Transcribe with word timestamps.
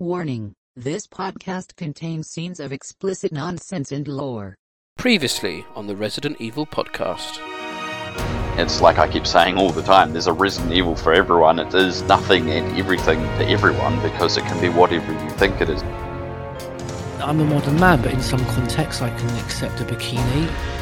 Warning 0.00 0.54
this 0.74 1.06
podcast 1.06 1.76
contains 1.76 2.30
scenes 2.30 2.58
of 2.58 2.72
explicit 2.72 3.32
nonsense 3.32 3.92
and 3.92 4.08
lore. 4.08 4.56
Previously 4.96 5.66
on 5.74 5.88
the 5.88 5.94
Resident 5.94 6.40
Evil 6.40 6.64
podcast. 6.64 7.38
It's 8.58 8.80
like 8.80 8.96
I 8.96 9.06
keep 9.06 9.26
saying 9.26 9.58
all 9.58 9.72
the 9.72 9.82
time 9.82 10.12
there's 10.12 10.26
a 10.26 10.32
Resident 10.32 10.72
Evil 10.72 10.96
for 10.96 11.12
everyone. 11.12 11.58
It 11.58 11.74
is 11.74 12.00
nothing 12.04 12.48
and 12.48 12.78
everything 12.78 13.20
to 13.20 13.46
everyone 13.46 14.00
because 14.00 14.38
it 14.38 14.44
can 14.46 14.58
be 14.58 14.70
whatever 14.70 15.12
you 15.12 15.30
think 15.32 15.60
it 15.60 15.68
is. 15.68 15.82
I'm 17.22 17.38
a 17.40 17.44
modern 17.44 17.78
man, 17.78 18.00
but 18.00 18.14
in 18.14 18.22
some 18.22 18.42
contexts, 18.46 19.02
I 19.02 19.10
can 19.10 19.28
accept 19.44 19.82
a 19.82 19.84
bikini. 19.84 20.79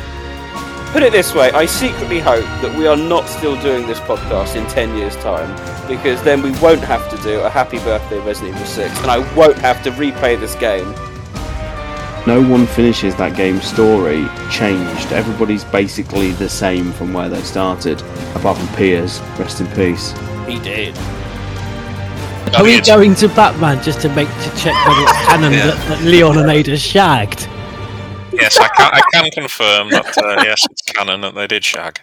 Put 0.93 1.03
it 1.03 1.13
this 1.13 1.35
way, 1.35 1.51
I 1.53 1.67
secretly 1.67 2.19
hope 2.19 2.45
that 2.63 2.75
we 2.77 2.87
are 2.87 2.97
not 2.97 3.29
still 3.29 3.61
doing 3.61 3.87
this 3.87 4.01
podcast 4.01 4.57
in 4.57 4.67
10 4.69 4.97
years' 4.97 5.15
time, 5.17 5.49
because 5.87 6.23
then 6.23 6.41
we 6.43 6.51
won't 6.61 6.81
have 6.81 7.09
to 7.11 7.17
do 7.23 7.41
a 7.41 7.51
happy 7.51 7.79
birthday 7.81 8.19
Resident 8.21 8.55
Evil 8.57 8.67
6, 8.67 8.99
and 9.03 9.11
I 9.11 9.19
won't 9.35 9.59
have 9.59 9.83
to 9.85 9.91
replay 9.93 10.41
this 10.41 10.55
game. 10.55 10.91
No 12.27 12.43
one 12.43 12.67
finishes 12.67 13.15
that 13.17 13.37
game's 13.37 13.65
story 13.65 14.27
changed. 14.51 15.13
Everybody's 15.13 15.63
basically 15.65 16.33
the 16.33 16.49
same 16.49 16.93
from 16.93 17.13
where 17.13 17.29
they 17.29 17.43
started, 17.43 18.01
apart 18.35 18.57
from 18.57 18.69
Piers. 18.75 19.21
Rest 19.39 19.61
in 19.61 19.67
peace. 19.69 20.13
He 20.47 20.59
did. 20.59 20.97
Are 22.57 22.65
we 22.65 22.81
going 22.81 23.15
to 23.17 23.29
Batman 23.29 23.83
just 23.83 24.01
to 24.01 24.09
make 24.15 24.29
to 24.29 24.51
check 24.57 24.75
whether 24.87 25.03
it's 25.03 25.13
canon 25.27 25.53
Yeah. 25.59 25.67
that, 25.67 25.89
that 25.89 26.03
Leon 26.03 26.39
and 26.39 26.51
Ada 26.51 26.79
shagged? 26.79 27.47
Yes, 28.41 28.57
I 28.59 28.69
can, 28.69 28.91
I 28.93 29.01
can 29.13 29.31
confirm 29.31 29.91
that, 29.91 30.17
uh, 30.19 30.43
yes, 30.45 30.59
it's 30.71 30.83
canon 30.83 31.21
that 31.23 31.35
they 31.35 31.47
did 31.47 31.65
shag. 31.65 32.01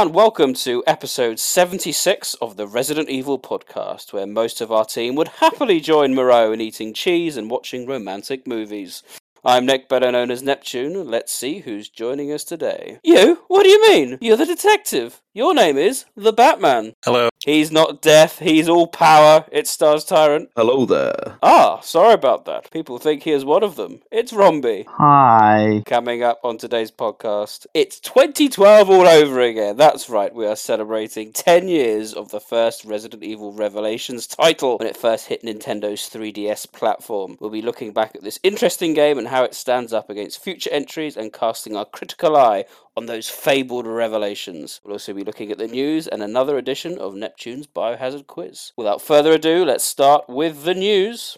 And 0.00 0.14
welcome 0.14 0.54
to 0.54 0.82
episode 0.86 1.38
76 1.38 2.32
of 2.40 2.56
the 2.56 2.66
Resident 2.66 3.10
Evil 3.10 3.38
podcast, 3.38 4.14
where 4.14 4.26
most 4.26 4.62
of 4.62 4.72
our 4.72 4.86
team 4.86 5.14
would 5.14 5.28
happily 5.28 5.78
join 5.78 6.14
Moreau 6.14 6.52
in 6.52 6.60
eating 6.62 6.94
cheese 6.94 7.36
and 7.36 7.50
watching 7.50 7.86
romantic 7.86 8.46
movies. 8.46 9.02
I'm 9.44 9.66
Nick, 9.66 9.90
better 9.90 10.10
known 10.10 10.30
as 10.30 10.42
Neptune. 10.42 11.10
Let's 11.10 11.32
see 11.32 11.58
who's 11.58 11.90
joining 11.90 12.32
us 12.32 12.44
today. 12.44 12.98
You? 13.04 13.40
What 13.48 13.64
do 13.64 13.68
you 13.68 13.88
mean? 13.90 14.16
You're 14.22 14.38
the 14.38 14.46
detective. 14.46 15.20
Your 15.32 15.54
name 15.54 15.78
is 15.78 16.06
the 16.16 16.32
Batman. 16.32 16.94
Hello. 17.04 17.28
He's 17.44 17.70
not 17.70 18.02
deaf, 18.02 18.40
he's 18.40 18.68
all 18.68 18.88
power. 18.88 19.44
It 19.52 19.68
stars 19.68 20.04
Tyrant. 20.04 20.50
Hello 20.56 20.84
there. 20.84 21.38
Ah, 21.40 21.78
sorry 21.80 22.14
about 22.14 22.46
that. 22.46 22.68
People 22.72 22.98
think 22.98 23.22
he 23.22 23.30
is 23.30 23.44
one 23.44 23.62
of 23.62 23.76
them. 23.76 24.00
It's 24.10 24.32
Rombie. 24.32 24.86
Hi. 24.90 25.84
Coming 25.86 26.24
up 26.24 26.40
on 26.42 26.58
today's 26.58 26.90
podcast, 26.90 27.66
it's 27.74 28.00
2012 28.00 28.90
all 28.90 29.06
over 29.06 29.40
again. 29.40 29.76
That's 29.76 30.10
right, 30.10 30.34
we 30.34 30.46
are 30.46 30.56
celebrating 30.56 31.32
10 31.32 31.68
years 31.68 32.12
of 32.12 32.32
the 32.32 32.40
first 32.40 32.84
Resident 32.84 33.22
Evil 33.22 33.52
Revelations 33.52 34.26
title 34.26 34.78
when 34.78 34.88
it 34.88 34.96
first 34.96 35.28
hit 35.28 35.44
Nintendo's 35.44 36.10
3DS 36.10 36.72
platform. 36.72 37.36
We'll 37.38 37.50
be 37.50 37.62
looking 37.62 37.92
back 37.92 38.16
at 38.16 38.24
this 38.24 38.40
interesting 38.42 38.94
game 38.94 39.16
and 39.16 39.28
how 39.28 39.44
it 39.44 39.54
stands 39.54 39.92
up 39.92 40.10
against 40.10 40.42
future 40.42 40.70
entries 40.72 41.16
and 41.16 41.32
casting 41.32 41.76
our 41.76 41.84
critical 41.84 42.36
eye 42.36 42.64
on 42.96 43.06
those 43.06 43.28
fabled 43.28 43.86
revelations. 43.86 44.80
We'll 44.84 44.94
also 44.94 45.14
be 45.14 45.24
looking 45.24 45.50
at 45.50 45.58
the 45.58 45.68
news 45.68 46.06
and 46.06 46.22
another 46.22 46.58
edition 46.58 46.98
of 46.98 47.14
Neptune's 47.14 47.66
Biohazard 47.66 48.26
Quiz. 48.26 48.72
Without 48.76 49.00
further 49.02 49.32
ado, 49.32 49.64
let's 49.64 49.84
start 49.84 50.28
with 50.28 50.64
the 50.64 50.74
news. 50.74 51.36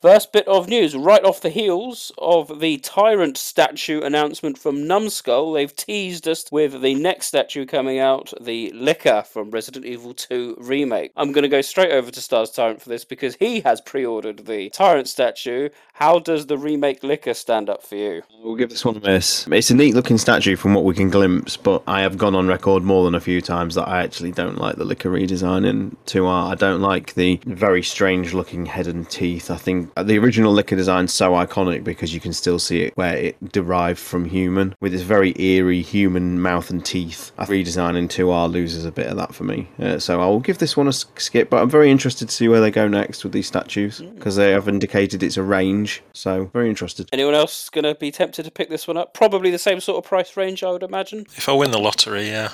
First 0.00 0.32
bit 0.32 0.48
of 0.48 0.66
news, 0.66 0.96
right 0.96 1.22
off 1.22 1.42
the 1.42 1.50
heels 1.50 2.10
of 2.16 2.60
the 2.60 2.78
Tyrant 2.78 3.36
statue 3.36 4.00
announcement 4.00 4.56
from 4.56 4.88
Numskull, 4.88 5.52
they've 5.52 5.76
teased 5.76 6.26
us 6.26 6.50
with 6.50 6.80
the 6.80 6.94
next 6.94 7.26
statue 7.26 7.66
coming 7.66 7.98
out, 7.98 8.32
the 8.40 8.70
Licker 8.70 9.22
from 9.30 9.50
Resident 9.50 9.84
Evil 9.84 10.14
2 10.14 10.56
Remake. 10.58 11.12
I'm 11.18 11.32
going 11.32 11.42
to 11.42 11.50
go 11.50 11.60
straight 11.60 11.92
over 11.92 12.10
to 12.10 12.20
Stars 12.22 12.50
Tyrant 12.50 12.80
for 12.80 12.88
this 12.88 13.04
because 13.04 13.36
he 13.36 13.60
has 13.60 13.82
pre 13.82 14.06
ordered 14.06 14.46
the 14.46 14.70
Tyrant 14.70 15.06
statue. 15.06 15.68
How 15.92 16.18
does 16.18 16.46
the 16.46 16.56
remake 16.56 17.02
Licker 17.02 17.34
stand 17.34 17.68
up 17.68 17.82
for 17.82 17.96
you? 17.96 18.22
We'll 18.42 18.56
give 18.56 18.70
this 18.70 18.86
one 18.86 18.96
a 18.96 19.00
miss. 19.00 19.46
It's 19.48 19.70
a 19.70 19.74
neat 19.74 19.94
looking 19.94 20.16
statue 20.16 20.56
from 20.56 20.72
what 20.72 20.84
we 20.84 20.94
can 20.94 21.10
glimpse, 21.10 21.58
but 21.58 21.82
I 21.86 22.00
have 22.00 22.16
gone 22.16 22.34
on 22.34 22.48
record 22.48 22.82
more 22.82 23.04
than 23.04 23.14
a 23.14 23.20
few 23.20 23.42
times 23.42 23.74
that 23.74 23.86
I 23.86 24.02
actually 24.02 24.32
don't 24.32 24.56
like 24.56 24.76
the 24.76 24.86
Licker 24.86 25.10
redesign 25.10 25.66
in 25.66 25.98
2R. 26.06 26.52
I 26.52 26.54
don't 26.54 26.80
like 26.80 27.12
the 27.12 27.38
very 27.44 27.82
strange 27.82 28.32
looking 28.32 28.64
head 28.64 28.86
and 28.86 29.06
teeth. 29.10 29.50
I 29.50 29.56
think 29.56 29.89
the 29.96 30.18
original 30.18 30.52
Licker 30.52 30.76
design's 30.76 31.12
so 31.12 31.32
iconic 31.32 31.84
because 31.84 32.12
you 32.14 32.20
can 32.20 32.32
still 32.32 32.58
see 32.58 32.82
it 32.82 32.96
where 32.96 33.16
it 33.16 33.52
derived 33.52 33.98
from 33.98 34.24
human, 34.24 34.74
with 34.80 34.92
this 34.92 35.02
very 35.02 35.34
eerie 35.40 35.82
human 35.82 36.40
mouth 36.40 36.70
and 36.70 36.84
teeth. 36.84 37.32
I 37.38 37.44
think 37.44 37.66
redesign 37.66 37.96
in 37.96 38.08
2R 38.08 38.50
loses 38.50 38.84
a 38.84 38.92
bit 38.92 39.06
of 39.06 39.16
that 39.16 39.34
for 39.34 39.44
me. 39.44 39.68
Uh, 39.78 39.98
so 39.98 40.20
I 40.20 40.26
will 40.26 40.40
give 40.40 40.58
this 40.58 40.76
one 40.76 40.88
a 40.88 40.92
skip, 40.92 41.50
but 41.50 41.62
I'm 41.62 41.70
very 41.70 41.90
interested 41.90 42.28
to 42.28 42.34
see 42.34 42.48
where 42.48 42.60
they 42.60 42.70
go 42.70 42.88
next 42.88 43.24
with 43.24 43.32
these 43.32 43.46
statues 43.46 44.00
because 44.00 44.36
they 44.36 44.52
have 44.52 44.68
indicated 44.68 45.22
it's 45.22 45.36
a 45.36 45.42
range. 45.42 46.02
So 46.12 46.46
very 46.52 46.68
interested. 46.68 47.08
Anyone 47.12 47.34
else 47.34 47.68
going 47.68 47.84
to 47.84 47.94
be 47.94 48.10
tempted 48.10 48.44
to 48.44 48.50
pick 48.50 48.68
this 48.68 48.86
one 48.86 48.96
up? 48.96 49.14
Probably 49.14 49.50
the 49.50 49.58
same 49.58 49.80
sort 49.80 50.02
of 50.02 50.08
price 50.08 50.36
range, 50.36 50.62
I 50.62 50.70
would 50.70 50.82
imagine. 50.82 51.26
If 51.36 51.48
I 51.48 51.52
win 51.52 51.70
the 51.70 51.78
lottery, 51.78 52.28
yeah. 52.28 52.50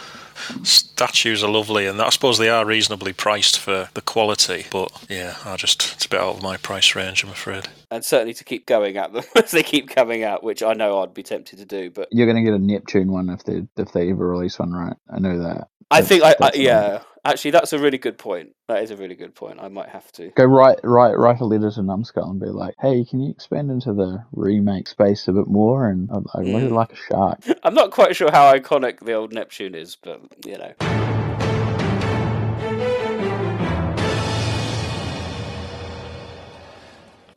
Statues 0.62 1.42
are 1.42 1.50
lovely, 1.50 1.86
and 1.86 2.00
I 2.00 2.10
suppose 2.10 2.38
they 2.38 2.50
are 2.50 2.64
reasonably 2.64 3.12
priced 3.12 3.58
for 3.58 3.88
the 3.94 4.02
quality, 4.02 4.66
but 4.70 4.90
yeah, 5.08 5.36
I 5.44 5.56
just, 5.56 5.94
it's 5.94 6.04
a 6.04 6.08
bit 6.08 6.20
out 6.20 6.36
of 6.36 6.42
my 6.42 6.56
price 6.58 6.94
range, 6.94 7.24
I'm 7.26 7.32
afraid. 7.32 7.68
And 7.90 8.04
certainly 8.04 8.34
to 8.34 8.44
keep 8.44 8.66
going 8.66 8.96
at 8.96 9.12
them 9.12 9.24
as 9.36 9.50
they 9.50 9.62
keep 9.64 9.88
coming 9.88 10.22
out, 10.22 10.44
which 10.44 10.62
I 10.62 10.74
know 10.74 11.02
I'd 11.02 11.12
be 11.14 11.22
tempted 11.24 11.58
to 11.58 11.64
do. 11.64 11.90
But 11.90 12.08
You're 12.12 12.26
going 12.26 12.36
to 12.44 12.48
get 12.48 12.54
a 12.58 12.62
Neptune 12.62 13.10
one 13.10 13.28
if 13.30 13.42
they 13.44 13.66
if 13.76 13.92
they 13.92 14.10
ever 14.10 14.28
release 14.30 14.58
one, 14.58 14.72
right? 14.72 14.96
I 15.12 15.18
know 15.18 15.38
that. 15.42 15.68
I 15.90 16.00
That's- 16.00 16.08
think, 16.08 16.22
I, 16.22 16.30
I 16.30 16.34
that's 16.38 16.56
the- 16.56 16.62
yeah, 16.62 17.02
actually, 17.24 17.50
that's 17.52 17.72
a 17.72 17.78
really 17.78 17.98
good 17.98 18.16
point. 18.18 18.50
That 18.68 18.82
is 18.82 18.90
a 18.90 18.96
really 18.96 19.14
good 19.16 19.34
point. 19.34 19.58
I 19.60 19.68
might 19.68 19.88
have 19.88 20.10
to. 20.12 20.30
Go 20.30 20.44
write 20.44 20.78
write 20.82 21.16
write 21.18 21.40
a 21.40 21.44
letter 21.44 21.70
to 21.70 21.80
Numskull 21.82 22.30
and 22.30 22.40
be 22.40 22.46
like, 22.46 22.74
"Hey, 22.80 23.04
can 23.04 23.20
you 23.20 23.30
expand 23.30 23.70
into 23.70 23.92
the 23.92 24.24
remake 24.32 24.86
space 24.88 25.26
a 25.28 25.32
bit 25.32 25.46
more?" 25.48 25.88
And 25.88 26.08
I, 26.12 26.38
I 26.38 26.40
really 26.42 26.62
Mm. 26.68 26.72
like 26.72 26.92
a 26.92 26.96
shark. 26.96 27.40
I'm 27.64 27.74
not 27.74 27.90
quite 27.92 28.14
sure 28.16 28.30
how 28.32 28.52
iconic 28.52 29.00
the 29.04 29.12
old 29.14 29.32
Neptune 29.32 29.74
is, 29.76 29.96
but 29.96 30.20
you 30.44 30.58
know. 30.58 30.72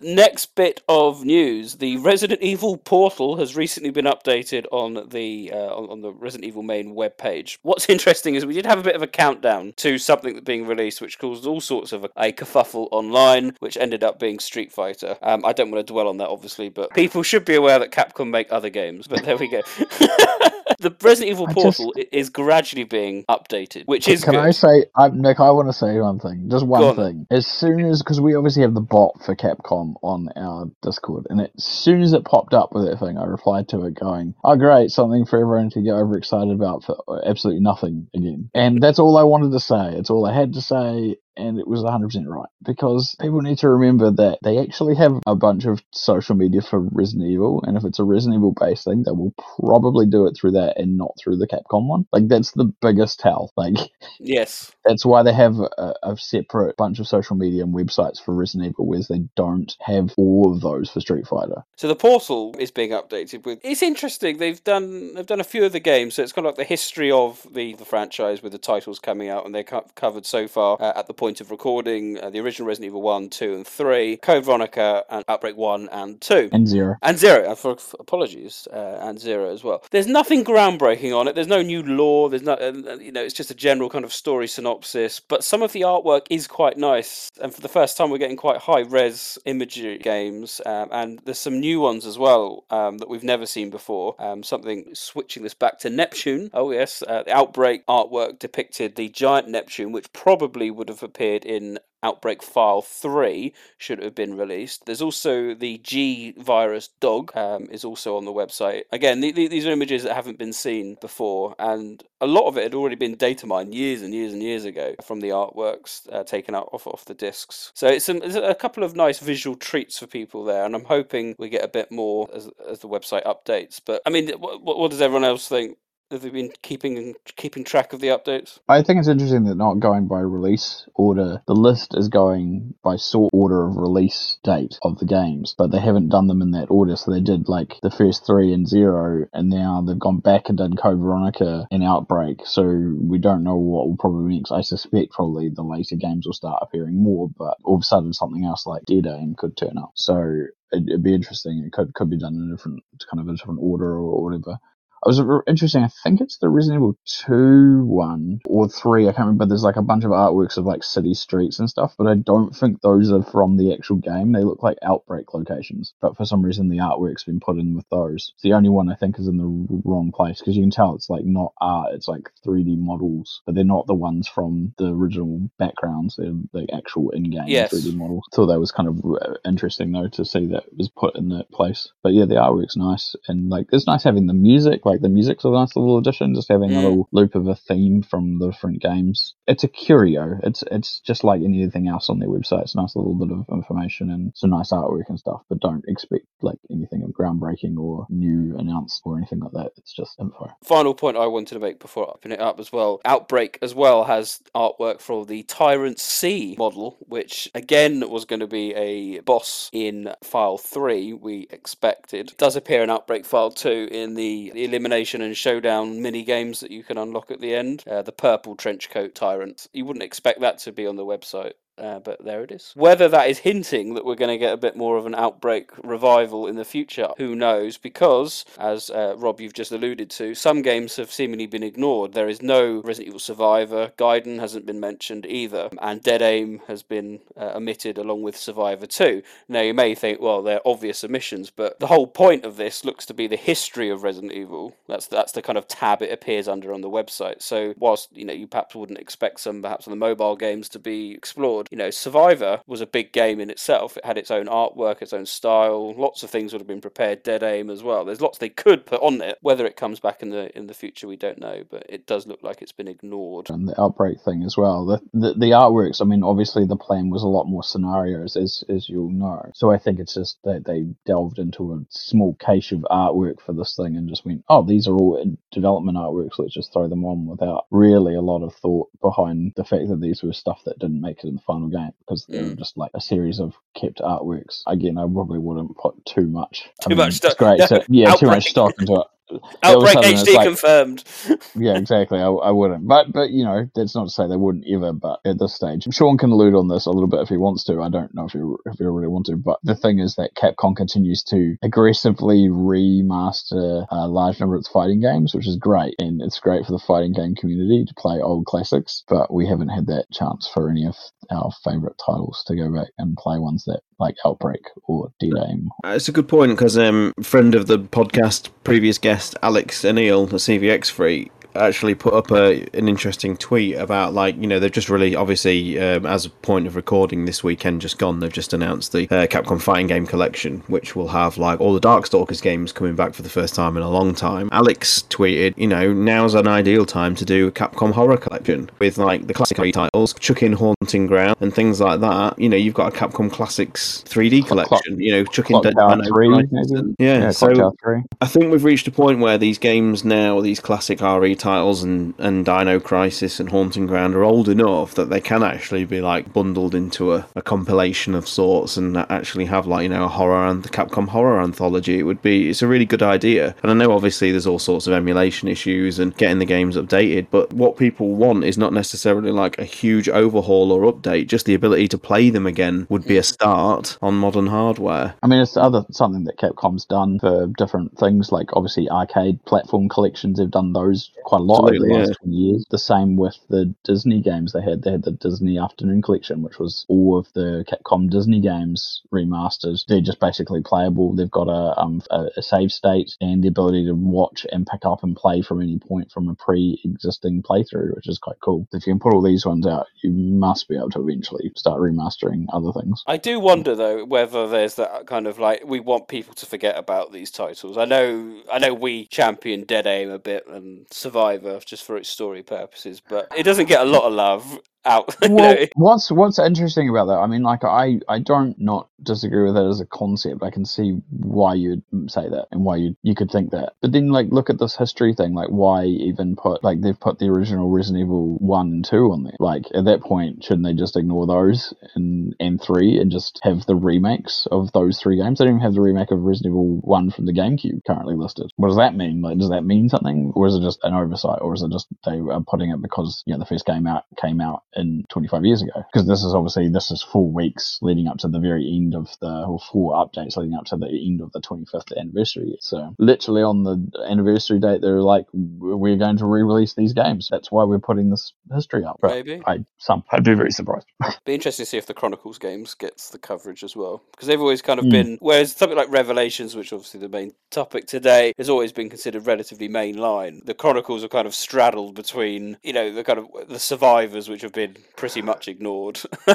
Next 0.01 0.55
bit 0.55 0.81
of 0.87 1.25
news: 1.25 1.75
the 1.75 1.97
Resident 1.97 2.41
Evil 2.41 2.77
portal 2.77 3.37
has 3.37 3.55
recently 3.55 3.89
been 3.89 4.05
updated 4.05 4.65
on 4.71 5.09
the 5.09 5.51
uh, 5.53 5.75
on, 5.75 6.01
the 6.01 6.13
Resident 6.13 6.47
Evil 6.47 6.63
main 6.63 6.95
webpage. 6.95 7.57
What's 7.63 7.89
interesting 7.89 8.35
is 8.35 8.45
we 8.45 8.53
did 8.53 8.65
have 8.65 8.79
a 8.79 8.83
bit 8.83 8.95
of 8.95 9.01
a 9.01 9.07
countdown 9.07 9.73
to 9.77 9.97
something 9.97 10.35
that 10.35 10.45
being 10.45 10.65
released, 10.65 11.01
which 11.01 11.19
caused 11.19 11.45
all 11.45 11.59
sorts 11.59 11.91
of 11.91 12.05
a, 12.05 12.09
a 12.15 12.31
kerfuffle 12.31 12.87
online, 12.91 13.55
which 13.59 13.75
ended 13.77 14.03
up 14.03 14.19
being 14.19 14.39
Street 14.39 14.71
Fighter. 14.71 15.17
Um, 15.21 15.43
I 15.45 15.53
don't 15.53 15.71
want 15.71 15.85
to 15.85 15.93
dwell 15.93 16.07
on 16.07 16.17
that, 16.17 16.29
obviously, 16.29 16.69
but 16.69 16.93
people 16.93 17.23
should 17.23 17.45
be 17.45 17.55
aware 17.55 17.79
that 17.79 17.91
Capcom 17.91 18.29
make 18.29 18.51
other 18.51 18.69
games. 18.69 19.07
But 19.07 19.25
there 19.25 19.37
we 19.37 19.49
go. 19.49 19.61
the 20.79 20.96
Resident 21.02 21.31
Evil 21.31 21.47
I 21.47 21.53
portal 21.53 21.93
i 21.97 22.08
is 22.11 22.29
gradually 22.29 22.84
being 22.84 23.26
updated, 23.29 23.85
which 23.85 24.08
is 24.08 24.23
Can 24.23 24.34
good. 24.34 24.41
I 24.41 24.52
say, 24.52 24.85
I, 24.96 25.09
Nick? 25.09 25.40
I 25.40 25.52
want 25.52 25.67
to 25.70 25.73
say 25.73 25.99
one 25.99 26.20
thing. 26.20 26.49
Just 26.49 26.66
one 26.66 26.84
on. 26.84 26.96
thing. 26.96 27.28
As 27.31 27.46
soon 27.47 27.85
as, 27.85 28.02
because 28.02 28.22
we 28.22 28.35
obviously 28.35 28.64
have 28.64 28.73
the 28.73 28.81
bot 28.81 29.22
for 29.26 29.35
Capcom 29.35 29.96
on 30.02 30.29
our 30.35 30.72
Discord, 30.81 31.28
and 31.29 31.41
it, 31.41 31.52
as 31.58 31.64
soon 31.64 32.02
as 32.02 32.14
it 32.14 32.26
popped 32.26 32.53
up 32.53 32.73
with 32.73 32.85
that 32.85 32.99
thing, 32.99 33.17
I 33.17 33.26
replied 33.26 33.70
to 33.70 33.85
it 33.85 33.99
going, 33.99 34.35
"Oh, 34.43 34.55
great! 34.55 34.91
Something 34.91 35.26
for 35.26 35.40
everyone 35.40 35.70
to 35.72 35.81
get 35.81 35.93
overexcited 35.93 36.52
about 36.53 36.84
for 36.85 36.97
absolutely 37.26 37.61
nothing 37.61 38.08
again." 38.16 38.49
And 38.53 38.81
that's 38.81 38.99
all 38.99 39.17
I 39.17 39.23
wanted 39.23 39.52
to 39.52 39.59
say. 39.59 39.96
It's 39.96 40.09
all 40.09 40.26
I 40.26 40.34
had 40.34 40.53
to 40.53 40.61
say. 40.61 41.17
And 41.40 41.59
it 41.59 41.68
was 41.68 41.82
100% 41.82 42.26
right 42.28 42.50
because 42.66 43.16
people 43.20 43.41
need 43.41 43.58
to 43.59 43.70
remember 43.70 44.12
that 44.12 44.40
they 44.44 44.59
actually 44.59 44.96
have 44.96 45.20
a 45.26 45.36
bunch 45.36 45.66
of 45.66 45.82
social 45.91 46.36
media 46.36 46.62
for 46.62 46.80
Resident 46.80 47.30
Evil, 47.30 47.64
and 47.66 47.78
if 47.78 47.86
it's 47.86 48.00
a 48.00 48.03
Resident 48.03 48.40
Evil 48.40 48.53
based 48.59 48.86
thing, 48.86 49.03
they 49.03 49.12
will 49.12 49.34
probably 49.59 50.06
do 50.06 50.28
it 50.28 50.38
through 50.40 50.52
that 50.52 50.80
and 50.80 50.97
not 50.97 51.12
through 51.20 51.38
the 51.38 51.47
Capcom 51.47 51.88
one. 51.88 52.06
Like 52.12 52.28
that's 52.28 52.52
the 52.52 52.72
biggest 52.82 53.20
tell. 53.20 53.52
Like 53.59 53.76
Yes. 54.20 54.72
that's 54.86 55.06
why 55.06 55.22
they 55.24 55.34
have 55.34 55.59
a, 55.59 55.94
a 56.03 56.18
separate 56.18 56.78
bunch 56.78 57.00
of 57.00 57.08
social 57.08 57.36
media 57.36 57.64
and 57.64 57.76
websites 57.76 58.24
for 58.24 58.34
Resident 58.34 58.70
Evil, 58.70 58.88
whereas 58.88 59.08
they 59.09 59.22
don't 59.36 59.76
have 59.82 60.14
all 60.18 60.53
of 60.53 60.62
those 60.62 60.90
for 60.90 61.02
Street 61.02 61.28
Fighter. 61.28 61.64
So 61.76 61.88
the 61.90 61.96
portal 61.96 62.56
is 62.58 62.72
being 62.72 62.91
updated 62.91 63.46
with. 63.46 63.59
It's 63.64 63.84
interesting. 63.84 64.38
They've 64.38 64.64
done 64.64 65.14
they've 65.14 65.26
done 65.26 65.41
a 65.41 65.46
few 65.46 65.66
of 65.66 65.74
the 65.74 65.80
games, 65.80 66.16
so 66.16 66.24
it's 66.24 66.32
kind 66.32 66.46
of 66.46 66.52
like 66.52 66.58
the 66.58 66.74
history 66.74 67.12
of 67.12 67.46
the, 67.52 67.74
the 67.76 67.86
franchise 67.86 68.41
with 68.41 68.53
the 68.53 68.58
titles 68.58 69.00
coming 69.00 69.30
out, 69.30 69.46
and 69.46 69.53
they're 69.53 69.64
co- 69.64 69.86
covered 69.96 70.26
so 70.26 70.47
far 70.47 70.78
uh, 70.80 70.94
at 70.96 71.08
the 71.08 71.14
point 71.14 71.28
of 71.37 71.52
recording 71.52 72.20
uh, 72.20 72.31
the 72.31 72.40
original 72.40 72.67
Resident 72.67 72.87
Evil 72.87 73.03
one, 73.03 73.29
two, 73.29 73.53
and 73.53 73.67
three, 73.67 74.17
Code 74.17 74.46
Veronica, 74.46 75.05
and 75.09 75.23
Outbreak 75.28 75.55
one 75.55 75.87
and 75.91 76.20
two. 76.20 76.49
And 76.52 76.67
Zero. 76.67 76.96
And 77.03 77.17
zero, 77.17 77.52
uh, 77.52 77.55
for, 77.55 77.78
for 77.78 77.97
apologies, 77.99 78.67
uh, 78.73 78.97
and 79.02 79.20
zero 79.20 79.53
as 79.53 79.64
well. 79.64 79.84
There's 79.91 80.08
nothing 80.08 80.43
groundbreaking 80.43 81.16
on 81.16 81.28
it. 81.28 81.35
There's 81.35 81.47
no 81.47 81.61
new 81.61 81.84
lore. 81.84 82.29
There's 82.29 82.41
not, 82.41 82.61
uh, 82.61 82.73
uh, 82.87 82.96
you 82.96 83.11
know, 83.11 83.23
it's 83.23 83.34
just 83.34 83.52
a 83.52 83.55
general 83.55 83.90
kind 83.90 84.03
of 84.03 84.11
story 84.11 84.47
synopsis. 84.47 85.20
But 85.20 85.43
some 85.43 85.61
of 85.61 85.72
the 85.72 85.81
artwork 85.81 86.26
is 86.29 86.47
quite 86.47 86.78
nice, 86.78 87.29
and 87.41 87.53
for 87.53 87.61
the 87.61 87.70
first 87.70 87.97
time, 87.97 88.09
we're 88.09 88.17
getting 88.17 88.37
quite 88.37 88.58
high 88.58 88.81
res 88.81 89.37
imagery 89.46 89.97
games, 89.99 90.61
um, 90.66 90.90
and 90.91 91.20
there's 91.26 91.40
some 91.40 91.59
new 91.59 91.79
ones 91.79 92.05
as 92.05 92.17
well 92.17 92.64
um, 92.70 92.97
that 92.97 93.09
we've 93.09 93.23
never 93.23 93.46
seen 93.46 93.70
before. 93.70 94.16
Um, 94.20 94.43
something 94.43 94.93
switching 94.93 95.43
this 95.43 95.53
back 95.53 95.79
to 95.79 95.90
Neptune. 95.90 96.49
Oh 96.53 96.72
yes, 96.72 97.03
uh, 97.08 97.23
the 97.23 97.35
Outbreak 97.35 97.85
artwork 97.87 98.40
depicted 98.40 98.96
the 98.96 99.09
giant 99.09 99.47
Neptune, 99.47 99.91
which 99.91 100.11
probably 100.14 100.72
would 100.72 100.90
have 100.90 101.03
appeared 101.09 101.46
in 101.46 101.79
Outbreak 102.02 102.41
File 102.41 102.82
3 102.82 103.53
should 103.78 104.02
have 104.02 104.16
been 104.16 104.38
released. 104.38 104.85
There's 104.85 105.02
also 105.02 105.53
the 105.53 105.79
G 105.79 106.34
virus 106.38 106.90
dog 107.00 107.35
um, 107.35 107.67
is 107.72 107.84
also 107.84 108.16
on 108.16 108.26
the 108.26 108.32
website. 108.32 108.84
Again, 108.91 109.20
the, 109.20 109.32
the, 109.32 109.47
these 109.47 109.66
are 109.66 109.72
images 109.72 110.03
that 110.03 110.16
haven't 110.16 110.40
been 110.40 110.53
seen 110.53 110.97
before, 111.02 111.56
and 111.59 112.02
a 112.22 112.28
lot 112.28 112.47
of 112.47 112.58
it 112.58 112.64
had 112.64 112.73
already 112.73 112.96
been 112.96 113.16
data 113.16 113.46
mined 113.46 113.73
years 113.73 114.02
and 114.02 114.14
years 114.14 114.34
and 114.34 114.41
years 114.41 114.66
ago 114.66 114.96
from 115.03 115.20
the 115.20 115.29
artworks 115.29 116.08
uh, 116.14 116.23
taken 116.23 116.56
out 116.56 116.70
off, 116.72 116.88
off 116.88 117.06
the 117.06 117.14
discs. 117.14 117.72
So 117.76 117.88
it's, 117.88 118.08
it's 118.08 118.35
a 118.35 118.55
couple 118.55 118.84
of 118.84 118.96
nice 118.96 119.20
visual 119.20 119.55
treats 119.55 120.00
for 120.00 120.08
people 120.08 120.46
there, 120.46 120.66
and 120.66 120.76
I'm 120.76 120.85
hoping 120.85 121.35
we 121.38 121.50
get 121.50 121.66
a 121.66 121.70
bit 121.70 121.91
more 121.91 122.29
as, 122.34 122.50
as 122.70 122.79
the 122.79 122.90
website 122.90 123.26
updates. 123.26 123.82
But 123.84 124.02
I 124.05 124.09
mean, 124.09 124.29
what, 124.40 124.64
what 124.64 124.91
does 124.91 125.02
everyone 125.02 125.26
else 125.26 125.47
think? 125.50 125.78
Have 126.11 126.23
they 126.23 126.32
been 126.32 126.52
keeping 126.64 127.14
keeping 127.35 127.64
track 127.64 127.94
of 127.94 128.00
the 128.00 128.08
updates? 128.08 128.58
I 128.67 128.82
think 128.82 128.97
it's 128.97 129.08
interesting 129.08 129.44
that 129.44 129.53
not 129.53 129.79
going 129.79 130.08
by 130.08 130.22
release 130.22 130.88
order. 130.96 131.44
The 131.46 131.53
list 131.53 131.94
is 131.96 132.08
going 132.08 132.73
by 132.84 132.96
sort 132.96 133.29
order 133.32 133.67
of 133.67 133.78
release 133.78 134.40
date 134.44 134.79
of 134.82 134.97
the 134.97 135.06
games, 135.06 135.53
but 135.56 135.70
they 135.70 135.79
haven't 135.79 136.09
done 136.09 136.26
them 136.26 136.41
in 136.41 136.50
that 136.52 136.72
order. 136.72 136.96
So 136.96 137.11
they 137.11 137.20
did 137.22 137.47
like 137.47 137.76
the 137.84 137.91
first 137.91 138.26
three 138.26 138.52
and 138.52 138.67
zero, 138.67 139.28
and 139.34 139.52
now 139.52 139.84
they've 139.85 140.00
gone 140.00 140.20
back 140.20 140.50
and 140.50 140.58
done 140.58 140.76
Code 140.76 141.00
Veronica 141.00 141.67
and 141.70 141.84
Outbreak. 141.84 142.40
So 142.44 142.64
we 142.64 143.20
don't 143.20 143.44
know 143.44 143.58
what 143.58 143.88
will 143.88 143.97
probably 143.97 144.35
next. 144.35 144.52
I 144.52 144.62
suspect 144.62 145.12
probably 145.12 145.50
the 145.50 145.62
later 145.62 145.96
games 145.96 146.26
will 146.26 146.34
start 146.34 146.64
appearing 146.64 147.03
more, 147.03 147.29
but 147.38 147.58
all 147.64 147.76
of 147.76 147.82
a 147.82 147.85
sudden 147.85 148.14
something 148.14 148.46
else 148.46 148.66
like 148.66 148.85
Dead 148.85 149.05
Aim 149.05 149.35
could 149.38 149.55
turn 149.55 149.78
up. 149.78 149.91
So 149.94 150.47
it'd 150.73 151.03
be 151.03 151.14
interesting. 151.14 151.64
It 151.67 151.72
could 151.72 151.94
could 151.94 152.09
be 152.09 152.17
done 152.17 152.34
in 152.34 152.50
a 152.50 152.55
different 152.55 152.82
kind 153.12 153.22
of 153.22 153.28
a 153.28 153.38
different 153.38 153.59
order 153.62 153.96
or 153.96 154.23
whatever. 154.23 154.58
I 155.05 155.09
was 155.09 155.22
interesting. 155.47 155.84
I 155.84 155.90
think 156.03 156.22
it's 156.22 156.37
the 156.40 156.49
Resident 156.49 156.79
Evil 156.81 156.97
2 157.28 157.85
one 157.85 158.40
or 158.46 158.67
3. 158.67 159.03
I 159.07 159.13
can't 159.13 159.19
remember. 159.28 159.46
There's 159.46 159.63
like 159.63 159.78
a 159.78 159.81
bunch 159.81 160.03
of 160.03 160.11
artworks 160.11 160.57
of 160.57 160.66
like 160.66 160.84
city 160.84 161.13
streets 161.13 161.59
and 161.59 161.69
stuff, 161.69 161.96
but 161.97 162.07
I 162.07 162.16
don't 162.16 162.55
think 162.55 162.81
those 162.81 163.11
are 163.11 163.23
from 163.23 163.57
the 163.57 163.73
actual 163.73 163.97
game. 163.97 164.34
They 164.34 164.43
look 164.43 164.63
like 164.63 164.78
outbreak 164.84 165.34
locations, 165.34 165.93
but 166.01 166.17
for 166.17 166.25
some 166.25 166.43
reason 166.43 166.69
the 166.69 166.79
artwork's 166.79 167.23
been 167.23 167.40
put 167.40 167.57
in 167.57 167.75
with 167.75 167.85
those. 167.90 168.31
It's 168.35 168.43
the 168.43 168.53
only 168.53 168.69
one 168.69 168.90
I 168.91 168.96
think 168.96 169.19
is 169.19 169.28
in 169.28 169.37
the 169.37 169.81
wrong 169.85 170.11
place 170.13 170.40
because 170.40 170.57
you 170.57 170.63
can 170.63 170.72
tell 170.72 170.96
it's 170.96 171.09
like 171.09 171.25
not 171.25 171.53
art, 171.61 171.93
it's 171.93 172.07
like 172.07 172.29
3D 172.45 172.78
models, 172.78 173.41
but 173.45 173.55
they're 173.55 173.63
not 173.63 173.87
the 173.87 173.95
ones 173.95 174.28
from 174.28 174.73
the 174.78 174.87
original 174.93 175.49
backgrounds. 175.57 176.17
They're 176.17 176.34
the 176.53 176.67
actual 176.73 177.11
in 177.11 177.29
game 177.31 177.43
Yes. 177.47 177.73
3D 177.73 177.95
models. 177.95 178.25
Thought 178.34 178.47
that 178.47 178.59
was 178.59 178.72
kind 178.72 178.90
of 178.90 178.99
uh, 179.05 179.35
interesting 179.45 179.91
though 179.93 180.09
to 180.09 180.25
see 180.25 180.47
that 180.47 180.66
it 180.66 180.78
was 180.78 180.90
put 180.90 181.16
in 181.16 181.29
that 181.29 181.49
place. 181.52 181.90
But 182.03 182.13
yeah, 182.13 182.25
the 182.25 182.35
artwork's 182.35 182.75
nice 182.78 183.16
and 183.28 183.49
like 183.49 183.67
it's 183.72 183.87
nice 183.87 184.03
having 184.03 184.28
the 184.28 184.34
music. 184.34 184.85
Like 184.90 185.02
the 185.02 185.09
music's 185.09 185.44
a 185.46 185.50
nice 185.52 185.76
little 185.76 185.97
addition. 185.97 186.34
Just 186.36 186.50
having 186.50 186.72
a 186.72 186.76
Mm. 186.80 186.84
little 186.84 187.09
loop 187.12 187.36
of 187.36 187.47
a 187.47 187.56
theme 187.56 188.02
from 188.02 188.40
the 188.40 188.50
different 188.50 188.82
games. 188.82 189.36
It's 189.47 189.64
a 189.64 189.68
curio. 189.68 190.40
It's 190.44 190.64
it's 190.72 191.00
just 191.02 191.24
like 191.24 191.41
anything 191.41 191.88
else 191.88 192.09
on 192.09 192.20
their 192.20 192.30
website. 192.30 192.64
It's 192.64 192.76
a 192.76 192.82
nice 192.82 192.96
little 192.96 193.14
bit 193.16 193.32
of 193.32 193.46
information 193.52 194.09
and 194.09 194.32
some 194.36 194.50
nice 194.50 194.72
artwork 194.72 195.09
and 195.09 195.20
stuff. 195.20 195.41
But 195.50 195.59
don't 195.59 195.86
expect 195.88 196.26
like 196.41 196.58
anything 196.72 197.03
of 197.03 197.12
groundbreaking 197.12 197.78
or 197.78 198.08
new 198.09 198.56
announced 198.58 199.02
or 199.06 199.18
anything 199.18 199.40
like 199.40 199.52
that. 199.53 199.72
It's 199.78 199.94
just 199.94 200.20
info. 200.20 200.50
Final 200.64 200.94
point 200.94 201.18
I 201.18 201.28
wanted 201.28 201.53
to 201.56 201.59
make 201.59 201.80
before 201.80 202.09
opening 202.09 202.38
it 202.40 202.41
up 202.41 202.59
as 202.59 202.72
well. 202.72 203.00
Outbreak 203.06 203.59
as 203.62 203.76
well 203.76 204.06
has 204.06 204.41
artwork 204.56 205.02
for 205.02 205.26
the 205.26 205.44
Tyrant 205.44 206.00
C 206.00 206.56
model, 206.58 206.97
which 207.02 207.50
again 207.53 208.09
was 208.09 208.26
going 208.26 208.40
to 208.40 208.47
be 208.47 208.74
a 208.74 209.20
boss 209.22 209.70
in 209.74 210.14
File 210.24 210.58
3, 210.58 211.14
we 211.14 211.47
expected. 211.52 212.32
It 212.32 212.38
does 212.38 212.56
appear 212.56 212.82
in 212.84 212.90
Outbreak 212.90 213.26
File 213.26 213.52
2 213.52 213.90
in 213.91 214.16
the, 214.16 214.52
the 214.53 214.78
Elimination 214.79 215.22
and 215.22 215.35
Showdown 215.35 216.02
mini 216.02 216.23
games 216.23 216.61
that 216.61 216.72
you 216.72 216.84
can 216.84 216.97
unlock 216.97 217.31
at 217.31 217.41
the 217.41 217.53
end. 217.53 217.84
Uh, 217.85 218.02
the 218.02 218.14
purple 218.14 218.55
trench 218.55 218.90
coat 218.90 219.14
Tyrant. 219.14 219.67
You 219.73 219.84
wouldn't 219.84 220.03
expect 220.03 220.40
that 220.40 220.58
to 220.59 220.72
be 220.72 220.87
on 220.87 220.96
the 220.96 221.03
website. 221.03 221.52
Uh, 221.79 221.99
but 221.99 222.23
there 222.23 222.43
it 222.43 222.52
is. 222.52 222.73
Whether 222.76 223.08
that 223.09 223.29
is 223.29 223.40
hinting 223.40 223.93
that 223.93 224.05
we're 224.05 224.16
going 224.16 224.29
to 224.29 224.37
get 224.37 224.53
a 224.53 224.58
bit 224.58 224.76
more 224.76 224.97
of 224.97 225.05
an 225.05 225.16
outbreak 225.16 225.72
revival 225.84 226.47
in 226.47 226.55
the 226.55 226.66
future, 226.66 227.09
who 227.17 227.35
knows? 227.35 227.78
Because, 227.78 228.46
as 228.58 228.90
uh, 228.90 229.16
Rob, 229.17 229.40
you've 229.40 229.53
just 229.53 229.72
alluded 229.72 230.09
to, 230.11 230.35
some 230.35 230.61
games 230.61 230.97
have 230.97 231.11
seemingly 231.11 231.47
been 231.47 231.64
ignored. 231.64 232.14
There 232.14 232.29
is 232.29 232.41
no 232.41 232.81
Resident 232.81 233.08
Evil 233.08 233.20
Survivor, 233.20 233.93
Gaiden 233.97 234.40
hasn't 234.40 234.66
been 234.66 234.79
mentioned 234.79 235.26
either, 235.26 235.70
and 235.81 236.03
Dead 236.03 236.22
Aim 236.22 236.61
has 236.67 236.84
been 236.84 237.20
uh, 237.37 237.52
omitted 237.55 237.97
along 237.97 238.23
with 238.23 238.35
Survivor 238.35 238.85
2. 238.85 239.22
Now, 239.47 239.61
you 239.61 239.73
may 239.73 239.96
think, 239.96 240.20
well, 240.20 240.41
they're 240.41 240.61
obvious 240.66 241.03
omissions, 241.03 241.49
but 241.49 241.79
the 241.79 241.87
whole 241.87 242.08
point 242.08 242.43
of 242.46 242.58
this 242.58 242.84
looks 242.84 243.05
to 243.05 243.14
be 243.14 243.28
the 243.28 243.35
history 243.35 243.90
of 243.90 244.03
Resident 244.03 244.34
Evil. 244.34 244.76
That's 244.87 245.08
that's 245.08 245.31
the 245.31 245.41
kind 245.41 245.58
of 245.58 245.67
tab 245.67 246.02
it 246.02 246.11
appears 246.11 246.47
under 246.47 246.73
on 246.73 246.81
the 246.81 246.90
website. 246.90 247.41
So, 247.41 247.73
whilst 247.78 248.09
you 248.16 248.26
know 248.26 248.34
you 248.34 248.47
perhaps 248.47 248.76
wouldn't 248.76 248.99
expect 248.99 249.40
some 249.40 249.61
perhaps 249.61 249.87
on 249.87 249.91
the 249.91 249.97
mobile 249.97 250.35
games 250.35 250.70
to 250.70 250.79
be 250.79 251.11
explored, 251.11 251.68
you 251.69 251.77
know, 251.77 251.89
Survivor 251.91 252.61
was 252.67 252.81
a 252.81 252.87
big 252.87 253.13
game 253.13 253.39
in 253.39 253.49
itself. 253.49 253.97
It 253.97 254.05
had 254.05 254.17
its 254.17 254.31
own 254.31 254.47
artwork, 254.47 255.01
its 255.01 255.13
own 255.13 255.25
style. 255.25 255.93
Lots 255.95 256.24
of 256.24 256.29
things 256.29 256.53
would 256.53 256.62
have 256.62 256.67
been 256.67 256.81
prepared. 256.81 257.24
Dead 257.24 257.43
Aim 257.43 257.69
as 257.69 257.83
well. 257.83 258.05
There's 258.05 258.21
lots 258.21 258.38
they 258.39 258.50
could 258.50 258.86
put 258.86 259.01
on 259.01 259.21
it. 259.21 259.38
Whether 259.41 259.65
it 259.65 259.77
comes 259.77 260.00
back 260.00 260.21
in 260.24 260.29
the 260.31 260.55
in 260.57 260.67
the 260.67 260.74
future, 260.74 261.07
we 261.07 261.17
don't 261.17 261.39
know. 261.39 261.63
But 261.69 261.86
it 261.89 262.07
does 262.07 262.27
look 262.27 262.43
like 262.43 262.62
it's 262.62 262.71
been 262.71 262.88
ignored. 262.88 263.50
and 263.50 263.67
the 263.67 263.81
outbreak 263.81 264.21
thing 264.21 264.43
as 264.43 264.57
well. 264.57 264.86
The, 264.86 265.01
the 265.13 265.33
the 265.33 265.51
artworks. 265.51 266.01
I 266.01 266.05
mean, 266.05 266.24
obviously 266.24 266.65
the 266.65 266.77
plan 266.77 267.10
was 267.10 267.24
a 267.24 267.27
lot 267.27 267.45
more 267.45 267.63
scenarios, 267.63 268.36
as 268.36 268.63
as 268.69 268.89
you'll 268.89 269.12
know. 269.12 269.51
So 269.53 269.71
I 269.71 269.77
think 269.77 270.00
it's 270.00 270.13
just 270.15 270.38
that 270.43 270.65
they 270.65 270.88
delved 271.05 271.39
into 271.39 271.74
a 271.74 271.86
small 271.89 272.36
cache 272.39 272.71
of 272.71 272.81
artwork 272.91 273.41
for 273.41 273.53
this 273.53 273.75
thing 273.75 273.98
and 273.98 274.10
just 274.10 274.25
went, 274.25 274.43
oh, 274.50 274.63
these 274.63 274.88
are 274.88 274.95
all 274.95 275.24
development 275.51 275.97
artworks. 275.97 276.39
Let's 276.39 276.53
just 276.53 276.73
throw 276.73 276.88
them 276.88 277.05
on 277.05 277.25
without 277.25 277.65
really 277.71 278.15
a 278.15 278.21
lot 278.21 278.43
of 278.43 278.53
thought 278.55 278.89
behind 279.01 279.53
the 279.55 279.63
fact 279.65 279.88
that 279.89 280.01
these 280.01 280.23
were 280.23 280.33
stuff 280.33 280.61
that 280.65 280.79
didn't 280.79 281.01
make 281.01 281.19
it 281.23 281.27
in 281.27 281.35
the 281.35 281.41
final 281.41 281.58
game 281.67 281.91
because 281.99 282.25
Mm. 282.27 282.57
just 282.57 282.77
like 282.77 282.91
a 282.93 283.01
series 283.01 283.39
of 283.39 283.53
kept 283.75 283.99
artworks. 283.99 284.61
Again, 284.67 284.97
I 284.97 285.03
probably 285.03 285.39
wouldn't 285.39 285.75
put 285.77 286.05
too 286.05 286.27
much. 286.27 286.69
I 286.85 286.89
Too 286.89 286.95
much 286.95 287.07
it's 287.09 287.17
stock- 287.17 287.37
Great, 287.37 287.59
no, 287.59 287.67
to, 287.67 287.85
yeah, 287.89 288.15
too 288.15 288.27
much 288.27 288.49
stock 288.49 288.73
into 288.79 288.93
it. 288.93 289.07
All 289.31 289.39
of 289.83 289.83
a 289.83 289.93
Outbreak 289.93 289.98
HD 289.98 290.36
like- 290.36 290.48
confirmed. 290.48 291.03
yeah, 291.55 291.77
exactly. 291.77 292.19
I, 292.19 292.27
I 292.27 292.51
wouldn't, 292.51 292.88
but 292.88 293.12
but 293.12 293.29
you 293.31 293.43
know, 293.43 293.69
that's 293.75 293.95
not 293.95 294.05
to 294.05 294.09
say 294.09 294.27
they 294.27 294.36
wouldn't 294.38 294.65
ever. 294.71 294.93
But 294.93 295.19
at 295.25 295.39
this 295.39 295.55
stage, 295.55 295.88
Sean 295.91 296.17
can 296.17 296.31
allude 296.31 296.55
on 296.55 296.67
this 296.67 296.86
a 296.86 296.91
little 296.91 297.07
bit 297.09 297.21
if 297.21 297.29
he 297.29 297.38
wants 297.38 297.63
to. 297.65 297.81
I 297.81 297.89
don't 297.89 298.13
know 298.13 298.25
if 298.25 298.31
he 298.33 298.39
if 298.65 298.77
he 298.77 298.86
really 298.86 299.07
want 299.07 299.27
to, 299.27 299.36
but 299.36 299.59
the 299.63 299.75
thing 299.75 300.00
is 300.00 300.15
that 300.15 300.36
Capcom 300.36 300.75
continues 300.75 301.24
to 301.25 301.55
aggressively 301.63 302.48
remaster 302.50 303.86
a 303.89 304.07
large 304.07 304.39
number 304.39 304.55
of 304.55 304.59
its 304.59 304.69
fighting 304.69 305.01
games, 305.01 305.33
which 305.33 305.48
is 305.48 305.57
great, 305.57 305.95
and 306.00 306.21
it's 306.21 306.39
great 306.39 306.65
for 306.65 306.71
the 306.71 306.79
fighting 306.79 307.13
game 307.13 307.36
community 307.36 307.86
to 307.86 307.93
play 307.95 308.19
old 308.19 308.45
classics. 308.45 309.03
But 309.07 309.33
we 309.33 309.48
haven't 309.48 309.69
had 309.69 309.88
that 309.88 310.05
chance 310.12 310.48
for 310.48 310.69
any 310.69 310.86
of 310.86 310.95
our 311.31 311.51
favorite 311.63 312.00
titles 312.03 312.43
to 312.48 312.55
go 312.55 312.74
back 312.74 312.89
and 312.98 313.17
play 313.17 313.38
ones 313.39 313.65
that 313.65 313.81
like 314.00 314.15
Outbreak 314.25 314.62
or 314.88 315.12
Aim. 315.22 315.70
Uh, 315.84 315.89
It's 315.89 316.08
a 316.08 316.12
good 316.12 316.27
point 316.27 316.51
because 316.51 316.77
um, 316.77 317.13
friend 317.22 317.56
of 317.56 317.68
the 317.68 317.79
podcast, 317.79 318.50
previous 318.63 318.98
guest 318.98 319.36
Alex 319.44 319.84
Aniel, 319.84 320.29
the 320.29 320.38
CVX 320.38 320.89
Free, 320.89 321.32
actually 321.56 321.96
put 321.96 322.13
up 322.13 322.32
a, 322.32 322.68
an 322.77 322.88
interesting 322.88 323.36
tweet 323.38 323.75
about 323.75 324.13
like 324.13 324.36
you 324.38 324.48
know 324.48 324.60
they've 324.60 324.72
just 324.72 324.89
really 324.89 325.15
obviously 325.15 325.79
um, 325.79 326.06
as 326.06 326.25
a 326.25 326.29
point 326.29 326.68
of 326.68 326.75
recording 326.75 327.25
this 327.25 327.44
weekend 327.44 327.82
just 327.82 327.98
gone 327.98 328.20
they've 328.20 328.32
just 328.32 328.53
announced 328.53 328.91
the 328.91 329.03
uh, 329.06 329.27
Capcom 329.27 329.62
Fighting 329.62 329.88
Game 329.88 330.06
Collection, 330.06 330.63
which 330.68 330.96
will 330.96 331.08
have 331.10 331.38
like 331.38 331.60
all 331.60 331.74
the 331.74 331.79
Darkstalkers 331.79 332.41
games 332.41 332.72
coming 332.72 332.96
back 332.96 333.13
for 333.13 333.22
the 333.22 333.29
first 333.29 333.56
time 333.56 333.77
in 333.77 333.84
a 333.84 333.89
long 333.89 334.13
time. 334.15 334.50
Alex 334.51 335.03
tweeted, 335.10 335.53
you 335.58 335.68
know, 335.68 335.94
now's 335.94 336.34
an 336.34 336.48
ideal 336.48 336.86
time 336.86 337.15
to 337.15 337.25
do 337.25 337.48
a 337.48 337.51
Capcom 337.51 337.91
Horror 337.91 338.18
Collection 338.18 338.70
with 338.79 338.98
like 338.98 339.27
the 339.27 339.34
classic 339.34 339.58
RE 339.58 339.72
titles, 339.72 340.13
chuck 340.13 340.44
in 340.44 340.53
Haunting 340.53 341.08
Ground 341.08 341.36
and 341.41 341.53
things 341.53 341.79
like 341.79 342.00
that. 342.01 342.38
You 342.39 342.50
know, 342.50 342.58
you've 342.58 342.74
got 342.74 342.94
a 342.94 342.98
Capcom 342.98 343.32
Classics 343.32 344.03
3D 344.08 344.48
collection. 344.48 345.00
you 345.00 345.12
know, 345.12 345.25
chuck 345.25 345.50
in 345.50 345.62
Dead 345.62 345.75
Man 345.75 346.03
3, 346.03 346.29
Crisis 346.29 346.50
maybe? 346.51 346.79
and- 346.79 346.96
yeah, 347.00 347.20
Yeah, 347.20 347.32
so 347.32 347.48
Clock 347.53 347.79
Tower 347.84 347.96
3. 347.96 348.03
I 348.22 348.25
think 348.27 348.51
we've 348.51 348.63
reached 348.63 348.88
a 348.88 348.91
point 348.91 349.20
where 349.20 349.38
these 349.38 349.58
games 349.58 350.03
now, 350.03 350.41
these 350.41 350.60
classic 350.60 351.01
RE 351.01 351.36
titles 351.39 351.84
and, 351.84 352.13
and 352.17 352.46
Dino 352.46 352.79
Crisis 352.79 353.39
and 353.39 353.50
Haunting 353.50 353.88
Ground 353.88 354.15
are 354.15 354.24
old 354.24 354.50
enough 354.50 354.93
that 354.96 355.10
they 355.10 355.22
can 355.22 355.43
actually 355.43 355.86
be 355.86 356.01
like 356.01 356.34
bundled 356.34 356.75
into 356.75 357.13
a, 357.13 357.25
a 357.36 357.41
compilation 357.41 358.13
of 358.13 358.27
sorts 358.27 358.77
and 358.77 358.98
actually 358.98 359.46
have 359.46 359.65
like, 359.65 359.84
you 359.84 359.89
know, 359.89 360.05
a 360.05 360.10
horror 360.10 360.48
and 360.48 360.63
the 360.63 360.69
Capcom 360.69 361.08
horror 361.08 361.41
anthology. 361.41 362.00
It 362.00 362.03
would 362.03 362.22
be, 362.22 362.50
it's 362.50 362.62
a 362.62 362.67
really 362.67 362.86
good 362.86 363.03
idea. 363.03 363.55
And 363.63 363.72
I 363.72 363.74
know 363.74 363.91
obviously 363.91 364.31
there's 364.31 364.48
all 364.48 364.60
sorts 364.60 364.88
of 364.88 364.93
emulation 364.93 365.48
issues 365.48 366.00
and 366.00 366.15
getting 366.17 366.39
the 366.39 366.46
games 366.46 366.75
updated, 366.75 367.27
but 367.31 367.53
what 367.53 367.77
people 367.77 368.15
want 368.15 368.43
is 368.43 368.58
not 368.58 368.74
necessarily 368.74 369.31
like 369.31 369.58
a 369.58 369.65
huge 369.65 370.10
overhaul 370.10 370.72
or 370.72 370.91
update, 370.91 371.27
just 371.27 371.46
the 371.46 371.53
ability 371.53 371.88
to 371.88 371.98
play 371.98 372.29
them 372.29 372.46
again 372.46 372.86
would 372.89 373.05
be 373.05 373.17
a 373.17 373.24
start 373.24 373.98
on 374.01 374.15
modern 374.15 374.48
hardware. 374.48 375.15
I 375.24 375.27
mean, 375.27 375.39
it's 375.39 375.58
other 375.58 375.86
something 375.91 376.25
that 376.25 376.38
Capcom's 376.38 376.86
done 376.86 377.19
for 377.19 377.48
different 377.58 377.98
things, 377.98 378.31
like 378.31 378.48
obviously 378.53 378.89
arcade 378.89 379.43
platform 379.46 379.89
collections. 379.89 380.38
They've 380.38 380.50
done 380.50 380.74
those 380.74 381.12
quite 381.29 381.41
a 381.41 381.43
lot 381.43 381.63
over 381.63 381.74
the 381.74 381.93
last 381.93 382.09
yeah. 382.09 382.25
20 382.25 382.36
years. 382.36 382.65
The 382.71 382.79
same 382.79 383.15
with 383.15 383.38
the 383.50 383.74
Disney 383.83 384.19
games 384.19 384.51
they 384.51 384.63
had. 384.63 384.81
They 384.81 384.91
had 384.91 385.03
the 385.03 385.12
Disney 385.12 385.59
Afternoon 385.59 386.01
Collection, 386.01 386.41
which 386.41 386.57
was 386.57 386.86
all 386.89 387.19
of 387.19 387.31
the 387.33 387.63
Capcom 387.69 388.09
Disney 388.09 388.41
games 388.41 389.03
remastered. 389.13 389.86
They're 389.88 390.01
just 390.01 390.19
basically 390.19 390.62
playable. 390.62 391.13
They've 391.13 391.29
got 391.29 391.48
a, 391.48 391.79
um, 391.79 392.01
a, 392.09 392.41
save 392.41 392.71
state 392.71 393.15
and 393.21 393.43
the 393.43 393.48
ability 393.48 393.86
to 393.86 393.93
watch 393.93 394.48
and 394.51 394.65
pick 394.65 394.86
up 394.86 395.03
and 395.03 395.15
play 395.15 395.43
from 395.43 395.62
any 395.62 395.77
point 395.77 396.12
from 396.12 396.29
a 396.29 396.33
pre-existing 396.33 397.43
playthrough, 397.43 397.95
which 397.95 398.09
is 398.09 398.17
quite 398.17 398.39
cool. 398.41 398.67
If 398.74 398.88
you 398.88 398.93
can 398.93 399.00
put 399.00 399.13
all 399.13 399.21
these 399.21 399.45
ones 399.45 399.67
out, 399.67 399.86
you 400.01 400.12
must 400.12 400.67
be 400.67 400.77
able 400.77 400.89
to 400.91 401.01
eventually 401.01 401.51
start 401.55 401.79
remastering 401.79 402.45
other 402.51 402.71
things. 402.71 403.03
I 403.05 403.17
do 403.17 403.39
wonder 403.39 403.75
though 403.75 404.03
whether 404.03 404.48
there's 404.48 404.75
that 404.75 405.05
kind 405.05 405.27
of 405.27 405.38
like 405.38 405.63
we 405.63 405.79
want 405.79 406.07
people 406.07 406.33
to 406.33 406.45
forget 406.48 406.75
about 406.75 407.12
these 407.12 407.29
titles. 407.29 407.77
I 407.77 407.86
know 407.86 408.41
I 408.51 408.57
know 408.57 408.74
we 408.74 409.05
champion 409.05 409.63
Dead 409.63 409.86
Aim 409.86 410.09
a 410.09 410.17
bit 410.17 410.48
and 410.48 410.88
Survivor 411.19 411.59
just 411.65 411.83
for 411.83 411.97
its 411.97 412.07
story 412.07 412.43
purposes, 412.43 413.01
but 413.01 413.27
it 413.38 413.43
doesn't 413.43 413.67
get 413.67 413.85
a 413.85 413.89
lot 413.89 414.03
of 414.03 414.13
love 414.13 414.59
out. 414.89 415.15
you 415.24 415.34
well, 415.36 415.55
know. 415.55 415.65
what's 415.75 416.12
what's 416.12 416.39
interesting 416.39 416.89
about 416.89 417.08
that? 417.08 417.19
I 417.19 417.27
mean, 417.27 417.43
like 417.43 417.63
I 417.63 418.00
I 418.10 418.19
don't 418.19 418.60
not 418.60 418.89
disagree 419.03 419.43
with 419.43 419.58
it 419.58 419.69
as 419.69 419.79
a 419.79 419.86
concept. 419.86 420.43
I 420.43 420.51
can 420.51 420.65
see 420.65 421.01
why 421.10 421.53
you'd 421.55 421.84
say 422.08 422.29
that 422.29 422.48
and 422.51 422.65
why 422.65 422.77
you 422.77 422.96
you 423.03 423.15
could 423.15 423.31
think 423.31 423.51
that. 423.51 423.74
But 423.81 423.91
then 423.91 424.10
like 424.10 424.27
look 424.31 424.50
at 424.50 424.60
this 424.60 424.75
history 424.75 425.13
thing. 425.13 425.34
Like 425.34 425.50
why 425.50 425.86
even 425.86 426.36
put 426.36 426.63
like 426.63 426.81
they've 426.81 427.00
put 427.00 427.19
the 427.19 427.27
original 427.29 427.69
Resident 427.69 428.03
Evil 428.03 428.38
one 428.39 428.67
and 428.67 428.86
two 428.86 429.12
on 429.12 429.24
there. 429.24 429.36
Like 429.39 429.65
at 429.74 429.86
that 429.86 430.01
point, 430.01 430.43
shouldn't 430.43 430.65
they 430.65 430.74
just 430.74 430.98
ignore 430.98 431.27
those 431.27 431.74
and 431.96 432.36
and 432.39 432.62
three 432.62 433.00
and 433.00 433.12
just 433.12 433.39
have 433.43 433.65
the 433.65 433.75
remakes 433.75 434.48
of 434.51 434.72
those 434.74 435.00
three 435.00 435.17
games? 435.17 435.39
They 435.39 435.46
don't 435.46 435.55
even 435.55 435.63
have 435.63 435.74
the 435.74 435.81
remake 435.81 436.12
of 436.12 436.22
Resident 436.22 436.53
Evil 436.53 436.77
one 436.81 437.12
from 437.12 437.25
the 437.25 437.34
GameCube 437.34 437.86
currently 437.86 438.15
listed. 438.15 438.51
What 438.58 438.69
does 438.69 438.77
that 438.77 438.96
mean? 438.96 439.22
Like 439.22 439.38
does 439.38 439.50
that 439.50 439.63
mean 439.63 439.89
something, 439.89 440.31
or 440.36 440.48
is 440.48 440.55
it 440.55 440.62
just 440.62 440.79
an 440.84 440.93
oversight, 440.93 441.41
or 441.41 441.53
is 441.53 441.63
it 441.63 441.72
just 441.72 441.88
they 442.05 442.19
are 442.19 442.41
putting 442.41 442.72
it 442.72 442.81
because 442.81 443.24
you 443.25 443.34
know 443.34 443.39
the 443.39 443.46
first 443.46 443.65
game 443.65 443.88
out 443.88 444.05
came 444.19 444.41
out 444.41 444.63
in 444.79 445.03
25 445.09 445.45
years 445.45 445.62
ago? 445.62 445.83
Because 445.91 446.07
this 446.07 446.24
is 446.24 446.33
obviously 446.33 446.69
this 446.69 446.91
is 446.91 447.03
four 447.03 447.31
weeks 447.31 447.79
leading 447.81 448.07
up 448.07 448.17
to 448.19 448.27
the 448.27 448.39
very 448.39 448.65
end 448.75 448.95
of 448.95 449.09
the 449.21 449.45
or 449.45 449.59
four 449.59 449.93
updates 449.93 450.38
leading 450.38 450.55
up 450.55 450.65
to 450.65 450.77
the 450.77 450.88
end 450.88 451.21
of 451.21 451.31
the 451.33 451.41
25th 451.41 451.95
anniversary. 451.98 452.57
So 452.62 452.95
literally 453.00 453.43
on 453.43 453.63
the 453.63 454.05
anniversary 454.09 454.59
date, 454.59 454.81
they're 454.81 455.01
like, 455.01 455.25
we're 455.33 455.98
going 455.98 456.17
to 456.17 456.25
re-release 456.25 456.74
these 456.75 456.93
games. 456.93 457.27
That's 457.29 457.51
why 457.51 457.63
we're 457.65 457.79
putting 457.79 458.09
this 458.09 458.33
history 458.53 458.83
up. 458.86 458.98
But 459.01 459.09
Maybe. 459.12 459.41
I 459.45 459.59
some 459.77 460.03
I'd 460.12 460.24
be 460.24 460.33
very 460.33 460.51
surprised. 460.51 460.88
Be 461.25 461.36
interesting 461.36 461.65
to 461.65 461.69
see 461.69 461.77
if 461.77 461.86
the 461.86 461.93
Chronicles 461.93 462.38
games 462.39 462.74
gets 462.74 463.09
the 463.09 463.19
coverage 463.19 463.63
as 463.63 463.75
well, 463.75 464.03
because 464.12 464.27
they've 464.27 464.39
always 464.41 464.62
kind 464.62 464.79
of 464.79 464.86
Hmm. 464.86 464.91
been. 464.91 465.17
Whereas 465.21 465.51
something 465.55 465.77
like 465.77 465.89
Revelations, 465.91 466.55
which 466.55 466.74
obviously 466.74 467.00
the 467.00 467.09
main 467.09 467.33
topic 467.51 467.86
today, 467.88 468.33
has 468.38 468.50
always 468.50 468.71
been 468.71 468.89
considered 468.89 469.25
relatively 469.27 469.69
mainline. 469.69 470.43
The 470.45 470.53
Chronicles 470.53 471.03
are 471.03 471.07
kind 471.09 471.27
of 471.27 471.36
straddled 471.36 471.95
between, 471.95 472.57
you 472.63 472.74
know, 472.74 472.91
the 472.93 473.03
kind 473.03 473.19
of 473.19 473.27
the 473.48 473.59
survivors, 473.59 474.29
which 474.29 474.41
have 474.41 474.53
been 474.53 474.58
pretty 474.67 475.21
much 475.21 475.47
ignored, 475.47 475.99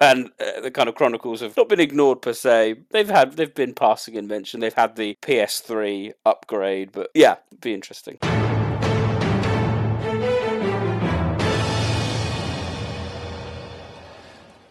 and 0.00 0.30
uh, 0.40 0.60
the 0.60 0.70
kind 0.72 0.88
of 0.88 0.94
Chronicles 0.94 1.40
have 1.40 1.56
not 1.56 1.68
been 1.68 1.80
ignored 1.80 2.22
per 2.22 2.32
se. 2.32 2.76
They've 2.90 3.08
had 3.08 3.32
they've 3.32 3.54
been 3.54 3.74
passing 3.74 4.14
in 4.14 4.26
mention. 4.26 4.60
They've 4.60 4.72
had 4.74 4.96
the 4.96 5.16
PS3 5.22 6.12
upgrade, 6.26 6.92
but 6.92 7.10
yeah, 7.14 7.36
be 7.60 7.74
interesting. 7.74 8.18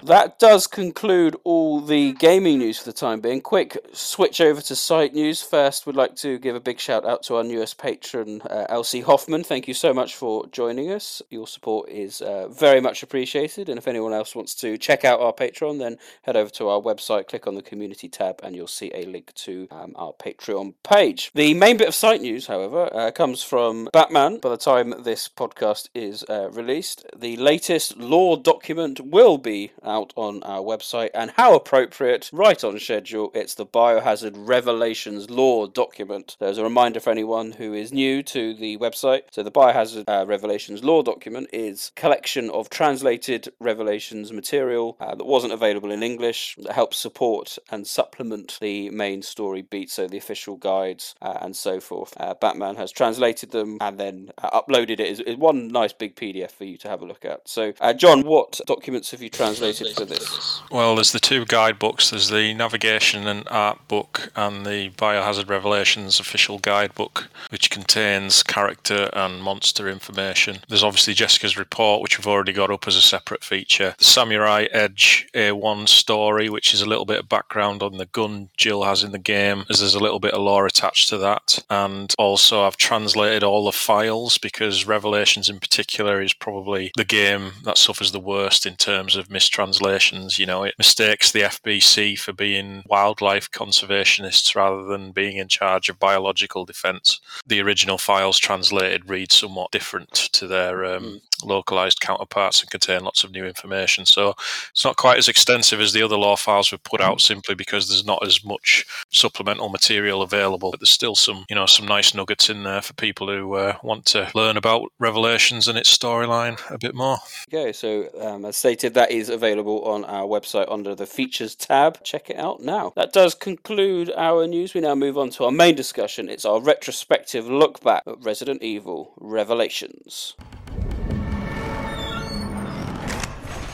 That 0.07 0.39
does 0.39 0.67
conclude 0.67 1.35
all 1.43 1.81
the 1.81 2.13
gaming 2.13 2.59
news 2.59 2.79
for 2.79 2.85
the 2.85 2.93
time 2.93 3.19
being. 3.19 3.41
Quick 3.41 3.77
switch 3.91 4.39
over 4.39 4.61
to 4.61 4.73
site 4.73 5.13
news. 5.13 5.41
First, 5.41 5.85
we'd 5.85 5.97
like 5.97 6.15
to 6.17 6.39
give 6.39 6.55
a 6.55 6.61
big 6.61 6.79
shout 6.79 7.05
out 7.05 7.23
to 7.23 7.35
our 7.35 7.43
newest 7.43 7.77
patron, 7.77 8.41
uh, 8.43 8.67
Elsie 8.69 9.01
Hoffman. 9.01 9.43
Thank 9.43 9.67
you 9.67 9.73
so 9.73 9.93
much 9.93 10.15
for 10.15 10.47
joining 10.47 10.93
us. 10.93 11.21
Your 11.29 11.45
support 11.45 11.89
is 11.89 12.21
uh, 12.21 12.47
very 12.47 12.79
much 12.79 13.03
appreciated. 13.03 13.67
And 13.67 13.77
if 13.77 13.85
anyone 13.85 14.13
else 14.13 14.33
wants 14.33 14.55
to 14.55 14.77
check 14.77 15.03
out 15.03 15.19
our 15.19 15.33
Patreon, 15.33 15.79
then 15.79 15.97
head 16.21 16.37
over 16.37 16.51
to 16.51 16.69
our 16.69 16.79
website, 16.79 17.27
click 17.27 17.45
on 17.45 17.55
the 17.55 17.61
community 17.61 18.07
tab, 18.07 18.39
and 18.43 18.55
you'll 18.55 18.67
see 18.67 18.89
a 18.93 19.03
link 19.07 19.33
to 19.33 19.67
um, 19.71 19.91
our 19.97 20.13
Patreon 20.13 20.75
page. 20.83 21.31
The 21.35 21.53
main 21.53 21.75
bit 21.75 21.89
of 21.89 21.95
site 21.95 22.21
news, 22.21 22.47
however, 22.47 22.89
uh, 22.93 23.11
comes 23.11 23.43
from 23.43 23.89
Batman. 23.91 24.39
By 24.39 24.51
the 24.51 24.57
time 24.57 24.93
this 25.03 25.27
podcast 25.27 25.89
is 25.93 26.23
uh, 26.29 26.49
released, 26.51 27.05
the 27.13 27.35
latest 27.35 27.97
lore 27.97 28.37
document 28.37 29.01
will 29.01 29.37
be 29.37 29.73
out 29.83 29.96
on 30.15 30.43
our 30.43 30.61
website, 30.61 31.09
and 31.13 31.31
how 31.31 31.55
appropriate, 31.55 32.29
right 32.31 32.63
on 32.63 32.79
schedule. 32.79 33.31
It's 33.33 33.55
the 33.55 33.65
Biohazard 33.65 34.33
Revelations 34.35 35.29
lore 35.29 35.67
document. 35.67 36.35
There's 36.39 36.57
a 36.57 36.63
reminder 36.63 36.99
for 36.99 37.09
anyone 37.09 37.53
who 37.53 37.73
is 37.73 37.91
new 37.91 38.23
to 38.23 38.53
the 38.53 38.77
website. 38.77 39.23
So, 39.31 39.43
the 39.43 39.51
Biohazard 39.51 40.05
uh, 40.07 40.25
Revelations 40.27 40.83
lore 40.83 41.03
document 41.03 41.49
is 41.53 41.91
collection 41.95 42.49
of 42.49 42.69
translated 42.69 43.49
Revelations 43.59 44.31
material 44.31 44.97
uh, 44.99 45.15
that 45.15 45.25
wasn't 45.25 45.53
available 45.53 45.91
in 45.91 46.03
English 46.03 46.55
that 46.61 46.73
helps 46.73 46.97
support 46.97 47.57
and 47.69 47.87
supplement 47.87 48.57
the 48.61 48.89
main 48.89 49.21
story 49.21 49.61
beats, 49.61 49.93
so 49.93 50.07
the 50.07 50.17
official 50.17 50.57
guides 50.57 51.15
uh, 51.21 51.37
and 51.41 51.55
so 51.55 51.79
forth. 51.79 52.13
Uh, 52.17 52.33
Batman 52.33 52.75
has 52.75 52.91
translated 52.91 53.51
them 53.51 53.77
and 53.81 53.99
then 53.99 54.31
uh, 54.37 54.61
uploaded 54.61 54.99
it 54.99 55.11
as, 55.11 55.19
as 55.21 55.35
one 55.35 55.67
nice 55.67 55.93
big 55.93 56.15
PDF 56.15 56.51
for 56.51 56.65
you 56.65 56.77
to 56.77 56.87
have 56.87 57.01
a 57.01 57.05
look 57.05 57.25
at. 57.25 57.47
So, 57.47 57.73
uh, 57.79 57.93
John, 57.93 58.23
what 58.23 58.59
documents 58.65 59.11
have 59.11 59.21
you 59.21 59.29
translated 59.29 59.76
this? 59.79 60.61
Well, 60.71 60.95
there's 60.95 61.11
the 61.11 61.19
two 61.19 61.45
guidebooks. 61.45 62.09
There's 62.09 62.29
the 62.29 62.53
navigation 62.53 63.27
and 63.27 63.47
art 63.49 63.87
book 63.87 64.31
and 64.35 64.65
the 64.65 64.89
Biohazard 64.91 65.49
Revelations 65.49 66.19
official 66.19 66.59
guidebook, 66.59 67.29
which 67.49 67.69
contains 67.69 68.43
character 68.43 69.09
and 69.13 69.41
monster 69.41 69.89
information. 69.89 70.59
There's 70.67 70.83
obviously 70.83 71.13
Jessica's 71.13 71.57
report, 71.57 72.01
which 72.01 72.17
we've 72.17 72.27
already 72.27 72.53
got 72.53 72.71
up 72.71 72.87
as 72.87 72.95
a 72.95 73.01
separate 73.01 73.43
feature. 73.43 73.95
The 73.97 74.03
Samurai 74.03 74.67
Edge 74.71 75.27
A1 75.33 75.87
story, 75.87 76.49
which 76.49 76.73
is 76.73 76.81
a 76.81 76.89
little 76.89 77.05
bit 77.05 77.19
of 77.19 77.29
background 77.29 77.83
on 77.83 77.97
the 77.97 78.05
gun 78.05 78.49
Jill 78.57 78.83
has 78.83 79.03
in 79.03 79.11
the 79.11 79.17
game, 79.17 79.65
as 79.69 79.79
there's 79.79 79.95
a 79.95 79.99
little 79.99 80.19
bit 80.19 80.33
of 80.33 80.41
lore 80.41 80.65
attached 80.65 81.09
to 81.09 81.17
that. 81.19 81.63
And 81.69 82.13
also, 82.17 82.63
I've 82.63 82.77
translated 82.77 83.43
all 83.43 83.65
the 83.65 83.71
files 83.71 84.37
because 84.37 84.85
Revelations 84.85 85.49
in 85.49 85.59
particular 85.59 86.21
is 86.21 86.33
probably 86.33 86.91
the 86.95 87.05
game 87.05 87.51
that 87.63 87.77
suffers 87.77 88.11
the 88.11 88.19
worst 88.19 88.65
in 88.65 88.75
terms 88.75 89.15
of 89.15 89.29
mistranslations. 89.67 90.39
You 90.39 90.45
know, 90.45 90.63
it 90.63 90.75
mistakes 90.77 91.31
the 91.31 91.41
FBC 91.41 92.17
for 92.19 92.33
being 92.33 92.83
wildlife 92.87 93.51
conservationists 93.51 94.55
rather 94.55 94.83
than 94.83 95.11
being 95.11 95.37
in 95.37 95.47
charge 95.47 95.89
of 95.89 95.99
biological 95.99 96.65
defence. 96.65 97.19
The 97.45 97.61
original 97.61 97.97
files 97.97 98.39
translated 98.39 99.09
read 99.09 99.31
somewhat 99.31 99.71
different 99.71 100.13
to 100.33 100.47
their 100.47 100.85
um, 100.85 101.21
localized 101.43 101.99
counterparts 101.99 102.61
and 102.61 102.69
contain 102.69 103.03
lots 103.03 103.23
of 103.23 103.31
new 103.31 103.45
information. 103.45 104.05
So 104.05 104.33
it's 104.71 104.85
not 104.85 104.97
quite 104.97 105.17
as 105.17 105.27
extensive 105.27 105.79
as 105.79 105.93
the 105.93 106.01
other 106.01 106.17
lore 106.17 106.37
files 106.37 106.71
we've 106.71 106.83
put 106.83 107.01
out 107.01 107.21
simply 107.21 107.55
because 107.55 107.87
there's 107.87 108.05
not 108.05 108.25
as 108.25 108.43
much 108.43 108.85
supplemental 109.11 109.69
material 109.69 110.21
available. 110.21 110.71
But 110.71 110.79
there's 110.79 110.89
still 110.89 111.15
some, 111.15 111.45
you 111.49 111.55
know, 111.55 111.65
some 111.65 111.87
nice 111.87 112.13
nuggets 112.13 112.49
in 112.49 112.63
there 112.63 112.81
for 112.81 112.93
people 112.93 113.27
who 113.27 113.53
uh, 113.55 113.77
want 113.83 114.05
to 114.07 114.29
learn 114.33 114.57
about 114.57 114.91
Revelations 114.99 115.67
and 115.67 115.77
its 115.77 115.95
storyline 115.95 116.59
a 116.71 116.77
bit 116.77 116.95
more. 116.95 117.17
Okay, 117.53 117.71
so 117.71 118.09
um, 118.19 118.45
as 118.45 118.55
stated, 118.55 118.93
that 118.95 119.11
is 119.11 119.29
available 119.29 119.56
available 119.57 119.83
on 119.85 120.05
our 120.05 120.25
website 120.25 120.71
under 120.71 120.93
the 120.93 121.05
features 121.07 121.55
tab. 121.55 122.03
Check 122.03 122.29
it 122.29 122.37
out 122.37 122.61
now. 122.61 122.93
That 122.95 123.11
does 123.11 123.33
conclude 123.33 124.11
our 124.15 124.45
news. 124.47 124.75
We 124.75 124.81
now 124.81 124.93
move 124.93 125.17
on 125.17 125.31
to 125.31 125.45
our 125.45 125.51
main 125.51 125.73
discussion. 125.75 126.29
It's 126.29 126.45
our 126.45 126.61
retrospective 126.61 127.47
look 127.47 127.81
back 127.83 128.03
at 128.05 128.23
Resident 128.23 128.61
Evil 128.61 129.13
Revelations. 129.17 130.35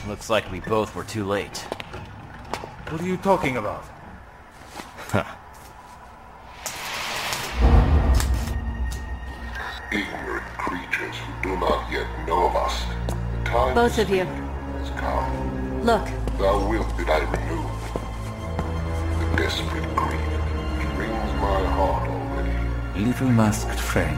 Looks 0.07 0.29
like 0.29 0.49
we 0.51 0.61
both 0.61 0.95
were 0.95 1.03
too 1.03 1.25
late. 1.25 1.57
What 2.89 3.01
are 3.01 3.05
you 3.05 3.17
talking 3.17 3.57
about? 3.57 3.83
Ignorant 9.91 10.43
creatures 10.57 11.15
who 11.17 11.43
do 11.43 11.59
not 11.59 11.91
yet 11.91 12.07
know 12.25 12.47
of 12.47 12.55
us. 12.55 12.85
The 13.09 13.15
time 13.45 13.75
Both 13.75 13.99
of 13.99 14.09
you. 14.09 14.25
Has 15.83 15.89
come. 15.89 16.13
Look. 16.15 16.37
Thou 16.39 16.69
wilt 16.69 16.97
that 16.97 17.09
I 17.09 17.19
remove 17.19 17.71
the 19.19 19.37
desperate 19.37 19.95
grief 19.95 20.19
which 20.77 20.97
wrings 20.97 21.33
my 21.41 21.63
heart 21.75 22.07
already. 22.07 23.05
Little 23.05 23.29
masked 23.29 23.79
friend. 23.79 24.17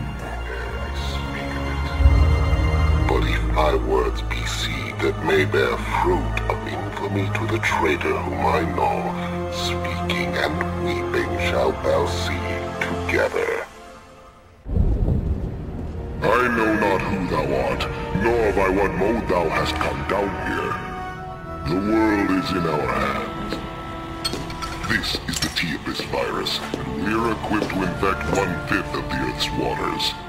But 3.07 3.23
if 3.23 3.41
thy 3.55 3.75
words 3.87 4.21
be 4.23 4.45
seed 4.45 4.99
that 4.99 5.25
may 5.25 5.45
bear 5.45 5.77
fruit 5.77 6.39
of 6.49 6.67
infamy 6.67 7.27
to 7.37 7.47
the 7.51 7.59
traitor 7.59 8.17
whom 8.17 8.45
I 8.45 8.61
know, 8.75 9.13
speaking 9.51 10.35
and 10.35 10.85
weeping 10.85 11.37
shalt 11.49 11.75
thou 11.83 12.05
see 12.07 12.45
together. 12.81 13.65
I 16.21 16.47
know 16.47 16.73
not 16.79 17.01
who 17.01 17.27
thou 17.29 17.45
art, 17.67 17.87
nor 18.23 18.51
by 18.53 18.69
what 18.69 18.91
mode 18.95 19.27
thou 19.29 19.47
hast 19.49 19.75
come 19.75 20.07
down 20.07 20.29
here. 20.47 20.84
The 21.65 21.73
world 21.73 22.29
is 22.29 22.51
in 22.51 22.67
our 22.67 22.87
hands. 22.93 23.55
This 24.87 25.15
is 25.27 25.39
the 25.39 25.49
T-Abyss 25.55 26.01
virus, 26.11 26.59
and 26.59 27.03
we're 27.03 27.31
equipped 27.31 27.73
to 27.73 27.81
infect 27.81 28.37
one-fifth 28.37 28.93
of 28.93 29.09
the 29.09 29.15
Earth's 29.15 29.49
waters. 29.57 30.24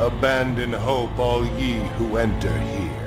Abandon 0.00 0.72
hope, 0.72 1.18
all 1.18 1.44
ye 1.58 1.74
who 1.98 2.16
enter 2.16 2.58
here. 2.58 3.00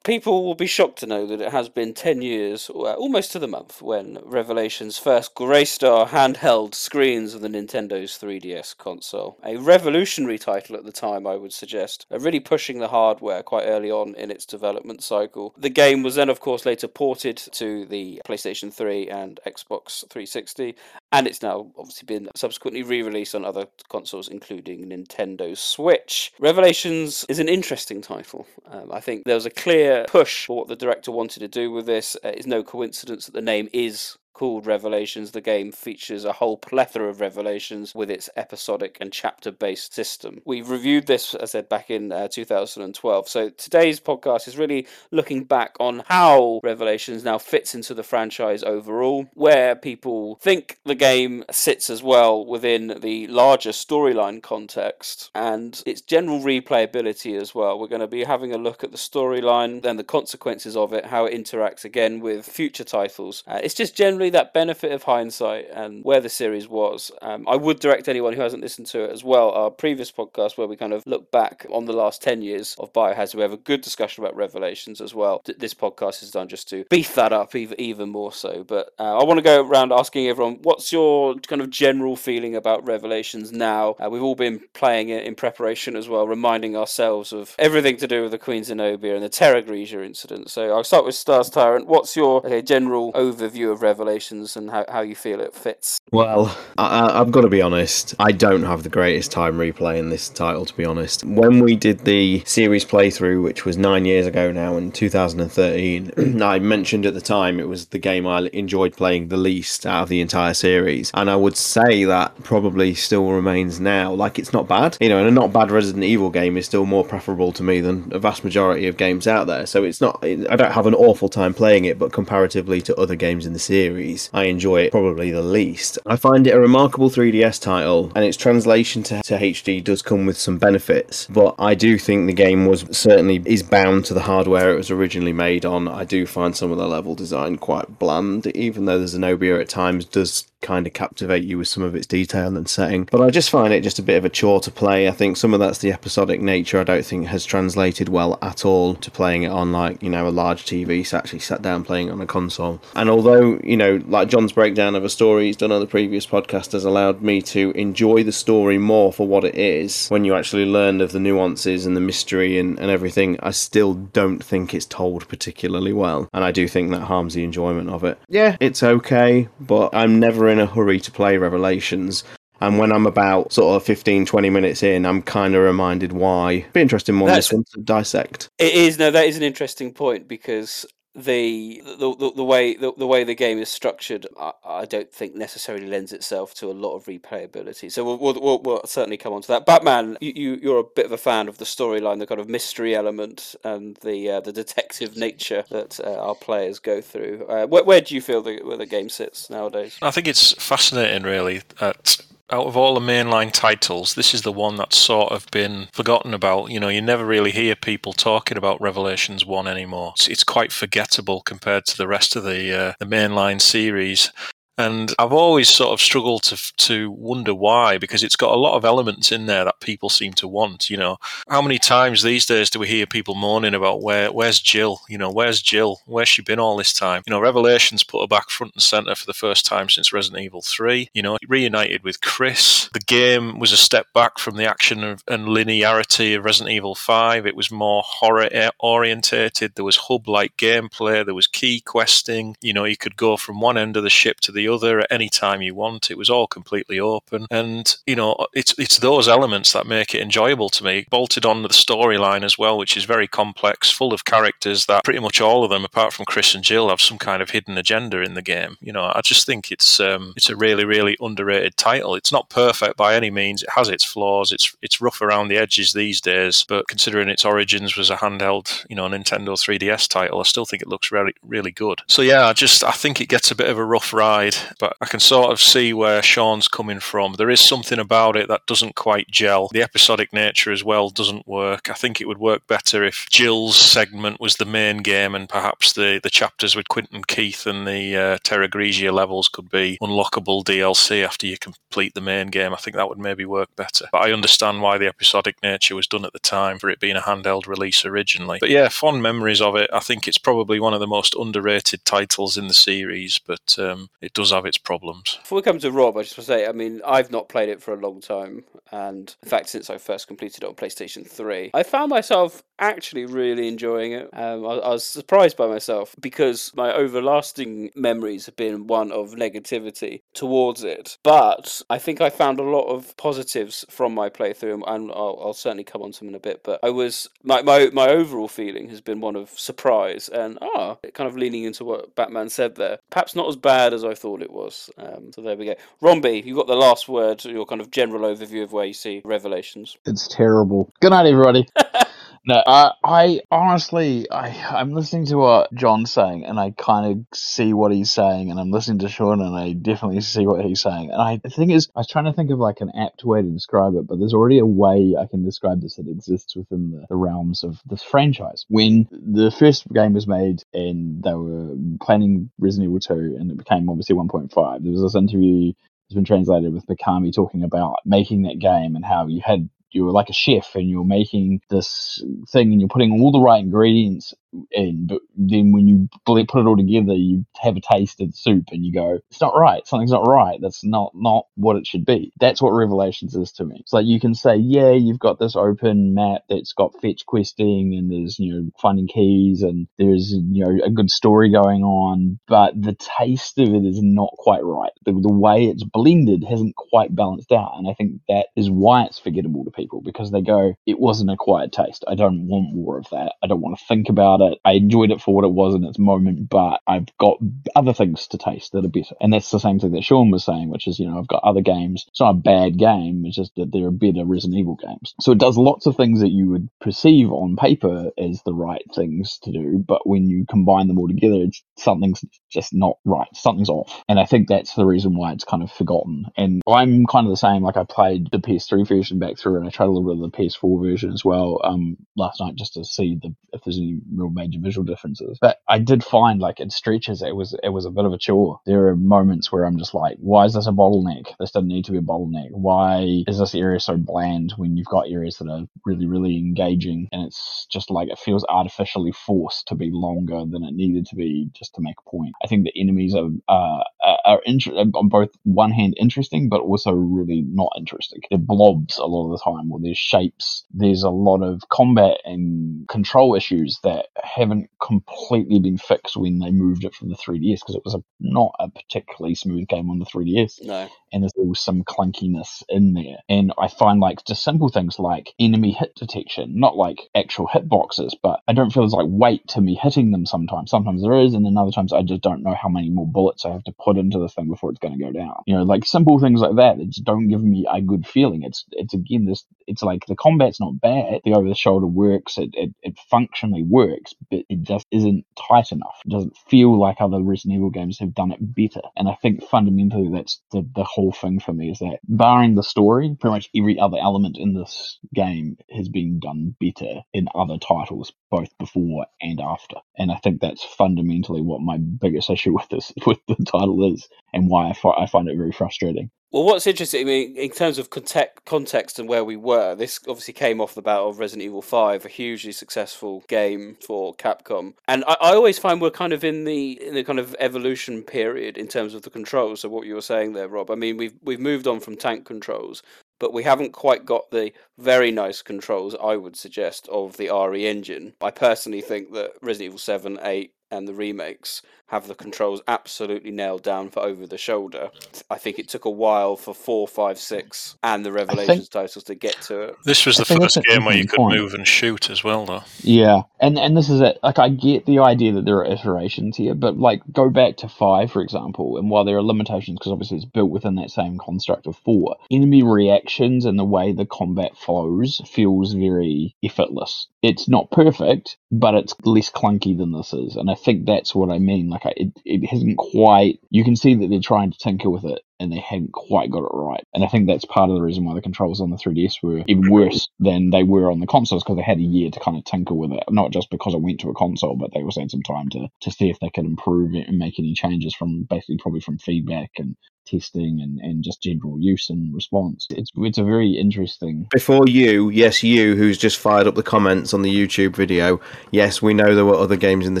People 0.02 0.44
will 0.44 0.54
be 0.54 0.66
shocked 0.66 0.98
to 0.98 1.06
know 1.06 1.24
that 1.26 1.42
it 1.42 1.52
has 1.52 1.68
been 1.68 1.92
10 1.92 2.20
years, 2.20 2.68
uh, 2.70 2.94
almost 2.94 3.30
to 3.30 3.38
the 3.38 3.46
month, 3.46 3.80
when 3.80 4.18
Revelations 4.24 4.98
first 4.98 5.38
our 5.38 6.08
handheld 6.08 6.74
screens 6.74 7.34
of 7.34 7.42
the 7.42 7.48
Nintendo's 7.48 8.18
3DS 8.18 8.76
console. 8.76 9.38
A 9.44 9.58
revolutionary 9.58 10.38
title 10.38 10.74
at 10.74 10.84
the 10.84 10.90
time, 10.90 11.26
I 11.26 11.36
would 11.36 11.52
suggest, 11.52 12.06
uh, 12.10 12.18
really 12.18 12.40
pushing 12.40 12.78
the 12.78 12.88
hardware 12.88 13.42
quite 13.42 13.66
early 13.66 13.90
on 13.90 14.14
in 14.14 14.30
its 14.30 14.46
development 14.46 15.04
cycle. 15.04 15.54
The 15.58 15.68
game 15.68 16.02
was 16.02 16.14
then, 16.14 16.30
of 16.30 16.40
course, 16.40 16.64
later 16.64 16.88
ported 16.88 17.36
to 17.36 17.84
the 17.84 18.22
PlayStation 18.26 18.72
3 18.72 19.08
and 19.10 19.38
Xbox 19.46 20.08
360, 20.08 20.74
and 21.12 21.26
it's 21.26 21.42
now 21.42 21.70
obviously 21.76 22.06
been 22.06 22.28
subsequently 22.34 22.82
re 22.82 23.02
released 23.02 23.34
on 23.34 23.44
other 23.44 23.66
consoles, 23.88 24.28
including 24.28 24.88
Nintendo 24.88 25.56
Switch. 25.56 26.32
Revelations 26.38 27.24
is 27.28 27.38
an 27.38 27.48
interesting 27.48 28.00
title. 28.00 28.46
Um, 28.66 28.90
I 28.92 29.00
think 29.00 29.24
there 29.24 29.34
was 29.34 29.46
a 29.46 29.50
clear 29.50 30.04
push 30.08 30.46
for 30.46 30.58
what 30.58 30.68
the 30.68 30.76
director 30.76 31.10
wanted 31.10 31.40
to 31.40 31.48
do 31.48 31.70
with 31.70 31.86
this. 31.86 32.16
Uh, 32.24 32.28
it's 32.28 32.46
no 32.46 32.62
coincidence 32.62 33.26
that 33.26 33.34
the 33.34 33.42
name 33.42 33.68
is 33.72 34.16
called 34.40 34.66
Revelations. 34.66 35.32
The 35.32 35.42
game 35.42 35.70
features 35.70 36.24
a 36.24 36.32
whole 36.32 36.56
plethora 36.56 37.10
of 37.10 37.20
revelations 37.20 37.94
with 37.94 38.10
its 38.10 38.30
episodic 38.36 38.96
and 38.98 39.12
chapter 39.12 39.50
based 39.50 39.92
system. 39.92 40.40
We've 40.46 40.70
reviewed 40.70 41.06
this, 41.06 41.34
as 41.34 41.50
I 41.50 41.58
said, 41.58 41.68
back 41.68 41.90
in 41.90 42.10
uh, 42.10 42.26
2012. 42.28 43.28
So 43.28 43.50
today's 43.50 44.00
podcast 44.00 44.48
is 44.48 44.56
really 44.56 44.86
looking 45.10 45.44
back 45.44 45.76
on 45.78 46.04
how 46.06 46.60
Revelations 46.64 47.22
now 47.22 47.36
fits 47.36 47.74
into 47.74 47.92
the 47.92 48.02
franchise 48.02 48.62
overall, 48.62 49.26
where 49.34 49.76
people 49.76 50.36
think 50.36 50.78
the 50.86 50.94
game 50.94 51.44
sits 51.50 51.90
as 51.90 52.02
well 52.02 52.42
within 52.42 52.98
the 53.02 53.26
larger 53.26 53.72
storyline 53.72 54.42
context 54.42 55.30
and 55.34 55.82
its 55.84 56.00
general 56.00 56.40
replayability 56.40 57.38
as 57.38 57.54
well. 57.54 57.78
We're 57.78 57.88
going 57.88 58.00
to 58.00 58.06
be 58.06 58.24
having 58.24 58.54
a 58.54 58.58
look 58.58 58.82
at 58.82 58.90
the 58.90 58.96
storyline, 58.96 59.82
then 59.82 59.98
the 59.98 60.02
consequences 60.02 60.78
of 60.78 60.94
it, 60.94 61.04
how 61.04 61.26
it 61.26 61.34
interacts 61.34 61.84
again 61.84 62.20
with 62.20 62.46
future 62.46 62.84
titles. 62.84 63.44
Uh, 63.46 63.60
it's 63.62 63.74
just 63.74 63.94
generally 63.94 64.29
that 64.30 64.54
benefit 64.54 64.92
of 64.92 65.02
hindsight 65.04 65.66
and 65.72 66.04
where 66.04 66.20
the 66.20 66.28
series 66.28 66.68
was. 66.68 67.10
Um, 67.22 67.46
I 67.48 67.56
would 67.56 67.80
direct 67.80 68.08
anyone 68.08 68.32
who 68.32 68.40
hasn't 68.42 68.62
listened 68.62 68.86
to 68.88 69.04
it 69.04 69.10
as 69.10 69.24
well. 69.24 69.50
Our 69.50 69.70
previous 69.70 70.10
podcast, 70.12 70.56
where 70.56 70.66
we 70.66 70.76
kind 70.76 70.92
of 70.92 71.02
look 71.06 71.30
back 71.30 71.66
on 71.72 71.84
the 71.84 71.92
last 71.92 72.22
10 72.22 72.42
years 72.42 72.76
of 72.78 72.92
Biohazard, 72.92 73.34
we 73.36 73.42
have 73.42 73.52
a 73.52 73.56
good 73.56 73.80
discussion 73.80 74.24
about 74.24 74.36
Revelations 74.36 75.00
as 75.00 75.14
well. 75.14 75.40
Th- 75.44 75.58
This 75.58 75.74
podcast 75.74 76.22
is 76.22 76.30
done 76.30 76.48
just 76.48 76.68
to 76.70 76.84
beef 76.90 77.14
that 77.14 77.32
up 77.32 77.54
even, 77.54 77.80
even 77.80 78.08
more 78.10 78.32
so. 78.32 78.64
But 78.64 78.90
uh, 78.98 79.18
I 79.18 79.24
want 79.24 79.38
to 79.38 79.42
go 79.42 79.62
around 79.64 79.92
asking 79.92 80.28
everyone 80.28 80.58
what's 80.62 80.92
your 80.92 81.34
kind 81.36 81.60
of 81.60 81.70
general 81.70 82.16
feeling 82.16 82.54
about 82.56 82.86
Revelations 82.86 83.52
now? 83.52 83.96
Uh, 83.98 84.08
we've 84.10 84.22
all 84.22 84.34
been 84.34 84.60
playing 84.74 85.08
it 85.08 85.24
in 85.24 85.34
preparation 85.34 85.96
as 85.96 86.08
well, 86.08 86.26
reminding 86.26 86.76
ourselves 86.76 87.32
of 87.32 87.54
everything 87.58 87.96
to 87.98 88.06
do 88.06 88.22
with 88.22 88.30
the 88.30 88.38
Queen 88.38 88.64
Zenobia 88.64 89.14
and 89.14 89.22
the 89.24 89.28
Terra 89.28 89.62
Grigia 89.62 90.04
incident. 90.04 90.50
So 90.50 90.70
I'll 90.70 90.84
start 90.84 91.04
with 91.04 91.14
Stars 91.14 91.50
Tyrant. 91.50 91.86
What's 91.86 92.16
your 92.16 92.44
okay, 92.46 92.62
general 92.62 93.12
overview 93.14 93.72
of 93.72 93.82
Revelations 93.82 94.19
and 94.30 94.70
how, 94.70 94.84
how 94.88 95.00
you 95.00 95.14
feel 95.14 95.40
it 95.40 95.54
fits? 95.54 95.98
Well, 96.12 96.56
I- 96.76 97.20
I've 97.20 97.30
got 97.30 97.42
to 97.42 97.48
be 97.48 97.62
honest. 97.62 98.14
I 98.18 98.32
don't 98.32 98.64
have 98.64 98.82
the 98.82 98.88
greatest 98.88 99.30
time 99.32 99.56
replaying 99.56 100.10
this 100.10 100.28
title, 100.28 100.66
to 100.66 100.76
be 100.76 100.84
honest. 100.84 101.24
When 101.24 101.60
we 101.60 101.76
did 101.76 102.00
the 102.00 102.42
series 102.44 102.84
playthrough, 102.84 103.42
which 103.42 103.64
was 103.64 103.76
nine 103.76 104.04
years 104.04 104.26
ago 104.26 104.52
now, 104.52 104.76
in 104.76 104.92
2013, 104.92 106.42
I 106.42 106.58
mentioned 106.58 107.06
at 107.06 107.14
the 107.14 107.20
time 107.20 107.58
it 107.60 107.68
was 107.68 107.86
the 107.86 107.98
game 107.98 108.26
I 108.26 108.48
enjoyed 108.52 108.96
playing 108.96 109.28
the 109.28 109.36
least 109.36 109.86
out 109.86 110.04
of 110.04 110.08
the 110.08 110.20
entire 110.20 110.54
series, 110.54 111.10
and 111.14 111.30
I 111.30 111.36
would 111.36 111.56
say 111.56 112.04
that 112.04 112.42
probably 112.42 112.94
still 112.94 113.30
remains 113.30 113.80
now. 113.80 114.12
Like 114.12 114.38
it's 114.38 114.52
not 114.52 114.68
bad, 114.68 114.96
you 115.00 115.08
know, 115.08 115.18
and 115.18 115.28
a 115.28 115.30
not 115.30 115.52
bad 115.52 115.70
Resident 115.70 116.04
Evil 116.04 116.30
game 116.30 116.56
is 116.56 116.66
still 116.66 116.86
more 116.86 117.04
preferable 117.04 117.52
to 117.52 117.62
me 117.62 117.80
than 117.80 118.08
a 118.12 118.18
vast 118.18 118.44
majority 118.44 118.86
of 118.86 118.96
games 118.96 119.26
out 119.26 119.46
there. 119.46 119.66
So 119.66 119.84
it's 119.84 120.00
not. 120.00 120.18
I 120.22 120.34
don't 120.56 120.72
have 120.72 120.86
an 120.86 120.94
awful 120.94 121.28
time 121.28 121.54
playing 121.54 121.84
it, 121.84 121.98
but 121.98 122.12
comparatively 122.12 122.80
to 122.82 122.96
other 122.96 123.14
games 123.16 123.46
in 123.46 123.52
the 123.52 123.58
series, 123.58 124.09
I 124.32 124.44
enjoy 124.44 124.82
it 124.82 124.90
probably 124.90 125.30
the 125.30 125.42
least. 125.42 125.98
I 126.06 126.16
find 126.16 126.46
it 126.46 126.54
a 126.54 126.60
remarkable 126.60 127.10
3DS 127.10 127.60
title, 127.60 128.10
and 128.14 128.24
its 128.24 128.36
translation 128.36 129.02
to, 129.04 129.22
to 129.22 129.38
HD 129.38 129.82
does 129.82 130.02
come 130.02 130.26
with 130.26 130.36
some 130.36 130.58
benefits. 130.58 131.26
But 131.28 131.54
I 131.58 131.74
do 131.74 131.98
think 131.98 132.26
the 132.26 132.32
game 132.32 132.66
was 132.66 132.84
certainly 132.90 133.42
is 133.44 133.62
bound 133.62 134.04
to 134.06 134.14
the 134.14 134.22
hardware 134.22 134.72
it 134.72 134.76
was 134.76 134.90
originally 134.90 135.32
made 135.32 135.64
on. 135.64 135.88
I 135.88 136.04
do 136.04 136.26
find 136.26 136.56
some 136.56 136.72
of 136.72 136.78
the 136.78 136.88
level 136.88 137.14
design 137.14 137.56
quite 137.56 137.98
bland, 137.98 138.46
even 138.48 138.86
though 138.86 138.98
the 138.98 139.08
Zenobia 139.08 139.60
at 139.60 139.68
times 139.68 140.04
does 140.04 140.49
kind 140.62 140.86
of 140.86 140.92
captivate 140.92 141.44
you 141.44 141.58
with 141.58 141.68
some 141.68 141.82
of 141.82 141.94
its 141.94 142.06
detail 142.06 142.56
and 142.56 142.68
setting. 142.68 143.08
But 143.10 143.22
I 143.22 143.30
just 143.30 143.50
find 143.50 143.72
it 143.72 143.82
just 143.82 143.98
a 143.98 144.02
bit 144.02 144.16
of 144.16 144.24
a 144.24 144.28
chore 144.28 144.60
to 144.60 144.70
play. 144.70 145.08
I 145.08 145.12
think 145.12 145.36
some 145.36 145.54
of 145.54 145.60
that's 145.60 145.78
the 145.78 145.92
episodic 145.92 146.40
nature. 146.40 146.80
I 146.80 146.84
don't 146.84 147.04
think 147.04 147.26
has 147.26 147.44
translated 147.44 148.08
well 148.08 148.38
at 148.42 148.64
all 148.64 148.94
to 148.94 149.10
playing 149.10 149.44
it 149.44 149.50
on 149.50 149.72
like 149.72 150.02
you 150.02 150.10
know 150.10 150.28
a 150.28 150.30
large 150.30 150.64
TV. 150.64 151.06
So 151.06 151.16
actually 151.16 151.40
sat 151.40 151.62
down 151.62 151.84
playing 151.84 152.10
on 152.10 152.20
a 152.20 152.26
console. 152.26 152.80
And 152.94 153.08
although 153.08 153.58
you 153.62 153.76
know 153.76 154.02
like 154.06 154.28
John's 154.28 154.52
breakdown 154.52 154.94
of 154.94 155.04
a 155.04 155.08
story 155.08 155.46
he's 155.46 155.56
done 155.56 155.72
on 155.72 155.80
the 155.80 155.86
previous 155.86 156.26
podcast 156.26 156.72
has 156.72 156.84
allowed 156.84 157.22
me 157.22 157.42
to 157.42 157.70
enjoy 157.72 158.22
the 158.22 158.32
story 158.32 158.78
more 158.78 159.12
for 159.12 159.26
what 159.26 159.44
it 159.44 159.54
is. 159.54 160.08
When 160.08 160.24
you 160.24 160.34
actually 160.34 160.66
learn 160.66 161.00
of 161.00 161.12
the 161.12 161.20
nuances 161.20 161.86
and 161.86 161.96
the 161.96 162.00
mystery 162.00 162.58
and, 162.58 162.78
and 162.78 162.90
everything, 162.90 163.38
I 163.42 163.50
still 163.50 163.94
don't 163.94 164.42
think 164.42 164.74
it's 164.74 164.86
told 164.86 165.28
particularly 165.28 165.92
well. 165.92 166.28
And 166.32 166.44
I 166.44 166.52
do 166.52 166.68
think 166.68 166.90
that 166.90 167.02
harms 167.02 167.34
the 167.34 167.44
enjoyment 167.44 167.90
of 167.90 168.04
it. 168.04 168.18
Yeah, 168.28 168.56
it's 168.60 168.82
okay, 168.82 169.48
but 169.60 169.94
I'm 169.94 170.20
never 170.20 170.49
in 170.50 170.58
a 170.60 170.66
hurry 170.66 171.00
to 171.00 171.10
play 171.10 171.36
Revelations. 171.36 172.24
And 172.62 172.78
when 172.78 172.92
I'm 172.92 173.06
about 173.06 173.52
sort 173.54 173.74
of 173.74 173.82
15, 173.84 174.26
20 174.26 174.50
minutes 174.50 174.82
in, 174.82 175.06
I'm 175.06 175.22
kind 175.22 175.54
of 175.54 175.62
reminded 175.62 176.12
why. 176.12 176.66
Be 176.74 176.82
interesting 176.82 177.14
more 177.14 177.28
That's- 177.28 177.46
this 177.46 177.52
one 177.54 177.64
to 177.72 177.80
dissect. 177.80 178.48
It 178.58 178.74
is 178.74 178.98
no, 178.98 179.10
that 179.10 179.26
is 179.26 179.38
an 179.38 179.42
interesting 179.42 179.94
point 179.94 180.28
because 180.28 180.84
the 181.14 181.82
the, 181.84 182.14
the, 182.16 182.32
the 182.36 182.44
way 182.44 182.74
the, 182.74 182.92
the 182.96 183.06
way 183.06 183.24
the 183.24 183.34
game 183.34 183.58
is 183.58 183.68
structured, 183.68 184.26
I, 184.38 184.52
I 184.64 184.84
don't 184.84 185.12
think 185.12 185.34
necessarily 185.34 185.86
lends 185.86 186.12
itself 186.12 186.54
to 186.54 186.70
a 186.70 186.72
lot 186.72 186.94
of 186.94 187.06
replayability. 187.06 187.90
So 187.90 188.04
we'll, 188.04 188.18
we'll, 188.18 188.40
we'll, 188.40 188.62
we'll 188.62 188.86
certainly 188.86 189.16
come 189.16 189.32
on 189.32 189.42
to 189.42 189.48
that. 189.48 189.66
Batman, 189.66 190.16
you, 190.20 190.32
you 190.34 190.58
you're 190.62 190.78
a 190.78 190.84
bit 190.84 191.06
of 191.06 191.12
a 191.12 191.18
fan 191.18 191.48
of 191.48 191.58
the 191.58 191.64
storyline, 191.64 192.20
the 192.20 192.26
kind 192.26 192.40
of 192.40 192.48
mystery 192.48 192.94
element, 192.94 193.56
and 193.64 193.96
the 194.02 194.30
uh, 194.30 194.40
the 194.40 194.52
detective 194.52 195.16
nature 195.16 195.64
that 195.70 195.98
uh, 196.00 196.18
our 196.20 196.36
players 196.36 196.78
go 196.78 197.00
through. 197.00 197.44
Uh, 197.48 197.66
where, 197.66 197.84
where 197.84 198.00
do 198.00 198.14
you 198.14 198.20
feel 198.20 198.42
the, 198.42 198.60
where 198.62 198.76
the 198.76 198.86
game 198.86 199.08
sits 199.08 199.50
nowadays? 199.50 199.98
I 200.00 200.12
think 200.12 200.28
it's 200.28 200.52
fascinating, 200.62 201.24
really, 201.24 201.62
that 201.80 202.20
out 202.52 202.66
of 202.66 202.76
all 202.76 202.94
the 202.94 203.00
mainline 203.00 203.52
titles, 203.52 204.14
this 204.14 204.34
is 204.34 204.42
the 204.42 204.52
one 204.52 204.76
that's 204.76 204.96
sort 204.96 205.32
of 205.32 205.46
been 205.50 205.88
forgotten 205.92 206.34
about. 206.34 206.70
You 206.70 206.80
know, 206.80 206.88
you 206.88 207.00
never 207.00 207.24
really 207.24 207.50
hear 207.50 207.76
people 207.76 208.12
talking 208.12 208.56
about 208.56 208.80
Revelations 208.80 209.46
One 209.46 209.68
anymore. 209.68 210.12
It's, 210.16 210.28
it's 210.28 210.44
quite 210.44 210.72
forgettable 210.72 211.42
compared 211.42 211.86
to 211.86 211.96
the 211.96 212.08
rest 212.08 212.36
of 212.36 212.44
the 212.44 212.72
uh, 212.76 212.92
the 212.98 213.06
mainline 213.06 213.60
series. 213.60 214.32
And 214.80 215.14
I've 215.18 215.32
always 215.32 215.68
sort 215.68 215.92
of 215.92 216.00
struggled 216.00 216.42
to 216.44 216.56
to 216.88 217.10
wonder 217.10 217.54
why, 217.54 217.98
because 217.98 218.22
it's 218.22 218.36
got 218.36 218.54
a 218.54 218.58
lot 218.58 218.76
of 218.76 218.84
elements 218.86 219.30
in 219.30 219.44
there 219.44 219.66
that 219.66 219.80
people 219.80 220.08
seem 220.08 220.32
to 220.34 220.48
want. 220.48 220.88
You 220.88 220.96
know, 220.96 221.18
how 221.50 221.60
many 221.60 221.78
times 221.78 222.22
these 222.22 222.46
days 222.46 222.70
do 222.70 222.78
we 222.78 222.88
hear 222.88 223.06
people 223.06 223.34
moaning 223.34 223.74
about 223.74 224.00
where 224.00 224.32
where's 224.32 224.58
Jill? 224.58 225.02
You 225.06 225.18
know, 225.18 225.30
where's 225.30 225.60
Jill? 225.60 226.00
Where's 226.06 226.30
she 226.30 226.40
been 226.40 226.58
all 226.58 226.78
this 226.78 226.94
time? 226.94 227.22
You 227.26 227.30
know, 227.30 227.40
Revelations 227.40 228.02
put 228.02 228.22
her 228.22 228.26
back 228.26 228.48
front 228.48 228.72
and 228.74 228.82
center 228.82 229.14
for 229.14 229.26
the 229.26 229.34
first 229.34 229.66
time 229.66 229.90
since 229.90 230.14
Resident 230.14 230.42
Evil 230.42 230.62
Three. 230.62 231.10
You 231.12 231.20
know, 231.20 231.36
reunited 231.46 232.02
with 232.02 232.22
Chris. 232.22 232.88
The 232.94 233.00
game 233.00 233.58
was 233.58 233.72
a 233.72 233.76
step 233.76 234.06
back 234.14 234.38
from 234.38 234.56
the 234.56 234.64
action 234.64 235.04
and 235.04 235.46
linearity 235.46 236.34
of 236.34 236.44
Resident 236.46 236.74
Evil 236.74 236.94
Five. 236.94 237.46
It 237.46 237.54
was 237.54 237.70
more 237.70 238.02
horror 238.02 238.48
eh, 238.50 238.70
orientated. 238.78 239.74
There 239.74 239.84
was 239.84 240.08
hub 240.08 240.26
like 240.26 240.56
gameplay. 240.56 241.22
There 241.22 241.34
was 241.34 241.46
key 241.46 241.82
questing. 241.82 242.56
You 242.62 242.72
know, 242.72 242.84
you 242.84 242.96
could 242.96 243.16
go 243.18 243.36
from 243.36 243.60
one 243.60 243.76
end 243.76 243.98
of 243.98 244.04
the 244.04 244.08
ship 244.08 244.40
to 244.40 244.52
the 244.52 244.69
other 244.72 245.00
at 245.00 245.10
any 245.10 245.28
time 245.28 245.62
you 245.62 245.74
want. 245.74 246.10
It 246.10 246.18
was 246.18 246.30
all 246.30 246.46
completely 246.46 246.98
open, 246.98 247.46
and 247.50 247.96
you 248.06 248.16
know 248.16 248.46
it's 248.54 248.74
it's 248.78 248.98
those 248.98 249.28
elements 249.28 249.72
that 249.72 249.86
make 249.86 250.14
it 250.14 250.22
enjoyable 250.22 250.68
to 250.70 250.84
me. 250.84 251.06
Bolted 251.10 251.44
on 251.44 251.62
the 251.62 251.68
storyline 251.68 252.44
as 252.44 252.58
well, 252.58 252.78
which 252.78 252.96
is 252.96 253.04
very 253.04 253.26
complex, 253.26 253.90
full 253.90 254.12
of 254.12 254.24
characters 254.24 254.86
that 254.86 255.04
pretty 255.04 255.20
much 255.20 255.40
all 255.40 255.64
of 255.64 255.70
them, 255.70 255.84
apart 255.84 256.12
from 256.12 256.24
Chris 256.24 256.54
and 256.54 256.64
Jill, 256.64 256.88
have 256.88 257.00
some 257.00 257.18
kind 257.18 257.42
of 257.42 257.50
hidden 257.50 257.78
agenda 257.78 258.20
in 258.20 258.34
the 258.34 258.42
game. 258.42 258.76
You 258.80 258.92
know, 258.92 259.12
I 259.14 259.20
just 259.22 259.46
think 259.46 259.70
it's 259.70 260.00
um, 260.00 260.32
it's 260.36 260.50
a 260.50 260.56
really 260.56 260.84
really 260.84 261.16
underrated 261.20 261.76
title. 261.76 262.14
It's 262.14 262.32
not 262.32 262.50
perfect 262.50 262.96
by 262.96 263.14
any 263.14 263.30
means. 263.30 263.62
It 263.62 263.70
has 263.70 263.88
its 263.88 264.04
flaws. 264.04 264.52
It's 264.52 264.74
it's 264.82 265.00
rough 265.00 265.20
around 265.20 265.48
the 265.48 265.58
edges 265.58 265.92
these 265.92 266.20
days, 266.20 266.64
but 266.68 266.88
considering 266.88 267.28
its 267.28 267.44
origins 267.44 267.96
was 267.96 268.10
a 268.10 268.16
handheld, 268.16 268.86
you 268.88 268.96
know, 268.96 269.06
Nintendo 269.06 269.50
3DS 269.50 270.08
title, 270.08 270.40
I 270.40 270.44
still 270.44 270.64
think 270.64 270.82
it 270.82 270.88
looks 270.88 271.12
really 271.12 271.34
really 271.46 271.70
good. 271.70 272.00
So 272.06 272.22
yeah, 272.22 272.46
I 272.46 272.52
just 272.52 272.84
I 272.84 272.92
think 272.92 273.20
it 273.20 273.28
gets 273.28 273.50
a 273.50 273.56
bit 273.56 273.68
of 273.68 273.78
a 273.78 273.84
rough 273.84 274.12
ride 274.12 274.56
but 274.78 274.96
I 275.00 275.06
can 275.06 275.20
sort 275.20 275.50
of 275.50 275.60
see 275.60 275.92
where 275.92 276.22
Sean's 276.22 276.68
coming 276.68 277.00
from. 277.00 277.34
There 277.34 277.50
is 277.50 277.60
something 277.60 277.98
about 277.98 278.36
it 278.36 278.48
that 278.48 278.66
doesn't 278.66 278.94
quite 278.94 279.30
gel. 279.30 279.68
The 279.68 279.82
episodic 279.82 280.32
nature 280.32 280.72
as 280.72 280.84
well 280.84 281.10
doesn't 281.10 281.46
work. 281.46 281.90
I 281.90 281.94
think 281.94 282.20
it 282.20 282.28
would 282.28 282.38
work 282.38 282.66
better 282.66 283.04
if 283.04 283.26
Jill's 283.30 283.76
segment 283.76 284.40
was 284.40 284.56
the 284.56 284.64
main 284.64 284.98
game 284.98 285.34
and 285.34 285.48
perhaps 285.48 285.92
the, 285.92 286.20
the 286.22 286.30
chapters 286.30 286.76
with 286.76 286.88
Quint 286.88 287.10
and 287.12 287.26
Keith 287.26 287.66
and 287.66 287.86
the 287.86 288.16
uh, 288.16 288.38
Terra 288.42 288.68
Grigia 288.68 289.12
levels 289.12 289.48
could 289.48 289.70
be 289.70 289.98
unlockable 290.02 290.64
DLC 290.64 291.24
after 291.24 291.46
you 291.46 291.56
complete 291.58 292.14
the 292.14 292.20
main 292.20 292.48
game. 292.48 292.72
I 292.72 292.76
think 292.76 292.96
that 292.96 293.08
would 293.08 293.18
maybe 293.18 293.44
work 293.44 293.74
better. 293.76 294.06
But 294.12 294.22
I 294.22 294.32
understand 294.32 294.82
why 294.82 294.98
the 294.98 295.06
episodic 295.06 295.56
nature 295.62 295.94
was 295.94 296.06
done 296.06 296.24
at 296.24 296.32
the 296.32 296.38
time 296.38 296.78
for 296.78 296.88
it 296.88 297.00
being 297.00 297.16
a 297.16 297.20
handheld 297.20 297.66
release 297.66 298.04
originally. 298.04 298.58
But 298.60 298.70
yeah, 298.70 298.88
fond 298.88 299.22
memories 299.22 299.60
of 299.60 299.76
it. 299.76 299.90
I 299.92 300.00
think 300.00 300.26
it's 300.26 300.38
probably 300.38 300.80
one 300.80 300.94
of 300.94 301.00
the 301.00 301.06
most 301.06 301.34
underrated 301.34 302.04
titles 302.04 302.56
in 302.56 302.68
the 302.68 302.74
series, 302.74 303.38
but 303.38 303.76
um, 303.78 304.10
it 304.20 304.32
does 304.40 304.50
have 304.52 304.66
its 304.66 304.78
problems. 304.78 305.38
Before 305.42 305.56
we 305.56 305.62
come 305.62 305.78
to 305.78 305.90
Rob, 305.90 306.16
I 306.16 306.22
just 306.22 306.36
want 306.36 306.46
to 306.46 306.52
say, 306.52 306.66
I 306.66 306.72
mean, 306.72 307.02
I've 307.06 307.30
not 307.30 307.48
played 307.48 307.68
it 307.68 307.82
for 307.82 307.92
a 307.92 308.00
long 308.00 308.20
time, 308.20 308.64
and 308.90 309.34
in 309.42 309.48
fact, 309.48 309.68
since 309.68 309.90
I 309.90 309.98
first 309.98 310.26
completed 310.28 310.62
it 310.62 310.66
on 310.66 310.74
PlayStation 310.74 311.28
3, 311.28 311.70
I 311.74 311.82
found 311.82 312.10
myself 312.10 312.62
actually 312.80 313.26
really 313.26 313.68
enjoying 313.68 314.12
it. 314.12 314.30
Um, 314.32 314.64
I, 314.64 314.70
I, 314.70 314.88
was 314.88 315.04
surprised 315.04 315.56
by 315.56 315.66
myself 315.66 316.16
because 316.18 316.72
my 316.74 316.92
overlasting 316.92 317.90
memories 317.94 318.46
have 318.46 318.56
been 318.56 318.86
one 318.86 319.12
of 319.12 319.32
negativity 319.32 320.22
towards 320.32 320.82
it. 320.82 321.18
But 321.22 321.82
I 321.90 321.98
think 321.98 322.20
I 322.20 322.30
found 322.30 322.58
a 322.58 322.64
lot 322.64 322.86
of 322.86 323.14
positives 323.18 323.84
from 323.90 324.14
my 324.14 324.30
playthrough, 324.30 324.72
and 324.72 325.10
I'll, 325.12 325.38
I'll 325.42 325.52
certainly 325.52 325.84
come 325.84 326.02
on 326.02 326.12
to 326.12 326.20
them 326.20 326.30
in 326.30 326.34
a 326.34 326.40
bit. 326.40 326.62
But 326.64 326.80
I 326.82 326.90
was 326.90 327.28
my, 327.44 327.60
my 327.62 327.90
my 327.92 328.08
overall 328.08 328.48
feeling 328.48 328.88
has 328.88 329.02
been 329.02 329.20
one 329.20 329.36
of 329.36 329.50
surprise 329.50 330.28
and 330.28 330.58
ah, 330.62 330.96
kind 331.12 331.28
of 331.28 331.36
leaning 331.36 331.64
into 331.64 331.84
what 331.84 332.14
Batman 332.14 332.48
said 332.48 332.76
there. 332.76 332.98
Perhaps 333.10 333.36
not 333.36 333.48
as 333.48 333.56
bad 333.56 333.92
as 333.92 334.04
I 334.04 334.14
thought 334.14 334.29
it 334.38 334.52
was. 334.52 334.90
Um, 334.98 335.32
so 335.32 335.42
there 335.42 335.56
we 335.56 335.66
go. 335.66 335.74
Rombie, 336.00 336.42
You've 336.44 336.56
got 336.56 336.66
the 336.66 336.74
last 336.74 337.08
word. 337.08 337.44
Your 337.44 337.66
kind 337.66 337.80
of 337.80 337.90
general 337.90 338.22
overview 338.22 338.62
of 338.62 338.72
where 338.72 338.84
you 338.86 338.94
see 338.94 339.22
Revelations. 339.24 339.96
It's 340.06 340.28
terrible. 340.28 340.92
Good 341.00 341.10
night, 341.10 341.26
everybody. 341.26 341.68
No, 342.44 342.56
uh, 342.56 342.92
I 343.04 343.42
honestly, 343.52 344.28
I 344.32 344.48
I'm 344.70 344.90
listening 344.92 345.26
to 345.26 345.36
what 345.36 345.72
John's 345.76 346.10
saying, 346.12 346.44
and 346.44 346.58
I 346.58 346.72
kind 346.72 347.12
of 347.12 347.38
see 347.38 347.72
what 347.72 347.92
he's 347.92 348.10
saying, 348.10 348.50
and 348.50 348.58
I'm 348.58 348.72
listening 348.72 348.98
to 349.00 349.10
Sean, 349.10 349.42
and 349.42 349.56
I 349.56 349.74
definitely 349.74 350.22
see 350.22 350.48
what 350.48 350.64
he's 350.64 350.80
saying. 350.80 351.12
And 351.12 351.22
I, 351.22 351.36
the 351.44 351.50
thing 351.50 351.70
is, 351.70 351.88
I 351.94 352.00
was 352.00 352.08
trying 352.08 352.24
to 352.24 352.32
think 352.32 352.50
of 352.50 352.58
like 352.58 352.80
an 352.80 352.90
apt 352.98 353.24
way 353.24 353.42
to 353.42 353.48
describe 353.48 353.94
it, 353.94 354.08
but 354.08 354.18
there's 354.18 354.34
already 354.34 354.58
a 354.58 354.66
way 354.66 355.14
I 355.20 355.28
can 355.28 355.44
describe 355.44 355.82
this 355.82 355.96
that 355.98 356.08
exists 356.08 356.56
within 356.56 356.90
the, 356.90 357.06
the 357.10 357.16
realms 357.16 357.62
of 357.62 357.80
this 357.86 358.02
franchise. 358.02 358.66
When 358.68 359.06
the 359.12 359.52
first 359.52 359.86
game 359.94 360.14
was 360.14 360.26
made, 360.26 360.64
and 360.74 361.22
they 361.22 361.34
were 361.34 361.76
planning 362.02 362.50
Resident 362.58 362.88
Evil 362.88 363.00
2, 363.00 363.36
and 363.38 363.52
it 363.52 363.58
became 363.58 363.88
obviously 363.88 364.16
1.5, 364.16 364.82
there 364.82 364.92
was 364.92 365.02
this 365.02 365.14
interview 365.14 365.74
has 366.08 366.14
been 366.16 366.24
translated 366.24 366.74
with 366.74 366.86
Mikami 366.86 367.32
talking 367.32 367.62
about 367.62 367.98
making 368.04 368.42
that 368.42 368.58
game 368.58 368.96
and 368.96 369.04
how 369.04 369.28
you 369.28 369.42
had 369.44 369.70
you 369.92 370.04
were 370.04 370.12
like 370.12 370.30
a 370.30 370.34
chef 370.34 370.74
and 370.74 370.88
you're 370.90 371.04
making 371.04 371.60
this 371.70 372.22
thing 372.50 372.72
and 372.72 372.80
you're 372.80 372.88
putting 372.88 373.20
all 373.20 373.32
the 373.32 373.40
right 373.40 373.62
ingredients 373.62 374.34
in, 374.72 375.06
but 375.06 375.20
then 375.36 375.72
when 375.72 375.88
you 375.88 376.08
put 376.26 376.38
it 376.40 376.66
all 376.66 376.76
together, 376.76 377.14
you 377.14 377.46
have 377.60 377.76
a 377.76 377.80
taste 377.80 378.20
of 378.20 378.32
the 378.32 378.36
soup 378.36 378.66
and 378.72 378.84
you 378.84 378.92
go, 378.92 379.18
it's 379.30 379.40
not 379.40 379.56
right. 379.56 379.86
Something's 379.86 380.12
not 380.12 380.26
right. 380.26 380.58
That's 380.62 380.84
not 380.84 381.12
not 381.14 381.46
what 381.56 381.76
it 381.76 381.86
should 381.86 382.06
be. 382.06 382.32
That's 382.40 382.62
what 382.62 382.72
Revelations 382.72 383.34
is 383.36 383.52
to 383.54 383.64
me. 383.64 383.78
It's 383.80 383.92
like 383.92 384.06
you 384.06 384.20
can 384.20 384.34
say, 384.34 384.56
yeah, 384.56 384.92
you've 384.92 385.18
got 385.20 385.38
this 385.38 385.56
open 385.56 386.14
map 386.14 386.42
that's 386.48 386.72
got 386.72 387.00
fetch 387.00 387.26
questing 387.26 387.94
and 387.98 388.10
there's 388.10 388.38
you 388.38 388.54
know 388.54 388.70
finding 388.80 389.08
keys 389.08 389.62
and 389.62 389.88
there's 389.98 390.32
you 390.32 390.64
know 390.64 390.84
a 390.84 390.90
good 390.90 391.10
story 391.10 391.50
going 391.52 391.82
on, 391.82 392.38
but 392.48 392.80
the 392.80 392.96
taste 393.18 393.58
of 393.58 393.68
it 393.68 393.84
is 393.86 394.00
not 394.02 394.32
quite 394.38 394.64
right. 394.64 394.92
The, 395.06 395.12
the 395.12 395.32
way 395.32 395.66
it's 395.66 395.84
blended 395.84 396.44
hasn't 396.44 396.76
quite 396.76 397.14
balanced 397.14 397.52
out, 397.52 397.74
and 397.76 397.88
I 397.88 397.94
think 397.94 398.20
that 398.28 398.48
is 398.56 398.70
why 398.70 399.04
it's 399.04 399.18
forgettable 399.18 399.64
to 399.64 399.70
people 399.70 400.02
because 400.02 400.30
they 400.32 400.42
go, 400.42 400.74
it 400.86 400.98
wasn't 401.00 401.30
a 401.30 401.36
quiet 401.38 401.72
taste. 401.72 402.04
I 402.08 402.14
don't 402.16 402.48
want 402.48 402.74
more 402.74 402.98
of 402.98 403.06
that. 403.12 403.34
I 403.42 403.46
don't 403.46 403.60
want 403.60 403.78
to 403.78 403.84
think 403.86 404.08
about 404.08 404.39
about 404.40 404.52
it. 404.52 404.60
I 404.64 404.72
enjoyed 404.72 405.10
it 405.10 405.20
for 405.20 405.34
what 405.34 405.44
it 405.44 405.52
was 405.52 405.74
in 405.74 405.84
its 405.84 405.98
moment, 405.98 406.48
but 406.48 406.80
I've 406.86 407.06
got 407.18 407.38
other 407.76 407.92
things 407.92 408.26
to 408.28 408.38
taste 408.38 408.72
that 408.72 408.84
are 408.84 408.88
better. 408.88 409.14
And 409.20 409.32
that's 409.32 409.50
the 409.50 409.58
same 409.60 409.78
thing 409.78 409.92
that 409.92 410.04
Sean 410.04 410.30
was 410.30 410.44
saying, 410.44 410.70
which 410.70 410.86
is, 410.86 410.98
you 410.98 411.08
know, 411.08 411.18
I've 411.18 411.28
got 411.28 411.44
other 411.44 411.60
games. 411.60 412.04
It's 412.08 412.20
not 412.20 412.30
a 412.30 412.34
bad 412.34 412.78
game, 412.78 413.24
it's 413.26 413.36
just 413.36 413.54
that 413.56 413.72
there 413.72 413.86
are 413.86 413.90
better 413.90 414.24
Resident 414.24 414.58
Evil 414.58 414.76
games. 414.76 415.14
So 415.20 415.32
it 415.32 415.38
does 415.38 415.56
lots 415.56 415.86
of 415.86 415.96
things 415.96 416.20
that 416.20 416.30
you 416.30 416.48
would 416.50 416.68
perceive 416.80 417.30
on 417.30 417.56
paper 417.56 418.10
as 418.18 418.42
the 418.42 418.54
right 418.54 418.82
things 418.94 419.38
to 419.42 419.52
do, 419.52 419.82
but 419.86 420.06
when 420.06 420.28
you 420.28 420.46
combine 420.48 420.88
them 420.88 420.98
all 420.98 421.08
together, 421.08 421.46
something's 421.76 422.24
just 422.50 422.72
not 422.72 422.98
right. 423.04 423.28
Something's 423.34 423.70
off. 423.70 424.02
And 424.08 424.18
I 424.18 424.24
think 424.24 424.48
that's 424.48 424.74
the 424.74 424.86
reason 424.86 425.16
why 425.16 425.32
it's 425.32 425.44
kind 425.44 425.62
of 425.62 425.70
forgotten. 425.70 426.26
And 426.36 426.62
I'm 426.66 427.06
kind 427.06 427.26
of 427.26 427.32
the 427.32 427.36
same. 427.36 427.62
Like 427.62 427.76
I 427.76 427.84
played 427.84 428.28
the 428.30 428.38
PS3 428.38 428.86
version 428.86 429.18
back 429.18 429.38
through 429.38 429.56
and 429.56 429.66
I 429.66 429.70
tried 429.70 429.86
a 429.86 429.90
little 429.90 430.14
bit 430.14 430.24
of 430.24 430.30
the 430.30 430.36
PS4 430.36 430.82
version 430.82 431.12
as 431.12 431.24
well 431.24 431.60
um, 431.64 431.96
last 432.16 432.40
night 432.40 432.56
just 432.56 432.74
to 432.74 432.84
see 432.84 433.18
the, 433.20 433.34
if 433.52 433.62
there's 433.64 433.78
any 433.78 434.00
real 434.14 434.29
major 434.30 434.58
visual 434.60 434.84
differences. 434.84 435.38
But 435.40 435.58
I 435.68 435.78
did 435.78 436.04
find 436.04 436.40
like 436.40 436.60
in 436.60 436.70
stretches 436.70 437.22
it 437.22 437.36
was 437.36 437.56
it 437.62 437.70
was 437.70 437.84
a 437.84 437.90
bit 437.90 438.04
of 438.04 438.12
a 438.12 438.18
chore. 438.18 438.60
There 438.66 438.88
are 438.88 438.96
moments 438.96 439.50
where 439.52 439.64
I'm 439.64 439.78
just 439.78 439.94
like, 439.94 440.16
why 440.18 440.44
is 440.44 440.54
this 440.54 440.66
a 440.66 440.72
bottleneck? 440.72 441.34
This 441.38 441.52
doesn't 441.52 441.68
need 441.68 441.84
to 441.86 441.92
be 441.92 441.98
a 441.98 442.02
bottleneck. 442.02 442.48
Why 442.50 443.24
is 443.26 443.38
this 443.38 443.54
area 443.54 443.80
so 443.80 443.96
bland 443.96 444.54
when 444.56 444.76
you've 444.76 444.86
got 444.86 445.10
areas 445.10 445.36
that 445.38 445.48
are 445.48 445.66
really 445.86 446.06
really 446.06 446.36
engaging 446.36 447.08
and 447.12 447.26
it's 447.26 447.66
just 447.70 447.90
like 447.90 448.08
it 448.08 448.18
feels 448.18 448.44
artificially 448.48 449.12
forced 449.12 449.68
to 449.68 449.74
be 449.74 449.90
longer 449.92 450.42
than 450.50 450.64
it 450.64 450.74
needed 450.74 451.06
to 451.06 451.16
be 451.16 451.50
just 451.54 451.74
to 451.74 451.80
make 451.82 451.96
a 452.06 452.10
point. 452.10 452.32
I 452.42 452.46
think 452.46 452.64
the 452.64 452.80
enemies 452.80 453.14
are 453.14 453.28
uh, 453.48 453.84
are 454.24 454.40
inter- 454.44 454.72
on 454.94 455.08
both 455.08 455.30
one 455.44 455.70
hand 455.72 455.94
interesting 455.98 456.48
but 456.48 456.60
also 456.60 456.92
really 456.92 457.44
not 457.46 457.72
interesting. 457.76 458.20
They're 458.30 458.38
blobs 458.38 458.98
a 458.98 459.04
lot 459.04 459.32
of 459.32 459.38
the 459.38 459.44
time, 459.44 459.72
or 459.72 459.80
there's 459.80 459.98
shapes. 459.98 460.64
There's 460.72 461.02
a 461.02 461.10
lot 461.10 461.42
of 461.42 461.62
combat 461.70 462.18
and 462.24 462.86
control 462.88 463.34
issues 463.34 463.78
that 463.84 464.06
haven't 464.24 464.70
completely 464.82 465.60
been 465.60 465.78
fixed 465.78 466.16
when 466.16 466.38
they 466.38 466.50
moved 466.50 466.84
it 466.84 466.94
from 466.94 467.08
the 467.08 467.16
3DS 467.16 467.60
because 467.60 467.76
it 467.76 467.84
was 467.84 467.94
a, 467.94 468.02
not 468.20 468.52
a 468.60 468.68
particularly 468.68 469.34
smooth 469.34 469.68
game 469.68 469.90
on 469.90 469.98
the 469.98 470.06
3DS. 470.06 470.62
No. 470.62 470.88
And 471.12 471.22
there's 471.22 471.32
still 471.32 471.54
some 471.54 471.84
clunkiness 471.84 472.62
in 472.68 472.94
there. 472.94 473.18
And 473.28 473.52
I 473.58 473.68
find 473.68 474.00
like 474.00 474.24
just 474.24 474.44
simple 474.44 474.68
things 474.68 474.98
like 474.98 475.34
enemy 475.38 475.72
hit 475.72 475.94
detection, 475.94 476.58
not 476.58 476.76
like 476.76 477.08
actual 477.14 477.48
hitboxes, 477.48 478.12
but 478.22 478.40
I 478.48 478.52
don't 478.52 478.72
feel 478.72 478.82
there's 478.84 478.92
like 478.92 479.06
weight 479.08 479.46
to 479.48 479.60
me 479.60 479.74
hitting 479.80 480.10
them 480.10 480.26
sometimes. 480.26 480.70
Sometimes 480.70 481.02
there 481.02 481.18
is, 481.18 481.34
and 481.34 481.44
then 481.44 481.56
other 481.56 481.72
times 481.72 481.92
I 481.92 482.02
just 482.02 482.22
don't 482.22 482.42
know 482.42 482.54
how 482.60 482.68
many 482.68 482.90
more 482.90 483.06
bullets 483.06 483.44
I 483.44 483.52
have 483.52 483.64
to 483.64 483.72
put 483.72 483.96
into 483.96 484.18
the 484.18 484.28
thing 484.28 484.48
before 484.48 484.70
it's 484.70 484.80
going 484.80 484.98
to 484.98 485.04
go 485.04 485.12
down. 485.12 485.42
You 485.46 485.56
know, 485.56 485.62
like 485.62 485.84
simple 485.84 486.18
things 486.18 486.40
like 486.40 486.56
that 486.56 486.78
that 486.78 486.90
just 486.90 487.04
don't 487.04 487.28
give 487.28 487.42
me 487.42 487.66
a 487.70 487.80
good 487.80 488.06
feeling. 488.06 488.42
It's 488.42 488.64
it's 488.72 488.94
again 488.94 489.24
this 489.26 489.44
it's 489.66 489.82
like 489.82 490.06
the 490.06 490.16
combat's 490.16 490.60
not 490.60 490.80
bad. 490.80 491.20
The 491.24 491.34
over 491.34 491.48
the 491.48 491.54
shoulder 491.54 491.86
works. 491.86 492.38
It, 492.38 492.50
it 492.54 492.74
it 492.82 492.98
functionally 493.10 493.62
works, 493.62 494.14
but 494.30 494.40
it 494.48 494.62
just 494.62 494.86
isn't 494.90 495.24
tight 495.48 495.72
enough. 495.72 496.00
It 496.04 496.10
doesn't 496.10 496.36
feel 496.48 496.78
like 496.78 496.96
other 497.00 497.22
Resident 497.22 497.56
Evil 497.56 497.70
games 497.70 497.98
have 498.00 498.14
done 498.14 498.32
it 498.32 498.38
better. 498.54 498.86
And 498.96 499.08
I 499.08 499.16
think 499.22 499.44
fundamentally 499.44 500.10
that's 500.12 500.40
the 500.52 500.66
the 500.74 500.84
whole 500.84 500.99
thing 501.10 501.40
for 501.40 501.52
me 501.54 501.70
is 501.70 501.78
that 501.80 502.00
barring 502.04 502.54
the 502.54 502.62
story, 502.62 503.16
pretty 503.18 503.34
much 503.34 503.50
every 503.56 503.78
other 503.78 503.96
element 503.98 504.36
in 504.38 504.54
this 504.54 504.98
game 505.14 505.56
has 505.70 505.88
been 505.88 506.20
done 506.20 506.54
better 506.60 507.00
in 507.14 507.28
other 507.34 507.58
titles, 507.58 508.12
both 508.30 508.56
before 508.58 509.06
and 509.22 509.40
after. 509.40 509.76
And 509.98 510.12
I 510.12 510.16
think 510.16 510.40
that's 510.40 510.64
fundamentally 510.64 511.40
what 511.42 511.62
my 511.62 511.78
biggest 511.78 512.30
issue 512.36 512.54
with 512.54 512.68
this 512.68 512.92
with 513.06 513.18
the 513.26 513.36
title 513.46 513.94
is, 513.94 514.08
and 514.34 514.48
why 514.50 514.70
I, 514.70 514.72
fi- 514.74 514.98
I 514.98 515.06
find 515.06 515.28
it 515.28 515.36
very 515.36 515.52
frustrating. 515.52 516.10
Well, 516.32 516.44
what's 516.44 516.68
interesting, 516.68 517.00
I 517.00 517.04
mean, 517.04 517.36
in 517.36 517.50
terms 517.50 517.76
of 517.76 517.90
context, 517.90 519.00
and 519.00 519.08
where 519.08 519.24
we 519.24 519.34
were, 519.34 519.74
this 519.74 519.98
obviously 520.06 520.32
came 520.32 520.60
off 520.60 520.76
the 520.76 520.82
bat 520.82 521.00
of 521.00 521.18
Resident 521.18 521.44
Evil 521.44 521.60
5, 521.60 522.04
a 522.04 522.08
hugely 522.08 522.52
successful 522.52 523.24
game 523.26 523.76
for 523.84 524.14
Capcom. 524.14 524.74
And 524.86 525.02
I, 525.08 525.16
I 525.20 525.34
always 525.34 525.58
find 525.58 525.80
we're 525.80 525.90
kind 525.90 526.12
of 526.12 526.22
in 526.22 526.44
the 526.44 526.80
in 526.86 526.94
the 526.94 527.02
kind 527.02 527.18
of 527.18 527.34
evolution 527.40 528.04
period 528.04 528.56
in 528.56 528.68
terms 528.68 528.94
of 528.94 529.02
the 529.02 529.10
controls. 529.10 529.62
So 529.62 529.68
what 529.70 529.88
you 529.88 529.96
were 529.96 530.02
saying 530.02 530.34
there, 530.34 530.46
Rob. 530.46 530.70
I 530.70 530.76
mean, 530.76 530.96
we've 530.96 531.14
we've 531.20 531.40
moved 531.40 531.66
on 531.66 531.80
from 531.80 531.96
tank 531.96 532.26
controls, 532.26 532.84
but 533.18 533.32
we 533.32 533.42
haven't 533.42 533.72
quite 533.72 534.06
got 534.06 534.30
the 534.30 534.52
very 534.78 535.10
nice 535.10 535.42
controls, 535.42 535.96
I 536.00 536.14
would 536.14 536.36
suggest, 536.36 536.88
of 536.92 537.16
the 537.16 537.28
RE 537.28 537.66
engine. 537.66 538.12
I 538.20 538.30
personally 538.30 538.82
think 538.82 539.12
that 539.14 539.32
Resident 539.42 539.66
Evil 539.66 539.78
7, 539.78 540.20
8, 540.22 540.52
and 540.70 540.86
the 540.86 540.94
remakes 540.94 541.62
have 541.90 542.06
the 542.06 542.14
controls 542.14 542.62
absolutely 542.68 543.32
nailed 543.32 543.64
down 543.64 543.90
for 543.90 544.00
over 544.00 544.24
the 544.24 544.38
shoulder. 544.38 544.90
I 545.28 545.38
think 545.38 545.58
it 545.58 545.68
took 545.68 545.84
a 545.84 545.90
while 545.90 546.36
for 546.36 546.54
four, 546.54 546.86
five, 546.86 547.18
six, 547.18 547.76
and 547.82 548.06
the 548.06 548.12
Revelations 548.12 548.68
titles 548.68 549.02
to 549.04 549.16
get 549.16 549.40
to 549.42 549.62
it. 549.62 549.76
This 549.84 550.06
was 550.06 550.16
the 550.16 550.24
first 550.24 550.62
game 550.62 550.84
where 550.84 550.96
you 550.96 551.08
could 551.08 551.16
point. 551.16 551.36
move 551.36 551.52
and 551.52 551.66
shoot 551.66 552.08
as 552.08 552.22
well, 552.22 552.46
though. 552.46 552.62
Yeah, 552.78 553.22
and 553.40 553.58
and 553.58 553.76
this 553.76 553.90
is 553.90 554.00
it. 554.00 554.20
Like 554.22 554.38
I 554.38 554.50
get 554.50 554.86
the 554.86 555.00
idea 555.00 555.32
that 555.32 555.44
there 555.44 555.56
are 555.56 555.64
iterations 555.64 556.36
here, 556.36 556.54
but 556.54 556.78
like 556.78 557.02
go 557.12 557.28
back 557.28 557.56
to 557.58 557.68
five, 557.68 558.12
for 558.12 558.22
example, 558.22 558.78
and 558.78 558.88
while 558.88 559.04
there 559.04 559.16
are 559.16 559.22
limitations 559.22 559.78
because 559.80 559.90
obviously 559.90 560.18
it's 560.18 560.26
built 560.26 560.50
within 560.50 560.76
that 560.76 560.90
same 560.90 561.18
construct 561.18 561.66
of 561.66 561.76
four, 561.76 562.16
enemy 562.30 562.62
reactions 562.62 563.44
and 563.44 563.58
the 563.58 563.64
way 563.64 563.92
the 563.92 564.06
combat 564.06 564.56
flows 564.56 565.20
feels 565.26 565.72
very 565.72 566.36
effortless. 566.44 567.08
It's 567.20 567.48
not 567.48 567.72
perfect, 567.72 568.36
but 568.52 568.74
it's 568.74 568.94
less 569.04 569.30
clunky 569.30 569.76
than 569.76 569.90
this 569.90 570.12
is, 570.12 570.36
and 570.36 570.48
I 570.48 570.54
think 570.64 570.86
that's 570.86 571.14
what 571.14 571.30
I 571.30 571.38
mean. 571.38 571.68
Like 571.68 571.86
I, 571.86 571.92
it, 571.96 572.12
it 572.24 572.46
hasn't 572.46 572.78
quite. 572.78 573.40
You 573.50 573.64
can 573.64 573.76
see 573.76 573.94
that 573.94 574.08
they're 574.08 574.20
trying 574.20 574.52
to 574.52 574.58
tinker 574.58 574.90
with 574.90 575.04
it, 575.04 575.20
and 575.40 575.52
they 575.52 575.58
hadn't 575.58 575.92
quite 575.92 576.30
got 576.30 576.44
it 576.44 576.50
right. 576.52 576.84
And 576.94 577.04
I 577.04 577.08
think 577.08 577.26
that's 577.26 577.44
part 577.44 577.70
of 577.70 577.76
the 577.76 577.82
reason 577.82 578.04
why 578.04 578.14
the 578.14 578.22
controls 578.22 578.60
on 578.60 578.70
the 578.70 578.76
3DS 578.76 579.22
were 579.22 579.42
even 579.48 579.70
worse 579.70 580.08
than 580.20 580.50
they 580.50 580.62
were 580.62 580.90
on 580.90 581.00
the 581.00 581.06
consoles 581.06 581.42
because 581.42 581.56
they 581.56 581.62
had 581.62 581.78
a 581.78 581.82
year 581.82 582.10
to 582.10 582.20
kind 582.20 582.36
of 582.36 582.44
tinker 582.44 582.74
with 582.74 582.92
it. 582.92 583.04
Not 583.10 583.32
just 583.32 583.50
because 583.50 583.74
it 583.74 583.82
went 583.82 584.00
to 584.00 584.10
a 584.10 584.14
console, 584.14 584.56
but 584.56 584.70
they 584.74 584.82
also 584.82 585.00
had 585.00 585.10
some 585.10 585.22
time 585.22 585.48
to, 585.50 585.68
to 585.82 585.90
see 585.90 586.10
if 586.10 586.20
they 586.20 586.30
could 586.30 586.44
improve 586.44 586.94
it 586.94 587.08
and 587.08 587.18
make 587.18 587.38
any 587.38 587.54
changes 587.54 587.94
from 587.94 588.24
basically 588.24 588.58
probably 588.58 588.80
from 588.80 588.98
feedback 588.98 589.50
and 589.58 589.76
testing 590.10 590.60
and, 590.60 590.78
and 590.80 591.04
just 591.04 591.22
general 591.22 591.58
use 591.60 591.90
and 591.90 592.14
response. 592.14 592.66
It's 592.70 592.90
it's 592.96 593.18
a 593.18 593.24
very 593.24 593.52
interesting 593.52 594.26
Before 594.30 594.66
you, 594.66 595.10
yes, 595.10 595.42
you, 595.42 595.76
who's 595.76 595.98
just 595.98 596.18
fired 596.18 596.46
up 596.46 596.54
the 596.54 596.62
comments 596.62 597.14
on 597.14 597.22
the 597.22 597.34
YouTube 597.34 597.76
video, 597.76 598.20
yes, 598.50 598.82
we 598.82 598.94
know 598.94 599.14
there 599.14 599.24
were 599.24 599.34
other 599.34 599.56
games 599.56 599.86
in 599.86 599.94
the 599.94 600.00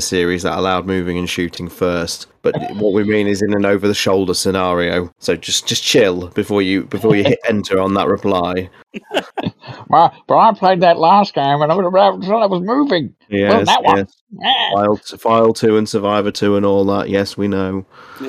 series 0.00 0.42
that 0.42 0.58
allowed 0.58 0.86
moving 0.86 1.18
and 1.18 1.28
shooting 1.28 1.68
first. 1.68 2.26
But 2.42 2.54
what 2.76 2.94
we 2.94 3.04
mean 3.04 3.26
is 3.26 3.42
in 3.42 3.52
an 3.52 3.66
over 3.66 3.86
the 3.86 3.94
shoulder 3.94 4.34
scenario. 4.34 5.12
So 5.18 5.36
just 5.36 5.66
just 5.66 5.82
chill 5.82 6.28
before 6.28 6.62
you 6.62 6.84
before 6.84 7.14
you 7.14 7.24
hit 7.24 7.38
enter 7.48 7.78
on 7.78 7.94
that 7.94 8.08
reply. 8.08 8.70
Well, 9.88 10.14
but 10.26 10.38
I 10.38 10.52
played 10.54 10.80
that 10.80 10.98
last 10.98 11.34
game 11.34 11.60
and 11.62 11.70
I 11.70 11.74
was, 11.74 12.28
I 12.28 12.46
was 12.46 12.60
moving. 12.62 13.14
Yes, 13.28 13.52
well, 13.52 13.64
that 13.64 13.82
one. 13.82 13.96
yes. 13.96 14.70
File, 14.74 14.96
File 14.96 15.52
2 15.52 15.76
and 15.76 15.88
Survivor 15.88 16.30
2 16.30 16.56
and 16.56 16.66
all 16.66 16.84
that. 16.86 17.08
Yes, 17.08 17.36
we 17.36 17.48
know. 17.48 17.84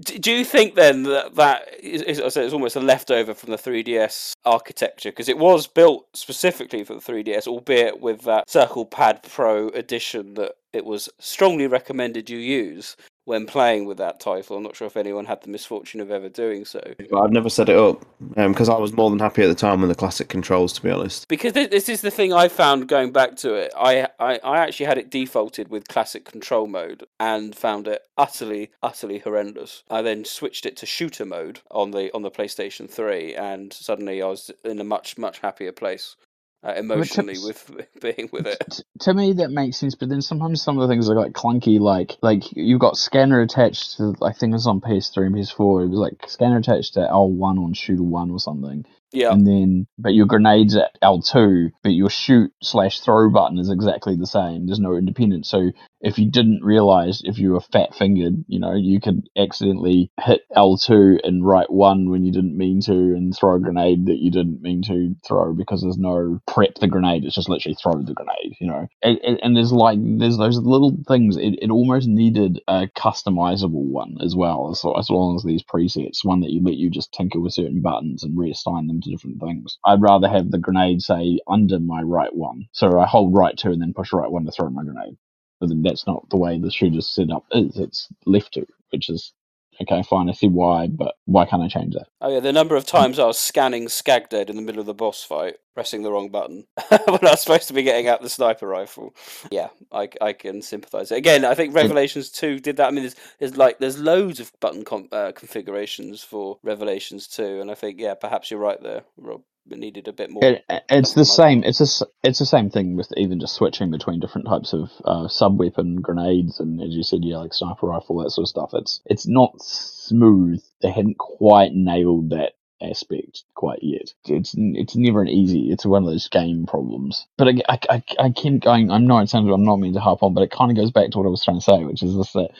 Do 0.00 0.32
you 0.32 0.44
think 0.44 0.74
then 0.74 1.02
that 1.04 1.34
that 1.34 1.62
is, 1.82 2.02
is, 2.02 2.20
I 2.20 2.28
say 2.28 2.44
it's 2.44 2.54
almost 2.54 2.76
a 2.76 2.80
leftover 2.80 3.34
from 3.34 3.50
the 3.50 3.56
3DS 3.56 4.32
architecture 4.44 5.10
because 5.10 5.28
it 5.28 5.38
was 5.38 5.66
built 5.66 6.06
specifically 6.14 6.84
for 6.84 6.94
the 6.94 7.00
3DS, 7.00 7.46
albeit 7.46 8.00
with 8.00 8.22
that 8.22 8.48
Circle 8.48 8.86
Pad 8.86 9.22
Pro 9.22 9.68
edition 9.68 10.34
that 10.34 10.52
it 10.72 10.84
was 10.84 11.08
strongly 11.18 11.66
recommended 11.66 12.30
you 12.30 12.38
use 12.38 12.96
when 13.28 13.46
playing 13.46 13.84
with 13.84 13.98
that 13.98 14.18
title. 14.18 14.56
I'm 14.56 14.62
not 14.62 14.74
sure 14.74 14.86
if 14.86 14.96
anyone 14.96 15.26
had 15.26 15.42
the 15.42 15.50
misfortune 15.50 16.00
of 16.00 16.10
ever 16.10 16.30
doing 16.30 16.64
so. 16.64 16.80
But 17.10 17.20
I've 17.20 17.30
never 17.30 17.50
set 17.50 17.68
it 17.68 17.76
up 17.76 18.06
um, 18.38 18.52
because 18.52 18.70
I 18.70 18.78
was 18.78 18.94
more 18.94 19.10
than 19.10 19.18
happy 19.18 19.42
at 19.42 19.48
the 19.48 19.54
time 19.54 19.82
with 19.82 19.90
the 19.90 19.94
classic 19.94 20.28
controls, 20.28 20.72
to 20.72 20.82
be 20.82 20.90
honest. 20.90 21.28
Because 21.28 21.52
thi- 21.52 21.66
this 21.66 21.90
is 21.90 22.00
the 22.00 22.10
thing 22.10 22.32
I 22.32 22.48
found 22.48 22.88
going 22.88 23.12
back 23.12 23.36
to 23.36 23.52
it. 23.52 23.70
I, 23.76 24.08
I, 24.18 24.40
I 24.42 24.58
actually 24.58 24.86
had 24.86 24.96
it 24.96 25.10
defaulted 25.10 25.68
with 25.68 25.88
classic 25.88 26.24
control 26.24 26.66
mode 26.66 27.04
and 27.20 27.54
found 27.54 27.86
it 27.86 28.02
utterly, 28.16 28.70
utterly 28.82 29.18
horrendous. 29.18 29.82
I 29.90 30.00
then 30.00 30.24
switched 30.24 30.64
it 30.64 30.78
to 30.78 30.86
shooter 30.86 31.26
mode 31.26 31.60
on 31.70 31.90
the 31.90 32.10
on 32.14 32.22
the 32.22 32.30
PlayStation 32.30 32.88
3 32.88 33.34
and 33.34 33.72
suddenly 33.74 34.22
I 34.22 34.26
was 34.28 34.50
in 34.64 34.80
a 34.80 34.84
much, 34.84 35.18
much 35.18 35.40
happier 35.40 35.72
place 35.72 36.16
uh, 36.64 36.74
emotionally 36.76 37.36
with 37.38 37.70
being 38.00 38.28
with 38.32 38.46
it. 38.46 38.62
T- 38.70 38.82
to 39.00 39.14
me 39.14 39.32
that 39.34 39.50
makes 39.50 39.76
sense 39.76 39.94
but 39.94 40.08
then 40.08 40.22
sometimes 40.22 40.62
some 40.62 40.78
of 40.78 40.88
the 40.88 40.92
things 40.92 41.08
are 41.08 41.14
like 41.14 41.32
clunky 41.32 41.78
like 41.78 42.16
like 42.22 42.44
you've 42.52 42.80
got 42.80 42.96
scanner 42.96 43.40
attached 43.40 43.96
to 43.96 44.14
i 44.22 44.32
think 44.32 44.50
it 44.50 44.54
was 44.54 44.66
on 44.66 44.80
ps3 44.80 45.26
and 45.26 45.34
ps4 45.36 45.84
it 45.84 45.88
was 45.90 45.98
like 45.98 46.28
scanner 46.28 46.58
attached 46.58 46.94
to 46.94 47.00
l1 47.00 47.64
on 47.64 47.74
shooter 47.74 48.02
1 48.02 48.30
or 48.30 48.40
something 48.40 48.84
Yeah. 49.12 49.32
and 49.32 49.46
then 49.46 49.86
but 49.98 50.14
your 50.14 50.26
grenades 50.26 50.76
at 50.76 50.90
l2 51.02 51.70
but 51.82 51.92
your 51.92 52.10
shoot 52.10 52.52
slash 52.62 53.00
throw 53.00 53.30
button 53.30 53.58
is 53.58 53.70
exactly 53.70 54.16
the 54.16 54.26
same. 54.26 54.66
There's 54.66 54.80
no 54.80 54.96
independence. 54.96 55.48
So 55.48 55.70
if 56.00 56.18
you 56.18 56.30
didn't 56.30 56.62
realize 56.62 57.22
if 57.24 57.38
you 57.38 57.52
were 57.52 57.60
fat 57.60 57.94
fingered 57.94 58.44
you 58.46 58.60
know 58.60 58.74
you 58.74 59.00
could 59.00 59.28
accidentally 59.36 60.10
hit 60.20 60.42
l2 60.56 61.18
and 61.24 61.44
right 61.44 61.70
one 61.70 62.10
when 62.10 62.24
you 62.24 62.32
didn't 62.32 62.56
mean 62.56 62.80
to 62.82 62.92
and 62.92 63.36
throw 63.36 63.56
a 63.56 63.60
grenade 63.60 64.06
that 64.06 64.18
you 64.18 64.30
didn't 64.30 64.62
mean 64.62 64.82
to 64.82 65.14
throw 65.26 65.52
because 65.52 65.82
there's 65.82 65.98
no 65.98 66.40
prep 66.46 66.74
the 66.76 66.86
grenade. 66.86 67.24
It's 67.24 67.34
just 67.34 67.48
literally 67.48 67.76
throw 67.80 68.02
the 68.02 68.14
grenade 68.14 68.56
you 68.60 68.66
know. 68.66 68.88
And, 69.02 69.18
and, 69.24 69.40
and 69.42 69.56
there's 69.56 69.72
like 69.72 69.98
there's 70.02 70.38
those 70.38 70.58
little 70.58 70.96
things. 71.06 71.36
It, 71.36 71.58
it 71.62 71.70
almost 71.70 72.08
needed 72.08 72.60
a 72.68 72.88
customizable 72.88 73.84
one 73.84 74.16
as 74.22 74.34
well 74.36 74.70
as, 74.70 74.82
as 74.98 75.10
long 75.10 75.36
as 75.36 75.44
these 75.44 75.62
presets 75.62 76.24
one 76.24 76.40
that 76.40 76.50
you 76.50 76.62
let 76.62 76.74
you 76.74 76.90
just 76.90 77.12
tinker 77.12 77.40
with 77.40 77.52
certain 77.54 77.80
buttons 77.80 78.22
and 78.22 78.36
reassign 78.36 78.86
them 78.86 78.97
to 79.02 79.10
different 79.10 79.40
things 79.40 79.78
i'd 79.86 80.02
rather 80.02 80.28
have 80.28 80.50
the 80.50 80.58
grenade 80.58 81.02
say 81.02 81.38
under 81.48 81.80
my 81.80 82.02
right 82.02 82.34
one 82.34 82.66
so 82.72 82.98
i 83.00 83.06
hold 83.06 83.34
right 83.34 83.58
two 83.58 83.72
and 83.72 83.82
then 83.82 83.94
push 83.94 84.12
right 84.12 84.30
one 84.30 84.44
to 84.46 84.52
throw 84.52 84.70
my 84.70 84.84
grenade. 84.84 85.16
But 85.60 85.70
then 85.70 85.82
that's 85.82 86.06
not 86.06 86.28
the 86.30 86.38
way 86.38 86.58
the 86.60 86.70
shooter's 86.70 87.08
setup 87.10 87.44
is 87.52 87.78
it's 87.78 88.08
left 88.26 88.54
two 88.54 88.66
which 88.90 89.10
is 89.10 89.32
okay 89.80 90.02
fine 90.02 90.28
i 90.28 90.32
see 90.32 90.48
why 90.48 90.86
but 90.86 91.14
why 91.26 91.44
can't 91.44 91.62
i 91.62 91.68
change 91.68 91.94
that 91.94 92.06
Oh 92.20 92.32
yeah, 92.32 92.40
the 92.40 92.52
number 92.52 92.74
of 92.74 92.84
times 92.84 93.20
I 93.20 93.26
was 93.26 93.38
scanning 93.38 93.86
Scagdead 93.86 94.50
in 94.50 94.56
the 94.56 94.62
middle 94.62 94.80
of 94.80 94.86
the 94.86 94.94
boss 94.94 95.22
fight, 95.22 95.54
pressing 95.74 96.02
the 96.02 96.10
wrong 96.10 96.30
button 96.30 96.66
when 96.88 97.24
I 97.24 97.30
was 97.30 97.42
supposed 97.42 97.68
to 97.68 97.74
be 97.74 97.84
getting 97.84 98.08
out 98.08 98.22
the 98.22 98.28
sniper 98.28 98.66
rifle. 98.66 99.14
Yeah, 99.52 99.68
I, 99.92 100.08
I 100.20 100.32
can 100.32 100.60
sympathise. 100.60 101.12
Again, 101.12 101.44
I 101.44 101.54
think 101.54 101.74
Revelations 101.76 102.30
two 102.30 102.58
did 102.58 102.76
that. 102.78 102.88
I 102.88 102.90
mean, 102.90 103.04
there's, 103.04 103.16
there's 103.38 103.56
like 103.56 103.78
there's 103.78 104.00
loads 104.00 104.40
of 104.40 104.52
button 104.60 104.84
com- 104.84 105.08
uh, 105.12 105.30
configurations 105.30 106.24
for 106.24 106.58
Revelations 106.64 107.28
two, 107.28 107.60
and 107.60 107.70
I 107.70 107.74
think 107.74 108.00
yeah, 108.00 108.14
perhaps 108.14 108.50
you're 108.50 108.58
right 108.58 108.82
there, 108.82 109.02
Rob. 109.16 109.42
Needed 109.70 110.08
a 110.08 110.12
bit 110.12 110.30
more. 110.30 110.42
It, 110.42 110.64
it's 110.88 111.14
the 111.14 111.24
same. 111.24 111.62
It's 111.64 111.80
a, 111.80 112.06
it's 112.22 112.38
the 112.38 112.46
same 112.46 112.70
thing 112.70 112.96
with 112.96 113.12
even 113.16 113.40
just 113.40 113.54
switching 113.54 113.90
between 113.90 114.20
different 114.20 114.46
types 114.46 114.72
of 114.72 114.90
uh, 115.04 115.28
sub 115.28 115.58
weapon 115.58 115.96
grenades 115.96 116.60
and 116.60 116.80
as 116.80 116.94
you 116.94 117.02
said, 117.02 117.20
yeah, 117.22 117.38
like 117.38 117.54
sniper 117.54 117.86
rifle 117.86 118.22
that 118.22 118.30
sort 118.30 118.44
of 118.44 118.48
stuff. 118.48 118.70
It's 118.74 119.00
it's 119.06 119.26
not 119.26 119.60
smooth. 119.62 120.62
They 120.82 120.90
hadn't 120.90 121.18
quite 121.18 121.72
nailed 121.74 122.30
that 122.30 122.52
aspect 122.82 123.44
quite 123.54 123.80
yet. 123.82 124.12
It's 124.26 124.54
it's 124.56 124.96
never 124.96 125.22
an 125.22 125.28
easy. 125.28 125.70
It's 125.70 125.86
one 125.86 126.02
of 126.04 126.10
those 126.10 126.28
game 126.28 126.66
problems. 126.66 127.26
But 127.36 127.48
I 127.48 127.52
I, 127.68 127.78
I, 127.90 128.02
I 128.20 128.30
keep 128.30 128.62
going. 128.62 128.90
I'm 128.90 129.06
not. 129.06 129.24
It 129.24 129.30
sounds. 129.30 129.50
I'm 129.52 129.64
not 129.64 129.76
meaning 129.76 129.94
to 129.94 130.00
harp 130.00 130.22
on, 130.22 130.34
but 130.34 130.42
it 130.42 130.50
kind 130.50 130.70
of 130.70 130.76
goes 130.76 130.90
back 130.90 131.10
to 131.10 131.18
what 131.18 131.26
I 131.26 131.30
was 131.30 131.44
trying 131.44 131.58
to 131.58 131.64
say, 131.64 131.84
which 131.84 132.02
is 132.02 132.16
this 132.16 132.32
that 132.32 132.50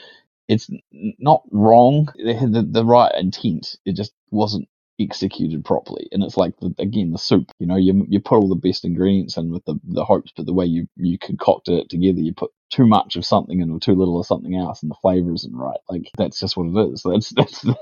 it's 0.47 0.69
not 0.91 1.43
wrong. 1.51 2.09
They 2.23 2.33
had 2.33 2.53
the, 2.53 2.63
the 2.63 2.85
right 2.85 3.13
intent. 3.15 3.77
It 3.85 3.95
just 3.95 4.13
wasn't 4.31 4.67
executed 4.99 5.65
properly. 5.65 6.07
And 6.11 6.23
it's 6.23 6.37
like 6.37 6.57
the, 6.59 6.73
again 6.79 7.11
the 7.11 7.19
soup. 7.19 7.51
You 7.59 7.67
know, 7.67 7.77
you 7.77 8.05
you 8.09 8.19
put 8.21 8.37
all 8.37 8.49
the 8.49 8.55
best 8.55 8.85
ingredients 8.85 9.37
in 9.37 9.51
with 9.51 9.65
the 9.65 9.79
the 9.85 10.05
hopes, 10.05 10.33
but 10.35 10.45
the 10.45 10.53
way 10.53 10.65
you 10.65 10.87
you 10.97 11.17
concocted 11.19 11.75
it 11.79 11.89
together, 11.89 12.21
you 12.21 12.33
put 12.33 12.51
too 12.69 12.85
much 12.85 13.15
of 13.15 13.25
something 13.25 13.61
and 13.61 13.71
or 13.71 13.79
too 13.79 13.95
little 13.95 14.19
of 14.19 14.25
something 14.25 14.55
else, 14.55 14.81
and 14.81 14.91
the 14.91 14.95
flavor 14.95 15.33
isn't 15.33 15.55
right. 15.55 15.79
Like 15.89 16.09
that's 16.17 16.39
just 16.39 16.57
what 16.57 16.67
it 16.67 16.93
is. 16.93 17.03
That's 17.03 17.29
that's 17.35 17.61
the, 17.61 17.75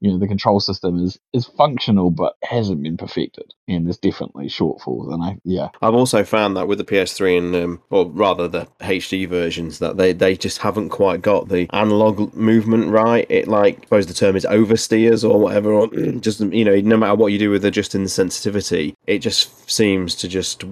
you 0.00 0.10
know 0.10 0.18
the 0.18 0.28
control 0.28 0.60
system 0.60 1.02
is 1.02 1.18
is 1.32 1.46
functional 1.46 2.10
but 2.10 2.36
hasn't 2.42 2.82
been 2.82 2.96
perfected, 2.96 3.54
and 3.68 3.86
there's 3.86 3.98
definitely 3.98 4.48
shortfalls. 4.48 5.12
And 5.12 5.22
I 5.22 5.38
yeah, 5.44 5.68
I've 5.82 5.94
also 5.94 6.24
found 6.24 6.56
that 6.56 6.68
with 6.68 6.78
the 6.78 6.84
PS3 6.84 7.38
and, 7.38 7.56
um, 7.56 7.82
or 7.90 8.06
rather 8.06 8.48
the 8.48 8.66
HD 8.80 9.28
versions, 9.28 9.78
that 9.78 9.96
they, 9.96 10.12
they 10.12 10.36
just 10.36 10.58
haven't 10.58 10.90
quite 10.90 11.22
got 11.22 11.48
the 11.48 11.68
analog 11.72 12.34
movement 12.34 12.90
right. 12.90 13.26
It 13.28 13.48
like, 13.48 13.78
I 13.78 13.80
suppose 13.82 14.06
the 14.06 14.14
term 14.14 14.36
is 14.36 14.44
oversteers 14.44 15.28
or 15.28 15.38
whatever, 15.40 15.72
or 15.72 15.86
just 16.20 16.40
you 16.40 16.64
know, 16.64 16.80
no 16.80 16.96
matter 16.96 17.14
what 17.14 17.32
you 17.32 17.38
do 17.38 17.50
with 17.50 17.64
adjusting 17.64 18.02
the 18.02 18.08
sensitivity, 18.08 18.94
it 19.06 19.18
just 19.18 19.70
seems 19.70 20.14
to 20.16 20.28
just 20.28 20.64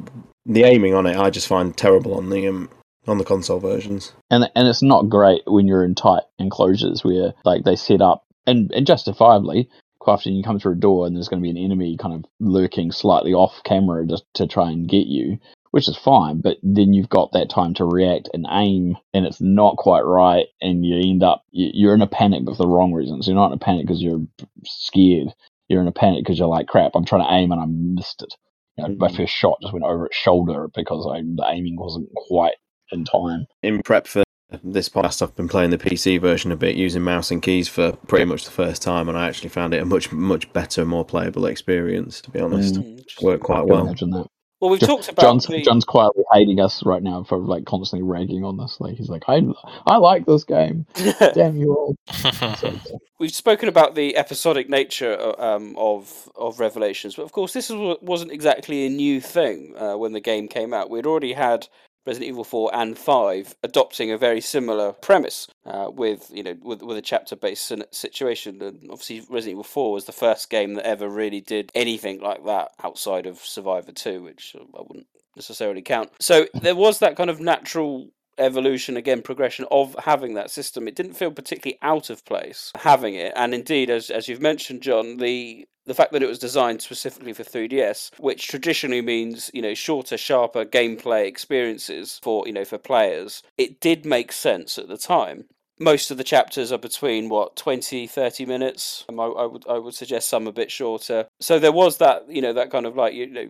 the 0.46 0.64
aiming 0.64 0.94
on 0.94 1.06
it. 1.06 1.16
I 1.16 1.30
just 1.30 1.48
find 1.48 1.76
terrible 1.76 2.14
on 2.14 2.30
the 2.30 2.48
um, 2.48 2.68
on 3.06 3.18
the 3.18 3.24
console 3.24 3.58
versions. 3.60 4.12
and 4.30 4.50
and 4.54 4.68
it's 4.68 4.82
not 4.82 5.08
great 5.08 5.42
when 5.46 5.66
you're 5.66 5.84
in 5.84 5.94
tight 5.94 6.22
enclosures 6.38 7.02
where 7.04 7.32
like 7.44 7.64
they 7.64 7.76
set 7.76 8.00
up 8.00 8.24
and, 8.46 8.70
and 8.72 8.86
justifiably 8.86 9.68
quite 9.98 10.14
often 10.14 10.34
you 10.34 10.42
come 10.42 10.58
through 10.58 10.72
a 10.72 10.76
door 10.76 11.06
and 11.06 11.14
there's 11.14 11.28
going 11.28 11.40
to 11.40 11.44
be 11.44 11.50
an 11.50 11.56
enemy 11.64 11.96
kind 11.96 12.14
of 12.14 12.24
lurking 12.40 12.90
slightly 12.92 13.32
off 13.32 13.60
camera 13.64 14.04
just 14.06 14.24
to 14.34 14.46
try 14.46 14.70
and 14.70 14.88
get 14.88 15.06
you 15.06 15.38
which 15.72 15.88
is 15.88 15.96
fine 15.96 16.40
but 16.40 16.56
then 16.62 16.92
you've 16.92 17.08
got 17.08 17.30
that 17.32 17.48
time 17.50 17.72
to 17.74 17.84
react 17.84 18.28
and 18.34 18.46
aim 18.50 18.96
and 19.14 19.26
it's 19.26 19.40
not 19.40 19.76
quite 19.76 20.02
right 20.02 20.46
and 20.60 20.84
you 20.84 20.96
end 20.98 21.22
up 21.22 21.44
you- 21.50 21.70
you're 21.72 21.94
in 21.94 22.02
a 22.02 22.06
panic 22.06 22.44
but 22.44 22.56
for 22.56 22.64
the 22.64 22.68
wrong 22.68 22.92
reasons 22.92 23.26
you're 23.26 23.36
not 23.36 23.46
in 23.48 23.52
a 23.54 23.58
panic 23.58 23.86
because 23.86 24.02
you're 24.02 24.20
scared 24.64 25.28
you're 25.68 25.80
in 25.80 25.88
a 25.88 25.92
panic 25.92 26.22
because 26.24 26.38
you're 26.38 26.48
like 26.48 26.66
crap 26.66 26.92
i'm 26.94 27.04
trying 27.04 27.24
to 27.26 27.32
aim 27.34 27.50
and 27.52 27.60
i 27.60 27.64
missed 27.66 28.22
it 28.22 28.34
you 28.76 28.84
know, 28.88 28.94
my 28.98 29.08
Mhm. 29.08 29.16
first 29.18 29.32
shot 29.34 29.58
just 29.60 29.72
went 29.74 29.84
over 29.84 30.06
its 30.06 30.16
shoulder 30.16 30.68
because 30.74 31.06
I, 31.06 31.20
the 31.20 31.44
aiming 31.46 31.76
wasn't 31.76 32.08
quite 32.14 32.54
in 32.92 33.04
time 33.04 33.46
In 33.62 33.82
prep 33.82 34.06
for 34.06 34.22
this 34.62 34.88
podcast, 34.90 35.22
I've 35.22 35.34
been 35.34 35.48
playing 35.48 35.70
the 35.70 35.78
PC 35.78 36.20
version 36.20 36.52
a 36.52 36.56
bit 36.56 36.76
using 36.76 37.00
mouse 37.02 37.30
and 37.30 37.40
keys 37.42 37.68
for 37.68 37.92
pretty 38.06 38.26
much 38.26 38.44
the 38.44 38.50
first 38.50 38.82
time, 38.82 39.08
and 39.08 39.16
I 39.16 39.26
actually 39.26 39.48
found 39.48 39.72
it 39.72 39.80
a 39.80 39.86
much 39.86 40.12
much 40.12 40.52
better, 40.52 40.84
more 40.84 41.04
playable 41.06 41.46
experience. 41.46 42.20
To 42.20 42.30
be 42.30 42.38
honest, 42.40 42.74
Mm. 42.74 43.02
worked 43.22 43.44
quite 43.44 43.64
well. 43.66 43.86
imagine 43.86 44.10
that. 44.10 44.26
Well, 44.60 44.70
we've 44.70 44.78
Jo- 44.78 44.86
talked 44.88 45.08
about 45.08 45.22
John's 45.22 45.46
the- 45.46 45.62
John's 45.62 45.84
quietly 45.86 46.22
hating 46.34 46.60
us 46.60 46.84
right 46.84 47.02
now 47.02 47.24
for 47.24 47.38
like 47.38 47.64
constantly 47.64 48.06
ragging 48.06 48.44
on 48.44 48.58
this. 48.58 48.76
Like 48.78 48.94
he's 48.96 49.08
like, 49.08 49.22
I 49.26 49.40
I 49.86 49.96
like 49.96 50.26
this 50.26 50.44
game. 50.44 50.84
Damn 51.34 51.56
you 51.56 51.74
all. 51.74 51.96
So, 52.58 52.72
We've 53.18 53.34
spoken 53.34 53.68
about 53.68 53.94
the 53.94 54.16
episodic 54.16 54.68
nature 54.68 55.16
uh, 55.18 55.56
um, 55.56 55.74
of 55.78 56.28
of 56.36 56.60
Revelations, 56.60 57.14
but 57.16 57.22
of 57.22 57.32
course, 57.32 57.54
this 57.54 57.70
was, 57.70 57.96
wasn't 58.02 58.32
exactly 58.32 58.84
a 58.84 58.90
new 58.90 59.20
thing 59.20 59.74
uh, 59.78 59.94
when 59.96 60.12
the 60.12 60.20
game 60.20 60.46
came 60.46 60.74
out. 60.74 60.90
We'd 60.90 61.06
already 61.06 61.32
had 61.32 61.68
Resident 62.06 62.28
Evil 62.28 62.44
4 62.44 62.74
and 62.74 62.98
5 62.98 63.54
adopting 63.62 64.10
a 64.10 64.18
very 64.18 64.40
similar 64.40 64.92
premise 64.92 65.46
uh, 65.64 65.88
with 65.92 66.30
you 66.32 66.42
know 66.42 66.56
with, 66.62 66.82
with 66.82 66.96
a 66.96 67.02
chapter 67.02 67.36
based 67.36 67.72
situation. 67.92 68.60
And 68.62 68.90
obviously, 68.90 69.20
Resident 69.20 69.52
Evil 69.52 69.64
4 69.64 69.92
was 69.92 70.04
the 70.04 70.12
first 70.12 70.50
game 70.50 70.74
that 70.74 70.86
ever 70.86 71.08
really 71.08 71.40
did 71.40 71.70
anything 71.74 72.20
like 72.20 72.44
that 72.44 72.72
outside 72.82 73.26
of 73.26 73.38
Survivor 73.38 73.92
2, 73.92 74.22
which 74.22 74.56
uh, 74.58 74.64
I 74.76 74.82
wouldn't 74.82 75.06
necessarily 75.36 75.82
count. 75.82 76.10
So 76.20 76.46
there 76.54 76.76
was 76.76 76.98
that 76.98 77.16
kind 77.16 77.30
of 77.30 77.40
natural 77.40 78.10
evolution 78.38 78.96
again 78.96 79.22
progression 79.22 79.66
of 79.70 79.96
having 80.04 80.34
that 80.34 80.50
system. 80.50 80.88
It 80.88 80.94
didn't 80.94 81.14
feel 81.14 81.30
particularly 81.30 81.78
out 81.82 82.10
of 82.10 82.24
place 82.24 82.72
having 82.76 83.14
it. 83.14 83.32
And 83.36 83.54
indeed 83.54 83.90
as 83.90 84.10
as 84.10 84.28
you've 84.28 84.40
mentioned 84.40 84.82
john 84.82 85.16
the 85.18 85.66
the 85.84 85.94
fact 85.94 86.12
that 86.12 86.22
it 86.22 86.28
was 86.28 86.38
designed 86.38 86.80
specifically 86.80 87.32
for 87.32 87.42
3ds 87.42 88.10
which 88.18 88.46
traditionally 88.46 89.02
means 89.02 89.50
you 89.52 89.62
know 89.62 89.74
shorter 89.74 90.16
sharper 90.16 90.64
gameplay 90.64 91.26
experiences 91.26 92.20
for 92.22 92.46
you 92.46 92.52
know 92.52 92.64
for 92.64 92.78
players 92.78 93.42
it 93.58 93.80
did 93.80 94.04
make 94.04 94.32
sense 94.32 94.78
at 94.78 94.88
the 94.88 94.98
time. 94.98 95.44
Most 95.78 96.12
of 96.12 96.16
the 96.16 96.24
chapters 96.24 96.70
are 96.70 96.78
between 96.78 97.28
what 97.28 97.56
20 97.56 98.06
30 98.06 98.46
minutes? 98.46 99.04
Um, 99.08 99.18
I, 99.18 99.24
I 99.24 99.46
would 99.46 99.64
i 99.68 99.78
would 99.78 99.94
suggest 99.94 100.28
some 100.28 100.46
a 100.46 100.52
bit 100.52 100.70
shorter. 100.70 101.26
So 101.40 101.58
there 101.58 101.72
was 101.72 101.98
that 101.98 102.28
you 102.28 102.42
know 102.42 102.52
that 102.52 102.70
kind 102.70 102.86
of 102.86 102.96
like 102.96 103.14
you 103.14 103.26
know 103.26 103.48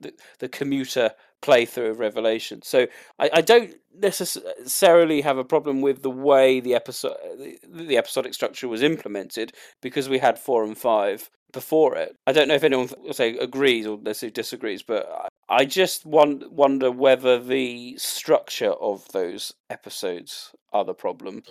the, 0.00 0.12
the 0.38 0.48
commuter 0.48 1.12
playthrough 1.42 1.90
of 1.90 1.98
Revelation. 1.98 2.62
So 2.62 2.86
I, 3.18 3.30
I 3.34 3.40
don't 3.40 3.74
necessarily 3.98 5.20
have 5.22 5.38
a 5.38 5.44
problem 5.44 5.80
with 5.80 6.02
the 6.02 6.10
way 6.10 6.60
the 6.60 6.74
episode 6.74 7.16
the, 7.38 7.58
the 7.68 7.96
episodic 7.96 8.34
structure 8.34 8.68
was 8.68 8.82
implemented 8.82 9.52
because 9.80 10.08
we 10.08 10.18
had 10.18 10.38
four 10.38 10.64
and 10.64 10.76
five 10.76 11.30
before 11.52 11.96
it. 11.96 12.16
I 12.26 12.32
don't 12.32 12.48
know 12.48 12.54
if 12.54 12.64
anyone 12.64 12.88
say 13.12 13.36
agrees 13.38 13.86
or 13.86 13.98
necessarily 13.98 14.32
disagrees, 14.32 14.82
but 14.82 15.08
I- 15.48 15.64
just 15.64 16.04
won- 16.04 16.44
wonder 16.50 16.90
whether 16.90 17.38
the 17.38 17.96
structure 17.98 18.72
of 18.72 19.08
those 19.12 19.54
episodes 19.70 20.52
are 20.72 20.84
the 20.84 20.92
problem. 20.94 21.42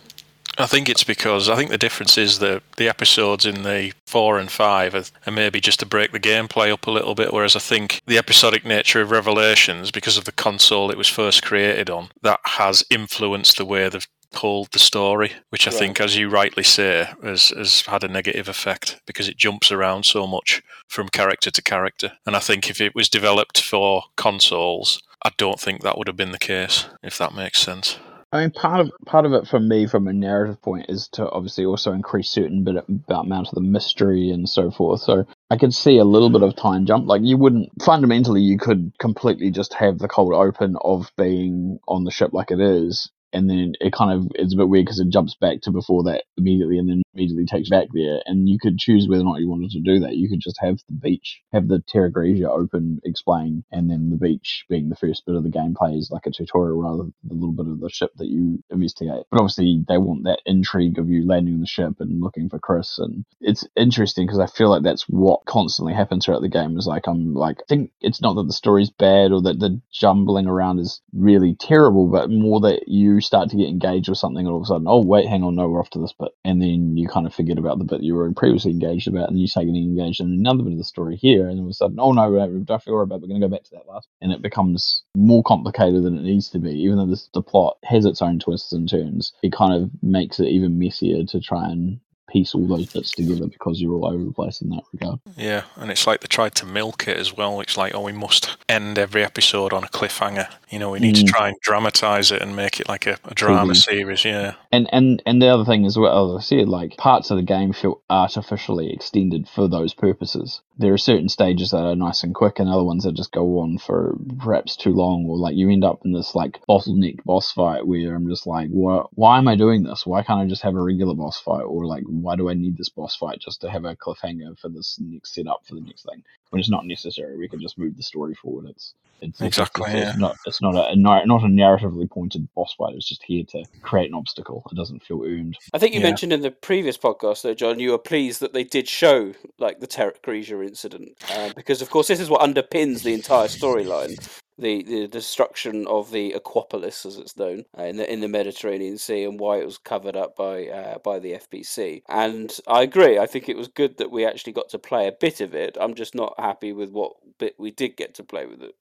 I 0.57 0.65
think 0.67 0.87
it's 0.87 1.03
because 1.03 1.49
I 1.49 1.55
think 1.55 1.69
the 1.69 1.77
difference 1.77 2.17
is 2.17 2.39
that 2.39 2.63
the 2.77 2.87
episodes 2.87 3.45
in 3.45 3.63
the 3.63 3.93
four 4.07 4.39
and 4.39 4.49
five 4.49 4.95
are, 4.95 5.03
are 5.27 5.31
maybe 5.33 5.59
just 5.59 5.79
to 5.81 5.85
break 5.85 6.11
the 6.11 6.19
gameplay 6.19 6.71
up 6.71 6.87
a 6.87 6.91
little 6.91 7.15
bit, 7.15 7.33
whereas 7.33 7.55
I 7.55 7.59
think 7.59 8.01
the 8.07 8.17
episodic 8.17 8.65
nature 8.65 9.01
of 9.01 9.11
Revelations, 9.11 9.91
because 9.91 10.17
of 10.17 10.25
the 10.25 10.31
console 10.31 10.91
it 10.91 10.97
was 10.97 11.09
first 11.09 11.43
created 11.43 11.89
on, 11.89 12.09
that 12.21 12.39
has 12.43 12.83
influenced 12.89 13.57
the 13.57 13.65
way 13.65 13.89
they've 13.89 14.07
told 14.33 14.71
the 14.71 14.79
story, 14.79 15.31
which 15.49 15.65
I 15.67 15.71
Right. 15.71 15.79
think, 15.79 16.01
as 16.01 16.17
you 16.17 16.29
rightly 16.29 16.63
say, 16.63 17.09
has, 17.23 17.49
has 17.49 17.81
had 17.81 18.03
a 18.03 18.07
negative 18.09 18.49
effect 18.49 18.99
because 19.05 19.29
it 19.29 19.37
jumps 19.37 19.71
around 19.71 20.05
so 20.05 20.27
much 20.27 20.61
from 20.89 21.07
character 21.09 21.49
to 21.51 21.61
character. 21.61 22.13
And 22.25 22.35
I 22.35 22.39
think 22.39 22.69
if 22.69 22.81
it 22.81 22.93
was 22.95 23.07
developed 23.09 23.61
for 23.61 24.03
consoles, 24.17 25.01
I 25.23 25.31
don't 25.37 25.59
think 25.59 25.81
that 25.81 25.97
would 25.97 26.07
have 26.07 26.17
been 26.17 26.31
the 26.31 26.37
case, 26.37 26.85
if 27.01 27.17
that 27.17 27.33
makes 27.33 27.59
sense. 27.59 27.97
I 28.35 28.41
mean, 28.41 28.51
part 28.51 28.81
of 28.81 28.91
part 29.05 29.25
of 29.25 29.31
it 29.31 29.47
for 29.47 29.61
me, 29.61 29.87
from 29.87 30.09
a 30.09 30.13
narrative 30.13 30.61
point, 30.61 30.87
is 30.89 31.07
to 31.13 31.29
obviously 31.29 31.65
also 31.65 31.93
increase 31.93 32.29
certain 32.29 32.65
bit 32.65 32.75
about 32.75 33.25
amount 33.25 33.47
of 33.47 33.55
the 33.55 33.61
mystery 33.61 34.29
and 34.29 34.47
so 34.47 34.71
forth. 34.71 35.01
So 35.01 35.25
I 35.49 35.55
could 35.55 35.73
see 35.73 35.97
a 35.99 36.03
little 36.03 36.29
bit 36.29 36.43
of 36.43 36.53
time 36.55 36.85
jump. 36.85 37.07
Like 37.07 37.21
you 37.23 37.37
wouldn't 37.37 37.69
fundamentally, 37.81 38.41
you 38.41 38.57
could 38.57 38.91
completely 38.99 39.51
just 39.51 39.73
have 39.75 39.99
the 39.99 40.09
cold 40.09 40.33
open 40.33 40.75
of 40.81 41.11
being 41.17 41.79
on 41.87 42.03
the 42.03 42.11
ship 42.11 42.33
like 42.33 42.51
it 42.51 42.59
is, 42.59 43.09
and 43.35 43.49
then 43.49 43.73
it 43.81 43.93
kind 43.93 44.11
of 44.11 44.27
it's 44.35 44.53
a 44.53 44.57
bit 44.57 44.69
weird 44.69 44.85
because 44.85 44.99
it 44.99 45.09
jumps 45.09 45.35
back 45.35 45.61
to 45.61 45.71
before 45.71 46.03
that 46.03 46.23
immediately, 46.37 46.77
and 46.79 46.89
then 46.89 47.03
immediately 47.13 47.45
takes 47.45 47.69
back 47.69 47.87
there. 47.93 48.21
And 48.25 48.49
you 48.49 48.57
could 48.59 48.77
choose 48.77 49.07
whether 49.07 49.21
or 49.21 49.25
not 49.25 49.39
you 49.39 49.49
wanted 49.49 49.71
to 49.71 49.79
do 49.79 49.99
that. 49.99 50.15
You 50.15 50.29
could 50.29 50.39
just 50.39 50.57
have 50.61 50.79
the 50.87 50.95
beach, 50.95 51.41
have 51.53 51.67
the 51.67 51.83
Terra 51.87 52.11
Grigia 52.11 52.47
open, 52.47 52.99
explain, 53.03 53.63
and 53.71 53.89
then 53.89 54.09
the 54.09 54.17
beach 54.17 54.65
being 54.69 54.89
the 54.89 54.95
first 54.95 55.25
bit 55.25 55.35
of 55.35 55.43
the 55.43 55.49
gameplay 55.49 55.97
is 55.97 56.09
like 56.11 56.25
a 56.25 56.31
tutorial 56.31 56.81
rather 56.81 57.03
than 57.03 57.13
the 57.23 57.33
little 57.35 57.51
bit 57.51 57.67
of 57.67 57.79
the 57.79 57.89
ship 57.89 58.11
that 58.17 58.27
you 58.27 58.63
investigate. 58.69 59.23
But 59.29 59.41
obviously, 59.41 59.83
they 59.87 59.97
want 59.97 60.23
that 60.23 60.41
intrigue 60.45 60.97
of 60.97 61.09
you 61.09 61.27
landing 61.27 61.59
the 61.59 61.67
ship 61.67 61.95
and 61.99 62.21
looking 62.21 62.49
for 62.49 62.59
Chris, 62.59 62.97
and 62.97 63.25
it's 63.41 63.67
interesting 63.75 64.25
because 64.25 64.39
I 64.39 64.47
feel 64.47 64.69
like 64.69 64.83
that's 64.83 65.03
what 65.09 65.45
constantly 65.45 65.93
happens 65.93 66.25
throughout 66.25 66.41
the 66.41 66.49
game. 66.49 66.77
Is 66.77 66.87
like 66.87 67.07
I'm 67.07 67.33
like 67.33 67.57
I 67.59 67.65
think 67.67 67.91
it's 68.01 68.21
not 68.21 68.35
that 68.35 68.47
the 68.47 68.53
story's 68.53 68.89
bad 68.89 69.31
or 69.31 69.41
that 69.43 69.59
the 69.59 69.81
jumbling 69.91 70.47
around 70.47 70.79
is 70.79 71.01
really 71.13 71.55
terrible, 71.59 72.07
but 72.07 72.29
more 72.29 72.61
that 72.61 72.87
you 72.87 73.21
start 73.25 73.49
to 73.49 73.57
get 73.57 73.69
engaged 73.69 74.09
with 74.09 74.17
something 74.17 74.45
and 74.45 74.49
all 74.49 74.57
of 74.57 74.63
a 74.63 74.65
sudden, 74.67 74.87
oh 74.87 75.03
wait, 75.03 75.27
hang 75.27 75.43
on, 75.43 75.55
no, 75.55 75.67
we're 75.67 75.79
off 75.79 75.89
to 75.91 75.99
this 75.99 76.13
bit, 76.13 76.31
and 76.43 76.61
then 76.61 76.97
you 76.97 77.07
kind 77.07 77.25
of 77.27 77.33
forget 77.33 77.57
about 77.57 77.77
the 77.79 77.85
bit 77.85 78.03
you 78.03 78.15
were 78.15 78.31
previously 78.33 78.71
engaged 78.71 79.07
about, 79.07 79.29
and 79.29 79.39
you 79.39 79.47
start 79.47 79.65
getting 79.65 79.83
engaged 79.83 80.21
in 80.21 80.27
another 80.27 80.63
bit 80.63 80.73
of 80.73 80.77
the 80.77 80.83
story 80.83 81.15
here, 81.15 81.47
and 81.47 81.59
all 81.59 81.65
of 81.65 81.71
a 81.71 81.73
sudden, 81.73 81.99
oh 81.99 82.11
no, 82.11 82.23
don't 82.23 82.87
worry 82.87 83.03
about, 83.03 83.21
we're 83.21 83.27
going 83.27 83.41
to 83.41 83.47
go 83.47 83.51
back 83.51 83.63
to 83.63 83.71
that 83.71 83.87
last, 83.87 84.07
and 84.21 84.31
it 84.31 84.41
becomes 84.41 85.03
more 85.15 85.43
complicated 85.43 86.03
than 86.03 86.17
it 86.17 86.23
needs 86.23 86.49
to 86.49 86.59
be. 86.59 86.71
Even 86.71 86.97
though 86.97 87.07
this, 87.07 87.29
the 87.33 87.41
plot 87.41 87.77
has 87.83 88.05
its 88.05 88.21
own 88.21 88.39
twists 88.39 88.71
and 88.73 88.89
turns, 88.89 89.33
it 89.43 89.51
kind 89.51 89.73
of 89.73 89.89
makes 90.01 90.39
it 90.39 90.47
even 90.47 90.79
messier 90.79 91.23
to 91.25 91.39
try 91.39 91.69
and 91.69 91.99
piece 92.35 92.53
all 92.53 92.67
those 92.67 92.87
bits 92.91 93.11
together 93.11 93.47
because 93.47 93.79
you're 93.81 93.93
all 93.93 94.05
over 94.13 94.23
the 94.25 94.31
place 94.33 94.61
in 94.61 94.69
that 94.71 94.83
regard. 94.91 95.19
Yeah, 95.37 95.63
and 95.77 95.89
it's 95.89 96.05
like 96.05 96.19
they 96.19 96.27
tried 96.27 96.53
to 96.55 96.65
milk 96.65 97.07
it 97.07 97.15
as 97.17 97.35
well. 97.37 97.61
It's 97.61 97.77
like, 97.77 97.95
oh, 97.95 98.01
we 98.01 98.11
must 98.11 98.57
end 98.67 98.97
every 98.99 99.23
episode 99.23 99.71
on 99.71 99.83
a 99.85 99.87
cliffhanger. 99.87 100.49
You 100.69 100.79
know, 100.79 100.91
we 100.91 100.99
need 100.99 101.15
to 101.15 101.23
Mm. 101.23 101.27
try 101.27 101.47
and 101.47 101.57
dramatize 101.61 102.31
it 102.31 102.41
and 102.41 102.53
make 102.55 102.81
it 102.81 102.89
like 102.89 103.05
a, 103.07 103.17
a 103.23 103.33
drama 103.33 103.73
series. 103.75 104.25
Yeah, 104.25 104.55
And 104.73 104.89
and 104.91 105.21
and 105.25 105.41
the 105.41 105.47
other 105.47 105.63
thing 105.63 105.85
as 105.85 105.97
well, 105.97 106.35
as 106.35 106.43
I 106.43 106.45
said, 106.45 106.67
like 106.67 106.97
parts 106.97 107.31
of 107.31 107.37
the 107.37 107.43
game 107.43 107.71
feel 107.71 108.01
artificially 108.09 108.91
extended 108.91 109.47
for 109.47 109.67
those 109.69 109.93
purposes. 109.93 110.59
There 110.77 110.93
are 110.93 110.97
certain 110.97 111.29
stages 111.29 111.71
that 111.71 111.85
are 111.85 111.95
nice 111.95 112.23
and 112.23 112.35
quick, 112.35 112.59
and 112.59 112.69
other 112.69 112.83
ones 112.83 113.05
that 113.05 113.13
just 113.13 113.31
go 113.31 113.59
on 113.59 113.77
for 113.77 114.17
perhaps 114.39 114.75
too 114.75 114.91
long, 114.91 115.25
or 115.25 115.37
like 115.37 115.55
you 115.55 115.69
end 115.69 115.85
up 115.85 116.01
in 116.05 116.11
this 116.11 116.35
like 116.35 116.59
bottleneck 116.67 117.23
boss 117.23 117.51
fight 117.51 117.87
where 117.87 118.13
I'm 118.13 118.27
just 118.27 118.45
like, 118.45 118.69
why 118.69 119.03
why 119.13 119.37
am 119.37 119.47
I 119.47 119.55
doing 119.55 119.83
this? 119.83 120.05
Why 120.05 120.23
can't 120.23 120.41
I 120.41 120.47
just 120.47 120.63
have 120.63 120.75
a 120.75 120.81
regular 120.81 121.15
boss 121.15 121.39
fight? 121.39 121.63
Or 121.63 121.85
like, 121.85 122.03
why 122.07 122.35
do 122.35 122.49
I 122.49 122.55
need 122.55 122.77
this 122.77 122.89
boss 122.89 123.15
fight 123.15 123.39
just 123.39 123.61
to 123.61 123.69
have 123.69 123.85
a 123.85 123.95
cliffhanger 123.95 124.59
for 124.59 124.69
this 124.69 124.97
next 124.99 125.33
setup 125.33 125.65
for 125.65 125.75
the 125.75 125.81
next 125.81 126.03
thing? 126.03 126.23
When 126.55 126.61
it's 126.61 126.69
not 126.69 126.85
necessary, 126.85 127.35
we 127.35 127.49
can 127.49 127.59
just 127.59 127.77
move 127.77 127.97
the 127.97 128.01
story 128.03 128.33
forward. 128.33 128.67
It's 128.69 128.93
it's 129.19 129.41
it's- 129.41 129.45
Exactly, 129.45 129.91
It's, 129.91 130.11
it's 130.11 130.17
not 130.17 130.37
it's 130.45 130.61
not 130.61 130.73
a 130.75 130.95
not 130.95 131.27
not 131.27 131.43
a 131.43 131.47
narratively 131.47 132.09
pointed 132.09 132.47
boss 132.55 132.73
fight. 132.77 132.95
It's 132.95 133.09
just 133.09 133.23
here 133.23 133.43
to 133.49 133.65
create 133.81 134.07
an 134.07 134.15
obstacle. 134.15 134.63
It 134.71 134.75
doesn't 134.75 135.03
feel 135.03 135.21
earned. 135.25 135.57
I 135.73 135.79
think 135.79 135.93
you 135.93 135.99
Yeah. 135.99 136.05
mentioned 136.05 136.31
in 136.31 136.39
the 136.43 136.51
previous 136.51 136.97
podcast, 136.97 137.41
though, 137.41 137.53
John, 137.53 137.79
you 137.81 137.91
were 137.91 137.97
pleased 137.97 138.39
that 138.39 138.53
they 138.53 138.63
did 138.63 138.87
show 138.87 139.33
like 139.59 139.81
the 139.81 139.87
Terra 139.87 140.13
Grigia 140.23 140.65
incident, 140.65 141.21
uh, 141.29 141.51
because 141.57 141.81
of 141.81 141.89
course 141.89 142.07
this 142.07 142.21
is 142.21 142.29
what 142.29 142.39
underpins 142.39 143.03
the 143.03 143.13
entire 143.13 143.49
storyline. 143.49 144.15
The, 144.57 144.83
the 144.83 145.07
destruction 145.07 145.85
of 145.87 146.11
the 146.11 146.33
Aquapolis, 146.33 147.05
as 147.05 147.17
it's 147.17 147.37
known, 147.37 147.65
uh, 147.77 147.83
in 147.83 147.97
the 147.97 148.11
in 148.11 148.21
the 148.21 148.27
Mediterranean 148.27 148.97
Sea, 148.97 149.23
and 149.23 149.39
why 149.39 149.57
it 149.57 149.65
was 149.65 149.77
covered 149.77 150.15
up 150.15 150.35
by 150.35 150.67
uh, 150.67 150.99
by 150.99 151.19
the 151.19 151.33
FBC. 151.33 152.03
And 152.07 152.57
I 152.67 152.83
agree. 152.83 153.19
I 153.19 153.25
think 153.25 153.49
it 153.49 153.57
was 153.57 153.67
good 153.67 153.97
that 153.97 154.11
we 154.11 154.25
actually 154.25 154.53
got 154.53 154.69
to 154.69 154.79
play 154.79 155.07
a 155.07 155.11
bit 155.11 155.41
of 155.41 155.53
it. 155.53 155.77
I'm 155.79 155.93
just 155.93 156.15
not 156.15 156.33
happy 156.39 156.71
with 156.71 156.91
what 156.91 157.13
bit 157.37 157.55
we 157.57 157.71
did 157.71 157.97
get 157.97 158.13
to 158.15 158.23
play 158.23 158.45
with 158.45 158.61
it. 158.61 158.75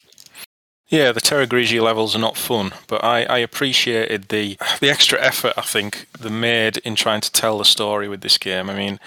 Yeah, 0.87 1.12
the 1.12 1.20
Terra 1.20 1.46
Grigia 1.46 1.82
levels 1.82 2.14
are 2.14 2.20
not 2.20 2.37
fun, 2.37 2.72
but 2.88 3.02
I, 3.02 3.24
I 3.24 3.38
appreciated 3.38 4.28
the 4.28 4.58
the 4.80 4.90
extra 4.90 5.20
effort 5.20 5.54
I 5.56 5.62
think 5.62 6.06
they 6.18 6.30
made 6.30 6.76
in 6.78 6.94
trying 6.94 7.22
to 7.22 7.32
tell 7.32 7.58
the 7.58 7.64
story 7.64 8.06
with 8.06 8.20
this 8.20 8.38
game. 8.38 8.68
I 8.68 8.74
mean, 8.74 9.00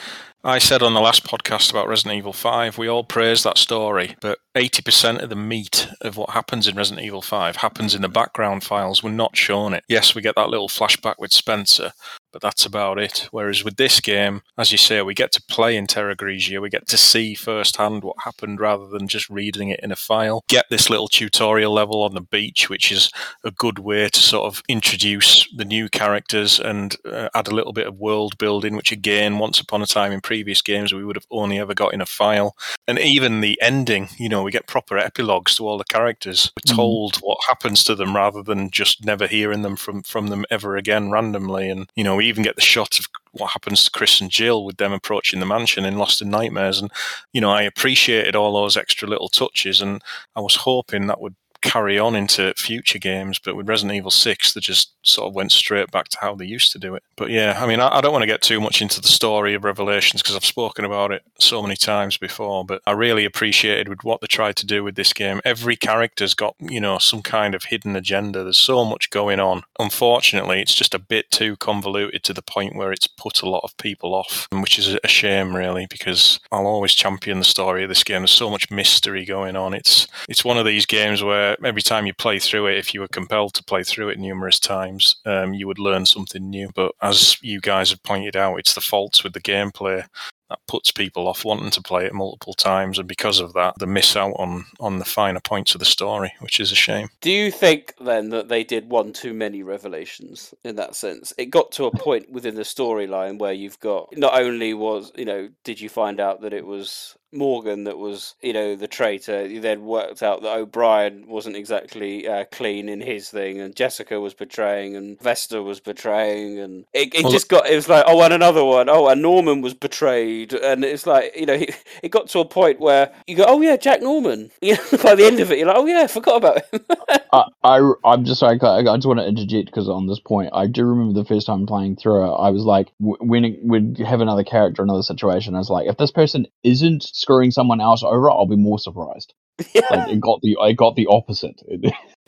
I 0.47 0.59
said 0.59 0.81
on 0.81 0.93
the 0.93 1.01
last 1.01 1.25
podcast 1.25 1.71
about 1.71 1.89
Resident 1.89 2.17
Evil 2.17 2.31
5, 2.31 2.77
we 2.77 2.87
all 2.87 3.03
praise 3.03 3.43
that 3.43 3.57
story, 3.57 4.15
but 4.21 4.39
80% 4.55 5.21
of 5.21 5.27
the 5.29 5.35
meat 5.35 5.89
of 5.99 6.15
what 6.15 6.29
happens 6.29 6.69
in 6.69 6.77
Resident 6.77 7.05
Evil 7.05 7.21
5 7.21 7.57
happens 7.57 7.93
in 7.93 8.01
the 8.01 8.07
background 8.07 8.63
files. 8.63 9.03
We're 9.03 9.11
not 9.11 9.35
shown 9.35 9.73
it. 9.73 9.83
Yes, 9.89 10.15
we 10.15 10.21
get 10.21 10.35
that 10.35 10.47
little 10.47 10.69
flashback 10.69 11.15
with 11.19 11.33
Spencer, 11.33 11.91
but 12.37 12.47
that's 12.49 12.67
about 12.67 12.99
it. 12.99 13.27
Whereas 13.31 13.63
with 13.63 13.77
this 13.77 13.99
game, 13.99 14.43
as 14.59 14.71
you 14.71 14.77
say, 14.77 15.01
we 15.01 15.15
get 15.15 15.31
to 15.31 15.41
play 15.41 15.75
in 15.75 15.87
Terra 15.87 16.15
Grigia, 16.15 16.61
we 16.61 16.69
get 16.69 16.87
to 16.89 16.95
see 16.97 17.33
firsthand 17.33 18.03
what 18.03 18.15
happened 18.25 18.59
rather 18.59 18.85
than 18.85 19.07
just 19.07 19.27
reading 19.27 19.69
it 19.69 19.79
in 19.81 19.91
a 19.91 19.95
file. 19.95 20.43
Get 20.47 20.67
this 20.69 20.87
little 20.87 21.07
tutorial 21.07 21.73
level 21.73 22.03
on 22.03 22.13
the 22.13 22.21
beach, 22.21 22.69
which 22.69 22.91
is 22.91 23.09
a 23.43 23.49
good 23.49 23.79
way 23.79 24.07
to 24.09 24.19
sort 24.19 24.45
of 24.45 24.61
introduce 24.69 25.47
the 25.55 25.65
new 25.65 25.89
characters 25.89 26.59
and 26.59 26.95
uh, 27.11 27.29
add 27.33 27.47
a 27.47 27.55
little 27.55 27.73
bit 27.73 27.87
of 27.87 27.97
world 27.97 28.37
building, 28.37 28.75
which 28.75 28.91
again, 28.91 29.39
once 29.39 29.59
upon 29.59 29.81
a 29.81 29.87
time 29.87 30.11
in 30.11 30.21
previous 30.21 30.61
games, 30.61 30.93
we 30.93 31.03
would 31.03 31.15
have 31.15 31.25
only 31.31 31.57
ever 31.57 31.73
got 31.73 31.91
in 31.91 32.01
a 32.01 32.05
file. 32.05 32.55
And 32.87 32.99
even 32.99 33.41
the 33.41 33.59
ending, 33.63 34.09
you 34.19 34.29
know, 34.29 34.43
we 34.43 34.51
get 34.51 34.67
proper 34.67 34.95
epilogues 34.99 35.55
to 35.55 35.67
all 35.67 35.79
the 35.79 35.85
characters. 35.85 36.51
We're 36.55 36.71
Mm. 36.71 36.75
told 36.75 37.15
what 37.17 37.39
happens 37.47 37.83
to 37.85 37.95
them 37.95 38.15
rather 38.15 38.43
than 38.43 38.69
just 38.69 39.03
never 39.03 39.25
hearing 39.25 39.63
them 39.63 39.75
from, 39.75 40.03
from 40.03 40.27
them 40.27 40.45
ever 40.51 40.77
again 40.77 41.09
randomly. 41.09 41.67
And, 41.71 41.89
you 41.95 42.03
know, 42.03 42.26
even 42.27 42.43
get 42.43 42.55
the 42.55 42.61
shot 42.61 42.99
of 42.99 43.07
what 43.31 43.51
happens 43.51 43.83
to 43.83 43.91
Chris 43.91 44.21
and 44.21 44.29
Jill 44.31 44.63
with 44.63 44.77
them 44.77 44.93
approaching 44.93 45.39
the 45.39 45.45
mansion 45.45 45.85
in 45.85 45.97
Lost 45.97 46.21
in 46.21 46.29
Nightmares. 46.29 46.79
And, 46.79 46.91
you 47.33 47.41
know, 47.41 47.51
I 47.51 47.61
appreciated 47.63 48.35
all 48.35 48.53
those 48.53 48.77
extra 48.77 49.07
little 49.07 49.29
touches 49.29 49.81
and 49.81 50.01
I 50.35 50.41
was 50.41 50.55
hoping 50.55 51.07
that 51.07 51.21
would 51.21 51.35
carry 51.67 51.99
on 51.99 52.15
into 52.15 52.53
future 52.55 52.97
games, 52.97 53.39
but 53.39 53.55
with 53.55 53.67
Resident 53.67 53.97
Evil 53.97 54.11
6, 54.11 54.53
they 54.53 54.61
just 54.61 54.93
sort 55.03 55.27
of 55.27 55.35
went 55.35 55.51
straight 55.51 55.91
back 55.91 56.07
to 56.09 56.17
how 56.21 56.33
they 56.33 56.45
used 56.45 56.71
to 56.71 56.79
do 56.79 56.95
it. 56.95 57.03
But 57.17 57.29
yeah, 57.29 57.59
I 57.61 57.67
mean, 57.67 57.81
I, 57.81 57.97
I 57.97 58.01
don't 58.01 58.13
want 58.13 58.23
to 58.23 58.27
get 58.27 58.41
too 58.41 58.61
much 58.61 58.81
into 58.81 59.01
the 59.01 59.07
story 59.07 59.53
of 59.53 59.65
Revelations 59.65 60.21
because 60.21 60.35
I've 60.35 60.45
spoken 60.45 60.85
about 60.85 61.11
it 61.11 61.23
so 61.39 61.61
many 61.61 61.75
times 61.75 62.17
before, 62.17 62.63
but 62.63 62.81
I 62.87 62.91
really 62.91 63.25
appreciated 63.25 63.89
with 63.89 64.03
what 64.03 64.21
they 64.21 64.27
tried 64.27 64.55
to 64.57 64.65
do 64.65 64.83
with 64.83 64.95
this 64.95 65.11
game. 65.11 65.41
Every 65.43 65.75
character's 65.75 66.33
got, 66.33 66.55
you 66.59 66.79
know, 66.79 66.99
some 66.99 67.21
kind 67.21 67.53
of 67.53 67.65
hidden 67.65 67.95
agenda. 67.95 68.43
There's 68.43 68.57
so 68.57 68.85
much 68.85 69.09
going 69.09 69.39
on. 69.39 69.63
Unfortunately, 69.77 70.61
it's 70.61 70.75
just 70.75 70.93
a 70.93 70.99
bit 70.99 71.29
too 71.31 71.57
convoluted 71.57 72.23
to 72.23 72.33
the 72.33 72.41
point 72.41 72.75
where 72.75 72.93
it's 72.93 73.07
put 73.07 73.41
a 73.41 73.49
lot 73.49 73.63
of 73.63 73.75
people 73.77 74.15
off, 74.15 74.47
which 74.53 74.79
is 74.79 74.97
a 75.03 75.07
shame, 75.07 75.55
really, 75.55 75.85
because 75.89 76.39
I'll 76.51 76.65
always 76.65 76.93
champion 76.93 77.39
the 77.39 77.45
story 77.45 77.83
of 77.83 77.89
this 77.89 78.03
game. 78.03 78.21
There's 78.21 78.31
so 78.31 78.49
much 78.49 78.71
mystery 78.71 79.25
going 79.25 79.55
on. 79.57 79.73
It's 79.73 80.07
it's 80.29 80.45
one 80.45 80.57
of 80.57 80.65
these 80.65 80.85
games 80.85 81.23
where 81.23 81.56
every 81.63 81.81
time 81.81 82.05
you 82.05 82.13
play 82.13 82.39
through 82.39 82.67
it, 82.67 82.77
if 82.77 82.93
you 82.93 82.99
were 82.99 83.07
compelled 83.07 83.53
to 83.55 83.63
play 83.63 83.83
through 83.83 84.09
it 84.09 84.19
numerous 84.19 84.59
times, 84.59 85.17
um, 85.25 85.53
you 85.53 85.67
would 85.67 85.79
learn 85.79 86.05
something 86.05 86.49
new. 86.49 86.69
But 86.75 86.93
as 87.01 87.37
you 87.41 87.59
guys 87.59 87.89
have 87.89 88.03
pointed 88.03 88.35
out, 88.35 88.57
it's 88.57 88.73
the 88.73 88.81
faults 88.81 89.23
with 89.23 89.33
the 89.33 89.41
gameplay 89.41 90.05
that 90.49 90.59
puts 90.67 90.91
people 90.91 91.27
off 91.27 91.45
wanting 91.45 91.71
to 91.71 91.81
play 91.81 92.05
it 92.05 92.13
multiple 92.13 92.53
times, 92.53 92.99
and 92.99 93.07
because 93.07 93.39
of 93.39 93.53
that, 93.53 93.75
they 93.79 93.85
miss 93.85 94.15
out 94.15 94.33
on 94.37 94.65
on 94.79 94.99
the 94.99 95.05
finer 95.05 95.39
points 95.39 95.73
of 95.75 95.79
the 95.79 95.85
story, 95.85 96.33
which 96.39 96.59
is 96.59 96.71
a 96.71 96.75
shame. 96.75 97.09
Do 97.21 97.31
you 97.31 97.51
think 97.51 97.93
then 97.99 98.29
that 98.29 98.47
they 98.47 98.63
did 98.63 98.89
one 98.89 99.13
too 99.13 99.33
many 99.33 99.63
revelations 99.63 100.53
in 100.63 100.75
that 100.77 100.95
sense? 100.95 101.33
It 101.37 101.47
got 101.47 101.71
to 101.73 101.85
a 101.85 101.91
point 101.91 102.31
within 102.31 102.55
the 102.55 102.61
storyline 102.63 103.39
where 103.39 103.53
you've 103.53 103.79
got 103.79 104.15
not 104.17 104.39
only 104.39 104.73
was 104.73 105.11
you 105.15 105.25
know 105.25 105.49
did 105.63 105.81
you 105.81 105.89
find 105.89 106.19
out 106.19 106.41
that 106.41 106.53
it 106.53 106.65
was 106.65 107.15
Morgan 107.33 107.83
that 107.83 107.97
was 107.97 108.35
you 108.41 108.53
know 108.53 108.75
the 108.75 108.87
traitor, 108.87 109.45
you 109.45 109.59
then 109.59 109.85
worked 109.85 110.23
out 110.23 110.41
that 110.41 110.57
O'Brien 110.57 111.27
wasn't 111.27 111.57
exactly 111.57 112.27
uh, 112.27 112.45
clean 112.51 112.87
in 112.89 113.01
his 113.01 113.29
thing, 113.29 113.59
and 113.59 113.75
Jessica 113.75 114.19
was 114.19 114.33
betraying, 114.33 114.95
and 114.95 115.19
Vester 115.19 115.63
was 115.63 115.79
betraying, 115.79 116.59
and 116.59 116.85
it, 116.93 117.13
it 117.13 117.23
Well, 117.23 117.31
just 117.31 117.49
got 117.49 117.69
it 117.69 117.75
was 117.75 117.89
like 117.89 118.05
oh 118.07 118.21
and 118.21 118.33
another 118.33 118.63
one 118.63 118.89
oh 118.89 119.07
and 119.09 119.21
Norman 119.21 119.61
was 119.61 119.73
betrayed, 119.73 120.36
and 120.43 120.85
it's 120.85 121.07
like 121.07 121.33
you 121.35 121.45
know 121.45 121.53
it, 121.53 121.75
it 122.03 122.09
got 122.09 122.27
to 122.29 122.39
a 122.39 122.45
point 122.45 122.79
where 122.79 123.11
you 123.27 123.35
go 123.35 123.45
oh 123.47 123.61
yeah 123.61 123.77
Jack 123.77 124.01
Norman, 124.01 124.51
you 124.61 124.75
know, 124.75 124.97
by 125.03 125.15
the 125.15 125.25
end 125.25 125.39
of 125.39 125.51
it 125.51 125.57
you're 125.59 125.67
like 125.67 125.77
oh 125.77 125.85
yeah 125.85 126.01
I 126.01 126.07
forgot 126.07 126.37
about 126.37 126.61
him. 126.71 126.81
I, 127.33 127.45
I, 127.63 127.91
I'm 128.05 128.25
just 128.25 128.41
like, 128.41 128.63
I, 128.63 128.79
I 128.79 128.97
just 128.97 129.07
want 129.07 129.19
to 129.19 129.27
interject 129.27 129.67
because 129.67 129.89
on 129.89 130.07
this 130.07 130.19
point, 130.19 130.49
I 130.53 130.67
do 130.67 130.85
remember 130.85 131.13
the 131.13 131.25
first 131.27 131.47
time 131.47 131.65
playing 131.65 131.97
through 131.97 132.25
it, 132.25 132.35
I 132.35 132.49
was 132.51 132.63
like, 132.63 132.91
w- 132.99 133.17
when 133.19 133.45
it 133.45 133.59
would 133.63 133.99
have 133.99 134.21
another 134.21 134.43
character, 134.43 134.83
another 134.83 135.03
situation, 135.03 135.55
I 135.55 135.59
was 135.59 135.69
like, 135.69 135.87
if 135.87 135.97
this 135.97 136.11
person 136.11 136.47
isn't 136.63 137.03
screwing 137.03 137.51
someone 137.51 137.81
else 137.81 138.03
over, 138.03 138.31
I'll 138.31 138.47
be 138.47 138.55
more 138.57 138.79
surprised. 138.79 139.33
Yeah. 139.73 139.81
Like, 139.91 140.09
it 140.09 140.21
got 140.21 140.41
the, 140.41 140.57
I 140.61 140.73
got 140.73 140.95
the 140.95 141.07
opposite. 141.09 141.61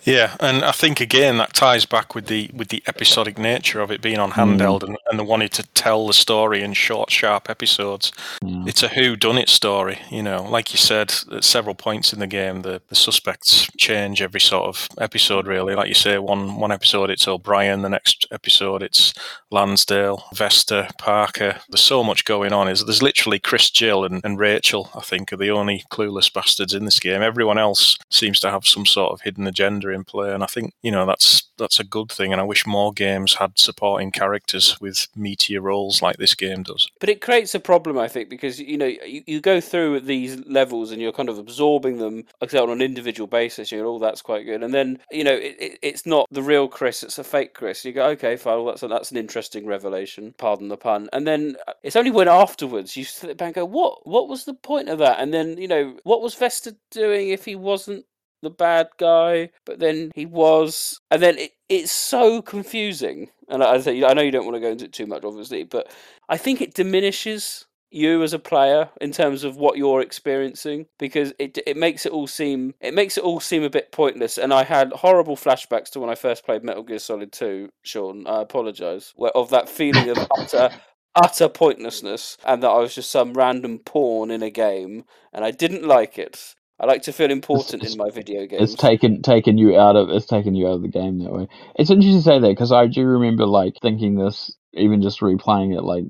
Yeah, 0.06 0.36
and 0.40 0.64
I 0.64 0.72
think 0.72 1.02
again 1.02 1.38
that 1.38 1.54
ties 1.54 1.86
back 1.86 2.16
with 2.16 2.28
the 2.28 2.50
with 2.54 2.70
the 2.70 2.84
episodic 2.88 3.38
nature 3.38 3.82
of 3.82 3.92
it 3.92 4.02
being 4.02 4.20
on 4.20 4.32
handheld 4.32 4.82
mm. 4.82 4.90
and, 4.90 4.98
and 5.10 5.20
they 5.20 5.24
wanted 5.24 5.52
to 5.54 5.64
tell 5.74 6.08
the 6.08 6.14
story 6.14 6.62
in 6.62 6.74
short, 6.74 7.12
sharp 7.12 7.50
episodes. 7.50 8.12
Mm. 8.42 8.68
It's 8.68 8.84
a 8.84 8.88
who 8.88 9.16
done 9.16 9.38
it 9.38 9.50
story, 9.50 10.00
you 10.10 10.24
know. 10.24 10.44
Like 10.44 10.74
you 10.74 10.78
said, 10.78 11.14
at 11.32 11.44
several 11.44 11.76
points 11.76 12.14
in 12.14 12.20
the 12.20 12.28
game 12.28 12.62
the, 12.62 12.82
the 12.88 12.96
suspects 12.96 13.68
change 13.78 14.22
every 14.22 14.40
sort 14.40 14.66
of 14.66 14.88
episode 14.98 15.48
really. 15.48 15.76
Like 15.76 15.90
you 15.90 15.94
say, 15.94 16.18
one 16.18 16.60
one 16.60 16.72
episode 16.72 17.10
it's 17.10 17.28
O'Brien, 17.28 17.82
the 17.82 17.90
next 17.90 18.26
episode 18.32 18.82
it's 18.82 19.14
Lansdale, 19.52 20.24
Vester, 20.34 20.90
Parker. 20.98 21.60
There's 21.70 21.82
so 21.82 22.04
much 22.04 22.26
going 22.26 22.54
on. 22.54 22.68
Is 22.68 22.86
there's 22.86 23.04
literally 23.04 23.40
Chris 23.40 23.70
Jill 23.70 24.06
and, 24.06 24.22
and 24.24 24.40
Rachel, 24.40 24.90
I 24.96 25.02
think, 25.02 25.34
are 25.34 25.38
the 25.38 25.52
only 25.52 25.84
clueless 25.92 26.32
bastards 26.32 26.74
in 26.74 26.86
this 26.86 27.00
game. 27.00 27.22
Everyone 27.22 27.58
else 27.58 27.98
seems 28.10 28.40
to 28.42 28.52
have 28.52 28.66
some 28.66 28.86
sort 28.86 29.12
of 29.12 29.22
hidden 29.22 29.46
agenda 29.48 29.89
in 29.92 30.04
play, 30.04 30.34
and 30.34 30.44
I 30.44 30.48
think 30.48 30.74
you 30.82 30.92
know 30.92 31.06
that's 31.06 31.50
that's 31.58 31.80
a 31.80 31.84
good 31.84 32.12
thing. 32.12 32.32
And 32.32 32.42
I 32.42 32.46
wish 32.46 32.66
more 32.66 32.92
games 32.92 33.36
had 33.36 33.60
supporting 33.60 34.12
characters 34.12 34.80
with 34.82 35.08
meteor 35.16 35.62
roles 35.62 36.02
like 36.02 36.18
this 36.18 36.34
game 36.34 36.64
does. 36.64 36.90
But 37.00 37.10
it 37.10 37.22
creates 37.22 37.54
a 37.54 37.60
problem, 37.60 37.98
I 37.98 38.08
think, 38.08 38.30
because 38.30 38.60
you 38.60 38.78
know 38.78 38.86
you, 38.86 39.24
you 39.28 39.42
go 39.42 39.62
through 39.62 40.02
these 40.02 40.44
levels 40.48 40.92
and 40.92 41.02
you're 41.02 41.12
kind 41.12 41.30
of 41.30 41.38
absorbing 41.38 41.98
them 41.98 42.26
on 42.42 42.70
an 42.70 42.82
individual 42.82 43.28
basis. 43.28 43.72
You 43.72 43.80
know, 43.80 43.86
all 43.86 44.00
that's 44.00 44.22
quite 44.22 44.46
good, 44.46 44.64
and 44.64 44.74
then 44.74 45.00
you 45.12 45.24
know 45.24 45.34
it, 45.34 45.56
it, 45.60 45.80
it's 45.82 46.06
not 46.06 46.28
the 46.32 46.42
real 46.42 46.68
Chris; 46.68 47.04
it's 47.04 47.20
a 47.20 47.24
fake 47.24 47.54
Chris. 47.54 47.86
You 47.86 47.94
go, 47.94 48.08
okay, 48.10 48.36
fine, 48.36 48.56
well, 48.56 48.66
that's 48.66 48.84
a, 48.84 48.88
that's 48.88 49.12
an 49.12 49.18
interesting 49.18 49.66
revelation. 49.66 50.34
Pardon 50.38 50.70
the 50.70 50.78
pun. 50.78 51.10
And 51.14 51.28
then 51.28 51.56
uh, 51.68 51.74
it's 51.84 51.96
only 51.96 52.12
when 52.12 52.28
afterwards 52.28 52.96
you 52.96 53.04
sit 53.04 53.38
back 53.38 53.48
and 53.48 53.56
go, 53.56 53.66
what 53.66 54.08
what 54.08 54.28
was 54.28 54.46
the 54.46 54.54
point 54.54 54.90
of 54.90 55.00
that? 55.00 55.20
And 55.20 55.34
then 55.34 55.58
you 55.58 55.68
know 55.68 55.98
what 56.04 56.22
was 56.22 56.36
Vester 56.36 56.76
doing 56.92 57.30
if 57.30 57.46
he 57.46 57.56
wasn't 57.56 58.06
the 58.42 58.50
bad 58.50 58.88
guy, 58.98 59.50
but 59.66 59.80
then 59.80 60.12
he 60.16 60.26
was, 60.26 61.00
and 61.12 61.22
then 61.22 61.38
it, 61.38 61.52
it's 61.68 61.92
so 61.92 62.42
confusing. 62.42 63.30
And 63.48 63.64
I, 63.64 63.76
I 63.76 64.14
know 64.14 64.22
you 64.22 64.32
don't 64.32 64.46
want 64.46 64.56
to 64.56 64.62
go 64.62 64.72
into 64.72 64.86
it 64.86 64.94
too 64.94 65.08
much, 65.08 65.24
obviously, 65.24 65.64
but 65.64 65.92
I 66.28 66.38
think 66.38 66.62
it 66.62 66.74
diminishes 66.74 67.66
you 67.92 68.22
as 68.22 68.34
a 68.34 68.40
player 68.40 68.90
in 69.02 69.12
terms 69.12 69.44
of 69.44 69.58
what 69.58 69.78
you're 69.78 70.02
experiencing 70.02 70.86
because 71.00 71.34
it 71.40 71.58
it 71.66 71.76
makes 71.76 72.06
it 72.06 72.12
all 72.12 72.28
seem 72.28 72.74
it 72.82 72.94
makes 72.94 73.18
it 73.18 73.24
all 73.24 73.40
seem 73.40 73.64
a 73.64 73.70
bit 73.70 73.92
pointless. 73.92 74.38
And 74.38 74.54
I 74.54 74.64
had 74.64 74.92
horrible 74.94 75.36
flashbacks 75.36 75.90
to 75.92 76.00
when 76.00 76.10
I 76.10 76.16
first 76.16 76.46
played 76.46 76.64
Metal 76.64 76.84
Gear 76.84 77.00
Solid 77.00 77.32
2, 77.32 77.70
Sean. 77.84 78.28
I 78.28 78.42
apologise. 78.42 79.14
Where 79.16 79.32
of 79.32 79.50
that 79.50 79.70
feeling 79.70 80.10
of 80.10 80.18
utter 80.38 80.70
utter 81.16 81.50
pointlessness 81.50 82.38
and 82.46 82.62
that 82.64 82.70
I 82.70 82.78
was 82.78 82.96
just 82.96 83.12
some 83.12 83.34
random 83.34 83.80
pawn 83.80 84.32
in 84.32 84.44
a 84.44 84.50
game 84.50 85.06
and 85.34 85.44
I 85.44 85.52
didn't 85.52 85.84
like 85.84 86.18
it. 86.18 86.56
I 86.80 86.86
like 86.86 87.02
to 87.04 87.14
feel 87.14 87.30
important 87.30 87.84
in 87.84 87.98
my 87.98 88.10
video 88.10 88.46
games. 88.46 88.74
It's 88.74 88.82
taken 88.82 89.22
taken 89.22 89.58
you 89.58 89.78
out 89.78 89.98
of 89.98 90.10
it's 90.10 90.26
taken 90.26 90.56
you 90.56 90.68
out 90.68 90.76
of 90.76 90.82
the 90.82 90.88
game 90.88 91.20
that 91.20 91.32
way. 91.32 91.48
It's 91.76 91.90
interesting 91.90 92.20
to 92.20 92.24
say 92.24 92.40
that 92.40 92.48
because 92.48 92.72
I 92.72 92.88
do 92.88 93.06
remember 93.06 93.46
like 93.46 93.76
thinking 93.82 94.16
this, 94.16 94.56
even 94.74 95.02
just 95.02 95.20
replaying 95.20 95.76
it. 95.78 95.84
Like 95.84 96.06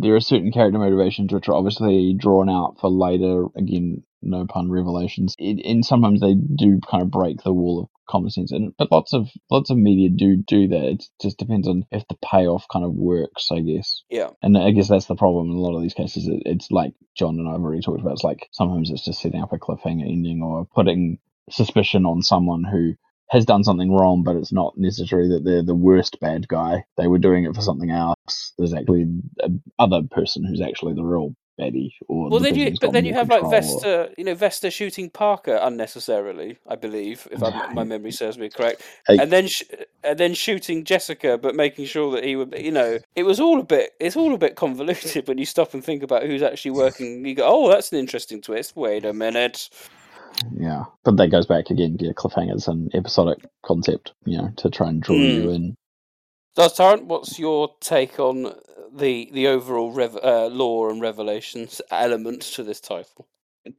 there 0.00 0.16
are 0.16 0.20
certain 0.20 0.50
character 0.50 0.78
motivations 0.78 1.32
which 1.32 1.48
are 1.48 1.54
obviously 1.54 2.14
drawn 2.18 2.50
out 2.50 2.78
for 2.80 2.90
later. 2.90 3.46
Again, 3.56 4.02
no 4.20 4.46
pun 4.46 4.70
revelations. 4.70 5.36
It, 5.38 5.64
and 5.64 5.84
sometimes 5.84 6.20
they 6.20 6.34
do 6.34 6.80
kind 6.90 7.02
of 7.02 7.10
break 7.10 7.42
the 7.42 7.52
wall 7.52 7.82
of 7.82 8.01
common 8.12 8.30
sense. 8.30 8.52
And 8.52 8.74
but 8.78 8.92
lots 8.92 9.12
of 9.12 9.28
lots 9.50 9.70
of 9.70 9.76
media 9.78 10.10
do 10.10 10.36
do 10.36 10.68
that. 10.68 10.84
It 10.84 11.04
just 11.20 11.38
depends 11.38 11.66
on 11.66 11.84
if 11.90 12.06
the 12.08 12.16
payoff 12.24 12.66
kind 12.70 12.84
of 12.84 12.92
works, 12.92 13.48
I 13.50 13.60
guess. 13.60 14.02
Yeah. 14.10 14.30
And 14.42 14.56
I 14.56 14.70
guess 14.70 14.88
that's 14.88 15.06
the 15.06 15.16
problem 15.16 15.50
in 15.50 15.56
a 15.56 15.60
lot 15.60 15.74
of 15.74 15.82
these 15.82 15.94
cases. 15.94 16.28
It, 16.28 16.42
it's 16.44 16.70
like 16.70 16.92
John 17.16 17.38
and 17.38 17.48
I 17.48 17.52
have 17.52 17.62
already 17.62 17.82
talked 17.82 18.00
about. 18.00 18.12
It's 18.12 18.24
like 18.24 18.48
sometimes 18.52 18.90
it's 18.90 19.04
just 19.04 19.20
setting 19.20 19.42
up 19.42 19.52
a 19.52 19.58
cliffhanger 19.58 20.08
ending 20.08 20.42
or 20.42 20.66
putting 20.74 21.18
suspicion 21.50 22.06
on 22.06 22.22
someone 22.22 22.64
who 22.64 22.92
has 23.30 23.46
done 23.46 23.64
something 23.64 23.90
wrong, 23.90 24.22
but 24.22 24.36
it's 24.36 24.52
not 24.52 24.74
necessarily 24.76 25.30
that 25.30 25.42
they're 25.42 25.64
the 25.64 25.74
worst 25.74 26.20
bad 26.20 26.46
guy. 26.46 26.84
They 26.98 27.06
were 27.06 27.18
doing 27.18 27.44
it 27.44 27.54
for 27.54 27.62
something 27.62 27.90
else. 27.90 28.52
There's 28.58 28.74
actually 28.74 29.06
a 29.40 29.48
other 29.78 30.02
person 30.10 30.44
who's 30.44 30.60
actually 30.60 30.92
the 30.92 31.02
real 31.02 31.34
baddie. 31.60 31.92
Or 32.08 32.30
Well, 32.30 32.40
the 32.40 32.50
then 32.50 32.54
you, 32.58 32.74
but 32.80 32.92
then 32.92 33.04
you 33.04 33.14
have 33.14 33.28
like 33.28 33.42
control 33.42 33.54
or- 33.54 33.60
Vester, 33.60 34.14
you 34.18 34.24
know, 34.24 34.34
Vester 34.34 34.72
shooting 34.72 35.10
Parker 35.10 35.58
unnecessarily, 35.62 36.58
I 36.66 36.76
believe, 36.76 37.28
if 37.30 37.40
my 37.74 37.84
memory 37.84 38.10
serves 38.12 38.38
me 38.38 38.48
correct, 38.48 38.82
Hey. 39.06 39.18
and 39.18 39.30
then 39.30 39.48
sh- 39.48 39.62
and 40.02 40.18
then 40.18 40.34
shooting 40.34 40.84
Jessica, 40.84 41.38
but 41.38 41.54
making 41.54 41.84
sure 41.86 42.10
that 42.12 42.24
he 42.24 42.36
would, 42.36 42.54
you 42.58 42.72
know, 42.72 42.98
it 43.14 43.22
was 43.24 43.38
all 43.40 43.60
a 43.60 43.64
bit, 43.64 43.92
it's 44.00 44.16
all 44.16 44.34
a 44.34 44.38
bit 44.38 44.56
convoluted 44.56 45.26
when 45.28 45.38
you 45.38 45.46
stop 45.46 45.74
and 45.74 45.84
think 45.84 46.02
about 46.02 46.24
who's 46.24 46.42
actually 46.42 46.72
working. 46.72 47.24
You 47.24 47.34
go, 47.34 47.46
oh, 47.46 47.68
that's 47.68 47.92
an 47.92 47.98
interesting 47.98 48.40
twist. 48.40 48.74
Wait 48.76 49.04
a 49.04 49.12
minute. 49.12 49.68
Yeah, 50.58 50.84
but 51.04 51.16
that 51.18 51.28
goes 51.28 51.44
back 51.46 51.68
again. 51.70 51.96
Yeah, 52.00 52.12
cliffhangers 52.12 52.66
and 52.66 52.90
episodic 52.94 53.44
concept. 53.64 54.12
You 54.24 54.38
know, 54.38 54.48
to 54.56 54.70
try 54.70 54.88
and 54.88 55.02
draw 55.02 55.16
you 55.16 55.42
Mm. 55.48 55.54
in. 55.54 55.76
Does 56.54 56.76
Tarrant, 56.76 57.06
what's 57.06 57.38
your 57.38 57.74
take 57.80 58.20
on 58.20 58.54
the 58.94 59.30
the 59.32 59.46
overall 59.46 59.90
rev- 59.90 60.18
uh, 60.22 60.46
lore 60.46 60.90
and 60.90 61.00
revelations 61.00 61.80
elements 61.90 62.54
to 62.54 62.62
this 62.62 62.80
title? 62.80 63.26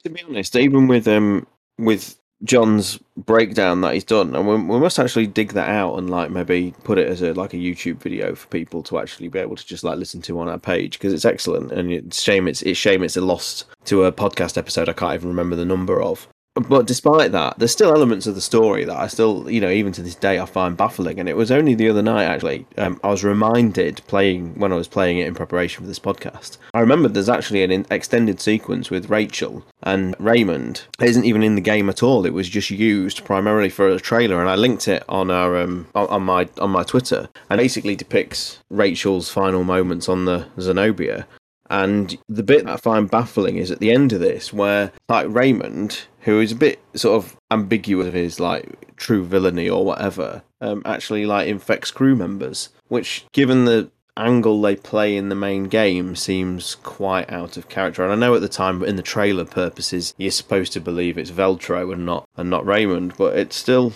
To 0.03 0.09
be 0.09 0.24
honest, 0.24 0.55
even 0.55 0.88
with 0.88 1.07
um 1.07 1.45
with 1.78 2.17
John's 2.43 2.99
breakdown 3.15 3.82
that 3.82 3.93
he's 3.93 4.03
done, 4.03 4.36
and 4.36 4.47
we, 4.47 4.55
we 4.55 4.80
must 4.80 4.97
actually 4.97 5.28
dig 5.28 5.53
that 5.53 5.69
out 5.69 5.97
and 5.97 6.09
like 6.09 6.32
maybe 6.32 6.74
put 6.84 6.97
it 6.97 7.07
as 7.07 7.21
a 7.21 7.34
like 7.34 7.53
a 7.53 7.57
YouTube 7.57 7.97
video 7.97 8.34
for 8.34 8.47
people 8.47 8.82
to 8.84 8.97
actually 8.97 9.28
be 9.28 9.39
able 9.39 9.55
to 9.55 9.65
just 9.65 9.84
like 9.84 9.97
listen 9.97 10.21
to 10.24 10.39
on 10.39 10.47
our 10.49 10.57
page 10.57 10.93
because 10.93 11.13
it's 11.13 11.26
excellent. 11.26 11.71
And 11.71 11.91
it's 11.91 12.21
shame 12.21 12.47
it's 12.47 12.63
it's 12.63 12.80
shame 12.80 13.03
it's 13.03 13.17
a 13.17 13.21
lost 13.21 13.65
to 13.86 14.05
a 14.05 14.11
podcast 14.11 14.57
episode. 14.57 14.89
I 14.89 14.93
can't 14.93 15.13
even 15.13 15.30
remember 15.30 15.55
the 15.55 15.65
number 15.65 16.01
of. 16.01 16.28
But 16.56 16.86
despite 16.86 17.32
that, 17.32 17.58
there's 17.58 17.72
still 17.72 17.95
elements 17.95 18.28
of 18.28 18.36
the 18.36 18.41
story 18.41 18.86
that 18.86 18.95
I 18.95 19.08
still, 19.08 19.49
you 19.49 19.60
know, 19.60 19.72
even 19.72 19.91
to 19.93 20.04
this 20.04 20.14
day, 20.14 20.39
I 20.39 20.45
find 20.45 20.78
baffling. 20.78 21.20
And 21.20 21.28
it 21.28 21.36
was 21.36 21.49
only 21.49 21.74
the 21.74 21.89
other 21.89 22.04
night, 22.04 22.26
actually, 22.26 22.68
um, 22.78 22.99
I 23.04 23.10
was 23.10 23.24
reminded 23.24 24.01
playing 24.06 24.60
when 24.60 24.72
I 24.72 24.76
was 24.76 24.88
playing 24.88 25.18
it 25.18 25.28
in 25.28 25.34
preparation 25.34 25.82
for 25.84 25.88
this 25.88 25.99
podcast. 25.99 26.58
I 26.74 26.80
remembered 26.80 27.16
there's 27.16 27.28
actually 27.30 27.64
an 27.64 27.86
extended 27.89 28.39
sequence 28.39 28.91
with 28.91 29.10
Rachel 29.10 29.66
and 29.82 30.16
Raymond. 30.20 30.84
It 30.99 31.10
isn't 31.10 31.26
even 31.26 31.41
in 31.41 31.56
the 31.56 31.62
game 31.62 31.89
at 31.89 32.04
all. 32.04 32.26
It 32.26 32.34
was 32.34 32.49
just 32.49 32.70
used 32.70 33.26
primarily 33.26 33.70
for 33.70 33.88
a 33.88 33.99
trailer, 33.99 34.39
and 34.39 34.49
I 34.49 34.56
linked 34.56 34.88
it 34.88 35.04
on 35.10 35.32
our 35.32 35.58
um, 35.58 35.88
on 35.95 36.22
my 36.24 36.47
on 36.60 36.70
my 36.70 36.84
Twitter. 36.84 37.30
And 37.49 37.58
basically 37.58 37.95
depicts 37.95 38.60
Rachel's 38.70 39.30
final 39.30 39.64
moments 39.64 40.08
on 40.08 40.26
the 40.26 40.47
Zenobia. 40.60 41.26
And 41.70 42.18
the 42.28 42.43
bit 42.43 42.66
that 42.66 42.74
I 42.74 42.78
find 42.78 43.10
baffling 43.10 43.58
is 43.58 43.72
at 43.72 43.80
the 43.80 43.91
end 43.91 44.14
of 44.14 44.20
this, 44.20 44.54
where 44.54 44.91
like 45.10 45.28
Raymond, 45.30 46.04
who 46.24 46.39
is 46.39 46.51
a 46.51 46.55
bit 46.55 46.80
sort 46.95 47.24
of 47.24 47.38
ambiguous 47.51 48.07
of 48.07 48.13
his 48.13 48.39
like 48.39 48.95
true 48.95 49.24
villainy 49.24 49.69
or 49.69 49.86
whatever, 49.86 50.43
um, 50.61 50.82
actually 50.86 51.26
like 51.26 51.47
infects 51.47 51.91
crew 51.91 52.15
members, 52.15 52.69
which 52.88 53.26
given 53.32 53.65
the 53.65 53.89
angle 54.15 54.61
they 54.61 54.76
play 54.76 55.15
in 55.17 55.30
the 55.30 55.36
main 55.36 55.63
game 55.65 56.15
seems 56.15 56.76
quite 56.76 57.30
out 57.32 57.57
of 57.57 57.69
character. 57.69 58.03
And 58.03 58.11
I 58.11 58.15
know 58.15 58.36
at 58.36 58.41
the 58.41 58.49
time, 58.49 58.80
but 58.80 58.89
in 58.89 58.95
the 58.95 59.01
trailer 59.01 59.45
purposes, 59.45 60.13
you're 60.17 60.32
supposed 60.32 60.74
to 60.74 60.80
believe 60.80 61.17
it's 61.17 61.32
Veltro 61.32 61.91
and 61.91 62.05
not 62.05 62.28
and 62.38 62.49
not 62.49 62.65
Raymond, 62.65 63.13
but 63.17 63.36
it's 63.38 63.55
still 63.55 63.93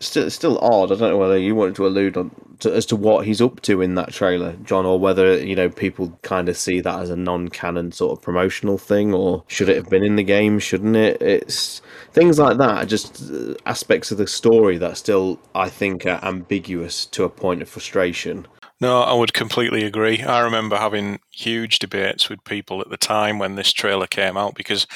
still 0.00 0.30
still 0.30 0.58
odd. 0.58 0.92
I 0.92 0.96
don't 0.96 1.10
know 1.10 1.16
whether 1.16 1.38
you 1.38 1.54
wanted 1.54 1.76
to 1.76 1.86
allude 1.86 2.16
on 2.16 2.30
to, 2.60 2.74
as 2.74 2.86
to 2.86 2.96
what 2.96 3.26
he's 3.26 3.40
up 3.40 3.60
to 3.62 3.80
in 3.80 3.94
that 3.96 4.12
trailer, 4.12 4.54
John, 4.64 4.86
or 4.86 4.98
whether 4.98 5.38
you 5.42 5.56
know 5.56 5.68
people 5.68 6.18
kind 6.22 6.48
of 6.48 6.56
see 6.56 6.80
that 6.80 7.00
as 7.00 7.10
a 7.10 7.16
non-canon 7.16 7.92
sort 7.92 8.18
of 8.18 8.22
promotional 8.22 8.78
thing, 8.78 9.14
or 9.14 9.44
should 9.48 9.68
it 9.68 9.76
have 9.76 9.90
been 9.90 10.04
in 10.04 10.16
the 10.16 10.22
game? 10.22 10.58
Shouldn't 10.58 10.96
it? 10.96 11.20
It's 11.20 11.82
things 12.12 12.38
like 12.38 12.58
that. 12.58 12.88
Just 12.88 13.30
uh, 13.30 13.54
aspects 13.66 14.10
of 14.10 14.18
the 14.18 14.26
story 14.26 14.78
that 14.78 14.96
still 14.96 15.38
I 15.54 15.68
think 15.68 16.06
are 16.06 16.22
ambiguous 16.24 17.06
to 17.06 17.24
a 17.24 17.28
point 17.28 17.62
of 17.62 17.68
frustration. 17.68 18.46
No, 18.78 19.00
I 19.00 19.14
would 19.14 19.32
completely 19.32 19.84
agree. 19.84 20.22
I 20.22 20.40
remember 20.40 20.76
having 20.76 21.18
huge 21.30 21.78
debates 21.78 22.28
with 22.28 22.44
people 22.44 22.82
at 22.82 22.90
the 22.90 22.98
time 22.98 23.38
when 23.38 23.54
this 23.54 23.72
trailer 23.72 24.06
came 24.06 24.36
out 24.36 24.54
because, 24.54 24.86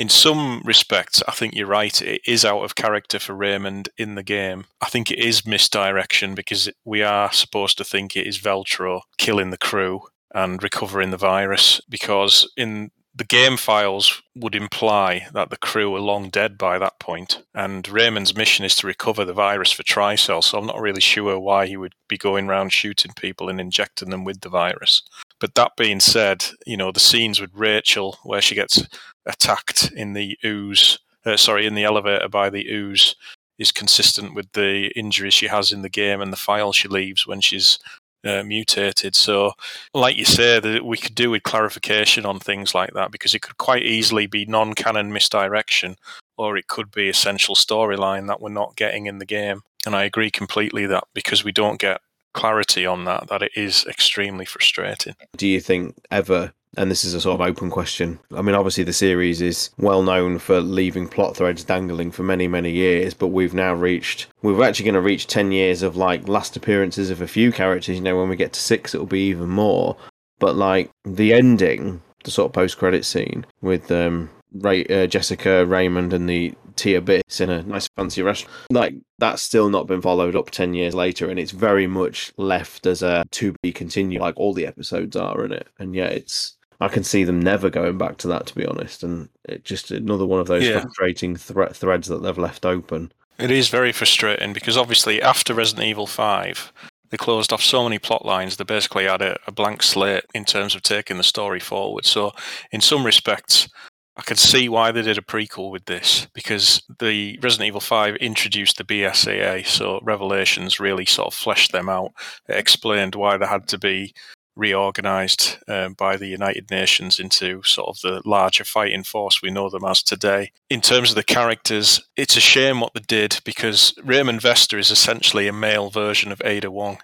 in 0.00 0.08
some 0.08 0.62
respects, 0.64 1.22
I 1.28 1.32
think 1.32 1.54
you're 1.54 1.66
right. 1.66 2.00
It 2.00 2.22
is 2.26 2.42
out 2.42 2.62
of 2.62 2.74
character 2.74 3.18
for 3.18 3.34
Raymond 3.34 3.90
in 3.98 4.14
the 4.14 4.22
game. 4.22 4.64
I 4.80 4.88
think 4.88 5.10
it 5.10 5.18
is 5.18 5.46
misdirection 5.46 6.34
because 6.34 6.70
we 6.86 7.02
are 7.02 7.30
supposed 7.32 7.76
to 7.76 7.84
think 7.84 8.16
it 8.16 8.26
is 8.26 8.38
Veltro 8.38 9.02
killing 9.18 9.50
the 9.50 9.58
crew 9.58 10.00
and 10.34 10.62
recovering 10.62 11.10
the 11.10 11.18
virus 11.18 11.82
because 11.86 12.50
in 12.56 12.92
the 13.14 13.24
game 13.24 13.58
files 13.58 14.22
would 14.34 14.54
imply 14.54 15.26
that 15.34 15.50
the 15.50 15.58
crew 15.58 15.94
are 15.94 16.00
long 16.00 16.30
dead 16.30 16.56
by 16.56 16.78
that 16.78 16.98
point, 16.98 17.42
and 17.54 17.86
Raymond's 17.86 18.34
mission 18.34 18.64
is 18.64 18.76
to 18.76 18.86
recover 18.86 19.26
the 19.26 19.34
virus 19.34 19.70
for 19.70 19.82
Tricell. 19.82 20.42
So 20.42 20.56
I'm 20.56 20.66
not 20.66 20.80
really 20.80 21.02
sure 21.02 21.38
why 21.38 21.66
he 21.66 21.76
would 21.76 21.94
be 22.08 22.16
going 22.16 22.48
around 22.48 22.72
shooting 22.72 23.12
people 23.16 23.50
and 23.50 23.60
injecting 23.60 24.08
them 24.08 24.24
with 24.24 24.40
the 24.40 24.48
virus. 24.48 25.02
But 25.40 25.54
that 25.54 25.72
being 25.76 26.00
said, 26.00 26.44
you 26.66 26.76
know 26.76 26.92
the 26.92 27.00
scenes 27.00 27.40
with 27.40 27.50
Rachel 27.54 28.18
where 28.22 28.42
she 28.42 28.54
gets 28.54 28.82
attacked 29.26 29.90
in 29.92 30.12
the 30.12 30.38
ooze, 30.44 30.98
uh, 31.24 31.36
sorry, 31.36 31.66
in 31.66 31.74
the 31.74 31.84
elevator 31.84 32.28
by 32.28 32.50
the 32.50 32.68
ooze, 32.68 33.16
is 33.58 33.72
consistent 33.72 34.34
with 34.34 34.52
the 34.52 34.88
injuries 34.96 35.34
she 35.34 35.48
has 35.48 35.72
in 35.72 35.82
the 35.82 35.88
game 35.88 36.20
and 36.20 36.32
the 36.32 36.36
file 36.36 36.72
she 36.72 36.88
leaves 36.88 37.26
when 37.26 37.40
she's 37.40 37.78
uh, 38.24 38.42
mutated. 38.42 39.16
So, 39.16 39.52
like 39.94 40.16
you 40.16 40.24
say, 40.24 40.80
we 40.80 40.98
could 40.98 41.14
do 41.14 41.30
with 41.30 41.42
clarification 41.42 42.26
on 42.26 42.38
things 42.38 42.74
like 42.74 42.92
that 42.94 43.10
because 43.10 43.34
it 43.34 43.42
could 43.42 43.58
quite 43.58 43.82
easily 43.82 44.26
be 44.26 44.44
non-canon 44.46 45.12
misdirection, 45.12 45.96
or 46.36 46.56
it 46.56 46.68
could 46.68 46.90
be 46.90 47.08
essential 47.08 47.54
storyline 47.54 48.26
that 48.26 48.40
we're 48.40 48.50
not 48.50 48.76
getting 48.76 49.06
in 49.06 49.18
the 49.18 49.26
game. 49.26 49.62
And 49.86 49.94
I 49.96 50.04
agree 50.04 50.30
completely 50.30 50.86
that 50.86 51.04
because 51.14 51.44
we 51.44 51.52
don't 51.52 51.80
get 51.80 52.00
clarity 52.32 52.86
on 52.86 53.04
that, 53.04 53.28
that 53.28 53.42
it 53.42 53.52
is 53.54 53.84
extremely 53.86 54.44
frustrating. 54.44 55.14
Do 55.36 55.46
you 55.46 55.60
think 55.60 55.96
ever? 56.10 56.52
And 56.76 56.88
this 56.88 57.04
is 57.04 57.14
a 57.14 57.20
sort 57.20 57.40
of 57.40 57.46
open 57.46 57.68
question. 57.68 58.20
I 58.32 58.42
mean, 58.42 58.54
obviously, 58.54 58.84
the 58.84 58.92
series 58.92 59.40
is 59.40 59.70
well 59.76 60.02
known 60.02 60.38
for 60.38 60.60
leaving 60.60 61.08
plot 61.08 61.36
threads 61.36 61.64
dangling 61.64 62.12
for 62.12 62.22
many, 62.22 62.46
many 62.46 62.70
years, 62.70 63.12
but 63.12 63.28
we've 63.28 63.54
now 63.54 63.74
reached, 63.74 64.28
we're 64.42 64.62
actually 64.62 64.84
going 64.84 64.94
to 64.94 65.00
reach 65.00 65.26
10 65.26 65.50
years 65.50 65.82
of 65.82 65.96
like 65.96 66.28
last 66.28 66.56
appearances 66.56 67.10
of 67.10 67.20
a 67.20 67.26
few 67.26 67.50
characters. 67.50 67.96
You 67.96 68.02
know, 68.02 68.16
when 68.16 68.28
we 68.28 68.36
get 68.36 68.52
to 68.52 68.60
six, 68.60 68.94
it'll 68.94 69.06
be 69.06 69.26
even 69.28 69.48
more. 69.48 69.96
But 70.38 70.54
like 70.54 70.90
the 71.04 71.32
ending, 71.34 72.02
the 72.22 72.30
sort 72.30 72.50
of 72.50 72.52
post 72.52 72.78
credit 72.78 73.04
scene 73.04 73.46
with 73.60 73.90
um, 73.90 74.30
Ray, 74.52 74.84
uh, 74.86 75.06
Jessica, 75.06 75.66
Raymond, 75.66 76.12
and 76.12 76.28
the 76.28 76.54
T 76.80 76.94
Abyss 76.94 77.40
in 77.40 77.50
a 77.50 77.62
nice 77.62 77.88
fancy 77.96 78.22
restaurant, 78.22 78.56
like 78.70 78.94
that's 79.18 79.42
still 79.42 79.68
not 79.68 79.86
been 79.86 80.00
followed 80.00 80.34
up 80.34 80.50
10 80.50 80.72
years 80.72 80.94
later, 80.94 81.28
and 81.28 81.38
it's 81.38 81.50
very 81.50 81.86
much 81.86 82.32
left 82.38 82.86
as 82.86 83.02
a 83.02 83.24
to 83.32 83.54
be 83.62 83.70
continued, 83.70 84.22
like 84.22 84.34
all 84.38 84.54
the 84.54 84.66
episodes 84.66 85.14
are 85.14 85.44
in 85.44 85.52
it. 85.52 85.68
And 85.78 85.94
yet 85.94 86.12
it's 86.12 86.56
I 86.80 86.88
can 86.88 87.04
see 87.04 87.24
them 87.24 87.38
never 87.38 87.68
going 87.68 87.98
back 87.98 88.16
to 88.18 88.28
that, 88.28 88.46
to 88.46 88.54
be 88.54 88.64
honest. 88.64 89.02
And 89.02 89.28
it 89.44 89.62
just 89.64 89.90
another 89.90 90.24
one 90.24 90.40
of 90.40 90.46
those 90.46 90.64
Yeah. 90.64 90.80
frustrating 90.80 91.36
thre- 91.36 91.66
threads 91.66 92.08
that 92.08 92.22
they've 92.22 92.38
left 92.38 92.64
open. 92.64 93.12
It 93.38 93.50
is 93.50 93.68
very 93.68 93.92
frustrating 93.92 94.54
because 94.54 94.78
obviously 94.78 95.20
after 95.20 95.52
Resident 95.52 95.86
Evil 95.86 96.06
5, 96.06 96.72
they 97.10 97.18
closed 97.18 97.52
off 97.52 97.62
so 97.62 97.84
many 97.84 97.98
plot 97.98 98.24
lines, 98.24 98.56
they 98.56 98.64
basically 98.64 99.04
had 99.04 99.20
a, 99.20 99.38
a 99.46 99.52
blank 99.52 99.82
slate 99.82 100.24
in 100.32 100.46
terms 100.46 100.74
of 100.74 100.82
taking 100.82 101.18
the 101.18 101.22
story 101.22 101.60
forward. 101.60 102.06
So, 102.06 102.32
in 102.70 102.80
some 102.80 103.04
respects, 103.04 103.68
I 104.16 104.22
can 104.22 104.36
see 104.36 104.68
why 104.68 104.92
they 104.92 105.02
did 105.02 105.18
a 105.18 105.22
prequel 105.22 105.70
with 105.70 105.86
this 105.86 106.26
because 106.34 106.82
the 106.98 107.38
Resident 107.42 107.68
Evil 107.68 107.80
5 107.80 108.16
introduced 108.16 108.76
the 108.76 108.84
BSAA, 108.84 109.66
so 109.66 110.00
Revelations 110.02 110.80
really 110.80 111.06
sort 111.06 111.28
of 111.28 111.34
fleshed 111.34 111.72
them 111.72 111.88
out. 111.88 112.12
It 112.48 112.56
explained 112.56 113.14
why 113.14 113.36
they 113.36 113.46
had 113.46 113.68
to 113.68 113.78
be 113.78 114.12
reorganized 114.56 115.56
uh, 115.68 115.88
by 115.90 116.16
the 116.16 116.26
United 116.26 116.70
Nations 116.70 117.18
into 117.18 117.62
sort 117.62 117.88
of 117.88 118.00
the 118.02 118.20
larger 118.28 118.64
fighting 118.64 119.04
force 119.04 119.40
we 119.40 119.50
know 119.50 119.70
them 119.70 119.84
as 119.84 120.02
today. 120.02 120.52
In 120.68 120.80
terms 120.80 121.10
of 121.10 121.16
the 121.16 121.22
characters, 121.22 122.00
it's 122.16 122.36
a 122.36 122.40
shame 122.40 122.80
what 122.80 122.92
they 122.94 123.00
did 123.00 123.40
because 123.44 123.94
Raymond 124.04 124.40
Vester 124.40 124.78
is 124.78 124.90
essentially 124.90 125.48
a 125.48 125.52
male 125.52 125.88
version 125.88 126.30
of 126.30 126.42
Ada 126.44 126.70
Wong. 126.70 126.98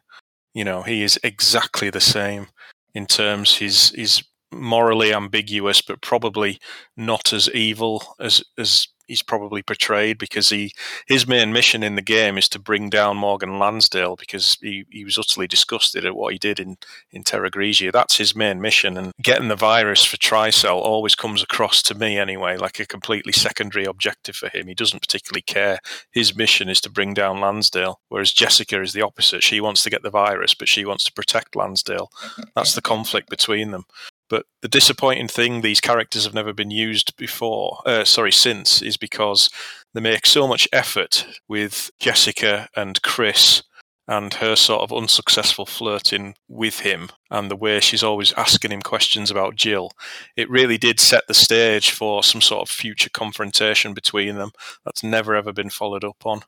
You 0.55 0.65
know, 0.65 0.83
he 0.83 1.03
is 1.03 1.19
exactly 1.23 1.89
the 1.89 2.01
same 2.01 2.49
in 2.95 3.07
terms 3.07 3.57
he's 3.57 3.91
he's 3.91 4.23
morally 4.53 5.13
ambiguous, 5.13 5.81
but 5.83 6.01
probably 6.01 6.59
not 6.97 7.33
as 7.33 7.49
evil 7.51 8.17
as 8.21 8.43
as 8.59 8.89
he's 9.07 9.23
probably 9.23 9.63
portrayed 9.63 10.19
because 10.19 10.49
he 10.49 10.73
his 11.07 11.27
main 11.27 11.53
mission 11.53 11.83
in 11.83 11.95
the 11.95 12.03
game 12.03 12.37
is 12.37 12.49
to 12.49 12.59
bring 12.59 12.91
down 12.91 13.17
Morgan 13.17 13.59
Lansdale 13.59 14.17
because 14.17 14.59
he, 14.61 14.85
he 14.91 15.05
was 15.05 15.19
utterly 15.19 15.47
disgusted 15.47 16.05
at 16.05 16.17
what 16.17 16.33
he 16.33 16.39
did 16.39 16.61
in, 16.61 16.77
in 17.11 17.23
Terra 17.23 17.51
Grigia. 17.51 17.93
That's 17.93 18.17
his 18.19 18.35
main 18.35 18.61
mission. 18.61 18.97
And 18.97 19.13
getting 19.23 19.49
the 19.49 19.57
virus 19.57 20.05
for 20.05 20.17
Tricell 20.17 20.81
always 20.81 21.15
comes 21.15 21.43
across 21.43 21.83
to 21.83 21.95
me 21.95 22.19
anyway, 22.19 22.57
like 22.57 22.81
a 22.81 22.87
completely 22.87 23.33
secondary 23.33 23.85
objective 23.85 24.37
for 24.37 24.49
him. 24.49 24.67
He 24.67 24.75
doesn't 24.75 25.01
particularly 25.01 25.43
care. 25.43 25.79
His 26.13 26.37
mission 26.37 26.69
is 26.69 26.81
to 26.83 26.91
bring 26.91 27.15
down 27.15 27.41
Lansdale, 27.41 28.01
whereas 28.09 28.33
Jessica 28.33 28.81
is 28.83 28.93
the 28.93 29.03
opposite. 29.03 29.43
She 29.43 29.61
wants 29.61 29.83
to 29.85 29.91
get 29.91 30.03
the 30.03 30.11
virus, 30.11 30.55
but 30.55 30.69
she 30.69 30.85
wants 30.85 31.05
to 31.05 31.13
protect 31.13 31.57
Lansdale. 31.57 32.11
That's 32.55 32.75
the 32.75 32.83
conflict 32.83 33.31
between 33.31 33.71
them. 33.71 33.85
But 34.29 34.47
the 34.61 34.69
disappointing 34.69 35.29
thing, 35.29 35.61
these 35.61 35.81
characters 35.81 36.25
have 36.25 36.35
never 36.35 36.53
been 36.53 36.71
used 36.71 37.17
before, 37.17 37.79
uh, 37.87 38.05
sorry, 38.05 38.33
since, 38.33 38.83
is 38.83 38.97
because 38.97 39.51
they 39.95 40.01
make 40.01 40.27
so 40.27 40.49
much 40.49 40.69
effort 40.73 41.27
with 41.49 41.91
Jessica 42.01 42.69
and 42.77 43.01
Chris 43.03 43.63
and 44.09 44.35
her 44.35 44.55
sort 44.55 44.83
of 44.83 44.93
unsuccessful 44.93 45.67
flirting 45.67 46.35
with 46.49 46.81
him 46.81 47.11
and 47.31 47.51
the 47.51 47.57
way 47.57 47.81
she's 47.81 48.05
always 48.05 48.33
asking 48.35 48.71
him 48.71 48.83
questions 48.83 49.31
about 49.31 49.57
Jill, 49.57 49.91
it 50.37 50.49
really 50.49 50.79
did 50.79 51.01
set 51.01 51.27
the 51.27 51.35
stage 51.35 51.91
for 51.91 52.23
some 52.23 52.41
sort 52.41 52.63
of 52.63 52.69
future 52.69 53.11
confrontation 53.13 53.95
between 53.95 54.37
them 54.37 54.53
that's 54.85 55.03
never 55.03 55.35
ever 55.35 55.53
been 55.53 55.71
followed 55.71 56.05
up 56.05 56.25
on. 56.25 56.43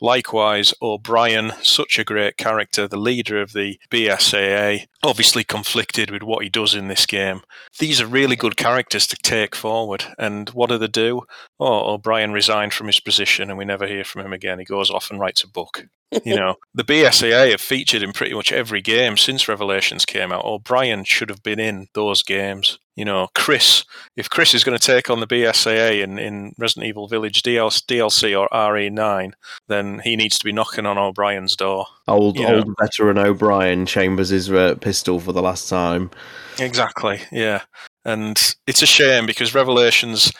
Likewise, 0.00 0.74
O'Brien, 0.82 1.52
such 1.62 1.98
a 1.98 2.04
great 2.04 2.36
character, 2.36 2.86
the 2.86 2.98
leader 2.98 3.40
of 3.40 3.52
the 3.52 3.78
BSAA, 3.90 4.86
obviously 5.02 5.42
conflicted 5.42 6.10
with 6.10 6.22
what 6.22 6.42
he 6.42 6.48
does 6.48 6.74
in 6.74 6.88
this 6.88 7.06
game. 7.06 7.42
These 7.78 8.00
are 8.00 8.06
really 8.06 8.36
good 8.36 8.56
characters 8.56 9.06
to 9.08 9.16
take 9.16 9.56
forward. 9.56 10.04
And 10.18 10.50
what 10.50 10.68
do 10.68 10.78
they 10.78 10.88
do? 10.88 11.22
Oh, 11.58 11.94
O'Brien 11.94 12.32
resigned 12.32 12.74
from 12.74 12.88
his 12.88 13.00
position 13.00 13.48
and 13.48 13.58
we 13.58 13.64
never 13.64 13.86
hear 13.86 14.04
from 14.04 14.22
him 14.22 14.32
again. 14.32 14.58
He 14.58 14.64
goes 14.64 14.90
off 14.90 15.10
and 15.10 15.18
writes 15.18 15.42
a 15.42 15.48
book. 15.48 15.86
You 16.24 16.36
know, 16.36 16.56
the 16.74 16.84
BSAA 16.84 17.50
have 17.50 17.60
featured 17.60 18.02
in 18.02 18.12
pretty 18.12 18.34
much 18.34 18.52
every 18.52 18.82
game 18.82 19.16
since 19.16 19.48
Revelations 19.48 20.04
came 20.04 20.32
out. 20.32 20.44
O'Brien 20.44 21.04
should 21.04 21.30
have 21.30 21.42
been 21.42 21.60
in 21.60 21.88
those 21.94 22.22
games. 22.22 22.78
You 22.96 23.04
know, 23.04 23.28
Chris, 23.34 23.84
if 24.16 24.30
Chris 24.30 24.54
is 24.54 24.64
going 24.64 24.78
to 24.78 24.84
take 24.84 25.10
on 25.10 25.20
the 25.20 25.26
BSAA 25.26 26.02
in, 26.02 26.18
in 26.18 26.54
Resident 26.56 26.86
Evil 26.86 27.08
Village 27.08 27.42
DLC 27.42 28.38
or 28.38 28.48
RE9, 28.48 29.32
then 29.68 30.00
he 30.02 30.16
needs 30.16 30.38
to 30.38 30.44
be 30.44 30.52
knocking 30.52 30.86
on 30.86 30.96
O'Brien's 30.96 31.54
door. 31.56 31.86
Old, 32.08 32.36
You 32.36 32.48
know. 32.48 32.56
old 32.56 32.74
veteran 32.80 33.18
O'Brien 33.18 33.84
chambers 33.84 34.30
his 34.30 34.50
uh, 34.50 34.76
pistol 34.80 35.20
for 35.20 35.32
the 35.32 35.42
last 35.42 35.68
time. 35.68 36.10
Exactly, 36.58 37.20
yeah. 37.30 37.62
And 38.06 38.56
it's 38.66 38.82
a 38.82 38.86
shame 38.86 39.26
because 39.26 39.54
Revelations, 39.54 40.32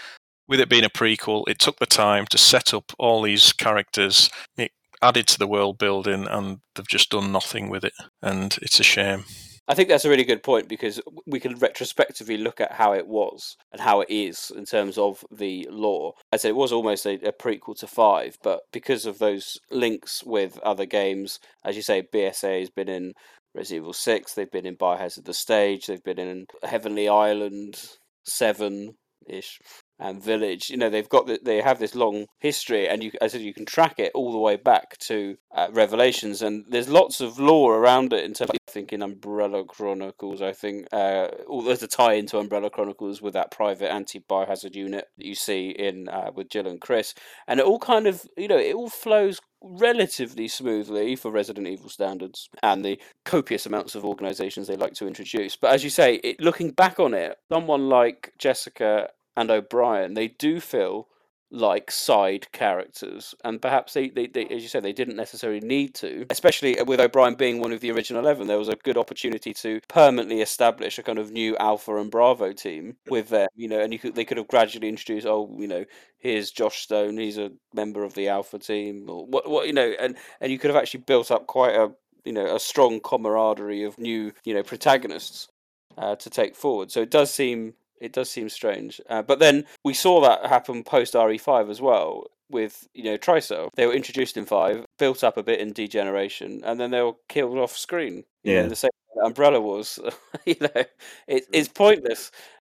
with 0.49 0.61
it 0.61 0.71
being 0.71 0.85
a 0.85 0.91
prequel, 0.91 1.45
it 1.49 1.59
took 1.59 1.79
the 1.79 1.87
time 1.87 2.25
to 2.31 2.39
set 2.39 2.73
up 2.73 2.91
all 2.99 3.21
these 3.21 3.53
characters. 3.53 4.31
It 4.57 4.71
added 5.03 5.27
to 5.27 5.39
the 5.39 5.47
world 5.47 5.77
building, 5.77 6.27
and 6.27 6.61
they've 6.75 6.89
just 6.89 7.11
done 7.11 7.33
nothing 7.33 7.69
with 7.69 7.85
it. 7.85 7.93
And 8.23 8.57
it's 8.63 8.81
a 8.81 8.85
shame. 8.85 9.25
I 9.69 9.75
think 9.75 9.89
that's 9.89 10.05
a 10.05 10.11
really 10.11 10.25
good 10.25 10.45
point 10.45 10.69
because 10.69 11.01
we 11.27 11.41
can 11.41 11.57
retrospectively 11.57 12.37
look 12.37 12.61
at 12.61 12.73
how 12.73 12.93
it 12.93 13.09
was 13.09 13.57
and 13.73 13.81
how 13.81 14.01
it 14.01 14.09
is 14.09 14.53
in 14.55 14.65
terms 14.65 14.97
of 14.97 15.25
the 15.31 15.67
lore. 15.71 16.15
Said 16.37 16.51
it 16.51 16.57
was 16.57 16.73
almost 16.73 17.05
a, 17.07 17.15
a 17.27 17.33
prequel 17.33 17.77
to 17.79 17.87
five, 17.87 18.37
but 18.43 18.61
because 18.73 19.07
of 19.07 19.19
those 19.19 19.59
links 19.71 20.23
with 20.25 20.59
other 20.59 20.87
games, 20.87 21.41
as 21.65 21.75
you 21.75 21.83
say, 21.83 22.07
BSA 22.15 22.61
has 22.61 22.71
been 22.71 22.89
in 22.89 23.15
Resident 23.55 23.83
Evil 23.83 23.93
Six, 23.93 24.35
they've 24.35 24.51
been 24.51 24.67
in 24.67 24.77
Biohazard: 24.77 25.25
The 25.25 25.35
Stage, 25.35 25.87
they've 25.87 26.05
been 26.05 26.19
in 26.19 26.47
Heavenly 26.63 27.09
Island 27.09 27.81
Seven 28.25 28.97
ish 29.29 29.59
and 29.99 30.23
Village. 30.23 30.71
You 30.71 30.77
know, 30.77 30.91
they've 30.91 31.09
got 31.09 31.27
the, 31.27 31.39
they 31.43 31.61
have 31.61 31.79
this 31.79 31.95
long 31.95 32.27
history, 32.39 32.89
and 32.89 33.03
you, 33.03 33.13
as 33.21 33.35
I 33.35 33.39
said, 33.39 33.45
you 33.45 33.55
can 33.55 33.65
track 33.65 33.99
it 33.99 34.13
all 34.15 34.33
the 34.33 34.39
way 34.39 34.57
back 34.57 34.99
to 34.99 35.37
uh, 35.55 35.69
Revelations, 35.73 36.43
and 36.43 36.65
there's 36.69 36.89
lots 36.89 37.21
of 37.21 37.39
lore 37.39 37.77
around 37.77 38.13
it. 38.13 38.25
In 38.25 38.35
terms, 38.35 38.51
I 38.51 38.71
think 38.71 38.93
in 38.93 39.03
Umbrella 39.03 39.65
Chronicles, 39.65 40.43
I 40.43 40.53
think 40.53 40.87
uh, 40.93 41.29
all 41.49 41.63
there's 41.63 41.83
a 41.83 41.89
tie 41.89 42.15
into 42.15 42.39
Umbrella 42.39 42.71
Chronicles 42.71 43.23
with 43.23 43.35
that 43.35 43.51
private 43.51 43.91
anti-biohazard 43.91 44.75
unit 44.75 45.09
that 45.17 45.27
you 45.27 45.35
see 45.35 45.71
in 45.71 46.09
uh, 46.09 46.31
with 46.35 46.51
Jill 46.51 46.67
and 46.67 46.81
Chris, 46.81 47.15
and 47.47 47.61
it 47.61 47.67
all 47.67 47.79
kind 47.79 48.07
of 48.07 48.27
you 48.37 48.49
know 48.49 48.59
it 48.59 48.75
all 48.75 48.91
flows 48.91 49.41
relatively 49.63 50.47
smoothly 50.47 51.17
for 51.17 51.31
Resident 51.31 51.67
Evil 51.67 51.89
standards 51.89 52.49
and 52.63 52.85
the 52.85 53.01
copious 53.25 53.67
amounts 53.67 53.95
of 53.95 54.05
organizations 54.05 54.67
they 54.67 54.77
like 54.77 54.95
to 54.95 55.07
introduce. 55.07 55.57
But 55.57 55.73
as 55.73 55.83
you 55.83 55.91
say, 55.91 56.17
it, 56.17 56.41
looking 56.41 56.71
back 56.71 57.01
on 57.01 57.15
it, 57.15 57.37
someone 57.51 57.89
like 57.89 58.33
Jessica 58.39 59.09
and 59.37 59.51
O'Brien, 59.51 60.15
they 60.15 60.29
do 60.29 60.61
feel 60.61 61.09
like 61.51 61.91
side 61.93 62.51
characters, 62.53 63.35
and 63.45 63.63
perhaps 63.63 63.95
they, 63.95 64.09
they, 64.09 64.27
they, 64.27 64.47
as 64.47 64.63
you 64.63 64.69
said, 64.69 64.83
they 64.83 64.93
didn't 64.93 65.17
necessarily 65.17 65.61
need 65.61 65.95
to. 65.95 66.27
Especially 66.29 66.77
with 66.83 67.01
O'Brien 67.01 67.35
being 67.35 67.61
one 67.61 67.73
of 67.73 67.81
the 67.81 67.91
original 67.93 68.23
eleven, 68.23 68.47
there 68.47 68.59
was 68.59 68.69
a 68.69 68.77
good 68.77 68.97
opportunity 68.97 69.55
to 69.55 69.81
permanently 69.89 70.41
establish 70.41 70.99
a 70.99 71.03
kind 71.03 71.19
of 71.19 71.31
new 71.31 71.57
Alpha 71.59 71.97
and 71.97 72.11
Bravo 72.11 72.53
team 72.53 72.97
with 73.09 73.29
them. 73.29 73.49
You 73.55 73.69
know, 73.69 73.81
and 73.81 73.93
you 73.93 73.99
could 73.99 74.15
they 74.15 74.25
could 74.25 74.39
have 74.39 74.49
gradually 74.49 74.89
introduced, 74.89 75.27
oh, 75.27 75.55
you 75.59 75.69
know, 75.69 75.85
here's 76.19 76.51
Josh 76.51 76.81
Stone, 76.81 77.19
he's 77.19 77.39
a 77.39 77.53
member 77.73 78.03
of 78.03 78.15
the 78.15 78.29
Alpha 78.29 78.59
team, 78.59 79.09
or 79.09 79.25
what, 79.27 79.49
what 79.49 79.67
you 79.67 79.73
know, 79.73 79.95
and 80.01 80.17
and 80.41 80.51
you 80.51 80.59
could 80.59 80.71
have 80.71 80.81
actually 80.81 81.01
built 81.07 81.31
up 81.31 81.47
quite 81.47 81.75
a 81.75 81.93
you 82.25 82.33
know 82.33 82.55
a 82.55 82.61
strong 82.61 83.01
camaraderie 83.01 83.85
of 83.85 83.99
new 83.99 84.33
you 84.45 84.53
know 84.53 84.65
protagonists 84.65 85.49
uh, 85.97 86.17
to 86.17 86.29
take 86.29 86.57
forward. 86.57 86.91
So 86.91 87.03
it 87.03 87.11
does 87.11 87.33
seem 87.33 87.75
it 88.01 88.13
does 88.13 88.31
seem 88.31 88.49
strange. 88.49 89.01
Uh, 89.09 89.23
but 89.23 89.39
then 89.39 89.65
we 89.85 89.95
saw 89.95 90.21
that 90.21 90.47
happen 90.47 90.85
post 90.85 91.15
RE5 91.15 91.71
as 91.71 91.81
well 91.81 92.25
with 92.51 92.87
you 92.95 93.05
know 93.05 93.17
Tricell. 93.19 93.69
They 93.75 93.87
were 93.87 93.93
introduced 93.95 94.37
in 94.37 94.45
five, 94.47 94.85
built 94.99 95.25
up 95.25 95.37
a 95.37 95.43
bit 95.43 95.61
in 95.61 95.73
Degeneration, 95.73 96.63
and 96.65 96.79
then 96.79 96.91
they 96.91 97.03
were 97.03 97.15
killed 97.29 97.59
off 97.59 97.77
screen. 97.77 98.25
Know, 98.45 98.53
Yeah. 98.53 98.63
in 98.63 98.69
the 98.69 98.77
same 98.77 98.91
way 98.95 99.21
that 99.23 99.27
Umbrella 99.27 99.61
was. 99.61 99.99
you 100.47 100.57
know, 100.61 100.85
it, 101.27 101.47
it's 101.53 101.69
pointless. 101.69 102.31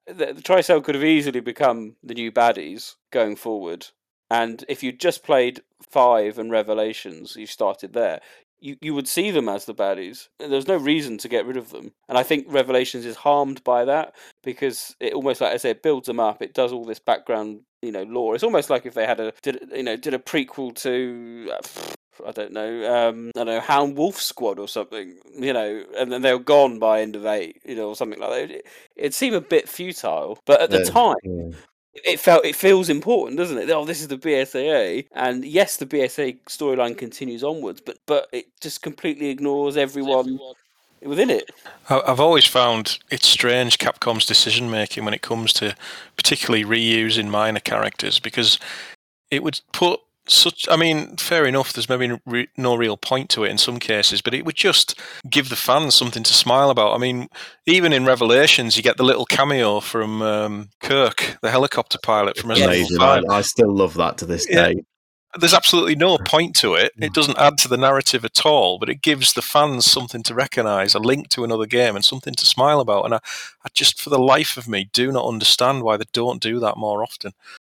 The, 0.07 0.33
the 0.33 0.41
Tricell 0.41 0.83
could 0.83 0.95
have 0.95 1.03
easily 1.03 1.39
become 1.39 1.95
the 2.03 2.13
new 2.15 2.31
baddies 2.31 2.95
going 3.11 3.35
forward. 3.35 3.87
And 4.29 4.63
if 4.69 4.81
you 4.81 4.91
just 4.93 5.23
played 5.23 5.61
five 5.89 6.39
and 6.39 6.49
Revelations, 6.51 7.35
you 7.35 7.45
started 7.45 7.93
there. 7.93 8.21
You, 8.61 8.77
you 8.81 8.93
would 8.93 9.07
see 9.07 9.31
them 9.31 9.49
as 9.49 9.65
the 9.65 9.73
baddies. 9.73 10.27
There's 10.39 10.67
no 10.67 10.77
reason 10.77 11.17
to 11.19 11.27
get 11.27 11.45
rid 11.45 11.57
of 11.57 11.71
them. 11.71 11.91
And 12.07 12.17
I 12.17 12.23
think 12.23 12.45
Revelations 12.47 13.05
is 13.05 13.15
harmed 13.15 13.63
by 13.63 13.85
that 13.85 14.13
because 14.43 14.95
it 14.99 15.13
almost 15.13 15.41
like 15.41 15.53
I 15.53 15.57
say, 15.57 15.71
it 15.71 15.83
builds 15.83 16.07
them 16.07 16.19
up. 16.19 16.41
It 16.41 16.53
does 16.53 16.71
all 16.71 16.85
this 16.85 16.99
background, 16.99 17.61
you 17.81 17.91
know, 17.91 18.03
lore. 18.03 18.35
It's 18.35 18.43
almost 18.43 18.69
like 18.69 18.85
if 18.85 18.93
they 18.93 19.05
had 19.07 19.19
a 19.19 19.33
did 19.41 19.69
you 19.73 19.83
know 19.83 19.95
did 19.97 20.13
a 20.13 20.19
prequel 20.19 20.75
to 20.75 21.51
uh, 21.51 21.61
I 22.27 22.31
don't 22.31 22.51
know, 22.53 23.09
um, 23.09 23.31
I 23.35 23.39
don't 23.39 23.47
know, 23.47 23.59
Hound 23.61 23.97
Wolf 23.97 24.17
Squad 24.21 24.59
or 24.59 24.67
something, 24.67 25.17
you 25.33 25.53
know, 25.53 25.83
and 25.97 26.11
then 26.11 26.21
they 26.21 26.33
were 26.33 26.39
gone 26.39 26.77
by 26.77 27.01
end 27.01 27.15
of 27.15 27.25
eight, 27.25 27.61
you 27.65 27.75
know, 27.75 27.87
or 27.89 27.95
something 27.95 28.19
like 28.19 28.29
that. 28.29 28.51
It, 28.51 28.65
it 28.95 29.13
seemed 29.15 29.35
a 29.35 29.41
bit 29.41 29.67
futile, 29.67 30.37
but 30.45 30.61
at 30.61 30.69
the 30.69 30.77
Yeah, 30.77 30.91
time, 30.91 31.15
yeah. 31.23 31.49
It 31.93 32.19
felt 32.19 32.45
it 32.45 32.55
feels 32.55 32.89
important, 32.89 33.37
doesn't 33.37 33.57
it? 33.57 33.69
Oh, 33.69 33.85
this 33.85 34.01
is 34.01 34.07
the 34.07 34.17
BSAA, 34.17 35.07
and 35.13 35.43
yes, 35.43 35.77
the 35.77 35.85
BSA 35.85 36.39
storyline 36.47 36.97
continues 36.97 37.43
onwards, 37.43 37.81
but 37.81 37.97
but 38.05 38.27
it 38.31 38.47
just 38.61 38.81
completely 38.81 39.29
ignores 39.29 39.77
everyone 39.77 40.39
within 41.01 41.29
it. 41.29 41.51
I've 41.89 42.19
always 42.19 42.45
found 42.45 42.99
it 43.09 43.23
strange 43.23 43.77
Capcom's 43.77 44.25
decision 44.25 44.69
making 44.69 45.03
when 45.03 45.13
it 45.13 45.21
comes 45.21 45.51
to 45.53 45.75
particularly 46.15 46.63
reusing 46.63 47.29
minor 47.29 47.59
characters 47.59 48.19
because 48.19 48.59
it 49.31 49.43
would 49.43 49.59
put 49.73 49.99
such. 50.31 50.67
I 50.69 50.75
mean, 50.75 51.17
fair 51.17 51.45
enough. 51.45 51.73
There's 51.73 51.89
maybe 51.89 52.19
re- 52.25 52.47
no 52.57 52.75
real 52.75 52.97
point 52.97 53.29
to 53.31 53.43
it 53.43 53.49
in 53.49 53.57
some 53.57 53.79
cases, 53.79 54.21
but 54.21 54.33
it 54.33 54.45
would 54.45 54.55
just 54.55 54.99
give 55.29 55.49
the 55.49 55.55
fans 55.55 55.95
something 55.95 56.23
to 56.23 56.33
smile 56.33 56.69
about. 56.69 56.93
I 56.93 56.97
mean, 56.97 57.27
even 57.65 57.93
in 57.93 58.05
Revelations, 58.05 58.77
you 58.77 58.83
get 58.83 58.97
the 58.97 59.03
little 59.03 59.25
cameo 59.25 59.79
from 59.79 60.21
um, 60.21 60.69
Kirk, 60.81 61.37
the 61.41 61.51
helicopter 61.51 61.97
pilot 62.01 62.37
from 62.37 62.51
Amazing. 62.51 63.01
I, 63.01 63.21
I 63.29 63.41
still 63.41 63.73
love 63.73 63.93
that 63.95 64.17
to 64.19 64.25
this 64.25 64.47
Yeah. 64.49 64.69
day. 64.69 64.83
there's 65.39 65.53
absolutely 65.53 65.95
no 65.95 66.17
point 66.17 66.55
to 66.57 66.73
it. 66.75 66.91
It 66.99 67.13
doesn't 67.13 67.37
add 67.37 67.57
to 67.59 67.69
the 67.69 67.77
narrative 67.77 68.25
at 68.25 68.45
all, 68.45 68.77
but 68.79 68.89
it 68.89 69.01
gives 69.01 69.31
the 69.31 69.41
fans 69.41 69.85
something 69.85 70.23
to 70.23 70.33
recognise, 70.33 70.93
a 70.93 70.99
link 70.99 71.29
to 71.29 71.45
another 71.45 71.65
game, 71.65 71.95
and 71.95 72.03
something 72.03 72.33
to 72.33 72.45
smile 72.45 72.81
about. 72.81 73.05
And 73.05 73.13
I, 73.13 73.19
I 73.63 73.69
just, 73.73 74.01
for 74.01 74.09
the 74.09 74.19
life 74.19 74.57
of 74.57 74.67
me, 74.67 74.89
do 74.91 75.09
not 75.09 75.25
understand 75.25 75.83
why 75.83 75.95
they 75.95 76.03
don't 76.11 76.41
do 76.41 76.59
that 76.59 76.75
more 76.75 77.01
often. 77.01 77.31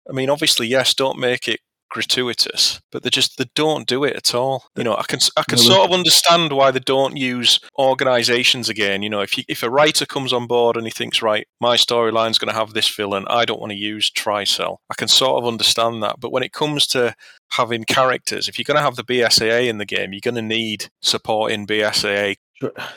I 0.09 0.13
mean, 0.13 0.31
obviously, 0.31 0.65
yes, 0.67 0.95
don't 0.95 1.19
make 1.19 1.47
it 1.47 1.59
gratuitous, 1.93 2.81
but 2.91 3.03
they 3.03 3.09
just 3.11 3.37
they 3.37 3.45
don't 3.53 3.87
do 3.87 4.03
it 4.03 4.15
at 4.15 4.33
all. 4.33 4.65
You 4.75 4.83
know, 4.83 4.95
I 4.97 5.03
can 5.03 5.19
I 5.37 5.43
can 5.47 5.59
sort 5.59 5.87
of 5.87 5.93
understand 5.93 6.51
why 6.51 6.71
they 6.71 6.79
don't 6.79 7.15
use 7.15 7.59
organisations 7.77 8.67
again. 8.67 9.03
You 9.03 9.11
know, 9.11 9.21
if 9.21 9.37
you, 9.37 9.43
if 9.47 9.61
a 9.61 9.69
writer 9.69 10.07
comes 10.07 10.33
on 10.33 10.47
board 10.47 10.75
and 10.75 10.87
he 10.87 10.91
thinks, 10.91 11.21
right, 11.21 11.47
my 11.61 11.75
storyline's 11.77 12.39
going 12.39 12.51
to 12.51 12.59
have 12.59 12.73
this 12.73 12.89
villain, 12.89 13.25
I 13.29 13.45
don't 13.45 13.61
want 13.61 13.71
to 13.73 13.77
use 13.77 14.09
Tricell. 14.11 14.77
I 14.89 14.95
can 14.95 15.07
sort 15.07 15.41
of 15.41 15.47
understand 15.47 16.01
that, 16.01 16.19
but 16.19 16.31
when 16.31 16.43
it 16.43 16.51
comes 16.51 16.87
to 16.87 17.15
having 17.51 17.83
characters, 17.83 18.47
if 18.47 18.57
you're 18.57 18.63
going 18.63 18.77
to 18.77 18.83
have 18.83 18.95
the 18.95 19.03
BSAA 19.03 19.67
in 19.67 19.77
the 19.77 19.85
game, 19.85 20.13
you're 20.13 20.19
going 20.19 20.33
to 20.35 20.41
need 20.41 20.89
supporting 21.03 21.67
BSAA 21.67 22.37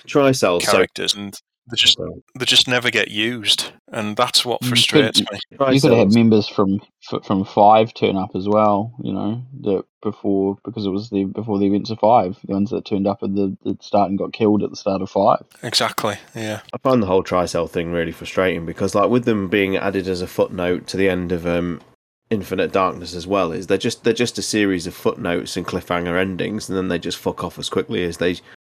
Tricell. 0.08 0.62
So 0.62 0.72
characters, 0.72 1.14
and 1.14 1.38
they 1.70 1.76
just 1.76 1.98
they 2.38 2.44
just 2.44 2.68
never 2.68 2.90
get 2.90 3.10
used, 3.10 3.72
and 3.92 4.16
that's 4.16 4.44
what 4.44 4.62
You 4.62 4.68
frustrates 4.68 5.20
could- 5.20 5.32
me. 5.32 5.38
You 5.74 5.80
could 5.80 5.90
have 5.92 5.98
had 5.98 6.14
members 6.14 6.48
from 6.48 6.80
from 7.24 7.44
five 7.44 7.94
turn 7.94 8.16
up 8.16 8.30
as 8.34 8.48
well. 8.48 8.94
You 9.02 9.12
know 9.12 9.42
that 9.62 9.84
before 10.02 10.56
because 10.64 10.86
it 10.86 10.90
was 10.90 11.10
the 11.10 11.24
before 11.24 11.58
the 11.58 11.66
events 11.66 11.90
of 11.90 11.98
five, 11.98 12.38
the 12.44 12.52
ones 12.54 12.70
that 12.70 12.84
turned 12.84 13.06
up 13.06 13.22
at 13.22 13.34
the, 13.34 13.56
the 13.64 13.76
start 13.80 14.10
and 14.10 14.18
got 14.18 14.32
killed 14.32 14.62
at 14.62 14.70
the 14.70 14.76
start 14.76 15.02
of 15.02 15.10
five. 15.10 15.44
Exactly. 15.62 16.16
Yeah. 16.34 16.60
I 16.72 16.78
find 16.78 17.02
the 17.02 17.06
whole 17.06 17.24
Tricell 17.24 17.68
thing 17.68 17.90
really 17.92 18.12
frustrating 18.12 18.64
because, 18.66 18.94
like, 18.94 19.10
with 19.10 19.24
them 19.24 19.48
being 19.48 19.76
added 19.76 20.06
as 20.06 20.22
a 20.22 20.26
footnote 20.28 20.86
to 20.88 20.96
the 20.96 21.08
end 21.08 21.32
of 21.32 21.46
um, 21.46 21.80
Infinite 22.30 22.72
Darkness 22.72 23.14
as 23.14 23.26
well, 23.26 23.50
is 23.52 23.66
they're 23.66 23.78
just 23.78 24.04
they're 24.04 24.12
just 24.12 24.38
a 24.38 24.42
series 24.42 24.86
of 24.86 24.94
footnotes 24.94 25.56
and 25.56 25.66
cliffhanger 25.66 26.20
endings, 26.20 26.68
and 26.68 26.76
then 26.78 26.88
they 26.88 26.98
just 26.98 27.18
fuck 27.18 27.42
off 27.42 27.58
as 27.58 27.68
quickly 27.68 28.04
as 28.04 28.18
they 28.18 28.36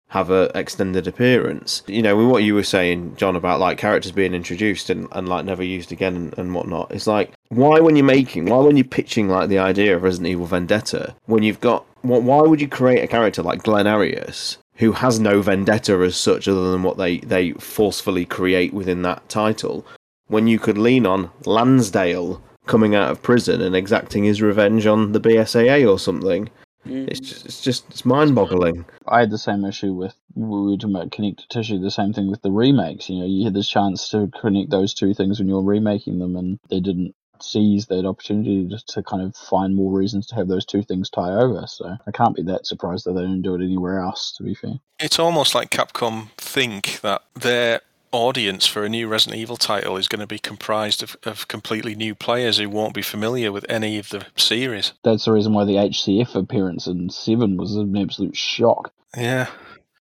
have 0.09 0.31
a 0.31 0.51
extended 0.55 1.07
appearance. 1.07 1.83
You 1.87 2.03
know, 2.03 2.17
what 2.27 2.43
you 2.43 2.55
were 2.55 2.63
saying, 2.63 3.17
John, 3.17 3.37
about 3.37 3.61
like 3.61 3.79
characters 3.79 4.13
being 4.13 4.35
introduced 4.35 4.91
and, 4.91 5.09
and 5.13 5.29
like 5.29 5.45
never 5.45 5.63
used 5.63 5.93
again 5.93 6.17
and, 6.17 6.39
and 6.39 6.55
whatnot. 6.55 6.91
It's 6.91 7.07
like 7.07 7.33
why 7.49 7.81
when 7.81 7.97
you're 7.97 8.05
making, 8.05 8.47
why 8.47 8.59
when 8.59 8.77
you're 8.77 8.85
pitching 8.85 9.29
like 9.29 9.49
the 9.49 9.59
idea 9.59 9.97
of 9.97 10.03
Resident 10.03 10.29
Evil 10.29 10.47
Vendetta, 10.47 11.15
when 11.27 11.43
you've 11.43 11.61
got, 11.61 11.85
wh- 12.03 12.25
why 12.25 12.41
would 12.41 12.61
you 12.61 12.69
create 12.69 13.03
a 13.03 13.09
character 13.09 13.43
like 13.43 13.63
Glenn 13.63 13.87
Arias 13.87 14.59
who 14.79 14.93
has 14.93 15.19
no 15.19 15.43
vendetta 15.43 15.95
as 16.05 16.17
such 16.17 16.47
other 16.47 16.71
than 16.71 16.83
what 16.83 16.97
they 16.97 17.19
they 17.19 17.53
forcefully 17.53 18.25
create 18.25 18.73
within 18.73 19.03
that 19.03 19.29
title, 19.29 19.85
when 20.29 20.47
you 20.47 20.59
could 20.59 20.79
lean 20.79 21.05
on 21.05 21.31
Lansdale 21.45 22.43
coming 22.67 22.95
out 22.95 23.11
of 23.11 23.23
prison 23.23 23.61
and 23.61 23.75
exacting 23.75 24.25
his 24.25 24.41
revenge 24.41 24.87
on 24.87 25.13
the 25.13 25.21
BSAA 25.21 25.91
or 25.91 25.99
something. 25.99 26.49
It's 26.85 27.21
just, 27.21 27.45
it's 27.47 27.61
just, 27.61 27.85
it's 27.91 28.05
mind-boggling. 28.05 28.85
I 29.07 29.21
had 29.21 29.31
the 29.31 29.39
same 29.39 29.65
issue 29.65 29.93
with 29.93 30.15
we 30.35 30.71
were 30.71 30.77
talking 30.77 30.95
about 30.95 31.11
connective 31.11 31.49
tissue. 31.49 31.79
The 31.79 31.91
same 31.91 32.13
thing 32.13 32.31
with 32.31 32.43
the 32.43 32.53
remakes. 32.53 33.11
You 33.11 33.21
know, 33.21 33.27
you 33.27 33.45
had 33.45 33.55
this 33.55 33.69
chance 33.69 34.09
to 34.11 34.31
connect 34.41 34.71
those 34.71 34.95
two 34.95 35.15
things 35.15 35.39
when 35.39 35.49
you're 35.49 35.63
remaking 35.63 36.19
them, 36.19 36.37
and 36.37 36.59
they 36.71 36.81
didn't 36.81 37.15
seize 37.41 37.87
that 37.87 38.05
opportunity 38.05 38.65
just 38.65 38.89
to 38.89 39.03
kind 39.03 39.23
of 39.23 39.37
find 39.37 39.75
more 39.75 39.93
reasons 39.93 40.27
to 40.27 40.35
have 40.35 40.49
those 40.49 40.65
two 40.65 40.83
things 40.83 41.11
tie 41.11 41.31
over. 41.31 41.67
So 41.67 41.97
I 42.07 42.11
can't 42.11 42.35
be 42.35 42.43
that 42.45 42.67
surprised 42.67 43.07
that 43.07 43.13
they 43.13 43.23
didn't 43.23 43.43
do 43.43 43.55
it 43.55 43.63
anywhere 43.63 44.01
else. 44.01 44.33
To 44.39 44.43
be 44.43 44.55
fair, 44.55 44.81
It's 44.99 45.19
almost 45.19 45.55
like 45.55 45.71
Capcom 45.71 46.31
think 46.37 47.01
that 47.03 47.23
their 47.35 47.81
audience 48.13 48.67
for 48.67 48.85
a 48.85 48.89
new 48.89 49.09
Resident 49.09 49.41
Evil 49.41 49.57
title 49.57 49.97
is 49.97 50.09
going 50.09 50.21
to 50.21 50.27
be 50.27 50.39
comprised 50.39 51.03
of, 51.03 51.17
of 51.25 51.49
completely 51.49 51.95
new 51.95 52.15
players 52.15 52.59
who 52.59 52.69
won't 52.69 52.95
be 52.95 53.03
familiar 53.03 53.53
with 53.53 53.67
any 53.69 53.99
of 53.99 54.09
the 54.11 54.27
series. 54.37 54.93
that's 55.05 55.25
the 55.25 55.33
reason 55.33 55.53
why 55.53 55.65
the 55.65 55.75
HCF 55.75 56.35
appearance 56.35 56.87
in 56.87 57.11
Seven 57.11 57.57
was 57.57 57.77
an 57.77 57.97
absolute 57.97 58.37
shock. 58.37 58.93
Yeah. 59.17 59.49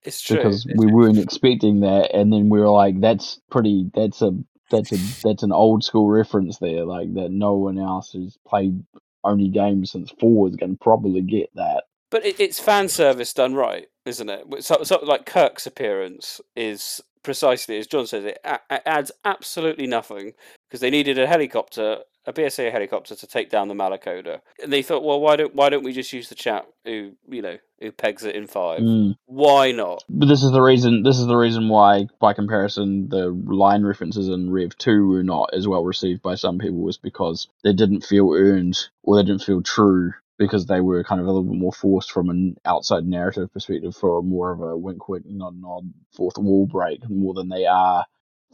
It's 0.07 0.23
true. 0.23 0.37
because 0.37 0.67
we 0.77 0.87
weren't 0.87 1.19
expecting 1.19 1.81
that, 1.81 2.15
and 2.15 2.33
then 2.33 2.49
we 2.49 2.61
were 2.61 2.71
like, 2.71 3.01
"That's 3.01 3.41
pretty. 3.51 3.91
That's 3.93 4.23
a 4.23 4.33
that's 4.71 4.93
a 4.93 4.97
that's 5.23 5.43
an 5.43 5.51
old 5.51 5.83
school 5.83 6.09
reference 6.09 6.59
there. 6.59 6.85
Like 6.85 7.13
that, 7.15 7.33
no 7.33 7.55
one 7.55 7.77
else 7.77 8.13
who's 8.13 8.39
played 8.47 8.85
only 9.25 9.49
games 9.49 9.91
since 9.91 10.13
four 10.21 10.49
is 10.49 10.55
going 10.55 10.77
to 10.77 10.79
probably 10.79 11.23
get 11.23 11.51
that." 11.57 11.85
But 12.11 12.25
it, 12.25 12.39
it's 12.39 12.61
fan 12.61 12.89
service 12.89 13.33
done 13.33 13.55
right, 13.55 13.89
isn't 14.05 14.31
it? 14.31 14.45
So, 14.61 14.85
so, 14.85 15.01
like 15.03 15.27
Kirk's 15.27 15.67
appearance 15.67 16.41
is 16.55 17.01
precisely 17.27 17.77
as 17.77 17.89
John 17.89 18.07
says. 18.07 18.25
It, 18.25 18.39
a- 18.45 18.89
adds 18.89 19.11
absolutely 19.25 19.89
nothing 19.89 20.33
because 20.69 20.81
they 20.81 20.91
needed 20.91 21.19
a 21.19 21.27
helicopter, 21.27 21.99
a 22.25 22.33
BSA 22.33 22.71
helicopter, 22.71 23.17
to 23.17 23.27
take 23.27 23.51
down 23.51 23.67
the 23.67 23.75
Malacoda, 23.75 24.41
and 24.63 24.73
they 24.73 24.81
thought, 24.81 25.03
well, 25.03 25.21
why 25.21 25.35
don't 25.35 25.55
why 25.55 25.69
don't 25.69 25.83
we 25.83 25.93
just 25.93 26.13
use 26.13 26.29
the 26.29 26.37
chap 26.37 26.69
who 26.85 27.13
you 27.29 27.43
know 27.43 27.59
who 27.81 27.91
pegs 27.91 28.23
it 28.23 28.37
in 28.37 28.47
five? 28.47 28.81
Mm. 28.81 29.17
Why 29.27 29.73
not? 29.73 30.05
But 30.09 30.27
this 30.27 30.45
is 30.45 30.53
the 30.53 30.63
reason. 30.63 31.03
This 31.03 31.19
is 31.19 31.27
the 31.27 31.37
reason 31.37 31.69
why, 31.69 32.07
by 32.21 32.33
comparison, 32.33 33.09
the 33.09 33.27
line 33.47 33.83
references 33.83 34.29
in 34.29 34.51
Rev 34.51 34.79
Two 34.79 35.09
were 35.09 35.25
not 35.25 35.51
as 35.53 35.67
well 35.67 35.85
received 35.85 36.23
by 36.23 36.37
some 36.37 36.59
people 36.59 36.79
was 36.79 36.97
because 36.97 37.49
they 37.65 37.73
didn't 37.73 38.05
feel 38.05 38.33
earned 38.33 38.89
or 39.03 39.17
they 39.17 39.25
didn't 39.25 39.43
feel 39.43 39.63
true 39.63 40.13
because 40.39 40.67
they 40.67 40.81
were 40.81 41.05
kind 41.05 41.21
of 41.21 41.27
a 41.27 41.31
little 41.31 41.49
bit 41.51 41.59
more 41.59 41.73
forced 41.73 42.13
from 42.13 42.31
an 42.31 42.57
outside 42.65 43.07
narrative 43.07 43.53
perspective 43.53 43.97
for 43.97 44.23
more 44.23 44.53
of 44.53 44.61
a 44.61 44.77
wink 44.77 45.09
wink 45.09 45.25
nod 45.27 45.61
nod 45.61 45.93
fourth 46.13 46.39
wall 46.39 46.67
break 46.67 47.09
more 47.09 47.35
than 47.35 47.49
they 47.49 47.67
are 47.67 48.05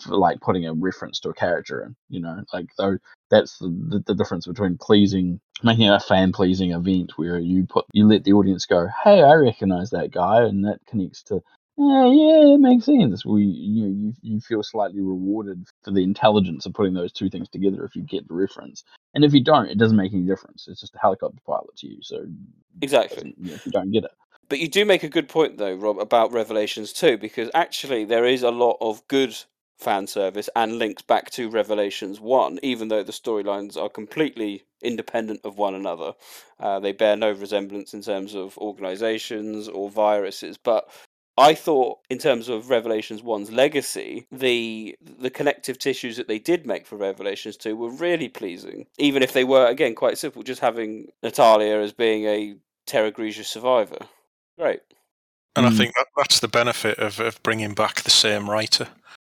for 0.00 0.16
like 0.16 0.40
putting 0.40 0.66
a 0.66 0.72
reference 0.72 1.20
to 1.20 1.30
a 1.30 1.34
character 1.34 1.82
in. 1.84 1.96
You 2.08 2.20
know, 2.20 2.42
like 2.52 2.66
though 2.76 2.98
that's 3.30 3.58
the, 3.58 3.68
the, 3.68 4.02
the 4.06 4.14
difference 4.14 4.46
between 4.46 4.78
pleasing 4.78 5.40
making 5.62 5.88
a 5.88 6.00
fan 6.00 6.32
pleasing 6.32 6.72
event 6.72 7.12
where 7.16 7.38
you 7.38 7.66
put 7.66 7.86
you 7.92 8.06
let 8.06 8.24
the 8.24 8.32
audience 8.32 8.66
go, 8.66 8.88
hey, 9.04 9.22
I 9.22 9.34
recognize 9.34 9.90
that 9.90 10.10
guy, 10.10 10.42
and 10.42 10.64
that 10.64 10.80
connects 10.86 11.22
to. 11.24 11.42
Yeah, 11.76 12.06
yeah, 12.06 12.54
it 12.54 12.60
makes 12.60 12.84
sense. 12.86 13.24
We, 13.26 13.42
you, 13.44 13.82
know, 13.82 13.88
you, 13.90 14.14
you 14.22 14.40
feel 14.40 14.62
slightly 14.62 15.00
rewarded 15.00 15.66
for 15.82 15.90
the 15.90 16.04
intelligence 16.04 16.66
of 16.66 16.74
putting 16.74 16.94
those 16.94 17.12
two 17.12 17.30
things 17.30 17.48
together 17.48 17.84
if 17.84 17.96
you 17.96 18.02
get 18.02 18.28
the 18.28 18.34
reference, 18.34 18.84
and 19.14 19.24
if 19.24 19.34
you 19.34 19.42
don't, 19.42 19.68
it 19.68 19.78
doesn't 19.78 19.96
make 19.96 20.12
any 20.12 20.22
difference. 20.22 20.68
It's 20.68 20.80
just 20.82 20.94
a 20.94 20.98
helicopter 21.00 21.40
pilot 21.46 21.76
to 21.78 21.88
you. 21.88 21.98
So 22.02 22.26
Exactly. 22.82 23.34
you 23.38 23.50
know, 23.50 23.54
if 23.54 23.66
you 23.66 23.72
don't 23.72 23.90
get 23.90 24.04
it, 24.04 24.12
But 24.48 24.60
you 24.60 24.68
do 24.68 24.84
make 24.84 25.02
a 25.02 25.08
good 25.08 25.28
point, 25.28 25.58
though, 25.58 25.74
Rob, 25.74 25.98
about 25.98 26.32
Revelations 26.32 26.92
2, 26.92 27.18
because 27.18 27.50
actually 27.54 28.04
there 28.04 28.26
is 28.26 28.42
a 28.42 28.50
lot 28.50 28.76
of 28.80 29.06
good 29.08 29.36
fan 29.78 30.06
service 30.06 30.48
and 30.54 30.78
links 30.78 31.02
back 31.02 31.30
to 31.32 31.50
Revelations 31.50 32.20
1, 32.20 32.60
even 32.62 32.88
though 32.88 33.02
the 33.02 33.12
storylines 33.12 33.76
are 33.76 33.88
completely 33.88 34.64
independent 34.82 35.40
of 35.44 35.58
one 35.58 35.74
another. 35.74 36.12
Uh, 36.60 36.80
they 36.80 36.92
bear 36.92 37.16
no 37.16 37.32
resemblance 37.32 37.94
in 37.94 38.02
terms 38.02 38.34
of 38.34 38.56
organizations 38.58 39.68
or 39.68 39.90
viruses. 39.90 40.58
But 40.58 40.88
I 41.38 41.54
thought, 41.54 41.98
in 42.10 42.18
terms 42.18 42.48
of 42.50 42.68
Revelations 42.68 43.22
1's 43.22 43.50
legacy, 43.50 44.26
the 44.30 44.96
the 45.00 45.30
connective 45.30 45.78
tissues 45.78 46.16
that 46.18 46.28
they 46.28 46.38
did 46.38 46.66
make 46.66 46.86
for 46.86 46.96
Revelations 46.96 47.56
2 47.56 47.74
were 47.74 47.90
really 47.90 48.28
pleasing, 48.28 48.86
even 48.98 49.22
if 49.22 49.32
they 49.32 49.44
were, 49.44 49.66
again, 49.66 49.94
quite 49.94 50.18
simple, 50.18 50.42
just 50.42 50.60
having 50.60 51.08
Natalia 51.22 51.76
as 51.78 51.92
being 51.92 52.26
a 52.26 52.54
Terra 52.86 53.10
Grigia 53.10 53.44
survivor. 53.44 53.98
Great. 54.58 54.80
And 55.56 55.66
I 55.66 55.70
think 55.70 55.94
that, 55.96 56.06
that's 56.16 56.40
the 56.40 56.48
benefit 56.48 56.98
of, 56.98 57.20
of 57.20 57.42
bringing 57.42 57.74
back 57.74 58.02
the 58.02 58.10
same 58.10 58.48
writer, 58.48 58.88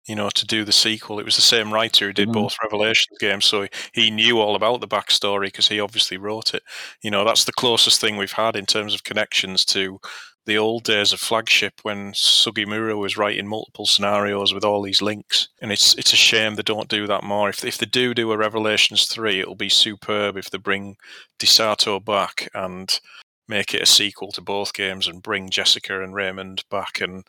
you 0.08 0.16
know, 0.16 0.30
to 0.32 0.46
do 0.46 0.64
the 0.64 0.72
sequel. 0.72 1.20
It 1.20 1.26
was 1.26 1.36
the 1.36 1.42
same 1.42 1.74
writer 1.74 2.08
who 2.08 2.14
did 2.14 2.30
Mhm. 2.30 2.34
both 2.34 2.56
Revelations 2.64 3.18
games, 3.20 3.46
so 3.46 3.64
he, 3.64 3.70
he 3.94 4.12
knew 4.12 4.40
all 4.40 4.56
about 4.56 4.82
the 4.82 4.88
backstory 4.88 5.46
because 5.46 5.68
he 5.68 5.80
obviously 5.80 6.18
wrote 6.18 6.54
it. 6.54 6.64
You 7.02 7.12
know, 7.12 7.24
that's 7.26 7.46
the 7.46 7.52
closest 7.54 8.00
thing 8.02 8.18
we've 8.18 8.32
had 8.32 8.56
in 8.56 8.66
terms 8.66 8.94
of 8.94 9.04
connections 9.04 9.66
to 9.66 10.00
the 10.46 10.58
old 10.58 10.84
days 10.84 11.14
of 11.14 11.20
flagship 11.20 11.80
when 11.84 12.12
Sugimura 12.12 12.98
was 12.98 13.18
writing 13.18 13.48
multiple 13.48 13.86
scenarios 13.86 14.54
with 14.54 14.66
all 14.66 14.82
these 14.82 15.02
links. 15.02 15.48
And 15.62 15.72
it's 15.72 15.96
it's 15.96 16.14
a 16.14 16.18
shame 16.18 16.56
they 16.56 16.64
don't 16.64 16.90
do 16.90 17.08
that 17.08 17.24
more. 17.24 17.50
If 17.50 17.64
if 17.64 17.78
they 17.78 17.86
do 17.86 18.14
do 18.14 18.32
a 18.32 18.38
Revelations 18.38 19.06
three, 19.06 19.40
it'll 19.40 19.56
be 19.56 19.70
superb 19.70 20.38
if 20.38 20.50
they 20.50 20.58
bring 20.58 20.98
Dai 21.40 21.48
Sato 21.48 22.00
back 22.00 22.50
and 22.54 23.00
make 23.48 23.74
it 23.74 23.82
a 23.82 23.86
sequel 23.86 24.32
to 24.34 24.42
both 24.42 24.74
games 24.74 25.08
and 25.08 25.22
bring 25.22 25.50
Jessica 25.50 26.04
and 26.04 26.14
Raymond 26.14 26.64
back 26.70 27.02
and 27.02 27.26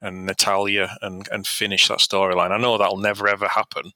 and 0.00 0.26
Natalia 0.26 0.96
and 1.02 1.28
and 1.32 1.46
finish 1.46 1.88
that 1.88 1.98
storyline. 1.98 2.50
I 2.50 2.58
know 2.58 2.78
that'll 2.78 2.98
never 2.98 3.28
ever 3.28 3.48
happen, 3.48 3.92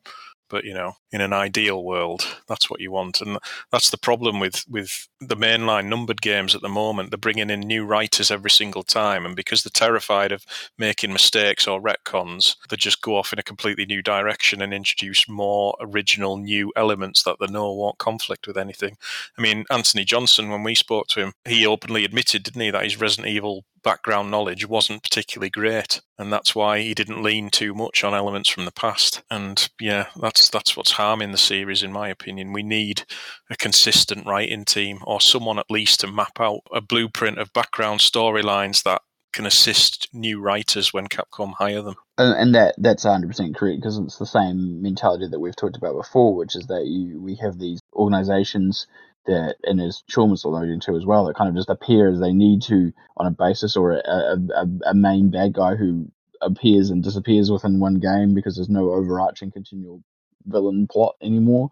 but 0.49 0.65
you 0.65 0.75
know, 0.75 0.95
in 1.13 1.21
an 1.21 1.33
ideal 1.33 1.85
world, 1.85 2.27
that's 2.49 2.71
what 2.71 2.81
you 2.81 2.91
want, 2.91 3.21
and 3.21 3.39
that's 3.71 3.91
the 3.91 3.99
problem 3.99 4.41
with 4.41 4.65
with 4.69 5.09
the 5.21 5.37
mainline 5.37 5.87
numbered 5.87 6.23
games 6.23 6.55
at 6.55 6.63
the 6.63 6.69
moment. 6.69 7.11
They're 7.11 7.19
bringing 7.19 7.51
in 7.51 7.61
new 7.61 7.85
writers 7.85 8.31
every 8.31 8.51
single 8.51 8.83
time, 8.83 9.27
and 9.27 9.37
because 9.37 9.63
they're 9.63 9.71
terrified 9.73 10.33
of 10.33 10.45
making 10.79 11.13
mistakes 11.13 11.67
or 11.67 11.81
retcons, 11.81 12.57
they 12.69 12.77
just 12.77 13.03
go 13.03 13.17
off 13.17 13.33
in 13.33 13.39
a 13.39 13.45
completely 13.45 13.85
new 13.85 14.03
direction 14.03 14.63
and 14.63 14.73
introduce 14.73 15.29
more 15.29 15.77
original 15.81 16.37
new 16.39 16.73
elements 16.77 17.23
that 17.25 17.37
they 17.41 17.47
know 17.47 17.73
won't 17.73 17.99
conflict 17.99 18.47
with 18.47 18.57
anything. 18.57 18.97
I 19.37 19.43
mean, 19.43 19.65
Antony 19.71 20.05
Johnston, 20.05 20.51
when 20.51 20.63
we 20.63 20.75
spoke 20.75 21.09
to 21.09 21.21
him, 21.21 21.33
he 21.45 21.67
openly 21.67 22.05
admitted, 22.05 22.43
didn't 22.43 22.63
he, 22.63 22.71
that 22.71 22.85
his 22.85 23.01
Resident 23.01 23.29
Evil 23.29 23.65
background 23.83 24.31
knowledge 24.31 24.67
wasn't 24.67 25.03
particularly 25.03 25.51
great, 25.51 26.01
and 26.19 26.33
that's 26.33 26.55
why 26.55 26.81
he 26.81 26.95
didn't 26.95 27.23
lean 27.23 27.51
too 27.51 27.75
much 27.75 28.05
on 28.05 28.15
elements 28.15 28.49
from 28.49 28.65
the 28.65 28.73
past. 28.73 29.23
And 29.31 29.69
yeah, 29.81 30.07
that's 30.21 30.49
that's 30.49 30.77
what's 30.77 30.93
harming 31.03 31.33
the 31.33 31.39
series, 31.39 31.83
in 31.83 31.93
my 31.93 32.09
opinion. 32.09 32.53
We 32.53 32.63
need 32.63 33.03
a 33.51 33.57
consistent 33.57 34.27
writing 34.27 34.65
team, 34.65 35.01
or 35.05 35.21
someone 35.21 35.59
at 35.59 35.71
least 35.71 36.01
to 36.01 36.07
map 36.07 36.41
out 36.41 36.61
a 36.73 36.81
blueprint 36.81 37.39
of 37.39 37.53
background 37.53 38.01
storylines 38.01 38.83
that 38.85 39.03
can 39.33 39.47
assist 39.47 40.09
new 40.13 40.41
writers 40.41 40.93
when 40.93 41.09
Capcom 41.09 41.55
hire 41.55 41.83
them. 41.83 41.95
and, 42.19 42.35
and 42.39 42.55
that 42.55 42.75
that's 42.79 43.05
100 43.05 43.27
percent 43.27 43.57
correct 43.57 43.81
because 43.81 43.99
it's 43.99 44.19
the 44.19 44.27
same 44.27 44.83
mentality 44.83 45.27
that 45.27 45.41
we've 45.41 45.57
talked 45.57 45.77
about 45.77 45.97
before, 45.97 46.37
which 46.37 46.55
is 46.55 46.67
that 46.67 46.85
you 46.87 47.21
we 47.21 47.37
have 47.37 47.59
these 47.59 47.81
organizations 47.95 48.87
that, 49.27 49.57
and 49.65 49.81
as 49.81 50.03
Sean 50.09 50.31
was 50.31 50.45
alluding 50.45 50.81
to 50.81 50.97
as 50.97 51.07
well, 51.07 51.27
that 51.27 51.37
kind 51.37 51.49
of 51.49 51.57
just 51.57 51.71
appear 51.71 52.11
as 52.11 52.21
they 52.21 52.33
need 52.33 52.63
to 52.63 52.93
on 53.17 53.27
a 53.27 53.31
basis, 53.31 53.77
or 53.77 53.93
a, 53.93 54.37
a, 54.55 54.67
a 54.87 54.95
main 54.95 55.31
bad 55.31 55.53
guy 55.53 55.77
who 55.77 56.11
appears 56.43 56.91
and 56.91 57.05
disappears 57.05 57.51
within 57.51 57.81
one 57.81 58.01
game 58.01 58.35
because 58.35 58.57
there's 58.57 58.69
no 58.69 58.91
overarching 58.91 59.51
continual 59.51 60.03
villain 60.47 60.87
plot 60.91 61.17
anymore 61.23 61.71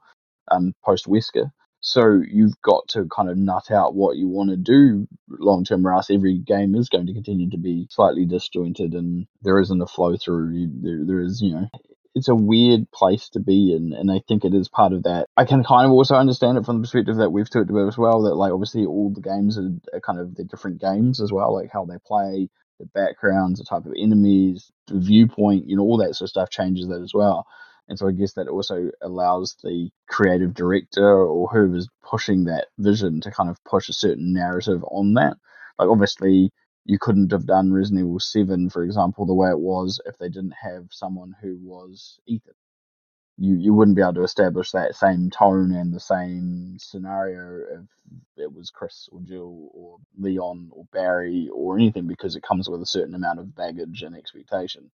um, 0.51 0.75
post 0.85 1.07
Wesker. 1.07 1.51
So 1.81 2.21
you've 2.31 2.61
got 2.63 2.89
to 2.89 3.07
kind 3.15 3.31
of 3.31 3.39
nut 3.39 3.71
out 3.71 3.95
what 3.95 4.17
you 4.17 4.29
want 4.29 4.51
to 4.51 4.57
do 4.57 5.07
long 5.29 5.65
term, 5.65 5.87
or 5.87 5.93
else 5.95 6.11
every 6.11 6.39
game 6.39 6.75
is 6.75 6.91
going 6.91 7.07
to 7.07 7.15
continue 7.15 7.49
to 7.51 7.59
be 7.59 7.87
slightly 7.91 8.27
disjointed, 8.27 8.95
and 8.95 9.27
there 9.43 9.59
isn't 9.61 9.81
a 9.81 9.87
flow 9.87 10.17
through. 10.17 10.71
There, 10.83 11.05
there 11.07 11.21
is, 11.21 11.41
you 11.41 11.53
know, 11.53 11.69
it's 12.15 12.29
a 12.29 12.35
weird 12.35 12.91
place 12.93 13.31
to 13.31 13.41
be 13.41 13.75
in, 13.75 13.95
and 13.95 14.11
I 14.11 14.21
think 14.29 14.45
it 14.45 14.53
is 14.53 14.69
part 14.69 14.93
of 14.93 15.05
that. 15.05 15.29
I 15.39 15.47
can 15.47 15.65
kind 15.65 15.87
of 15.87 15.93
also 15.93 16.17
understand 16.17 16.59
it 16.59 16.67
from 16.67 16.77
the 16.77 16.83
perspective 16.83 17.17
that 17.17 17.31
we've 17.31 17.49
talked 17.49 17.71
about 17.71 17.89
as 17.89 17.97
well. 17.97 18.23
That 18.23 18.35
like 18.35 18.53
obviously 18.53 18.85
all 18.85 19.11
the 19.11 19.23
games 19.23 19.57
are, 19.57 19.71
are 19.95 20.01
kind 20.01 20.21
of 20.21 20.35
the 20.35 20.45
different 20.45 20.83
games 20.83 21.19
as 21.21 21.33
well, 21.33 21.55
like 21.55 21.71
how 21.73 21.87
they 21.87 21.97
play, 22.07 22.51
the 22.79 22.87
backgrounds, 22.87 23.59
the 23.59 23.65
type 23.65 23.87
of 23.87 23.95
enemies, 23.97 24.71
the 24.87 24.99
viewpoint, 24.99 25.67
you 25.67 25.77
know, 25.77 25.83
all 25.83 25.97
that 25.99 26.15
sort 26.15 26.27
of 26.27 26.31
stuff 26.31 26.51
changes 26.51 26.89
that 26.89 27.01
as 27.01 27.15
well. 27.15 27.47
And 27.91 27.99
so 28.01 28.09
I 28.09 28.13
guess 28.13 28.35
that 28.35 28.49
also 28.49 28.91
allows 29.03 29.57
the 29.65 29.91
creative 30.11 30.55
director 30.55 31.07
or 31.25 31.49
whoever's 31.51 31.89
pushing 32.05 32.47
that 32.47 32.69
vision 32.79 33.23
to 33.23 33.33
kind 33.33 33.51
of 33.51 33.65
push 33.67 33.91
a 33.91 33.95
certain 33.95 34.35
narrative 34.35 34.85
on 34.91 35.15
that. 35.17 35.37
Like 35.81 35.91
obviously 35.91 36.53
you 36.87 36.99
couldn't 37.01 37.33
have 37.33 37.47
done 37.47 37.75
Resident 37.75 38.07
Evil 38.07 38.21
7, 38.21 38.71
for 38.71 38.85
example, 38.85 39.27
the 39.27 39.35
way 39.35 39.51
it 39.51 39.61
was 39.61 40.01
if 40.07 40.19
they 40.19 40.31
didn't 40.31 40.55
have 40.63 40.87
someone 40.93 41.35
who 41.43 41.59
was 41.63 42.21
Ethan. 42.27 42.55
you 43.39 43.57
you 43.57 43.75
wouldn't 43.75 43.97
be 43.97 44.03
able 44.03 44.15
to 44.15 44.25
establish 44.25 44.73
that 44.73 44.97
same 44.97 45.31
tone 45.31 45.73
and 45.73 45.95
the 45.95 46.01
same 46.01 46.77
scenario 46.81 47.61
if 47.81 47.87
it 48.39 48.55
was 48.55 48.71
Chris 48.71 49.11
or 49.13 49.21
Jill 49.23 49.71
or 49.75 49.99
Leon 50.19 50.71
or 50.73 50.87
Barry 50.93 51.51
or 51.55 51.77
anything 51.77 52.07
because 52.09 52.37
it 52.37 52.45
comes 52.45 52.71
with 52.71 52.83
a 52.83 52.87
certain 52.87 53.17
amount 53.17 53.41
of 53.41 53.57
baggage 53.57 54.05
and 54.05 54.17
expectation. 54.17 54.93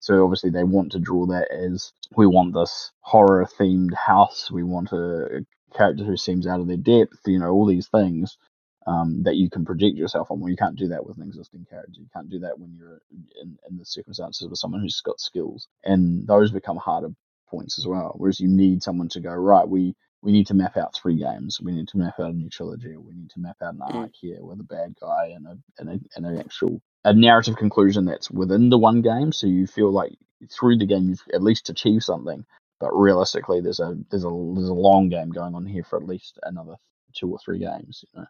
So 0.00 0.24
obviously 0.24 0.50
they 0.50 0.64
want 0.64 0.92
to 0.92 1.00
draw 1.00 1.26
that 1.26 1.50
as 1.52 1.92
we 2.16 2.26
want 2.26 2.54
this 2.54 2.92
horror 3.00 3.46
themed 3.58 3.94
house, 3.94 4.50
we 4.50 4.62
want 4.64 4.92
a 4.92 5.44
character 5.76 6.04
who 6.04 6.16
seems 6.16 6.46
out 6.46 6.60
of 6.60 6.68
their 6.68 6.76
depth, 6.76 7.18
you 7.26 7.38
know, 7.38 7.50
all 7.50 7.66
these 7.66 7.88
things 7.88 8.38
um, 8.86 9.22
that 9.24 9.36
you 9.36 9.50
can 9.50 9.64
project 9.64 9.96
yourself 9.96 10.30
on. 10.30 10.40
Well, 10.40 10.50
you 10.50 10.56
can't 10.56 10.76
do 10.76 10.88
that 10.88 11.06
with 11.06 11.18
an 11.18 11.24
existing 11.24 11.66
character. 11.70 12.00
You 12.00 12.08
can't 12.14 12.30
do 12.30 12.40
that 12.40 12.58
when 12.58 12.74
you're 12.74 13.00
in, 13.42 13.58
in 13.68 13.78
the 13.78 13.84
circumstances 13.84 14.48
with 14.48 14.58
someone 14.58 14.80
who's 14.82 15.00
got 15.02 15.20
skills, 15.20 15.68
and 15.84 16.26
those 16.26 16.50
become 16.52 16.78
harder 16.78 17.10
points 17.50 17.78
as 17.78 17.86
well. 17.86 18.14
Whereas 18.16 18.40
you 18.40 18.48
need 18.48 18.82
someone 18.82 19.08
to 19.10 19.20
go 19.20 19.32
right. 19.34 19.68
We 19.68 19.94
we 20.22 20.32
need 20.32 20.48
to 20.48 20.54
map 20.54 20.76
out 20.76 20.94
three 20.96 21.16
games. 21.18 21.60
We 21.62 21.72
need 21.72 21.88
to 21.88 21.98
map 21.98 22.14
out 22.20 22.30
a 22.30 22.34
new 22.34 22.50
trilogy. 22.50 22.96
We 22.96 23.14
need 23.14 23.30
to 23.30 23.40
map 23.40 23.56
out 23.62 23.74
an 23.74 23.82
arc 23.82 24.12
here 24.14 24.38
with 24.42 24.60
a 24.60 24.64
bad 24.64 24.96
guy 25.00 25.32
and 25.36 25.46
a 25.46 25.58
and, 25.78 25.90
a, 25.90 26.00
and 26.16 26.26
an 26.26 26.38
actual 26.38 26.80
a 27.04 27.12
narrative 27.12 27.56
conclusion 27.56 28.04
that's 28.04 28.30
within 28.30 28.70
the 28.70 28.78
one 28.78 29.02
game. 29.02 29.32
So 29.32 29.46
you 29.46 29.66
feel 29.66 29.92
like 29.92 30.12
through 30.50 30.78
the 30.78 30.86
game 30.86 31.08
you've 31.08 31.22
at 31.32 31.42
least 31.42 31.70
achieved 31.70 32.04
something. 32.04 32.44
But 32.80 32.92
realistically, 32.92 33.60
there's 33.60 33.80
a 33.80 33.96
there's 34.10 34.24
a 34.24 34.52
there's 34.54 34.68
a 34.68 34.74
long 34.74 35.08
game 35.08 35.30
going 35.30 35.54
on 35.54 35.66
here 35.66 35.82
for 35.82 35.96
at 35.96 36.06
least 36.06 36.38
another 36.44 36.76
two 37.14 37.30
or 37.30 37.38
three 37.44 37.58
games. 37.58 38.04
You 38.12 38.20
know. 38.20 38.26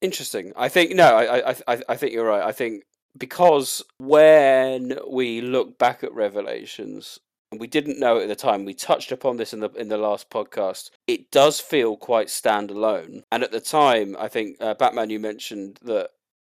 Interesting. 0.00 0.52
I 0.56 0.68
think 0.68 0.94
no. 0.94 1.16
I 1.16 1.50
I 1.50 1.82
I, 1.88 1.96
think 1.96 2.12
you're 2.12 2.26
right. 2.26 2.42
I 2.42 2.50
think 2.50 2.82
because 3.16 3.80
when 3.98 4.98
we 5.08 5.40
look 5.40 5.78
back 5.78 6.02
at 6.02 6.12
Revelations, 6.12 7.20
and 7.52 7.60
we 7.60 7.68
didn't 7.68 8.00
know 8.00 8.18
at 8.18 8.28
the 8.28 8.34
time. 8.34 8.64
We 8.64 8.74
touched 8.74 9.12
upon 9.12 9.36
this 9.36 9.52
in 9.52 9.60
the 9.60 9.70
in 9.72 9.88
the 9.88 9.98
last 9.98 10.30
podcast. 10.30 10.90
It 11.06 11.30
does 11.30 11.60
feel 11.60 11.96
quite 11.96 12.26
standalone, 12.26 13.22
and 13.30 13.44
at 13.44 13.52
the 13.52 13.60
time, 13.60 14.16
I 14.18 14.26
think 14.26 14.56
uh, 14.60 14.74
Batman. 14.74 15.10
You 15.10 15.20
mentioned 15.20 15.78
that 15.82 16.10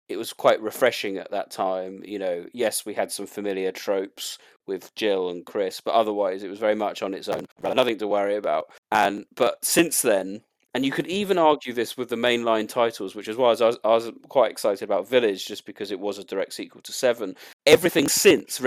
it 0.09 0.17
was 0.17 0.33
quite 0.33 0.61
refreshing 0.61 1.17
at 1.17 1.31
that 1.31 1.51
time. 1.51 2.01
You 2.03 2.19
know, 2.19 2.45
yes, 2.51 2.85
we 2.85 2.95
had 2.95 3.11
some 3.11 3.27
familiar 3.27 3.71
tropes 3.71 4.39
with 4.65 4.93
Jill 4.95 5.29
and 5.29 5.45
Chris, 5.45 5.79
but 5.79 5.93
otherwise, 5.93 6.43
it 6.43 6.49
was 6.49 6.59
very 6.59 6.75
much 6.75 7.01
on 7.01 7.13
its 7.13 7.29
own. 7.29 7.45
Nothing 7.63 7.99
to 7.99 8.07
worry 8.07 8.35
about. 8.35 8.69
And 8.91 9.25
but 9.35 9.63
since 9.63 10.01
then, 10.01 10.41
and 10.73 10.85
you 10.85 10.91
could 10.91 11.07
even 11.07 11.37
argue 11.37 11.73
this 11.73 11.95
with 11.97 12.09
the 12.09 12.15
mainline 12.15 12.67
titles, 12.67 13.15
which 13.15 13.27
is 13.27 13.37
why 13.37 13.47
I 13.47 13.49
was, 13.49 13.61
I 13.61 13.87
was 13.87 14.11
quite 14.27 14.51
excited 14.51 14.83
about 14.83 15.07
Village, 15.07 15.45
just 15.45 15.65
because 15.65 15.91
it 15.91 15.99
was 15.99 16.17
a 16.17 16.23
direct 16.23 16.53
sequel 16.53 16.81
to 16.81 16.91
Seven. 16.91 17.35
Everything 17.65 18.07
since 18.07 18.61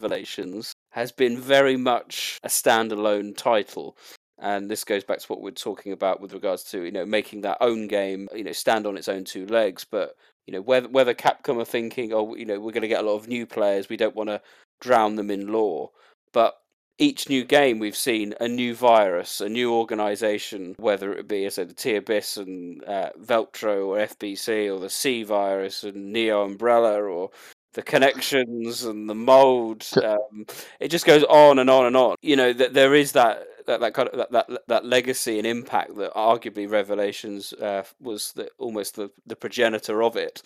Revelations 0.00 0.72
has 0.90 1.12
been 1.12 1.38
very 1.38 1.76
much 1.76 2.38
a 2.42 2.48
standalone 2.48 3.36
title. 3.36 3.96
And 4.42 4.70
this 4.70 4.84
goes 4.84 5.04
back 5.04 5.18
to 5.18 5.26
what 5.26 5.42
we 5.42 5.50
are 5.50 5.54
talking 5.54 5.92
about 5.92 6.20
with 6.22 6.32
regards 6.32 6.62
to 6.64 6.82
you 6.82 6.90
know 6.90 7.04
making 7.04 7.42
that 7.42 7.58
own 7.60 7.88
game 7.88 8.26
you 8.34 8.42
know 8.42 8.52
stand 8.52 8.86
on 8.86 8.96
its 8.96 9.08
own 9.08 9.24
two 9.24 9.46
legs. 9.46 9.84
But 9.84 10.14
you 10.46 10.52
know 10.52 10.60
whether 10.62 10.88
whether 10.88 11.14
Capcom 11.14 11.60
are 11.60 11.64
thinking, 11.64 12.12
oh 12.12 12.34
you 12.34 12.44
know 12.44 12.60
we're 12.60 12.72
going 12.72 12.82
to 12.82 12.88
get 12.88 13.02
a 13.04 13.06
lot 13.06 13.16
of 13.16 13.28
new 13.28 13.46
players, 13.46 13.88
we 13.88 13.96
don't 13.96 14.16
want 14.16 14.28
to 14.28 14.40
drown 14.80 15.16
them 15.16 15.30
in 15.30 15.52
lore. 15.52 15.90
But 16.32 16.56
each 16.98 17.30
new 17.30 17.44
game 17.44 17.78
we've 17.78 17.96
seen 17.96 18.34
a 18.40 18.46
new 18.46 18.74
virus, 18.74 19.40
a 19.40 19.48
new 19.48 19.72
organization, 19.72 20.74
whether 20.78 21.12
it 21.14 21.26
be, 21.26 21.46
I 21.46 21.48
said, 21.48 21.70
the 21.70 21.74
T 21.74 21.96
Abyss 21.96 22.36
and 22.36 22.84
uh, 22.84 23.10
Veltro 23.18 23.86
or 23.86 24.06
FBC 24.06 24.72
or 24.72 24.78
the 24.78 24.90
C 24.90 25.22
virus 25.22 25.82
and 25.82 26.12
Neo 26.12 26.44
Umbrella 26.44 27.02
or 27.02 27.30
the 27.74 27.82
connections 27.82 28.84
and 28.84 29.08
the 29.08 29.14
mold. 29.14 29.86
Um, 30.02 30.46
it 30.80 30.88
just 30.88 31.06
goes 31.06 31.24
on 31.24 31.58
and 31.58 31.70
on 31.70 31.86
and 31.86 31.96
on. 31.96 32.16
You 32.22 32.36
know 32.36 32.52
that 32.52 32.74
there 32.74 32.94
is 32.94 33.12
that 33.12 33.44
that, 33.66 33.80
that 33.80 33.94
kind 33.94 34.08
of 34.08 34.18
that, 34.18 34.30
that 34.32 34.62
that 34.66 34.84
legacy 34.84 35.38
and 35.38 35.46
impact 35.46 35.96
that 35.96 36.14
arguably 36.14 36.70
Revelations 36.70 37.52
uh, 37.54 37.84
was 38.00 38.32
the, 38.32 38.50
almost 38.58 38.96
the, 38.96 39.10
the 39.26 39.36
progenitor 39.36 40.02
of 40.02 40.16
it 40.16 40.42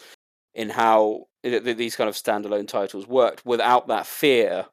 in 0.54 0.70
how 0.70 1.26
these 1.42 1.96
kind 1.96 2.08
of 2.08 2.14
standalone 2.14 2.68
titles 2.68 3.06
worked 3.06 3.44
without 3.44 3.88
that 3.88 4.06
fear 4.06 4.66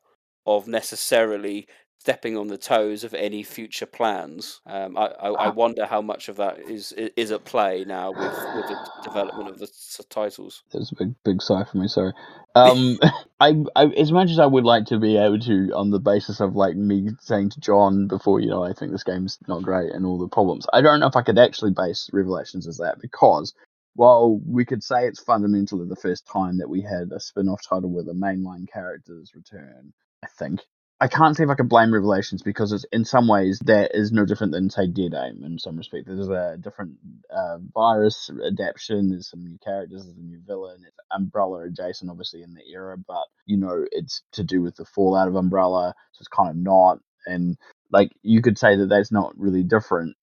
of 0.45 0.67
necessarily 0.67 1.67
stepping 2.01 2.35
on 2.35 2.47
the 2.47 2.57
toes 2.57 3.03
of 3.03 3.13
any 3.13 3.43
future 3.43 3.85
plans. 3.85 4.59
Um, 4.65 4.97
I, 4.97 5.05
I, 5.05 5.27
I, 5.29 5.49
wonder 5.49 5.85
how 5.85 6.01
much 6.01 6.29
of 6.29 6.37
that 6.37 6.57
is 6.57 6.93
is 6.93 7.29
at 7.29 7.45
play 7.45 7.85
now 7.85 8.09
with, 8.09 8.37
with 8.55 8.67
the 8.69 8.89
development 9.03 9.49
of 9.49 9.59
the 9.59 9.69
titles. 10.09 10.63
There's 10.71 10.91
a 10.91 10.95
big 10.95 11.13
big 11.23 11.43
sigh 11.43 11.63
for 11.63 11.77
me. 11.77 11.87
Sorry. 11.87 12.11
Um, 12.55 12.97
I, 13.39 13.53
I 13.75 13.85
as 13.85 14.11
much 14.11 14.31
as 14.31 14.39
I 14.39 14.47
would 14.47 14.63
like 14.63 14.85
to 14.85 14.97
be 14.97 15.15
able 15.15 15.37
to, 15.41 15.73
on 15.75 15.91
the 15.91 15.99
basis 15.99 16.39
of 16.39 16.55
like 16.55 16.75
me 16.75 17.09
saying 17.19 17.51
to 17.51 17.59
John 17.59 18.07
before, 18.07 18.39
you 18.39 18.49
know, 18.49 18.63
I 18.63 18.73
think 18.73 18.91
this 18.91 19.03
game's 19.03 19.37
not 19.47 19.61
great 19.61 19.91
and 19.91 20.03
all 20.03 20.17
the 20.17 20.27
problems. 20.27 20.65
I 20.73 20.81
don't 20.81 21.01
know 21.01 21.07
if 21.07 21.15
I 21.15 21.21
could 21.21 21.37
actually 21.37 21.71
base 21.71 22.09
Revelations 22.11 22.67
as 22.67 22.77
that 22.77 22.99
because 22.99 23.53
while 23.93 24.41
we 24.43 24.65
could 24.65 24.81
say 24.83 25.05
it's 25.05 25.21
fundamentally 25.21 25.87
the 25.87 25.95
first 25.95 26.25
time 26.25 26.57
that 26.57 26.69
we 26.69 26.81
had 26.81 27.11
a 27.11 27.19
spin-off 27.19 27.61
title 27.61 27.93
with 27.93 28.07
a 28.07 28.13
mainline 28.13 28.67
character's 28.67 29.33
return, 29.35 29.93
I 30.23 30.27
think 30.39 30.61
I 31.01 31.09
can't 31.09 31.37
see 31.37 31.43
if 31.43 31.49
I 31.51 31.55
can 31.55 31.67
blame 31.67 31.93
Revelations 31.93 32.43
because 32.43 32.73
it's 32.73 32.85
in 32.93 33.05
some 33.05 33.27
ways 33.27 33.59
that 33.65 33.93
is 33.95 34.13
no 34.13 34.25
different 34.25 34.53
than 34.53 34.71
say 34.71 34.87
Dead 34.87 35.15
Aim 35.15 35.43
in 35.45 35.59
some 35.59 35.77
respect. 35.77 36.07
There's 36.07 36.29
a 36.29 36.57
different 36.61 36.97
uh, 37.31 37.59
virus 37.75 38.31
adaptation. 38.31 39.09
There's 39.11 39.29
some 39.29 39.45
new 39.45 39.59
characters. 39.63 40.05
There's 40.05 40.17
a 40.17 40.21
new 40.21 40.41
villain. 40.47 40.85
It's 40.87 40.97
Umbrella 41.11 41.65
adjacent, 41.65 42.11
obviously 42.11 42.43
in 42.43 42.55
the 42.55 42.63
era, 42.73 42.97
but 42.97 43.25
you 43.47 43.57
know 43.57 43.85
it's 43.91 44.23
to 44.33 44.45
do 44.45 44.63
with 44.63 44.77
the 44.77 44.85
fallout 44.85 45.29
of 45.29 45.35
Umbrella, 45.35 45.95
so 46.13 46.21
it's 46.21 46.29
kind 46.29 46.51
of 46.51 46.57
not. 46.57 46.99
And 47.27 47.57
like 47.91 48.11
you 48.23 48.41
could 48.41 48.59
say 48.59 48.77
that 48.77 48.89
that's 48.89 49.13
not 49.13 49.37
really 49.39 49.63
different 49.63 50.17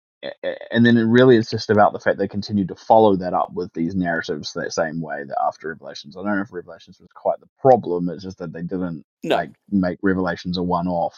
and 0.70 0.84
then 0.84 0.96
it 0.96 1.04
really 1.04 1.36
is 1.36 1.48
just 1.48 1.70
about 1.70 1.92
the 1.92 2.00
fact 2.00 2.18
they 2.18 2.28
continue 2.28 2.66
to 2.66 2.74
follow 2.74 3.16
that 3.16 3.34
up 3.34 3.52
with 3.52 3.72
these 3.72 3.94
narratives 3.94 4.52
that 4.52 4.72
same 4.72 5.00
way 5.00 5.22
that 5.24 5.40
after 5.46 5.68
Revelations. 5.68 6.16
I 6.16 6.22
don't 6.22 6.36
know 6.36 6.42
if 6.42 6.52
Revelations 6.52 6.98
was 7.00 7.08
quite 7.14 7.38
the 7.40 7.48
problem. 7.60 8.08
It's 8.08 8.24
just 8.24 8.38
that 8.38 8.52
they 8.52 8.62
didn't 8.62 9.04
no. 9.22 9.36
like 9.36 9.50
make 9.70 9.98
Revelations 10.02 10.58
a 10.58 10.62
one-off 10.62 11.16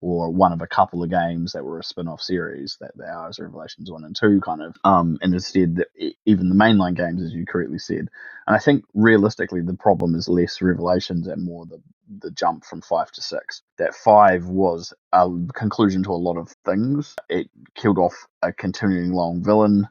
or 0.00 0.30
one 0.30 0.52
of 0.52 0.62
a 0.62 0.66
couple 0.66 1.02
of 1.02 1.10
games 1.10 1.52
that 1.52 1.64
were 1.64 1.78
a 1.80 1.84
spin-off 1.84 2.22
series 2.22 2.76
that 2.80 2.92
they 2.96 3.04
are 3.06 3.28
as 3.28 3.38
Revelations 3.38 3.90
one 3.90 4.04
and 4.04 4.16
two 4.16 4.40
kind 4.40 4.62
of. 4.62 4.76
Um, 4.84 5.18
and 5.22 5.34
instead, 5.34 5.76
the, 5.76 6.14
even 6.26 6.48
the 6.48 6.54
mainline 6.54 6.96
games, 6.96 7.22
as 7.22 7.32
you 7.32 7.46
correctly 7.46 7.78
said. 7.78 8.08
And 8.46 8.56
I 8.56 8.58
think 8.58 8.84
realistically, 8.94 9.62
the 9.62 9.74
problem 9.74 10.14
is 10.14 10.28
less 10.28 10.62
Revelations 10.62 11.26
and 11.26 11.44
more 11.44 11.66
the 11.66 11.80
the 12.20 12.30
jump 12.30 12.64
from 12.64 12.80
five 12.80 13.10
to 13.12 13.22
six. 13.22 13.62
That 13.78 13.94
five 13.94 14.46
was 14.46 14.94
a 15.12 15.28
conclusion 15.54 16.02
to 16.04 16.12
a 16.12 16.14
lot 16.14 16.38
of 16.38 16.50
things. 16.64 17.14
It 17.28 17.50
killed 17.74 17.98
off 17.98 18.14
a 18.42 18.52
continuing 18.52 19.12
long 19.12 19.44
villain 19.44 19.88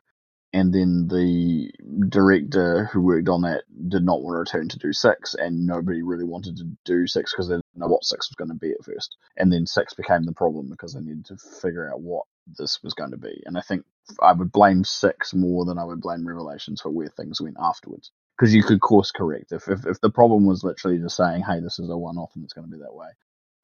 and 0.53 0.73
then 0.73 1.07
the 1.07 1.71
director 2.09 2.85
who 2.85 3.01
worked 3.01 3.29
on 3.29 3.41
that 3.41 3.63
did 3.89 4.03
not 4.03 4.21
want 4.21 4.35
to 4.35 4.39
return 4.39 4.69
to 4.69 4.79
do 4.79 4.93
six, 4.93 5.35
and 5.35 5.67
nobody 5.67 6.01
really 6.01 6.23
wanted 6.23 6.57
to 6.57 6.65
do 6.85 7.07
six 7.07 7.33
because 7.33 7.49
they 7.49 7.55
didn't 7.55 7.65
know 7.75 7.87
what 7.87 8.05
six 8.05 8.29
was 8.29 8.35
going 8.35 8.49
to 8.49 8.55
be 8.55 8.71
at 8.71 8.83
first. 8.83 9.17
And 9.37 9.51
then 9.51 9.65
six 9.65 9.93
became 9.93 10.23
the 10.23 10.33
problem 10.33 10.69
because 10.69 10.93
they 10.93 11.01
needed 11.01 11.25
to 11.25 11.37
figure 11.37 11.91
out 11.91 12.01
what 12.01 12.23
this 12.57 12.81
was 12.83 12.93
going 12.93 13.11
to 13.11 13.17
be. 13.17 13.43
And 13.45 13.57
I 13.57 13.61
think 13.61 13.85
I 14.21 14.33
would 14.33 14.51
blame 14.51 14.83
six 14.83 15.33
more 15.33 15.65
than 15.65 15.77
I 15.77 15.83
would 15.83 16.01
blame 16.01 16.27
Revelations 16.27 16.81
for 16.81 16.89
where 16.89 17.09
things 17.09 17.41
went 17.41 17.57
afterwards. 17.59 18.11
Because 18.37 18.53
you 18.53 18.63
could 18.63 18.81
course 18.81 19.11
correct. 19.11 19.51
If, 19.51 19.67
if 19.67 19.85
if 19.85 19.99
the 20.01 20.11
problem 20.11 20.45
was 20.45 20.63
literally 20.63 20.99
just 20.99 21.17
saying, 21.17 21.43
hey, 21.43 21.59
this 21.59 21.79
is 21.79 21.89
a 21.89 21.97
one 21.97 22.17
off 22.17 22.31
and 22.35 22.43
it's 22.43 22.53
going 22.53 22.69
to 22.69 22.71
be 22.71 22.81
that 22.81 22.93
way, 22.93 23.07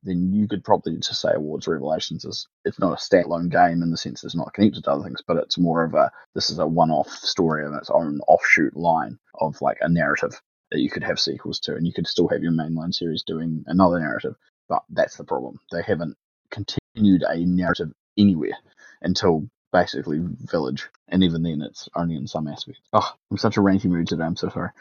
then 0.03 0.33
you 0.33 0.47
could 0.47 0.63
probably 0.63 0.97
just 0.97 1.21
say 1.21 1.29
Awards 1.33 1.67
Revelations 1.67 2.25
is 2.25 2.47
it's 2.65 2.79
not 2.79 2.93
a 2.93 2.95
standalone 2.95 3.49
game 3.49 3.81
in 3.81 3.91
the 3.91 3.97
sense 3.97 4.23
it's 4.23 4.35
not 4.35 4.53
connected 4.53 4.83
to 4.83 4.91
other 4.91 5.03
things, 5.03 5.21
but 5.25 5.37
it's 5.37 5.57
more 5.57 5.83
of 5.83 5.93
a 5.93 6.11
this 6.35 6.49
is 6.49 6.59
a 6.59 6.67
one 6.67 6.91
off 6.91 7.09
story 7.09 7.65
of 7.65 7.73
its 7.73 7.89
own 7.89 8.19
offshoot 8.27 8.75
line 8.75 9.17
of 9.39 9.61
like 9.61 9.77
a 9.81 9.89
narrative 9.89 10.41
that 10.71 10.79
you 10.79 10.89
could 10.89 11.03
have 11.03 11.19
sequels 11.19 11.59
to, 11.61 11.75
and 11.75 11.85
you 11.85 11.93
could 11.93 12.07
still 12.07 12.27
have 12.27 12.41
your 12.41 12.51
mainline 12.51 12.93
series 12.93 13.23
doing 13.23 13.63
another 13.67 13.99
narrative. 13.99 14.35
But 14.67 14.83
that's 14.89 15.17
the 15.17 15.23
problem. 15.23 15.59
They 15.71 15.83
haven't 15.83 16.17
continued 16.49 17.23
a 17.27 17.37
narrative 17.45 17.91
anywhere 18.17 18.57
until 19.01 19.47
basically 19.71 20.21
Village, 20.21 20.89
and 21.13 21.23
even 21.23 21.43
then, 21.43 21.61
it's 21.61 21.87
only 21.95 22.15
in 22.15 22.25
some 22.25 22.47
aspects. 22.47 22.81
Oh, 22.91 23.07
I'm 23.29 23.37
such 23.37 23.55
a 23.57 23.59
ranty 23.59 23.85
mood 23.85 24.07
today. 24.07 24.23
I'm 24.23 24.35
so 24.35 24.49
sorry. 24.49 24.71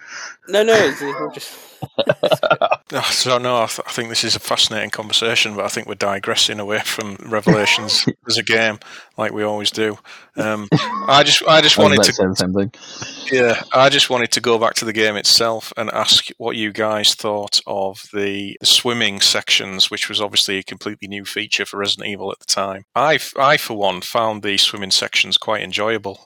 No, 0.48 0.62
no, 0.62 0.72
it's, 0.72 1.02
it's 1.02 1.34
just. 1.34 3.12
so 3.12 3.36
no, 3.36 3.56
I, 3.56 3.66
th- 3.66 3.80
I, 3.86 3.90
think 3.90 4.08
this 4.08 4.24
is 4.24 4.34
a 4.34 4.40
fascinating 4.40 4.88
conversation, 4.88 5.54
but 5.54 5.66
I 5.66 5.68
think 5.68 5.86
we're 5.86 5.94
digressing 5.94 6.58
away 6.58 6.80
from 6.80 7.16
Revelations 7.26 8.06
as 8.26 8.38
a 8.38 8.42
game, 8.42 8.78
like 9.18 9.32
we 9.32 9.42
always 9.42 9.70
do. 9.70 9.98
Um, 10.36 10.68
I 11.06 11.22
just, 11.22 11.42
I 11.46 11.60
just 11.60 11.76
wanted 11.78 12.02
to 12.02 12.12
say 12.12 12.26
the 12.26 12.34
same 12.34 12.54
thing. 12.54 12.72
Yeah, 13.30 13.62
I 13.72 13.90
just 13.90 14.08
wanted 14.08 14.32
to 14.32 14.40
go 14.40 14.58
back 14.58 14.74
to 14.74 14.86
the 14.86 14.92
game 14.94 15.16
itself 15.16 15.72
and 15.76 15.90
ask 15.90 16.28
what 16.38 16.56
you 16.56 16.72
guys 16.72 17.14
thought 17.14 17.60
of 17.66 18.08
the, 18.14 18.56
the 18.60 18.66
swimming 18.66 19.20
sections, 19.20 19.90
which 19.90 20.08
was 20.08 20.20
obviously 20.20 20.58
a 20.58 20.62
completely 20.62 21.08
new 21.08 21.26
feature 21.26 21.66
for 21.66 21.76
Resident 21.76 22.08
Evil 22.08 22.32
at 22.32 22.38
the 22.38 22.46
time. 22.46 22.86
I, 22.94 23.18
I 23.36 23.58
for 23.58 23.76
one, 23.76 24.00
found 24.00 24.42
the 24.42 24.56
swimming 24.56 24.90
sections 24.90 25.36
quite 25.36 25.62
enjoyable. 25.62 26.21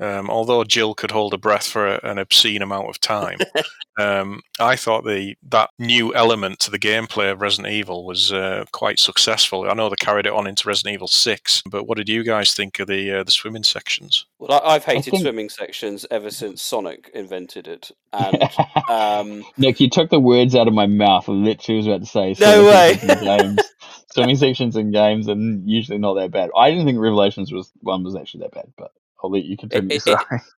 Um, 0.00 0.30
although 0.30 0.62
Jill 0.62 0.94
could 0.94 1.10
hold 1.10 1.32
her 1.32 1.38
breath 1.38 1.66
for 1.66 1.96
a, 1.96 2.00
an 2.04 2.18
obscene 2.18 2.62
amount 2.62 2.88
of 2.88 3.00
time, 3.00 3.38
um, 3.98 4.40
I 4.60 4.76
thought 4.76 5.04
the 5.04 5.34
that 5.48 5.70
new 5.80 6.14
element 6.14 6.60
to 6.60 6.70
the 6.70 6.78
gameplay 6.78 7.32
of 7.32 7.40
Resident 7.40 7.72
Evil 7.74 8.06
was 8.06 8.32
uh, 8.32 8.64
quite 8.70 9.00
successful. 9.00 9.68
I 9.68 9.74
know 9.74 9.88
they 9.88 9.96
carried 9.96 10.26
it 10.26 10.32
on 10.32 10.46
into 10.46 10.68
Resident 10.68 10.94
Evil 10.94 11.08
Six, 11.08 11.62
but 11.68 11.88
what 11.88 11.98
did 11.98 12.08
you 12.08 12.22
guys 12.22 12.54
think 12.54 12.78
of 12.78 12.86
the 12.86 13.10
uh, 13.10 13.24
the 13.24 13.32
swimming 13.32 13.64
sections? 13.64 14.24
Well, 14.38 14.60
I, 14.62 14.76
I've 14.76 14.84
hated 14.84 15.10
think- 15.10 15.22
swimming 15.22 15.48
sections 15.48 16.06
ever 16.12 16.30
since 16.30 16.62
Sonic 16.62 17.10
invented 17.12 17.66
it, 17.66 17.90
and 18.12 18.40
um, 18.88 19.44
Nick, 19.56 19.80
you 19.80 19.90
took 19.90 20.10
the 20.10 20.20
words 20.20 20.54
out 20.54 20.68
of 20.68 20.74
my 20.74 20.86
mouth. 20.86 21.28
I 21.28 21.32
literally 21.32 21.78
was 21.78 21.86
about 21.88 22.00
to 22.02 22.06
say 22.06 22.36
No 22.38 22.52
swimming 22.52 22.66
way. 22.66 22.94
sections 22.94 23.20
in 23.20 23.24
games. 23.38 23.58
swimming 24.12 24.36
sections 24.36 24.76
in 24.76 24.92
games 24.92 25.28
are 25.28 25.34
usually 25.64 25.98
not 25.98 26.14
that 26.14 26.30
bad. 26.30 26.50
I 26.56 26.70
didn't 26.70 26.86
think 26.86 27.00
Revelations 27.00 27.50
was 27.50 27.72
one 27.80 28.04
was 28.04 28.14
actually 28.14 28.42
that 28.42 28.52
bad, 28.52 28.72
but 28.76 28.92
I'll 29.22 29.30
let 29.30 29.44
you 29.44 29.56
continue. 29.56 29.88
It- 29.96 29.96
it- 29.96 30.02
sorry. 30.02 30.40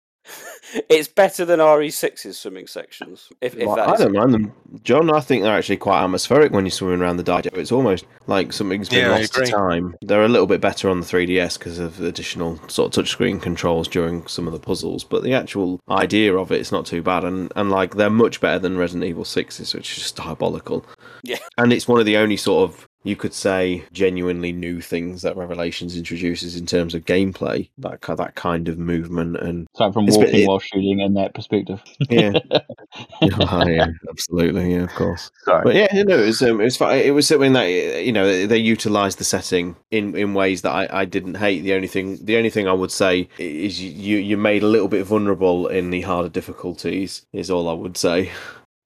it's 0.90 1.08
better 1.08 1.44
than 1.44 1.60
RE6's 1.60 2.38
swimming 2.38 2.68
sections. 2.68 3.30
If, 3.42 3.56
if 3.56 3.66
Well, 3.66 3.78
that 3.78 3.88
I 3.90 3.94
is 3.94 4.00
don't 4.02 4.14
mind 4.14 4.34
them, 4.34 4.54
John. 4.84 5.10
I 5.12 5.22
think 5.22 5.42
they're 5.42 5.58
actually 5.58 5.78
quite 5.78 6.04
atmospheric 6.04 6.52
when 6.52 6.66
you're 6.66 6.72
swimming 6.72 7.02
around 7.02 7.18
the 7.18 7.24
Dido. 7.24 7.50
It's 7.60 7.72
almost 7.72 8.06
like 8.28 8.54
something's 8.54 8.90
been 8.90 9.00
Yeah, 9.06 9.12
lost 9.18 9.34
to 9.36 9.46
time. 9.46 9.96
They're 10.02 10.26
a 10.26 10.28
little 10.28 10.46
bit 10.46 10.62
better 10.62 10.88
on 10.90 11.00
the 11.00 11.06
3DS 11.06 11.58
because 11.58 11.80
of 11.80 12.00
additional 12.02 12.60
sort 12.68 12.96
of 12.96 13.04
touchscreen 13.06 13.42
controls 13.42 13.88
during 13.88 14.28
some 14.28 14.46
of 14.46 14.54
the 14.54 14.60
puzzles. 14.60 15.04
But 15.04 15.24
the 15.24 15.34
actual 15.34 15.80
idea 15.90 16.36
of 16.38 16.52
it 16.52 16.62
is 16.62 16.72
not 16.72 16.86
too 16.86 17.02
bad, 17.02 17.24
and 17.24 17.52
and 17.56 17.72
like 17.72 17.96
they're 17.96 18.12
much 18.12 18.40
better 18.40 18.60
than 18.60 18.78
Resident 18.78 19.06
Evil 19.10 19.24
6's, 19.24 19.74
which 19.74 19.92
is 19.98 20.04
just 20.04 20.16
diabolical. 20.18 20.86
Yeah. 21.24 21.38
and 21.58 21.74
it's 21.74 21.86
one 21.88 22.00
of 22.00 22.06
the 22.06 22.16
only 22.16 22.38
sort 22.38 22.70
of 22.70 22.88
you 23.04 23.16
could 23.16 23.34
say 23.34 23.84
genuinely 23.94 24.52
new 24.52 24.82
things 24.82 25.22
that 25.22 25.38
Revelations 25.38 25.96
introduces 25.96 26.56
in 26.58 26.66
terms 26.66 26.94
of 26.94 27.06
gameplay. 27.06 27.70
That 27.78 28.02
that 28.02 28.36
kind 28.36 28.68
of 28.68 28.78
movement 28.78 29.38
and 29.38 29.68
So 29.76 29.92
from 29.92 30.08
It's 30.08 30.18
a 30.18 30.20
bit- 30.20 30.28
walking 30.28 30.42
it- 30.44 30.48
while 30.48 30.60
shooting 30.60 31.00
in 31.00 31.14
that 31.14 31.34
perspective. 31.34 31.82
Yeah. 32.10 32.34
Oh, 33.52 33.68
yeah, 33.68 33.88
absolutely, 34.10 34.74
yeah, 34.74 34.84
of 34.84 34.90
course. 34.96 35.30
Sorry. 35.46 35.64
But 35.64 35.76
yeah, 35.76 35.96
you 35.96 36.04
know, 36.06 36.18
it 36.18 36.26
was 36.26 36.42
um, 36.42 36.60
it 36.60 36.64
was 36.64 36.78
fi- 36.78 36.96
it 36.96 37.12
was 37.12 37.28
something 37.28 37.54
that 37.54 37.66
you 37.66 38.12
know 38.12 38.48
they 38.48 38.58
utilised 38.58 39.20
the 39.20 39.24
setting 39.24 39.76
in, 39.92 40.16
in 40.16 40.34
ways 40.34 40.64
that 40.64 40.72
I, 40.72 41.02
I 41.02 41.06
didn't 41.06 41.36
hate. 41.36 41.62
The 41.62 41.74
only 41.74 41.88
thing 41.88 42.18
the 42.26 42.38
only 42.38 42.50
thing 42.50 42.68
I 42.68 42.74
would 42.74 42.92
say 42.92 43.30
is 43.38 43.82
you 43.82 44.18
you 44.18 44.38
made 44.38 44.64
a 44.64 44.68
little 44.68 44.88
bit 44.88 45.06
vulnerable 45.06 45.68
in 45.68 45.92
the 45.92 46.02
harder 46.02 46.30
difficulties. 46.30 47.26
Is 47.32 47.52
all 47.52 47.70
I 47.70 47.74
would 47.74 47.96
say. 47.98 48.32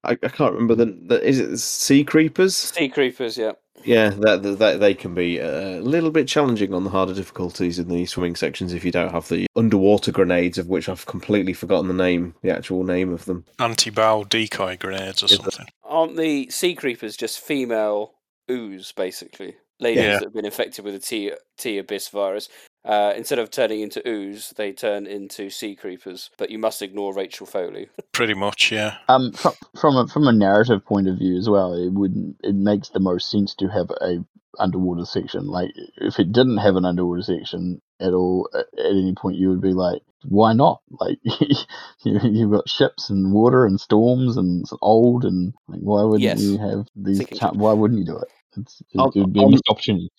I, 0.04 0.12
I 0.12 0.28
can't 0.28 0.54
remember 0.54 0.76
the, 0.76 0.86
the 1.08 1.26
is 1.26 1.40
it 1.40 1.58
sea 1.60 2.04
creepers? 2.04 2.56
sea 2.56 2.90
creepers, 2.90 3.38
yeah. 3.38 3.54
Yeah, 3.86 4.10
that, 4.10 4.44
that, 4.44 4.60
that 4.60 4.80
they 4.80 4.94
can 4.94 5.14
be 5.14 5.40
a 5.40 5.80
little 5.82 6.12
bit 6.12 6.28
challenging 6.28 6.74
on 6.74 6.84
the 6.84 6.90
harder 6.90 7.14
difficulties 7.14 7.80
in 7.80 7.88
the 7.90 8.06
swimming 8.06 8.36
sections 8.36 8.74
if 8.74 8.84
you 8.86 8.92
don't 8.92 9.12
have 9.12 9.28
the 9.30 9.48
underwater 9.56 10.12
grenades, 10.12 10.58
of 10.58 10.68
which 10.68 10.90
I've 10.90 11.06
completely 11.06 11.54
forgotten 11.54 11.88
the 11.88 11.94
name, 11.94 12.36
the 12.42 12.52
actual 12.52 12.84
name 12.84 13.14
of 13.14 13.26
them. 13.26 13.46
Anti-bow 13.60 14.26
decoy 14.26 14.78
grenades 14.78 15.24
or 15.24 15.28
something. 15.28 15.66
Aren't 15.84 16.18
the 16.18 16.50
sea 16.50 16.76
creepers 16.76 17.18
just 17.18 17.40
female 17.40 18.14
ooze, 18.50 18.92
basically? 18.92 19.56
Ladies 19.80 20.04
Yeah. 20.04 20.14
that 20.20 20.24
have 20.26 20.34
been 20.34 20.46
infected 20.46 20.86
with 20.86 20.94
the 20.94 21.00
T, 21.00 21.32
T 21.58 21.78
abyss 21.78 22.10
virus. 22.10 22.50
Uh, 22.86 23.14
instead 23.16 23.40
of 23.40 23.50
turning 23.50 23.80
into 23.80 24.06
ooze, 24.08 24.54
they 24.58 24.74
turn 24.74 25.06
into 25.08 25.50
sea 25.50 25.76
creepers. 25.76 26.30
But 26.38 26.50
you 26.50 26.60
must 26.60 26.82
ignore 26.82 27.14
Rachel 27.14 27.46
Foley. 27.46 27.90
Pretty 28.12 28.34
much, 28.34 28.72
yeah. 28.72 28.98
Um, 29.08 29.32
from 29.32 29.54
from 29.80 29.96
a 29.96 30.08
from 30.08 30.28
a 30.28 30.34
narrative 30.34 30.86
point 30.86 31.08
of 31.08 31.18
view 31.18 31.38
as 31.38 31.48
well, 31.50 31.74
it 31.74 31.94
would 31.94 32.36
it 32.44 32.56
makes 32.56 32.90
the 32.90 33.00
most 33.00 33.32
sense 33.32 33.56
to 33.56 33.68
have 33.70 33.90
a 34.02 34.26
underwater 34.60 35.06
section. 35.06 35.48
Like 35.48 35.72
if 35.98 36.20
it 36.20 36.32
didn't 36.32 36.58
have 36.58 36.76
an 36.76 36.86
underwater 36.86 37.22
section 37.24 37.82
at 38.00 38.14
all, 38.14 38.50
at, 38.54 38.66
at 38.78 38.92
any 38.92 39.14
point, 39.16 39.38
you 39.38 39.50
would 39.50 39.62
be 39.62 39.74
like, 39.74 40.02
why 40.26 40.54
not? 40.54 40.82
Like 40.92 41.20
you 41.24 42.20
you've 42.24 42.52
got 42.52 42.70
ships 42.70 43.10
and 43.10 43.32
water 43.34 43.66
and 43.66 43.80
storms 43.80 44.36
and 44.38 44.62
it's 44.62 44.74
old 44.82 45.24
and 45.26 45.54
like 45.68 45.80
why 45.80 46.04
wouldn't 46.04 46.22
Yes. 46.22 46.42
you 46.42 46.58
have 46.58 46.86
these? 46.96 47.20
Thinking 47.20 47.40
why 47.60 47.74
wouldn't 47.74 48.00
you 48.00 48.06
do 48.06 48.18
it? 48.18 48.28
It's, 48.58 48.82
it, 48.94 48.98
On- 48.98 49.12
would 49.16 49.34
be 49.34 49.44
a 49.44 49.48
missed 49.48 49.68
opportunity. 49.70 50.12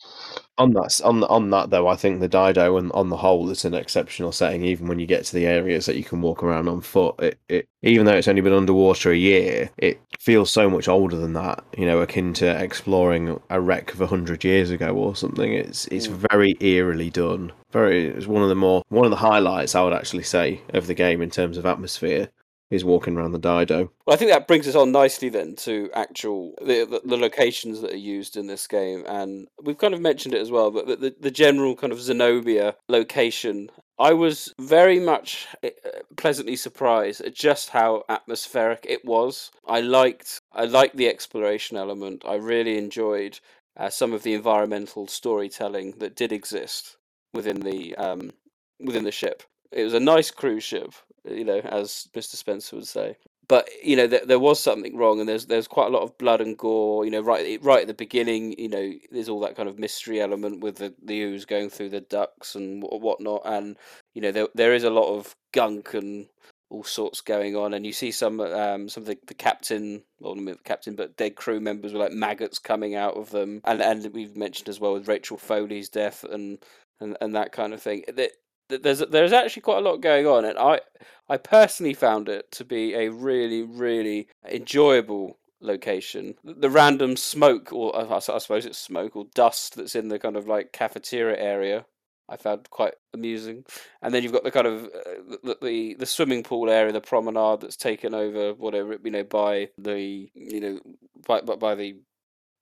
On 0.56 0.72
that, 0.74 1.00
on 1.02 1.24
on 1.24 1.50
that 1.50 1.70
though, 1.70 1.88
I 1.88 1.96
think 1.96 2.20
the 2.20 2.28
Dido 2.28 2.76
and 2.76 2.92
on 2.92 3.08
the 3.08 3.16
whole, 3.16 3.50
it's 3.50 3.64
an 3.64 3.74
exceptional 3.74 4.30
setting. 4.30 4.64
Even 4.64 4.86
when 4.86 5.00
you 5.00 5.06
get 5.06 5.24
to 5.24 5.34
the 5.34 5.46
areas 5.46 5.86
that 5.86 5.96
you 5.96 6.04
can 6.04 6.22
walk 6.22 6.44
around 6.44 6.68
on 6.68 6.80
foot, 6.80 7.16
it, 7.18 7.38
it 7.48 7.68
even 7.82 8.06
though 8.06 8.14
it's 8.14 8.28
only 8.28 8.40
been 8.40 8.52
underwater 8.52 9.10
a 9.10 9.16
year, 9.16 9.70
it 9.78 10.00
feels 10.20 10.52
so 10.52 10.70
much 10.70 10.86
older 10.86 11.16
than 11.16 11.32
that. 11.32 11.64
You 11.76 11.86
know, 11.86 11.98
akin 12.00 12.34
to 12.34 12.62
exploring 12.62 13.40
a 13.50 13.60
wreck 13.60 13.92
of 13.94 14.00
a 14.00 14.06
hundred 14.06 14.44
years 14.44 14.70
ago 14.70 14.94
or 14.94 15.16
something. 15.16 15.52
It's 15.52 15.86
it's 15.88 16.06
very 16.06 16.56
eerily 16.60 17.10
done. 17.10 17.52
Very, 17.72 18.06
it's 18.06 18.28
one 18.28 18.42
of 18.44 18.48
the 18.48 18.54
more 18.54 18.84
one 18.90 19.04
of 19.04 19.10
the 19.10 19.16
highlights 19.16 19.74
I 19.74 19.82
would 19.82 19.92
actually 19.92 20.22
say 20.22 20.60
of 20.68 20.86
the 20.86 20.94
game 20.94 21.20
in 21.20 21.30
terms 21.30 21.58
of 21.58 21.66
atmosphere 21.66 22.30
is 22.70 22.84
walking 22.84 23.16
around 23.16 23.32
the 23.32 23.38
Dido. 23.38 23.90
Well, 24.06 24.14
I 24.14 24.16
think 24.16 24.30
that 24.30 24.48
brings 24.48 24.66
us 24.66 24.74
on 24.74 24.92
nicely 24.92 25.28
then 25.28 25.54
to 25.56 25.90
actual 25.94 26.54
the, 26.60 26.84
the 26.84 27.00
the 27.04 27.16
locations 27.16 27.80
that 27.80 27.92
are 27.92 27.96
used 27.96 28.36
in 28.36 28.46
this 28.46 28.66
game, 28.66 29.04
and 29.06 29.48
we've 29.62 29.78
kind 29.78 29.94
of 29.94 30.00
mentioned 30.00 30.34
it 30.34 30.40
as 30.40 30.50
well. 30.50 30.70
But 30.70 30.86
the, 30.86 30.96
the, 30.96 31.16
the 31.20 31.30
general 31.30 31.76
kind 31.76 31.92
of 31.92 32.00
Zenobia 32.00 32.76
location, 32.88 33.70
I 33.98 34.12
was 34.12 34.52
very 34.60 34.98
much 34.98 35.46
uh, 35.62 35.68
pleasantly 36.16 36.56
surprised 36.56 37.20
at 37.20 37.34
just 37.34 37.70
how 37.70 38.04
atmospheric 38.08 38.86
it 38.88 39.04
was. 39.04 39.50
I 39.66 39.80
liked 39.80 40.40
I 40.52 40.64
liked 40.64 40.96
the 40.96 41.08
exploration 41.08 41.76
element. 41.76 42.24
I 42.26 42.34
really 42.34 42.78
enjoyed 42.78 43.40
uh, 43.76 43.90
some 43.90 44.12
of 44.12 44.22
the 44.22 44.34
environmental 44.34 45.06
storytelling 45.06 45.94
that 45.98 46.16
did 46.16 46.32
exist 46.32 46.96
within 47.32 47.60
the 47.60 47.94
um, 47.96 48.32
within 48.80 49.04
the 49.04 49.12
ship. 49.12 49.42
It 49.70 49.84
was 49.84 49.94
a 49.94 50.00
nice 50.00 50.30
cruise 50.30 50.62
ship, 50.62 50.92
you 51.24 51.44
know, 51.44 51.58
as 51.60 52.08
Mr. 52.14 52.36
Spencer 52.36 52.76
would 52.76 52.86
say. 52.86 53.16
But 53.46 53.68
you 53.82 53.96
know, 53.96 54.06
there, 54.06 54.38
was 54.38 54.58
something 54.58 54.96
wrong, 54.96 55.20
and 55.20 55.28
there's 55.28 55.46
there's 55.46 55.68
quite 55.68 55.88
a 55.88 55.90
lot 55.90 56.02
of 56.02 56.16
blood 56.16 56.40
and 56.40 56.56
gore. 56.56 57.04
You 57.04 57.10
know, 57.10 57.20
right 57.20 57.62
right 57.62 57.82
at 57.82 57.88
the 57.88 57.94
beginning, 57.94 58.58
you 58.58 58.68
know, 58.68 58.92
there's 59.10 59.28
all 59.28 59.40
that 59.40 59.56
kind 59.56 59.68
of 59.68 59.78
mystery 59.78 60.20
element 60.20 60.60
with 60.60 60.76
the 60.76 60.94
the 61.02 61.20
ooze 61.20 61.44
going 61.44 61.68
through 61.68 61.90
the 61.90 62.00
ducts 62.00 62.54
and 62.54 62.82
whatnot, 62.82 63.42
and 63.44 63.76
you 64.14 64.22
know, 64.22 64.32
there 64.32 64.48
there 64.54 64.74
is 64.74 64.84
a 64.84 64.90
lot 64.90 65.14
of 65.14 65.34
gunk 65.52 65.94
and 65.94 66.26
all 66.70 66.84
sorts 66.84 67.20
going 67.20 67.54
on, 67.54 67.74
and 67.74 67.84
you 67.84 67.92
see 67.92 68.10
some 68.10 68.40
um 68.40 68.88
some 68.88 69.02
of 69.02 69.06
the, 69.06 69.18
the 69.26 69.34
captain, 69.34 70.02
well, 70.20 70.34
not 70.34 70.56
the 70.56 70.64
captain, 70.64 70.96
but 70.96 71.16
dead 71.16 71.36
crew 71.36 71.60
members 71.60 71.92
with 71.92 72.00
like 72.00 72.12
maggots 72.12 72.58
coming 72.58 72.94
out 72.94 73.16
of 73.16 73.30
them, 73.30 73.60
and 73.64 73.82
and 73.82 74.10
we've 74.14 74.36
mentioned 74.36 74.68
as 74.68 74.80
well 74.80 74.94
with 74.94 75.08
Rachel 75.08 75.36
Foley's 75.36 75.90
death 75.90 76.24
and 76.24 76.58
and, 77.00 77.16
and 77.20 77.34
that 77.34 77.52
kind 77.52 77.74
of 77.74 77.82
thing. 77.82 78.04
That 78.08 78.32
there's 78.68 79.00
there's 79.00 79.32
actually 79.32 79.62
quite 79.62 79.78
a 79.78 79.88
lot 79.88 80.00
going 80.00 80.26
on, 80.26 80.44
and 80.44 80.58
I 80.58 80.80
I 81.28 81.36
personally 81.36 81.94
found 81.94 82.28
it 82.28 82.50
to 82.52 82.64
be 82.64 82.94
a 82.94 83.10
really 83.10 83.62
really 83.62 84.28
enjoyable 84.48 85.38
location. 85.60 86.34
The 86.44 86.70
random 86.70 87.16
smoke, 87.16 87.72
or 87.72 87.96
I, 87.96 88.16
I 88.16 88.18
suppose 88.18 88.66
it's 88.66 88.78
smoke 88.78 89.16
or 89.16 89.26
dust 89.34 89.76
that's 89.76 89.94
in 89.94 90.08
the 90.08 90.18
kind 90.18 90.36
of 90.36 90.46
like 90.46 90.72
cafeteria 90.72 91.38
area. 91.38 91.86
I 92.26 92.38
found 92.38 92.70
quite 92.70 92.94
amusing, 93.12 93.64
and 94.00 94.14
then 94.14 94.22
you've 94.22 94.32
got 94.32 94.44
the 94.44 94.50
kind 94.50 94.66
of 94.66 94.84
uh, 94.84 95.36
the, 95.42 95.58
the 95.60 95.94
the 95.94 96.06
swimming 96.06 96.42
pool 96.42 96.70
area, 96.70 96.92
the 96.92 97.00
promenade 97.00 97.60
that's 97.60 97.76
taken 97.76 98.14
over, 98.14 98.54
whatever 98.54 98.96
you 99.04 99.10
know, 99.10 99.24
by 99.24 99.68
the 99.76 100.30
you 100.34 100.60
know 100.60 100.80
by 101.26 101.42
by, 101.42 101.56
by 101.56 101.74
the 101.74 101.96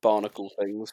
barnacle 0.02 0.50
things. 0.60 0.92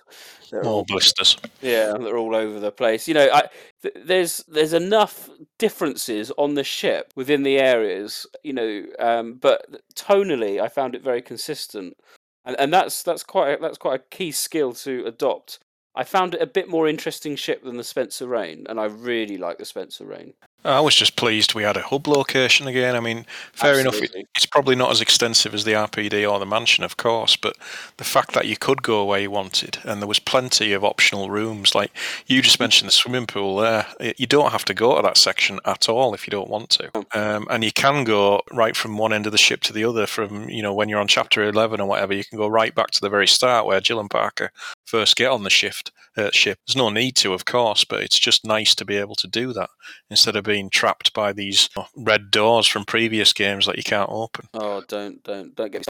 More 0.53 0.64
all- 0.64 0.86
blisters. 0.86 1.38
yeah, 1.62 1.97
they're 1.99 2.18
all 2.18 2.36
over 2.36 2.60
the 2.60 2.72
place. 2.72 3.07
You 3.07 3.16
know, 3.16 3.30
I, 3.34 3.49
th- 3.82 3.95
there's 4.05 4.38
there's 4.47 4.74
enough 4.74 5.30
differences 5.57 6.32
on 6.38 6.53
the 6.53 6.64
ship 6.64 7.12
within 7.16 7.43
the 7.43 7.57
areas. 7.57 8.26
You 8.43 8.53
know, 8.53 8.86
um, 8.99 9.34
but 9.34 9.66
tonally, 9.95 10.62
I 10.62 10.70
found 10.70 10.95
it 10.95 11.03
very 11.03 11.22
consistent, 11.22 11.97
and 12.45 12.57
and 12.57 12.72
that's 12.72 13.03
that's 13.03 13.24
quite 13.24 13.57
a, 13.57 13.62
that's 13.62 13.78
quite 13.78 13.99
a 13.99 14.16
key 14.16 14.32
skill 14.32 14.72
to 14.74 15.05
adopt. 15.05 15.60
I 15.95 16.03
found 16.05 16.36
it 16.36 16.41
a 16.41 16.47
bit 16.47 16.70
more 16.70 16.88
interesting 16.88 17.36
ship 17.36 17.64
than 17.64 17.76
the 17.76 17.84
Spencer 17.84 18.28
Rain, 18.28 18.66
and 18.70 18.80
I 18.80 18.86
really 18.86 19.38
like 19.38 19.57
the 19.57 19.66
Spencer 19.66 20.05
Rain. 20.05 20.34
I 20.66 20.82
was 20.82 20.93
just 20.93 21.16
pleased 21.16 21.53
we 21.53 21.64
had 21.64 21.78
a 21.78 21.82
hub 21.82 22.05
location 22.05 22.68
again. 22.68 22.95
I 22.95 22.99
mean, 22.99 23.26
fair 23.53 23.80
enough, 23.80 23.93
Absolutely. 23.93 24.22
it, 24.22 24.28
it's 24.36 24.45
probably 24.45 24.76
not 24.76 24.91
as 24.91 24.99
extensive 24.99 25.53
as 25.53 25.64
the 25.64 25.72
RPD 25.72 26.30
or 26.30 26.38
the 26.38 26.45
mansion, 26.45 26.84
of 26.84 26.97
course, 26.97 27.38
but 27.38 27.55
the 27.95 28.03
fact 28.03 28.34
that 28.34 28.45
you 28.45 28.57
could 28.57 28.84
go 28.84 29.05
where 29.05 29.22
you 29.22 29.32
wanted 29.32 29.78
and 29.86 30.01
there 30.01 30.07
was 30.07 30.20
plenty 30.20 30.74
of 30.74 30.84
optional 30.84 31.30
rooms, 31.30 31.74
like 31.74 31.91
you 32.28 32.41
just 32.41 32.60
mentioned 32.60 32.88
the 32.88 32.91
swimming 32.91 33.26
pool 33.26 33.57
there, 33.57 33.86
you 34.18 34.28
don't 34.28 34.51
have 34.51 34.66
to 34.66 34.74
go 34.74 34.97
to 34.97 35.01
that 35.01 35.18
section 35.18 35.60
at 35.64 35.88
all 35.88 36.14
if 36.14 36.28
you 36.28 36.32
don't 36.32 36.49
want 36.49 36.70
to. 36.72 36.91
Um, 37.14 37.47
and 37.49 37.64
you 37.64 37.72
can 37.72 38.03
go 38.03 38.41
right 38.51 38.76
from 38.76 38.97
one 38.97 39.14
end 39.14 39.26
of 39.26 39.32
the 39.32 39.38
ship 39.38 39.62
to 39.62 39.74
the 39.74 39.86
other 39.86 40.07
from, 40.07 40.49
you 40.49 40.62
know, 40.62 40.74
when 40.74 40.89
you're 40.89 40.99
on 40.99 41.07
chapter 41.07 41.41
11 41.43 41.80
or 41.80 41.88
whatever, 41.88 42.14
you 42.14 42.26
can 42.26 42.38
go 42.38 42.47
right 42.47 42.76
back 42.76 42.91
to 42.91 43.01
the 43.01 43.10
very 43.10 43.28
start 43.28 43.66
where 43.66 43.80
Jill 43.80 43.99
and 43.99 44.10
Parker 44.10 44.51
first 44.86 45.16
get 45.16 45.32
on 45.32 45.43
the 45.43 45.49
shift. 45.49 45.91
Uh, 46.18 46.32
ship. 46.32 46.57
There's 46.68 46.76
no 46.76 46.89
need 46.89 47.16
to, 47.18 47.34
of 47.34 47.45
course, 47.45 47.86
but 47.86 48.01
it's 48.01 48.20
just 48.20 48.43
nice 48.43 48.76
to 48.76 48.84
be 48.84 48.97
able 48.97 49.16
to 49.16 49.28
do 49.28 49.53
that 49.53 49.70
instead 50.10 50.36
of 50.36 50.49
being 50.50 50.70
trapped 50.72 51.14
by 51.14 51.32
these 51.32 51.70
red 51.95 52.32
doors 52.32 52.66
from 52.66 52.84
previous 52.84 53.34
games 53.34 53.68
that 53.68 53.78
you 53.78 53.84
can't 53.84 54.10
open. 54.12 54.47
Oh, 54.56 54.82
don't 54.88 55.24
don't 55.24 55.56
don't 55.56 55.72
get. 55.72 55.86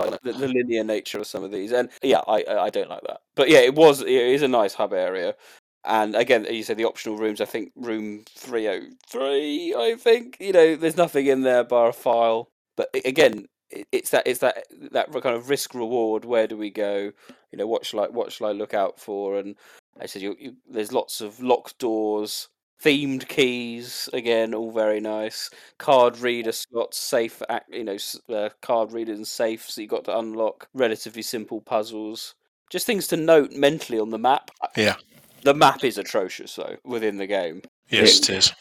The, 0.00 0.32
the 0.32 0.48
linear 0.48 0.82
nature 0.82 1.18
of 1.18 1.26
some 1.26 1.44
of 1.44 1.52
these, 1.52 1.70
and 1.72 1.90
yeah, 2.02 2.22
I 2.26 2.42
I 2.42 2.64
I 2.64 2.70
don't 2.70 2.90
like 2.90 3.02
that. 3.06 3.20
But 3.36 3.48
yeah, 3.50 3.60
it 3.60 3.74
was 3.74 4.00
it 4.00 4.08
is 4.08 4.42
a 4.42 4.48
nice 4.48 4.74
hub 4.74 4.92
area. 4.92 5.36
And 5.84 6.16
again, 6.16 6.44
you 6.50 6.62
said 6.64 6.76
the 6.76 6.86
optional 6.86 7.18
rooms. 7.18 7.40
I 7.40 7.44
think 7.44 7.70
room 7.76 8.24
three 8.36 8.68
oh 8.68 8.80
three. 9.08 9.74
I 9.76 9.94
think 9.94 10.38
you 10.40 10.52
know, 10.52 10.74
there's 10.74 10.96
nothing 10.96 11.26
in 11.26 11.42
there 11.42 11.62
bar 11.62 11.90
a 11.90 11.92
file. 11.92 12.50
But 12.76 12.88
again, 13.04 13.46
it's 13.92 14.10
that 14.10 14.26
it's 14.26 14.40
that 14.40 14.64
that 14.90 15.12
kind 15.12 15.36
of 15.36 15.48
risk 15.48 15.74
reward. 15.74 16.24
Where 16.24 16.48
do 16.48 16.56
we 16.56 16.70
go? 16.70 17.12
You 17.52 17.58
know, 17.58 17.66
what 17.68 17.86
shall 17.86 18.00
I 18.00 18.08
what 18.08 18.32
shall 18.32 18.48
I 18.48 18.52
look 18.52 18.74
out 18.74 18.98
for? 18.98 19.38
And 19.38 19.54
I 20.00 20.06
said, 20.06 20.22
you, 20.22 20.36
you, 20.38 20.56
there's 20.68 20.92
lots 20.92 21.20
of 21.20 21.40
locked 21.40 21.78
doors, 21.78 22.48
themed 22.82 23.28
keys. 23.28 24.08
Again, 24.12 24.54
all 24.54 24.72
very 24.72 25.00
nice. 25.00 25.50
Card 25.78 26.18
reader 26.18 26.52
slots, 26.52 26.98
safe. 26.98 27.42
You 27.70 27.84
know, 27.84 27.96
uh, 28.28 28.50
card 28.62 28.92
readers 28.92 29.18
and 29.18 29.28
safes 29.28 29.74
that 29.74 29.82
you 29.82 29.88
got 29.88 30.04
to 30.04 30.18
unlock. 30.18 30.68
Relatively 30.74 31.22
simple 31.22 31.60
puzzles. 31.60 32.34
Just 32.70 32.86
things 32.86 33.06
to 33.08 33.16
note 33.16 33.52
mentally 33.52 33.98
on 33.98 34.10
the 34.10 34.18
map. 34.18 34.50
Yeah. 34.76 34.94
The 35.42 35.54
map 35.54 35.84
is 35.84 35.98
atrocious 35.98 36.54
though 36.56 36.76
within 36.84 37.16
the 37.16 37.26
game. 37.26 37.62
Yes, 37.88 38.18
it 38.18 38.30
is. 38.30 38.52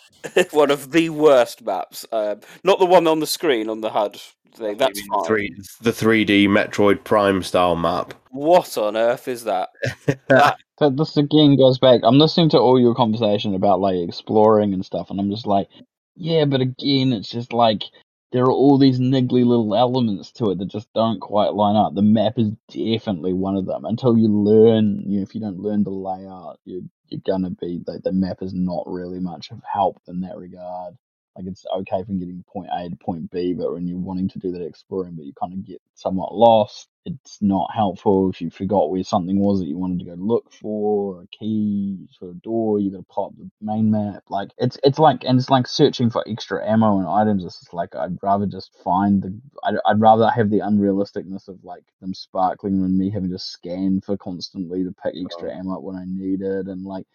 one 0.51 0.71
of 0.71 0.91
the 0.91 1.09
worst 1.09 1.61
maps. 1.61 2.05
Um, 2.11 2.39
not 2.63 2.79
the 2.79 2.85
one 2.85 3.07
on 3.07 3.19
the 3.19 3.27
screen 3.27 3.69
on 3.69 3.81
the 3.81 3.89
HUD 3.89 4.19
thing. 4.55 4.77
That's 4.77 5.01
fine. 5.07 5.25
Three, 5.25 5.55
the 5.81 5.91
3D 5.91 6.47
Metroid 6.47 7.03
Prime 7.03 7.43
style 7.43 7.75
map. 7.75 8.13
What 8.31 8.77
on 8.77 8.97
earth 8.97 9.27
is 9.27 9.43
that? 9.43 9.69
That 10.27 10.57
this 10.79 11.17
again 11.17 11.57
goes 11.57 11.79
back. 11.79 12.01
I'm 12.03 12.17
listening 12.19 12.49
to 12.51 12.59
all 12.59 12.79
your 12.79 12.95
conversation 12.95 13.55
about 13.55 13.81
like 13.81 13.97
exploring 13.97 14.73
and 14.73 14.85
stuff, 14.85 15.09
and 15.09 15.19
I'm 15.19 15.31
just 15.31 15.47
like, 15.47 15.67
yeah, 16.15 16.45
but 16.45 16.61
again, 16.61 17.13
it's 17.13 17.29
just 17.29 17.53
like 17.53 17.83
there 18.31 18.43
are 18.43 18.51
all 18.51 18.77
these 18.77 18.99
niggly 18.99 19.45
little 19.45 19.75
elements 19.75 20.31
to 20.33 20.51
it 20.51 20.59
that 20.59 20.67
just 20.67 20.91
don't 20.93 21.19
quite 21.19 21.53
line 21.53 21.75
up. 21.75 21.95
The 21.95 22.01
map 22.03 22.33
is 22.37 22.51
definitely 22.69 23.33
one 23.33 23.55
of 23.55 23.65
them. 23.65 23.85
Until 23.85 24.17
you 24.17 24.27
learn, 24.29 25.03
you 25.07 25.17
know, 25.17 25.23
if 25.23 25.35
you 25.35 25.41
don't 25.41 25.59
learn 25.59 25.83
the 25.83 25.89
layout, 25.91 26.59
you're 26.65 26.81
you're 27.07 27.21
gonna 27.25 27.51
be 27.51 27.81
like 27.87 28.03
the 28.03 28.13
map 28.13 28.37
is 28.41 28.53
not 28.53 28.83
really 28.87 29.19
much 29.19 29.51
of 29.51 29.61
help 29.71 29.99
in 30.07 30.21
that 30.21 30.37
regard. 30.37 30.95
Like 31.35 31.45
it's 31.47 31.65
okay 31.73 32.03
from 32.03 32.19
getting 32.19 32.43
point 32.47 32.69
A 32.73 32.89
to 32.89 32.95
point 32.97 33.31
B, 33.31 33.53
but 33.53 33.71
when 33.73 33.87
you're 33.87 33.97
wanting 33.97 34.27
to 34.29 34.39
do 34.39 34.51
that 34.51 34.61
exploring, 34.65 35.15
but 35.15 35.25
you 35.25 35.33
kind 35.39 35.53
of 35.53 35.65
get 35.65 35.81
somewhat 35.95 36.35
lost, 36.35 36.89
it's 37.05 37.37
not 37.41 37.69
helpful. 37.73 38.29
If 38.29 38.41
you 38.41 38.49
forgot 38.49 38.89
where 38.91 39.03
something 39.03 39.39
was 39.39 39.59
that 39.59 39.67
you 39.67 39.77
wanted 39.77 39.99
to 39.99 40.05
go 40.05 40.15
look 40.15 40.51
for, 40.51 41.21
a 41.23 41.27
key 41.27 42.07
for 42.19 42.31
a 42.31 42.33
door, 42.33 42.79
you 42.79 42.91
got 42.91 42.97
to 42.97 43.03
pop 43.03 43.31
the 43.37 43.49
main 43.61 43.91
map. 43.91 44.23
Like 44.29 44.51
it's 44.57 44.77
it's 44.83 44.99
like 44.99 45.23
and 45.23 45.39
it's 45.39 45.49
like 45.49 45.67
searching 45.67 46.09
for 46.09 46.27
extra 46.27 46.67
ammo 46.67 46.99
and 46.99 47.07
items. 47.07 47.45
It's 47.45 47.59
just 47.59 47.73
like 47.73 47.95
I'd 47.95 48.17
rather 48.21 48.45
just 48.45 48.71
find 48.83 49.21
the. 49.21 49.39
I'd, 49.63 49.75
I'd 49.85 50.01
rather 50.01 50.29
have 50.29 50.49
the 50.49 50.59
unrealisticness 50.59 51.47
of 51.47 51.63
like 51.63 51.83
them 52.01 52.13
sparkling 52.13 52.81
than 52.81 52.97
me 52.97 53.09
having 53.11 53.31
to 53.31 53.39
scan 53.39 54.01
for 54.01 54.17
constantly 54.17 54.83
to 54.83 54.93
pick 55.03 55.15
extra 55.15 55.55
ammo 55.55 55.77
up 55.77 55.83
when 55.83 55.95
I 55.95 56.03
need 56.05 56.41
it 56.41 56.67
and 56.67 56.83
like 56.85 57.05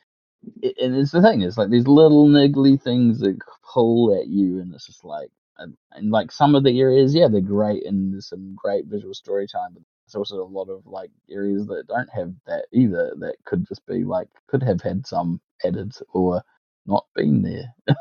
and 0.62 0.97
it's 0.97 1.12
the 1.12 1.22
thing 1.22 1.42
it's 1.42 1.59
like 1.59 1.70
these 1.70 1.88
little 1.88 2.28
niggly 2.28 2.80
things 2.80 3.20
that 3.20 3.38
pull 3.62 4.18
at 4.20 4.28
you 4.28 4.61
and 4.61 4.74
it's 4.74 4.86
just 4.86 5.05
like 5.05 5.30
and, 5.59 5.76
and 5.92 6.11
like 6.11 6.32
some 6.32 6.55
of 6.55 6.64
the 6.64 6.80
areas 6.80 7.14
yeah 7.14 7.28
they're 7.28 7.40
great 7.40 7.84
and 7.86 8.12
there's 8.12 8.28
some 8.28 8.55
great 8.57 8.86
visual 8.86 9.14
storytelling 9.14 9.70
but 9.74 9.82
there's 10.07 10.16
also 10.16 10.42
a 10.42 10.45
lot 10.45 10.68
of 10.68 10.86
like 10.86 11.11
areas 11.30 11.66
that 11.66 11.86
don't 11.88 12.11
have 12.14 12.32
that 12.47 12.66
either 12.72 13.14
that 13.18 13.36
could 13.45 13.66
just 13.66 13.86
be 13.86 14.05
like 14.05 14.28
could 14.49 14.62
have 14.62 14.80
had 14.82 15.07
some 15.07 15.40
added 15.64 15.92
or 16.12 16.42
not 16.86 17.07
been 17.14 17.42
there. 17.42 17.74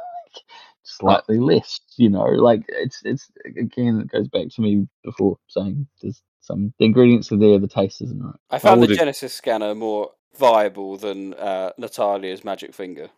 Slightly 0.84 1.40
less 1.40 1.80
you 1.96 2.10
know 2.10 2.26
like 2.26 2.64
it's 2.68 3.02
it's 3.06 3.32
again 3.58 4.02
it 4.02 4.12
goes 4.12 4.28
back 4.28 4.50
to 4.50 4.62
me 4.62 4.86
before 5.06 5.38
saying 5.48 5.88
there's 6.02 6.22
some 6.42 6.74
the 6.78 6.86
ingredients 6.86 7.32
are 7.32 7.38
there 7.38 7.58
the 7.58 7.70
taste 7.70 8.02
isn't 8.02 8.22
right. 8.22 8.36
I 8.50 8.60
found 8.60 8.84
the 8.84 8.88
Genesis 8.88 9.34
scanner 9.34 9.74
more 9.76 10.12
viable 10.38 10.98
than 10.98 11.34
uh, 11.36 11.72
Natalia's 11.78 12.44
magic 12.44 12.74
finger. 12.74 13.10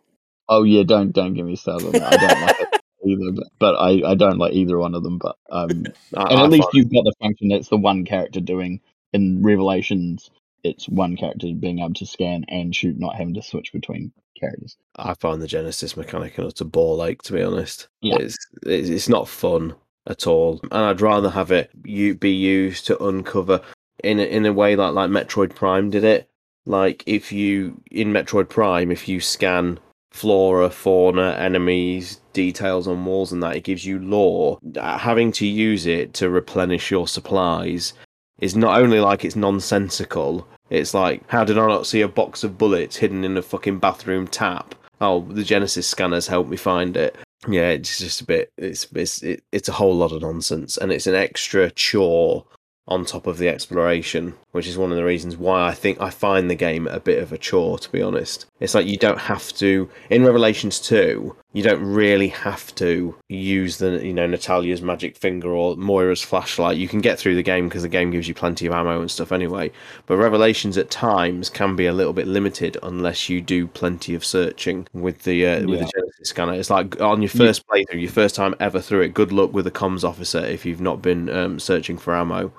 Oh 0.48 0.62
yeah, 0.62 0.82
don't 0.84 1.12
don't 1.12 1.34
get 1.34 1.44
me 1.44 1.56
started 1.56 1.86
on 1.86 1.92
that. 1.92 2.12
I 2.12 2.16
don't 2.28 2.40
like 2.42 2.60
it 2.60 2.80
either, 3.06 3.32
but, 3.32 3.44
but 3.58 3.74
I, 3.76 4.10
I 4.10 4.14
don't 4.14 4.38
like 4.38 4.52
either 4.52 4.78
one 4.78 4.94
of 4.94 5.02
them. 5.02 5.18
But 5.18 5.36
um, 5.50 5.70
I- 6.16 6.22
and 6.30 6.40
I 6.40 6.44
at 6.44 6.50
least 6.50 6.68
you've 6.72 6.92
got 6.92 7.04
the 7.04 7.14
function 7.20 7.48
that's 7.48 7.68
the 7.68 7.76
one 7.76 8.04
character 8.04 8.40
doing 8.40 8.80
in 9.12 9.42
Revelations. 9.42 10.30
It's 10.62 10.88
one 10.88 11.16
character 11.16 11.48
being 11.54 11.78
able 11.78 11.94
to 11.94 12.06
scan 12.06 12.44
and 12.48 12.74
shoot, 12.74 12.98
not 12.98 13.14
having 13.14 13.34
to 13.34 13.42
switch 13.42 13.72
between 13.72 14.12
characters. 14.38 14.76
I 14.96 15.14
find 15.14 15.40
the 15.40 15.46
Genesis 15.46 15.96
mechanic 15.96 16.38
an 16.38 16.46
utter 16.46 16.64
ball-like. 16.64 17.22
to 17.22 17.32
be 17.34 17.42
honest. 17.42 17.86
Yeah. 18.00 18.16
It's, 18.18 18.36
it's 18.64 18.88
it's 18.88 19.08
not 19.08 19.28
fun 19.28 19.74
at 20.08 20.26
all, 20.26 20.60
and 20.64 20.72
I'd 20.84 21.00
rather 21.00 21.30
have 21.30 21.50
it 21.52 21.70
you 21.84 22.14
be 22.14 22.32
used 22.32 22.86
to 22.86 23.02
uncover 23.02 23.60
in 24.04 24.18
a, 24.20 24.24
in 24.24 24.44
a 24.46 24.52
way 24.52 24.76
like 24.76 24.94
like 24.94 25.10
Metroid 25.10 25.54
Prime 25.54 25.90
did 25.90 26.04
it. 26.04 26.28
Like 26.66 27.02
if 27.06 27.32
you 27.32 27.80
in 27.90 28.12
Metroid 28.12 28.48
Prime, 28.48 28.90
if 28.90 29.08
you 29.08 29.20
scan 29.20 29.78
flora, 30.16 30.70
fauna, 30.70 31.32
enemies, 31.38 32.20
details 32.32 32.88
on 32.88 33.04
walls, 33.04 33.32
and 33.32 33.42
that 33.42 33.56
it 33.56 33.64
gives 33.64 33.84
you 33.84 33.98
lore. 33.98 34.58
Uh, 34.76 34.98
Having 34.98 35.32
to 35.32 35.46
use 35.46 35.86
it 35.86 36.14
to 36.14 36.30
replenish 36.30 36.90
your 36.90 37.06
supplies 37.06 37.92
is 38.40 38.56
not 38.56 38.80
only 38.80 38.98
like 38.98 39.24
it's 39.24 39.36
nonsensical. 39.36 40.46
It's 40.70 40.94
like, 40.94 41.22
how 41.28 41.44
did 41.44 41.58
I 41.58 41.66
not 41.68 41.86
see 41.86 42.00
a 42.00 42.08
box 42.08 42.42
of 42.42 42.58
bullets 42.58 42.96
hidden 42.96 43.24
in 43.24 43.36
a 43.36 43.42
fucking 43.42 43.78
bathroom 43.78 44.26
tap? 44.26 44.74
Oh, 45.00 45.20
the 45.20 45.44
Genesis 45.44 45.86
scanners 45.86 46.26
helped 46.26 46.50
me 46.50 46.56
find 46.56 46.96
it. 46.96 47.16
Yeah, 47.46 47.68
it's 47.68 47.98
just 47.98 48.22
a 48.22 48.24
bit. 48.24 48.50
It's 48.56 48.86
it's 48.94 49.22
it, 49.22 49.44
it's 49.52 49.68
a 49.68 49.72
whole 49.72 49.94
lot 49.94 50.12
of 50.12 50.22
nonsense, 50.22 50.78
and 50.78 50.90
it's 50.90 51.06
an 51.06 51.14
extra 51.14 51.70
chore 51.70 52.46
on 52.88 53.04
top 53.04 53.26
of 53.26 53.38
the 53.38 53.48
exploration, 53.48 54.34
which 54.56 54.66
is 54.66 54.76
one 54.78 54.90
of 54.90 54.96
the 54.96 55.04
reasons 55.04 55.36
why 55.36 55.68
I 55.68 55.72
think 55.74 56.00
I 56.00 56.10
find 56.10 56.50
the 56.50 56.54
game 56.54 56.86
a 56.88 56.98
bit 56.98 57.22
of 57.22 57.32
a 57.32 57.38
chore. 57.38 57.78
To 57.78 57.92
be 57.92 58.02
honest, 58.02 58.46
it's 58.58 58.74
like 58.74 58.86
you 58.86 58.96
don't 58.96 59.20
have 59.20 59.52
to 59.54 59.88
in 60.10 60.24
Revelations 60.24 60.80
two. 60.80 61.36
You 61.52 61.62
don't 61.62 61.82
really 61.82 62.28
have 62.28 62.74
to 62.76 63.14
use 63.28 63.78
the 63.78 64.04
you 64.04 64.12
know 64.12 64.26
Natalia's 64.26 64.82
magic 64.82 65.16
finger 65.16 65.50
or 65.50 65.76
Moira's 65.76 66.22
flashlight. 66.22 66.76
You 66.78 66.88
can 66.88 67.00
get 67.00 67.18
through 67.18 67.34
the 67.36 67.42
game 67.42 67.68
because 67.68 67.82
the 67.82 67.88
game 67.88 68.10
gives 68.10 68.26
you 68.28 68.34
plenty 68.34 68.66
of 68.66 68.72
ammo 68.72 69.00
and 69.00 69.10
stuff 69.10 69.30
anyway. 69.32 69.70
But 70.06 70.16
Revelations 70.16 70.76
at 70.78 70.90
times 70.90 71.48
can 71.50 71.76
be 71.76 71.86
a 71.86 71.92
little 71.92 72.12
bit 72.12 72.26
limited 72.26 72.76
unless 72.82 73.28
you 73.28 73.40
do 73.40 73.66
plenty 73.66 74.14
of 74.14 74.24
searching 74.24 74.88
with 74.92 75.22
the 75.24 75.46
uh, 75.46 75.60
with 75.66 75.80
Yeah. 75.80 75.84
the 75.86 75.92
Genesis 75.94 76.28
scanner. 76.30 76.54
It's 76.54 76.70
like 76.70 77.00
on 77.00 77.22
your 77.22 77.28
first 77.30 77.66
playthrough, 77.66 78.00
your 78.00 78.10
first 78.10 78.34
time 78.34 78.54
ever 78.60 78.80
through 78.80 79.02
it. 79.02 79.14
Good 79.14 79.32
luck 79.32 79.52
with 79.52 79.66
the 79.66 79.70
comms 79.70 80.02
officer 80.04 80.40
if 80.44 80.64
you've 80.66 80.80
not 80.80 81.02
been 81.02 81.28
um, 81.28 81.58
searching 81.58 81.98
for 81.98 82.14
ammo. 82.14 82.52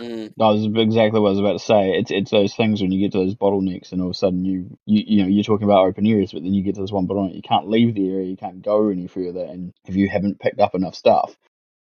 Mm. 0.00 0.34
That 0.38 0.46
was 0.48 0.66
exactly 0.66 1.20
what 1.20 1.28
I 1.28 1.32
was 1.32 1.40
about 1.40 1.54
to 1.54 1.60
say. 1.60 1.92
It's 1.92 2.10
it's 2.10 2.32
those 2.32 2.56
things 2.56 2.82
when 2.82 2.92
you 2.92 3.00
get 3.00 3.12
to 3.12 3.20
those 3.20 3.36
bottlenecks, 3.36 3.92
and 3.92 4.02
all 4.02 4.08
of 4.08 4.12
a 4.16 4.18
sudden 4.18 4.44
you 4.44 4.78
you 4.86 5.04
you 5.06 5.22
know 5.22 5.28
you're 5.28 5.44
talking 5.44 5.66
about 5.66 5.86
open 5.86 6.08
areas, 6.08 6.32
but 6.32 6.42
then 6.42 6.54
you 6.54 6.64
get 6.64 6.74
to 6.76 6.82
this 6.82 6.92
one 6.92 7.08
bottleneck, 7.08 7.36
you 7.36 7.42
can't 7.42 7.70
leave 7.70 7.94
the 7.94 8.10
area, 8.10 8.26
you 8.26 8.36
can't 8.36 8.64
go 8.64 8.88
any 8.90 9.06
further, 9.08 9.44
and 9.44 9.74
if 9.86 9.96
you 9.96 10.10
haven't 10.10 10.40
picked 10.40 10.60
up 10.60 10.74
enough 10.74 10.96
stuff, 10.96 11.36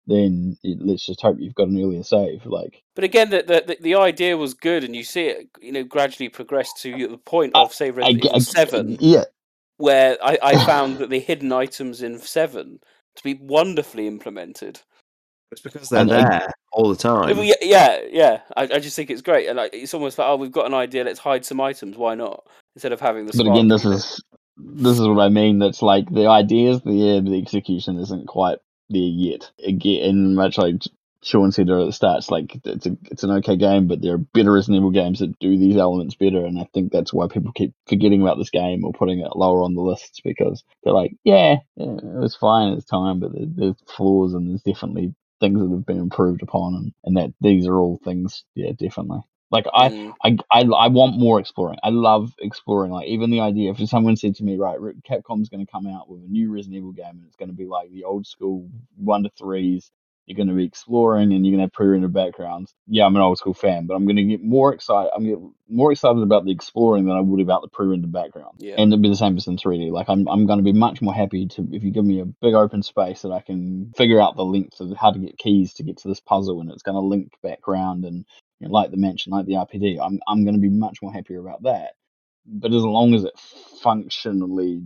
then 0.08 0.58
it, 0.64 0.80
let's 0.82 1.06
just 1.06 1.22
hope 1.22 1.38
you've 1.40 1.56
got 1.56 1.70
an 1.70 1.82
earlier 1.84 2.04
save. 2.04 2.46
Like 2.46 2.84
But 2.96 3.06
again, 3.06 3.30
the, 3.32 3.44
the 3.44 3.64
the- 3.68 3.80
idea 3.96 4.38
was 4.38 4.54
good, 4.54 4.84
and 4.84 4.96
you 4.96 5.04
see 5.04 5.28
it, 5.28 5.50
you 5.62 5.72
know, 5.72 5.84
gradually 5.84 6.30
progress 6.30 6.74
to 6.82 7.08
the 7.08 7.18
point 7.18 7.56
of 7.58 7.74
say 7.74 7.92
I, 8.02 8.14
Resident 8.14 8.14
ge- 8.14 8.28
Evil 8.28 8.40
I- 8.40 8.42
Seven, 8.42 9.00
yeah, 9.00 9.26
where 9.78 10.18
I, 10.24 10.38
I 10.44 10.58
found 10.58 11.00
that 11.00 11.10
the 11.10 11.20
hidden 11.20 11.52
items 11.54 12.02
in 12.04 12.20
Seven 12.20 12.80
to 13.18 13.24
be 13.24 13.36
wonderfully 13.36 14.08
implemented. 14.08 14.82
It's 15.52 15.62
because 15.62 15.90
they're 15.90 16.02
And 16.02 16.12
I- 16.12 16.30
there 16.30 16.52
all 16.72 16.90
the 16.90 16.96
time. 16.96 17.36
Well, 17.36 17.44
yeah, 17.44 17.56
yeah, 17.62 18.00
yeah. 18.10 18.42
I, 18.56 18.64
I 18.64 18.80
just 18.80 18.96
think 18.96 19.10
it's 19.10 19.22
great, 19.22 19.48
and 19.48 19.58
like 19.58 19.74
it's 19.74 19.94
almost 19.94 20.18
like, 20.18 20.28
oh, 20.28 20.36
we've 20.36 20.52
got 20.52 20.68
an 20.68 20.74
idea, 20.74 21.04
let's 21.04 21.20
hide 21.20 21.46
some 21.46 21.60
items. 21.60 21.98
Why 21.98 22.16
not? 22.16 22.46
Instead 22.76 22.92
of 22.92 23.00
having 23.00 23.26
the. 23.26 23.34
but 23.36 23.48
again, 23.48 23.68
this 23.68 23.86
is 23.86 24.24
this 24.58 25.00
is 25.00 25.08
what 25.08 25.20
I 25.20 25.30
mean. 25.30 25.60
That's 25.60 25.82
like 25.82 26.10
the 26.12 26.28
idea's 26.28 26.82
there, 26.82 27.22
but 27.22 27.32
the 27.32 27.42
execution 27.42 27.98
isn't 27.98 28.28
quite 28.28 28.60
there 28.90 29.02
yet. 29.02 29.50
Again, 29.66 30.36
much 30.36 30.58
like 30.58 30.84
Sean 31.24 31.52
said 31.52 31.70
at 31.70 31.86
the 31.86 31.92
start, 31.92 32.20
it's 32.20 32.32
like 32.32 32.60
it's 32.64 32.86
a 32.86 32.96
it's 33.06 33.24
an 33.24 33.32
okay 33.32 33.58
game, 33.58 33.88
but 33.88 34.02
there 34.02 34.14
are 34.14 34.20
better 34.20 34.52
Resident 34.52 34.78
Evil 34.78 34.92
games 34.92 35.20
that 35.20 35.38
do 35.40 35.58
these 35.58 35.78
elements 35.78 36.16
better, 36.16 36.46
and 36.46 36.60
I 36.60 36.68
think 36.74 36.92
that's 36.92 37.12
why 37.12 37.28
people 37.28 37.52
keep 37.54 37.74
forgetting 37.88 38.22
about 38.22 38.38
this 38.38 38.52
game 38.52 38.86
or 38.86 38.94
putting 38.94 39.20
it 39.20 39.36
lower 39.36 39.64
on 39.64 39.74
the 39.74 39.82
lists 39.82 40.22
because 40.24 40.64
they're 40.84 40.94
like, 40.94 41.16
yeah, 41.24 41.58
yeah 41.76 41.98
it 41.98 42.04
was 42.04 42.36
fine 42.36 42.72
at 42.72 42.78
the 42.78 42.84
time, 42.86 43.20
but 43.20 43.34
there, 43.34 43.48
there's 43.48 43.76
flaws 43.88 44.34
and 44.34 44.48
there's 44.50 44.62
definitely 44.62 45.14
things 45.40 45.60
that 45.62 45.72
have 45.72 45.86
been 45.86 46.00
improved 46.00 46.44
upon, 46.44 46.76
and, 46.76 46.94
and 47.06 47.18
that 47.18 47.34
these 47.42 47.68
are 47.68 47.78
all 47.80 48.00
things, 48.04 48.46
yeah, 48.56 48.72
definitely. 48.78 49.22
Like 49.52 49.66
I, 49.74 49.92
Mm. 49.92 50.16
I, 50.24 50.38
I, 50.52 50.62
I 50.64 50.88
want 50.90 51.20
more 51.20 51.40
exploring. 51.40 51.80
I 51.84 51.90
love 51.90 52.34
exploring. 52.40 52.92
Like 52.92 53.08
even 53.08 53.32
the 53.32 53.42
idea, 53.42 53.72
if 53.72 53.90
someone 53.90 54.18
said 54.18 54.36
to 54.36 54.44
me, 54.44 54.58
right, 54.58 54.80
Capcom's 55.10 55.50
going 55.50 55.66
to 55.66 55.72
come 55.72 55.88
out 55.88 56.10
with 56.10 56.24
a 56.24 56.28
new 56.28 56.52
Resident 56.54 56.78
Evil 56.78 56.92
game, 56.94 57.06
and 57.12 57.26
it's 57.28 57.38
going 57.38 57.50
to 57.50 57.56
be 57.56 57.66
like 57.66 57.92
the 57.92 58.06
old 58.06 58.28
school 58.28 58.70
one 58.98 59.24
to 59.24 59.32
threes. 59.38 59.92
You're 60.30 60.38
going 60.38 60.48
to 60.48 60.54
be 60.54 60.66
exploring, 60.66 61.34
and 61.34 61.46
you're 61.46 61.54
going 61.54 61.60
to 61.60 61.64
have 61.64 61.74
pre-rendered 61.74 62.14
backgrounds. 62.14 62.74
Yeah, 62.88 63.06
I'm 63.06 63.16
an 63.16 63.22
old 63.24 63.40
school 63.40 63.56
fan, 63.56 63.88
but 63.88 63.96
I'm 63.96 64.06
going 64.06 64.16
to 64.18 64.24
get 64.24 64.44
more 64.44 64.74
excited. 64.74 65.12
I'm 65.16 65.26
get 65.26 65.40
more 65.68 65.92
excited 65.92 66.24
about 66.24 66.46
the 66.46 66.52
exploring 66.52 67.06
than 67.06 67.18
I 67.18 67.22
would 67.22 67.42
about 67.42 67.64
the 67.64 67.68
pre-rendered 67.68 68.12
background. 68.12 68.60
Yeah. 68.60 68.76
And 68.78 68.94
it'll 68.94 69.02
be 69.02 69.10
the 69.10 69.16
same 69.18 69.36
as 69.36 69.48
in 69.48 69.58
3D. 69.58 69.92
Like 69.92 70.08
I'm, 70.08 70.28
I'm 70.30 70.46
going 70.46 70.60
to 70.60 70.64
be 70.64 70.72
much 70.72 71.02
more 71.02 71.14
happy 71.14 71.48
to 71.48 71.68
if 71.72 71.84
you 71.84 71.92
give 71.92 72.06
me 72.06 72.22
a 72.22 72.26
big 72.26 72.54
open 72.54 72.84
space 72.84 73.24
that 73.24 73.32
I 73.32 73.42
can 73.42 73.92
figure 73.98 74.22
out 74.22 74.38
the 74.38 74.46
length 74.46 74.80
of 74.80 74.96
how 74.96 75.12
to 75.12 75.20
get 75.20 75.38
keys 75.38 75.74
to 75.76 75.84
get 75.84 75.98
to 75.98 76.08
this 76.08 76.22
puzzle, 76.22 76.62
and 76.62 76.72
it's 76.72 76.84
going 76.84 76.96
to 76.96 77.02
link 77.02 77.34
background 77.44 78.06
and 78.06 78.26
you 78.60 78.68
know, 78.68 78.74
like 78.74 78.92
the 78.92 78.98
mansion, 78.98 79.32
like 79.32 79.48
the 79.48 79.54
RPD, 79.54 80.00
I'm 80.02 80.20
I'm 80.28 80.46
going 80.46 80.56
to 80.56 80.62
be 80.62 80.70
much 80.70 81.00
more 81.02 81.12
happier 81.12 81.40
about 81.40 81.64
that 81.64 81.94
but 82.46 82.74
as 82.74 82.84
long 82.84 83.14
as 83.14 83.24
it 83.24 83.38
functionally 83.82 84.82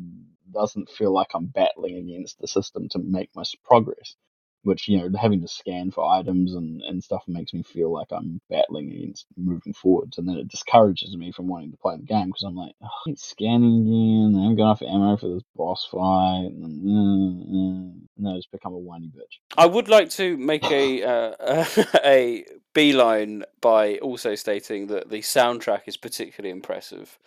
doesn't 0.51 0.89
feel 0.89 1.13
like 1.13 1.29
I'm 1.33 1.47
battling 1.47 1.97
against 1.97 2.39
the 2.39 2.47
system 2.47 2.89
to 2.89 2.99
make 2.99 3.29
my 3.35 3.43
progress, 3.63 4.15
which 4.63 4.87
you 4.87 4.97
know 4.97 5.17
having 5.19 5.41
to 5.41 5.47
scan 5.47 5.91
for 5.91 6.09
items 6.09 6.55
and, 6.55 6.81
and 6.81 7.03
stuff 7.03 7.23
makes 7.27 7.53
me 7.53 7.63
feel 7.63 7.91
like 7.91 8.07
I'm 8.11 8.41
battling 8.49 8.91
against 8.91 9.25
moving 9.37 9.73
forwards, 9.73 10.17
and 10.17 10.27
then 10.27 10.37
it 10.37 10.47
discourages 10.47 11.15
me 11.15 11.31
from 11.31 11.47
wanting 11.47 11.71
to 11.71 11.77
play 11.77 11.97
the 11.97 12.03
game 12.03 12.27
because 12.27 12.43
I'm 12.43 12.55
like, 12.55 12.73
oh, 12.81 13.13
scanning 13.15 13.81
again. 13.81 14.39
I 14.39 14.43
haven't 14.43 14.57
got 14.57 14.63
enough 14.63 14.81
ammo 14.81 15.17
for 15.17 15.33
this 15.33 15.43
boss 15.55 15.87
fight, 15.89 16.51
and, 16.51 16.87
uh, 16.87 17.57
uh, 17.57 17.93
and 18.17 18.27
I 18.27 18.35
just 18.37 18.51
become 18.51 18.73
a 18.73 18.77
whiny 18.77 19.07
bitch. 19.07 19.39
I 19.57 19.65
would 19.65 19.87
like 19.87 20.09
to 20.11 20.37
make 20.37 20.65
a 20.65 21.03
uh, 21.03 21.65
a 22.03 22.45
beeline 22.73 23.43
by 23.61 23.97
also 23.97 24.35
stating 24.35 24.87
that 24.87 25.09
the 25.09 25.19
soundtrack 25.19 25.81
is 25.87 25.97
particularly 25.97 26.51
impressive. 26.51 27.19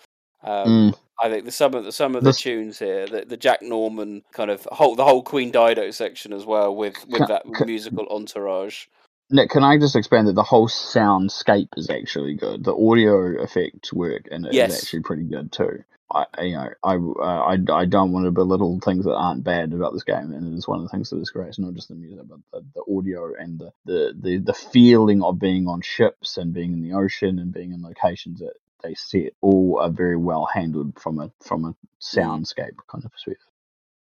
Um, 0.47 0.93
Mm. 0.93 0.99
I 1.23 1.31
think 1.31 1.47
the 1.47 1.53
some 1.53 1.75
of 1.75 1.85
the 1.85 1.93
some 1.93 2.17
of 2.17 2.25
the 2.25 2.31
This- 2.31 2.41
tunes 2.41 2.79
here, 2.79 3.07
the, 3.09 3.25
the 3.27 3.39
Jack 3.39 3.63
Norman 3.63 4.23
kind 4.33 4.51
of 4.51 4.69
whole 4.73 4.97
the 4.97 5.05
whole 5.05 5.23
Queen 5.23 5.51
Dido 5.53 5.91
section 5.93 6.33
as 6.33 6.47
well 6.47 6.75
with 6.77 7.07
with 7.09 7.21
Ca- 7.21 7.27
that 7.29 7.45
ca- 7.55 7.65
musical 7.65 8.07
entourage. 8.11 8.87
Nick, 9.31 9.51
can 9.51 9.65
I 9.65 9.79
just 9.79 9.97
expand 9.97 10.29
that 10.29 10.35
the 10.35 10.45
whole 10.45 10.69
soundscape 10.69 11.71
is 11.77 11.91
actually 11.91 12.35
good. 12.35 12.65
The 12.65 12.75
audio 12.77 13.43
effects 13.43 13.93
work, 13.93 14.29
and 14.31 14.47
it 14.47 14.51
is 14.51 14.55
Yes. 14.57 14.83
actually 14.85 15.03
pretty 15.03 15.25
good 15.25 15.53
too. 15.53 15.85
I, 16.13 16.27
you 16.43 16.53
know, 16.53 16.71
I, 16.85 16.95
uh, 16.97 17.23
I, 17.25 17.59
I 17.83 17.85
don't 17.87 18.13
want 18.13 18.27
to 18.27 18.31
belittle 18.31 18.79
things 18.85 19.05
that 19.07 19.15
aren't 19.17 19.45
bad 19.45 19.73
about 19.73 19.93
this 19.95 20.05
game, 20.05 20.33
and 20.33 20.55
it 20.55 20.57
is 20.57 20.69
one 20.69 20.79
of 20.79 20.85
the 20.85 20.89
things 20.91 21.11
that 21.11 21.19
is 21.21 21.31
great. 21.31 21.49
It's 21.49 21.59
not 21.59 21.75
just 21.75 21.89
the 21.89 21.97
music, 21.97 22.27
but 22.29 22.39
the, 22.53 22.65
the 22.77 22.97
audio 22.97 23.35
and 23.37 23.59
the, 23.59 23.73
the, 23.87 24.15
the, 24.17 24.37
the 24.39 24.55
feeling 24.55 25.23
of 25.25 25.41
being 25.41 25.67
on 25.67 25.81
ships 25.83 26.37
and 26.39 26.55
being 26.55 26.73
in 26.73 26.83
the 26.83 26.93
ocean 26.93 27.41
and 27.41 27.53
being 27.53 27.73
in 27.73 27.83
locations 27.83 28.39
that 28.39 28.55
they 28.83 28.95
set 28.95 29.33
all 29.41 29.79
are 29.81 29.91
very 29.91 30.17
well 30.17 30.49
handled 30.53 30.99
from 31.01 31.19
a 31.19 31.31
from 31.43 31.65
a 31.65 31.75
soundscape 32.01 32.77
kind 32.89 33.05
of 33.05 33.13
perspective. 33.13 33.47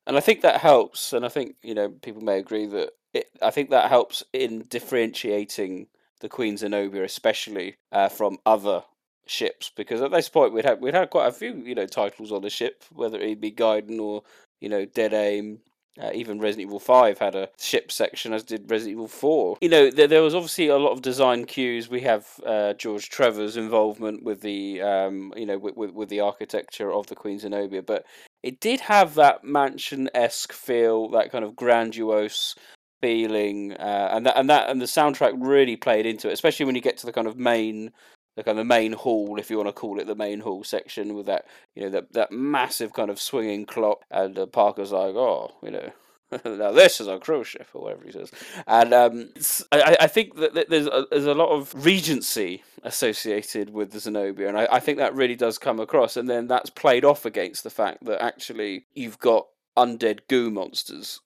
And 0.06 0.16
I 0.16 0.20
think 0.20 0.42
that 0.42 0.60
helps, 0.60 1.12
and 1.12 1.24
I 1.24 1.28
think 1.28 1.56
you 1.62 1.74
know 1.74 1.88
people 1.88 2.22
may 2.22 2.38
agree 2.38 2.66
that 2.66 2.90
it. 3.12 3.30
I 3.42 3.50
think 3.50 3.70
that 3.70 3.88
helps 3.88 4.22
in 4.32 4.62
differentiating 4.68 5.88
the 6.20 6.28
Queen 6.28 6.56
Zenobia, 6.56 7.04
especially 7.04 7.76
uh, 7.92 8.08
from 8.08 8.38
other 8.44 8.84
ships, 9.26 9.70
because 9.74 10.02
at 10.02 10.10
this 10.10 10.28
point 10.28 10.52
we'd 10.52 10.64
had 10.64 10.80
we'd 10.80 10.94
had 10.94 11.10
quite 11.10 11.28
a 11.28 11.32
few 11.32 11.54
you 11.54 11.74
know 11.74 11.86
titles 11.86 12.32
on 12.32 12.42
the 12.42 12.50
ship, 12.50 12.84
whether 12.92 13.18
it 13.18 13.40
be 13.40 13.52
Gaiden 13.52 13.98
or 13.98 14.22
you 14.60 14.68
know 14.68 14.84
Dead 14.84 15.14
Aim. 15.14 15.60
Uh, 16.02 16.10
even 16.12 16.40
Resident 16.40 16.68
Evil 16.68 16.80
5 16.80 17.18
had 17.18 17.36
a 17.36 17.48
ship 17.58 17.92
section, 17.92 18.32
as 18.32 18.42
did 18.42 18.68
Resident 18.68 18.94
Evil 18.94 19.08
4. 19.08 19.58
You 19.60 19.68
know, 19.68 19.90
there, 19.90 20.08
there 20.08 20.22
was 20.22 20.34
obviously 20.34 20.66
a 20.68 20.76
lot 20.76 20.90
of 20.90 21.02
design 21.02 21.44
cues. 21.44 21.88
We 21.88 22.00
have 22.00 22.26
uh, 22.44 22.72
George 22.74 23.10
Trevor's 23.10 23.56
involvement 23.56 24.24
with 24.24 24.40
the, 24.40 24.82
um, 24.82 25.32
you 25.36 25.46
know, 25.46 25.56
with, 25.56 25.76
with, 25.76 25.92
with 25.92 26.08
the 26.08 26.20
architecture 26.20 26.92
of 26.92 27.06
the 27.06 27.14
Queen 27.14 27.38
Zenobia, 27.38 27.82
but 27.82 28.06
it 28.42 28.60
did 28.60 28.80
have 28.80 29.14
that 29.14 29.44
mansion 29.44 30.10
esque 30.14 30.52
feel, 30.52 31.08
that 31.10 31.30
kind 31.30 31.44
of 31.44 31.56
grandiose 31.56 32.54
feeling, 33.00 33.72
uh, 33.74 34.10
and 34.12 34.26
that 34.26 34.36
and 34.36 34.50
that 34.50 34.68
and 34.68 34.80
the 34.80 34.86
soundtrack 34.86 35.32
really 35.38 35.76
played 35.76 36.06
into 36.06 36.28
it, 36.28 36.32
especially 36.32 36.66
when 36.66 36.74
you 36.74 36.80
get 36.80 36.96
to 36.98 37.06
the 37.06 37.12
kind 37.12 37.26
of 37.26 37.38
main, 37.38 37.90
the 38.36 38.42
kind 38.44 38.58
of 38.58 38.66
main 38.66 38.92
hall, 38.92 39.38
if 39.38 39.50
you 39.50 39.56
want 39.56 39.68
to 39.68 39.72
call 39.72 40.00
it 40.00 40.06
the 40.06 40.14
main 40.14 40.40
hall 40.40 40.64
section, 40.64 41.14
with 41.14 41.26
that 41.26 41.46
you 41.74 41.82
know 41.82 41.90
that 41.90 42.12
that 42.12 42.32
massive 42.32 42.92
kind 42.92 43.10
of 43.10 43.20
swinging 43.20 43.66
clock, 43.66 44.02
and 44.10 44.38
uh, 44.38 44.46
Parker's 44.46 44.92
like, 44.92 45.14
oh, 45.14 45.52
you 45.62 45.70
know. 45.70 45.90
now 46.44 46.72
this 46.72 47.00
is 47.00 47.06
a 47.06 47.18
cruise 47.18 47.46
ship, 47.46 47.68
or 47.74 47.82
whatever 47.82 48.04
he 48.04 48.10
says, 48.10 48.32
and 48.66 48.94
um, 48.94 49.28
I, 49.70 49.96
I- 50.00 50.06
think 50.06 50.36
that 50.36 50.68
there's 50.68 50.86
a, 50.86 51.04
there's 51.10 51.26
a 51.26 51.34
lot 51.34 51.50
of 51.50 51.72
regency 51.84 52.64
associated 52.82 53.70
with 53.70 53.92
the 53.92 54.00
Zenobia, 54.00 54.48
and 54.48 54.58
I, 54.58 54.66
I 54.72 54.80
think 54.80 54.98
that 54.98 55.14
really 55.14 55.36
does 55.36 55.58
come 55.58 55.78
across, 55.78 56.16
and 56.16 56.28
then 56.28 56.48
that's 56.48 56.70
played 56.70 57.04
off 57.04 57.26
against 57.26 57.62
the 57.62 57.70
fact 57.70 58.04
that 58.06 58.22
actually 58.22 58.86
you've 58.94 59.18
got 59.18 59.46
undead 59.76 60.20
goo 60.28 60.50
monsters 60.50 61.20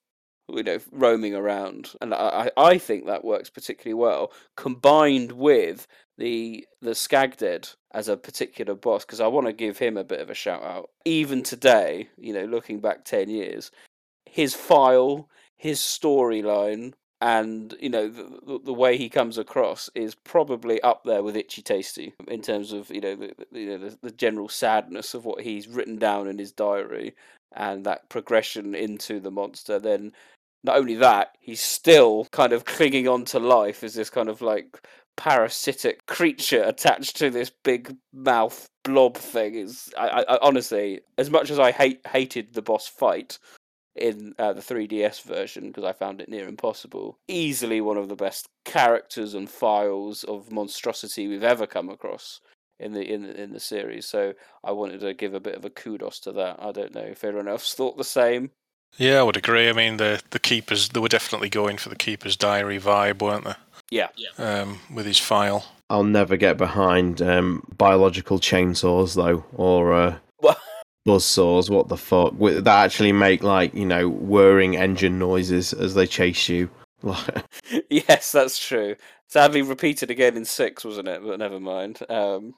you 0.49 0.63
know 0.63 0.79
roaming 0.91 1.35
around. 1.35 1.91
And 2.01 2.13
I 2.13 2.51
I 2.57 2.77
think 2.77 3.05
that 3.05 3.23
works 3.23 3.49
particularly 3.49 3.93
well 3.93 4.31
combined 4.55 5.31
with 5.33 5.87
the 6.19 6.67
the 6.81 6.91
Scagdead 6.91 7.75
as 7.91 8.07
a 8.07 8.17
particular 8.17 8.75
boss 8.75 9.03
because 9.03 9.19
i 9.19 9.25
want 9.25 9.47
to 9.47 9.53
give 9.53 9.79
him 9.79 9.97
a 9.97 10.03
bit 10.03 10.19
of 10.19 10.29
a 10.29 10.35
shout 10.35 10.61
out 10.61 10.91
even 11.05 11.41
today 11.41 12.07
you 12.17 12.33
know 12.33 12.45
looking 12.45 12.79
back 12.79 13.03
10 13.03 13.29
years 13.29 13.71
his 14.25 14.53
file 14.53 15.27
his 15.57 15.79
storyline 15.79 16.93
and 17.21 17.75
you 17.81 17.89
know 17.89 18.07
the, 18.07 18.59
the, 18.63 18.73
way 18.73 18.95
he 18.95 19.09
comes 19.09 19.37
across 19.37 19.89
is 19.95 20.13
probably 20.13 20.79
up 20.81 21.03
there 21.03 21.23
with 21.23 21.35
itchy 21.35 21.61
tasty 21.61 22.13
in 22.27 22.41
terms 22.41 22.71
of 22.71 22.89
you 22.91 23.01
know 23.01 23.15
the, 23.15 23.33
you 23.51 23.65
know, 23.65 23.77
the, 23.77 23.97
the 24.03 24.11
general 24.11 24.47
sadness 24.47 25.13
of 25.13 25.25
what 25.25 25.41
he's 25.41 25.67
written 25.67 25.97
down 25.97 26.27
in 26.27 26.37
his 26.37 26.51
diary 26.51 27.13
and 27.55 27.85
that 27.85 28.07
progression 28.09 28.75
into 28.75 29.19
the 29.19 29.31
monster. 29.31 29.79
Then 29.79 30.11
not 30.63 30.77
only 30.77 30.95
that, 30.95 31.35
he's 31.39 31.61
still 31.61 32.27
kind 32.31 32.53
of 32.53 32.65
clinging 32.65 33.07
on 33.07 33.25
to 33.25 33.39
life 33.39 33.83
as 33.83 33.93
this 33.93 34.09
kind 34.09 34.29
of 34.29 34.41
like 34.41 34.81
parasitic 35.19 36.05
creature 36.05 36.63
attached 36.63 37.17
to 37.17 37.29
this 37.29 37.51
big 37.63 37.93
mouth 38.13 38.69
blob 38.85 39.17
thing. 39.17 39.53
Is 39.55 39.93
I, 39.97 40.23
I, 40.27 40.39
honestly, 40.41 41.01
as 41.17 41.29
much 41.29 41.49
as 41.49 41.59
I 41.59 41.71
hate 41.71 41.99
hated 42.07 42.53
the 42.53 42.61
boss 42.61 42.87
fight 42.87 43.37
in 43.95 44.33
uh, 44.39 44.53
the 44.53 44.61
3DS 44.61 45.23
version 45.23 45.67
because 45.67 45.83
I 45.83 45.91
found 45.91 46.21
it 46.21 46.29
near 46.29 46.47
impossible, 46.47 47.17
easily 47.27 47.81
one 47.81 47.97
of 47.97 48.07
the 48.07 48.15
best 48.15 48.47
characters 48.63 49.33
and 49.33 49.49
files 49.49 50.23
of 50.23 50.53
monstrosity 50.53 51.27
we've 51.27 51.43
ever 51.43 51.67
come 51.67 51.89
across 51.89 52.39
in 52.79 52.93
the 52.93 53.03
in 53.03 53.25
in 53.25 53.51
the 53.51 53.59
series. 53.59 54.05
So 54.05 54.33
I 54.63 54.71
wanted 54.71 55.01
to 55.01 55.13
give 55.13 55.33
a 55.33 55.41
bit 55.41 55.55
of 55.55 55.65
a 55.65 55.69
kudos 55.69 56.21
to 56.21 56.31
that. 56.31 56.63
I 56.63 56.71
don't 56.71 56.95
know 56.95 57.01
if 57.01 57.25
everyone 57.25 57.49
else 57.49 57.73
thought 57.75 57.97
the 57.97 58.05
same. 58.05 58.51
Yeah, 58.97 59.19
I 59.19 59.23
would 59.23 59.37
agree. 59.37 59.67
I 59.67 59.73
mean, 59.73 59.97
the 59.97 60.21
the 60.29 60.39
keepers 60.39 60.89
they 60.89 61.01
were 61.01 61.09
definitely 61.09 61.49
going 61.49 61.77
for 61.77 61.89
the 61.89 61.97
keeper's 61.97 62.37
diary 62.37 62.79
vibe, 62.79 63.21
weren't 63.21 63.43
they? 63.43 63.55
Yeah. 63.91 64.07
Um, 64.37 64.79
with 64.93 65.05
his 65.05 65.17
file. 65.19 65.65
I'll 65.89 66.03
never 66.03 66.37
get 66.37 66.57
behind 66.57 67.21
um, 67.21 67.63
biological 67.77 68.39
chainsaws 68.39 69.15
though, 69.15 69.43
or 69.53 69.93
uh, 69.93 70.17
What? 70.37 70.59
buzz 71.05 71.25
saws. 71.25 71.69
What 71.69 71.87
the 71.87 71.97
fuck? 71.97 72.33
That 72.37 72.67
actually 72.67 73.11
make 73.11 73.41
like 73.43 73.73
you 73.73 73.85
know 73.85 74.07
whirring 74.09 74.77
engine 74.77 75.17
noises 75.17 75.73
as 75.73 75.95
they 75.95 76.05
chase 76.05 76.47
you. 76.47 76.69
yes, 77.89 78.31
that's 78.31 78.59
true. 78.59 78.95
Sadly 79.27 79.61
repeated 79.61 80.11
again 80.11 80.35
in 80.37 80.45
six, 80.45 80.83
wasn't 80.83 81.07
it? 81.07 81.21
But 81.25 81.39
never 81.39 81.59
mind. 81.59 81.99
Um, 82.09 82.53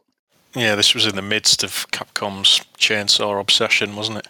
Yeah, 0.56 0.76
this 0.76 0.94
was 0.94 1.06
in 1.06 1.16
the 1.16 1.22
midst 1.22 1.64
of 1.64 1.86
Capcom's 1.91 2.62
chainsaw 2.78 3.40
obsession, 3.40 3.95
wasn't 3.95 4.20
it? 4.20 4.28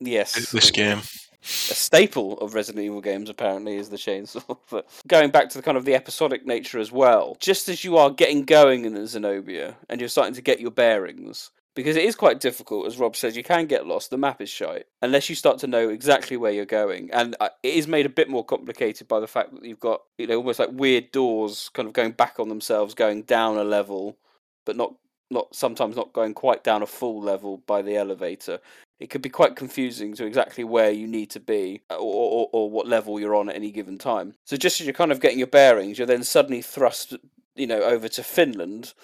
yes, 0.00 0.50
This 0.50 0.68
it 0.70 0.74
game. 0.74 0.98
was. 0.98 1.28
A 1.42 1.74
staple 1.74 2.38
of 2.38 2.54
Resident 2.54 2.84
Evil 2.84 3.00
games 3.00 3.28
apparently 3.28 3.76
is 3.76 3.88
the 3.88 3.96
chainsaw. 3.96 4.58
But 4.70 4.88
going 5.06 5.30
back 5.30 5.48
to 5.50 5.58
the 5.58 5.62
kind 5.62 5.76
of 5.76 5.84
the 5.84 5.94
episodic 5.94 6.46
nature 6.46 6.78
as 6.78 6.92
well, 6.92 7.36
just 7.40 7.68
as 7.68 7.84
you 7.84 7.96
are 7.96 8.10
getting 8.10 8.44
going 8.44 8.84
in 8.84 8.94
the 8.94 9.06
Zenobia 9.06 9.76
and 9.88 10.00
you're 10.00 10.08
starting 10.08 10.34
to 10.34 10.42
get 10.42 10.60
your 10.60 10.70
bearings, 10.70 11.50
because 11.74 11.96
it 11.96 12.04
is 12.04 12.14
quite 12.14 12.40
difficult, 12.40 12.86
as 12.86 12.98
Rob 12.98 13.16
says, 13.16 13.36
you 13.36 13.42
can 13.42 13.66
get 13.66 13.86
lost. 13.86 14.10
The 14.10 14.18
map 14.18 14.40
is 14.40 14.50
shite 14.50 14.86
unless 15.00 15.28
you 15.28 15.34
start 15.34 15.58
to 15.58 15.66
know 15.66 15.88
exactly 15.88 16.36
where 16.36 16.52
you're 16.52 16.66
going, 16.66 17.10
and 17.12 17.34
uh, 17.40 17.48
it 17.62 17.74
is 17.74 17.88
made 17.88 18.06
a 18.06 18.10
bit 18.10 18.28
more 18.28 18.44
complicated 18.44 19.08
by 19.08 19.20
the 19.20 19.26
fact 19.26 19.52
that 19.54 19.64
you've 19.64 19.80
got 19.80 20.02
you 20.18 20.26
know 20.26 20.36
almost 20.36 20.58
like 20.58 20.70
weird 20.72 21.10
doors, 21.12 21.70
kind 21.72 21.86
of 21.86 21.94
going 21.94 22.12
back 22.12 22.38
on 22.38 22.48
themselves, 22.48 22.94
going 22.94 23.22
down 23.22 23.56
a 23.56 23.64
level, 23.64 24.18
but 24.64 24.76
not 24.76 24.94
not 25.32 25.54
sometimes 25.54 25.96
not 25.96 26.12
going 26.12 26.34
quite 26.34 26.62
down 26.62 26.82
a 26.82 26.86
full 26.86 27.20
level 27.20 27.58
by 27.66 27.82
the 27.82 27.96
elevator. 27.96 28.60
It 29.00 29.10
could 29.10 29.22
be 29.22 29.28
quite 29.28 29.56
confusing 29.56 30.14
to 30.14 30.26
exactly 30.26 30.62
where 30.62 30.92
you 30.92 31.08
need 31.08 31.30
to 31.30 31.40
be 31.40 31.82
uh, 31.90 31.96
or, 31.96 32.46
or, 32.46 32.48
or 32.52 32.70
what 32.70 32.86
level 32.86 33.18
you're 33.18 33.34
on 33.34 33.48
at 33.48 33.56
any 33.56 33.72
given 33.72 33.98
time. 33.98 34.34
So 34.44 34.56
just 34.56 34.80
as 34.80 34.86
you're 34.86 34.94
kind 34.94 35.10
of 35.10 35.20
getting 35.20 35.38
your 35.38 35.48
bearings, 35.48 35.98
you're 35.98 36.06
then 36.06 36.22
suddenly 36.22 36.62
thrust, 36.62 37.16
you 37.56 37.66
know, 37.66 37.82
over 37.82 38.08
to 38.08 38.22
Finland, 38.22 38.94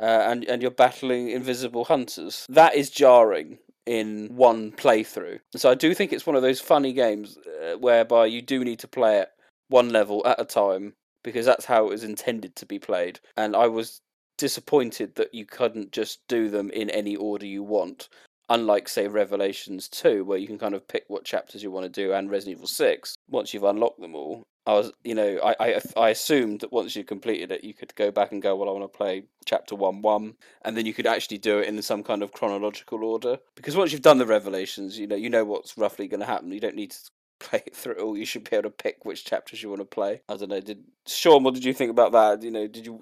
uh, 0.00 0.24
and 0.26 0.44
and 0.44 0.62
you're 0.62 0.70
battling 0.70 1.28
invisible 1.28 1.84
hunters. 1.84 2.46
That 2.48 2.74
is 2.74 2.88
jarring 2.88 3.58
in 3.84 4.28
one 4.34 4.72
playthrough. 4.72 5.40
So 5.56 5.70
I 5.70 5.74
do 5.74 5.94
think 5.94 6.12
it's 6.12 6.26
one 6.26 6.36
of 6.36 6.42
those 6.42 6.60
funny 6.60 6.92
games 6.92 7.36
uh, 7.38 7.76
whereby 7.78 8.26
you 8.26 8.40
do 8.40 8.64
need 8.64 8.78
to 8.80 8.88
play 8.88 9.18
it 9.18 9.28
one 9.68 9.90
level 9.90 10.22
at 10.26 10.40
a 10.40 10.44
time 10.44 10.94
because 11.24 11.46
that's 11.46 11.64
how 11.64 11.86
it 11.86 11.90
was 11.90 12.04
intended 12.04 12.56
to 12.56 12.66
be 12.66 12.78
played. 12.78 13.20
And 13.36 13.56
I 13.56 13.66
was 13.66 14.00
disappointed 14.36 15.14
that 15.16 15.34
you 15.34 15.44
couldn't 15.44 15.92
just 15.92 16.26
do 16.28 16.48
them 16.48 16.70
in 16.70 16.90
any 16.90 17.16
order 17.16 17.46
you 17.46 17.62
want. 17.62 18.08
Unlike, 18.48 18.88
say, 18.88 19.08
Revelations 19.08 19.88
2, 19.88 20.24
where 20.24 20.38
you 20.38 20.46
can 20.46 20.58
kind 20.58 20.74
of 20.74 20.86
pick 20.86 21.04
what 21.08 21.24
chapters 21.24 21.62
you 21.62 21.70
want 21.70 21.84
to 21.84 21.88
do, 21.88 22.12
and 22.12 22.30
Resident 22.30 22.58
Evil 22.58 22.66
6, 22.66 23.14
once 23.30 23.54
you've 23.54 23.64
unlocked 23.64 24.00
them 24.00 24.14
all. 24.14 24.42
I 24.66 24.74
was, 24.74 24.92
you 25.02 25.14
know, 25.14 25.38
I, 25.42 25.54
I, 25.58 25.80
I 25.96 26.10
assumed 26.10 26.60
that 26.60 26.72
once 26.72 26.94
you 26.94 27.02
completed 27.02 27.50
it, 27.50 27.64
you 27.64 27.74
could 27.74 27.92
go 27.96 28.12
back 28.12 28.30
and 28.30 28.40
go, 28.40 28.54
well, 28.54 28.68
I 28.68 28.72
want 28.72 28.84
to 28.92 28.96
play 28.96 29.24
chapter 29.44 29.74
1 29.74 30.02
1, 30.02 30.34
and 30.64 30.76
then 30.76 30.86
you 30.86 30.94
could 30.94 31.06
actually 31.06 31.38
do 31.38 31.58
it 31.58 31.68
in 31.68 31.80
some 31.82 32.02
kind 32.02 32.22
of 32.22 32.32
chronological 32.32 33.04
order. 33.04 33.38
Because 33.56 33.76
once 33.76 33.90
you've 33.90 34.02
done 34.02 34.18
the 34.18 34.26
Revelations, 34.26 34.98
you 34.98 35.06
know, 35.06 35.16
you 35.16 35.30
know 35.30 35.44
what's 35.44 35.76
roughly 35.76 36.06
going 36.06 36.20
to 36.20 36.26
happen. 36.26 36.52
You 36.52 36.60
don't 36.60 36.76
need 36.76 36.92
to 36.92 37.10
play 37.42 37.62
it 37.66 37.76
through, 37.76 37.94
or 37.94 38.16
you 38.16 38.24
should 38.24 38.48
be 38.48 38.56
able 38.56 38.70
to 38.70 38.70
pick 38.70 39.04
which 39.04 39.24
chapters 39.24 39.62
you 39.62 39.68
want 39.68 39.80
to 39.80 39.84
play. 39.86 40.22
I 40.28 40.36
don't 40.36 40.48
know. 40.48 40.60
Did 40.60 40.82
Sean? 41.06 41.42
What 41.42 41.54
did 41.54 41.64
you 41.64 41.74
think 41.74 41.90
about 41.90 42.12
that? 42.12 42.42
You 42.42 42.50
know, 42.50 42.66
did 42.66 42.86
you 42.86 43.00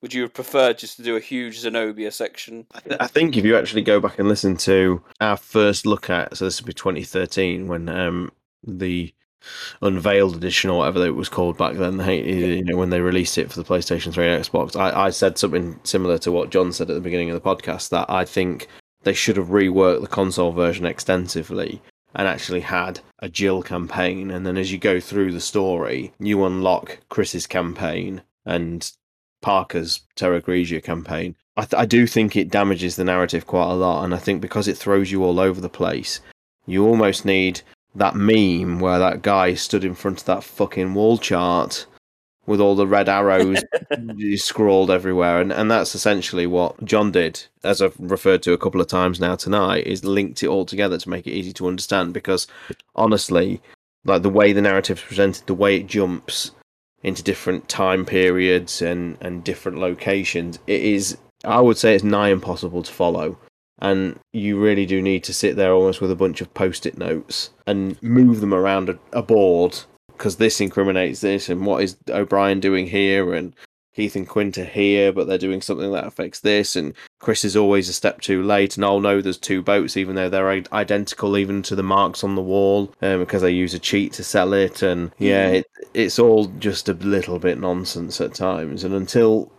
would 0.00 0.14
you 0.14 0.22
have 0.22 0.34
preferred 0.34 0.78
just 0.78 0.96
to 0.96 1.02
do 1.02 1.16
a 1.16 1.20
huge 1.20 1.58
Zenobia 1.58 2.10
section? 2.12 2.66
I 3.00 3.06
think 3.06 3.36
if 3.36 3.44
you 3.44 3.56
actually 3.56 3.82
go 3.82 4.00
back 4.00 4.18
and 4.18 4.28
listen 4.28 4.56
to 4.58 5.02
our 5.20 5.36
first 5.36 5.86
look 5.86 6.08
at, 6.08 6.36
so 6.36 6.44
this 6.44 6.60
would 6.60 6.66
be 6.66 6.72
2013 6.72 7.68
when 7.68 7.88
um, 7.88 8.32
the 8.66 9.12
unveiled 9.82 10.36
edition 10.36 10.70
or 10.70 10.78
whatever 10.78 11.04
it 11.06 11.14
was 11.14 11.28
called 11.28 11.56
back 11.56 11.76
then. 11.76 11.96
They, 11.96 12.22
you 12.22 12.64
know, 12.64 12.76
when 12.76 12.90
they 12.90 13.00
released 13.00 13.38
it 13.38 13.50
for 13.50 13.60
the 13.60 13.68
PlayStation 13.68 14.12
3 14.12 14.28
and 14.28 14.44
Xbox, 14.44 14.76
I, 14.76 15.06
I 15.06 15.10
said 15.10 15.38
something 15.38 15.78
similar 15.84 16.18
to 16.18 16.32
what 16.32 16.50
John 16.50 16.72
said 16.72 16.90
at 16.90 16.94
the 16.94 17.00
beginning 17.00 17.30
of 17.30 17.40
the 17.42 17.48
podcast 17.48 17.90
that 17.90 18.10
I 18.10 18.24
think 18.24 18.68
they 19.02 19.14
should 19.14 19.36
have 19.36 19.48
reworked 19.48 20.02
the 20.02 20.06
console 20.06 20.52
version 20.52 20.84
extensively 20.84 21.80
and 22.14 22.26
actually 22.26 22.60
had 22.60 23.00
a 23.20 23.28
Jill 23.28 23.62
campaign. 23.62 24.30
And 24.30 24.46
then 24.46 24.56
as 24.56 24.72
you 24.72 24.78
go 24.78 25.00
through 25.00 25.32
the 25.32 25.40
story, 25.40 26.12
you 26.18 26.44
unlock 26.44 26.98
Chris's 27.08 27.46
campaign 27.46 28.22
and 28.44 28.90
Parker's 29.42 30.00
Terra 30.16 30.40
Grigia 30.40 30.82
campaign. 30.82 31.36
I, 31.56 31.62
th- 31.62 31.80
I 31.80 31.86
do 31.86 32.06
think 32.06 32.36
it 32.36 32.50
damages 32.50 32.96
the 32.96 33.04
narrative 33.04 33.46
quite 33.46 33.70
a 33.70 33.74
lot. 33.74 34.04
And 34.04 34.14
I 34.14 34.18
think 34.18 34.40
because 34.40 34.68
it 34.68 34.76
throws 34.76 35.10
you 35.10 35.24
all 35.24 35.40
over 35.40 35.60
the 35.60 35.68
place, 35.68 36.20
you 36.66 36.86
almost 36.86 37.24
need 37.24 37.62
that 37.94 38.14
meme 38.14 38.80
where 38.80 38.98
that 38.98 39.22
guy 39.22 39.54
stood 39.54 39.84
in 39.84 39.94
front 39.94 40.20
of 40.20 40.26
that 40.26 40.44
fucking 40.44 40.94
wall 40.94 41.18
chart 41.18 41.86
with 42.50 42.60
all 42.60 42.74
the 42.74 42.86
red 42.86 43.08
arrows 43.08 43.62
scrawled 44.34 44.90
everywhere. 44.90 45.40
And, 45.40 45.52
and 45.52 45.70
that's 45.70 45.94
essentially 45.94 46.48
what 46.48 46.84
john 46.84 47.12
did 47.12 47.46
as 47.62 47.80
i've 47.80 47.94
referred 47.98 48.42
to 48.42 48.52
a 48.52 48.58
couple 48.58 48.80
of 48.80 48.88
times 48.88 49.20
now 49.20 49.36
tonight 49.36 49.86
is 49.86 50.04
linked 50.04 50.42
it 50.42 50.48
all 50.48 50.66
together 50.66 50.98
to 50.98 51.08
make 51.08 51.28
it 51.28 51.32
easy 51.32 51.52
to 51.54 51.68
understand. 51.68 52.12
Because 52.12 52.48
honestly 52.96 53.62
like 54.04 54.22
the 54.22 54.28
way 54.28 54.52
the 54.52 54.60
narrative's 54.60 55.02
presented 55.02 55.46
the 55.46 55.54
way 55.54 55.76
it 55.76 55.86
jumps 55.86 56.50
into 57.04 57.22
different 57.22 57.68
time 57.68 58.04
periods 58.04 58.82
and 58.82 59.16
and 59.20 59.44
different 59.44 59.78
locations 59.78 60.58
it 60.66 60.82
is 60.82 61.16
i 61.44 61.60
would 61.60 61.78
say 61.78 61.94
it's 61.94 62.04
nigh 62.04 62.30
impossible 62.30 62.82
to 62.82 62.92
follow. 62.92 63.38
And 63.82 64.18
you 64.34 64.60
really 64.60 64.84
do 64.84 65.00
need 65.00 65.24
to 65.24 65.32
sit 65.32 65.56
there 65.56 65.72
almost 65.72 66.02
with 66.02 66.10
a 66.10 66.16
bunch 66.16 66.42
of 66.42 66.52
post-it 66.52 66.98
notes 66.98 67.48
and 67.66 67.96
move 68.02 68.42
them 68.42 68.52
around 68.52 68.90
a, 68.90 68.98
a 69.14 69.22
board 69.22 69.78
because 70.20 70.36
this 70.36 70.60
incriminates 70.60 71.22
this 71.22 71.48
and 71.48 71.64
what 71.64 71.82
is 71.82 71.96
O'Brien 72.10 72.60
doing 72.60 72.86
here 72.86 73.32
and 73.32 73.54
Keith 73.96 74.14
and 74.14 74.28
Quint 74.28 74.58
are 74.58 74.66
here 74.66 75.14
but 75.14 75.26
they're 75.26 75.38
doing 75.38 75.62
something 75.62 75.90
that 75.92 76.06
affects 76.06 76.40
this 76.40 76.76
and 76.76 76.92
Chris 77.20 77.42
is 77.42 77.56
always 77.56 77.88
a 77.88 77.94
step 77.94 78.20
too 78.20 78.42
late 78.42 78.76
and 78.76 78.84
I'll 78.84 79.00
know 79.00 79.22
there's 79.22 79.38
two 79.38 79.62
boats 79.62 79.96
even 79.96 80.16
though 80.16 80.28
they're 80.28 80.62
identical 80.74 81.38
even 81.38 81.62
to 81.62 81.74
the 81.74 81.82
marks 81.82 82.22
on 82.22 82.34
the 82.34 82.42
wall 82.42 82.92
um, 83.00 83.20
because 83.20 83.40
they 83.40 83.50
use 83.50 83.72
a 83.72 83.78
cheat 83.78 84.12
to 84.12 84.22
sell 84.22 84.52
it 84.52 84.82
and 84.82 85.10
yeah 85.16 85.48
it, 85.48 85.66
it's 85.94 86.18
all 86.18 86.48
just 86.58 86.90
a 86.90 86.94
little 86.94 87.38
bit 87.38 87.58
nonsense 87.58 88.20
at 88.20 88.34
times 88.34 88.84
and 88.84 88.92
until 88.92 89.50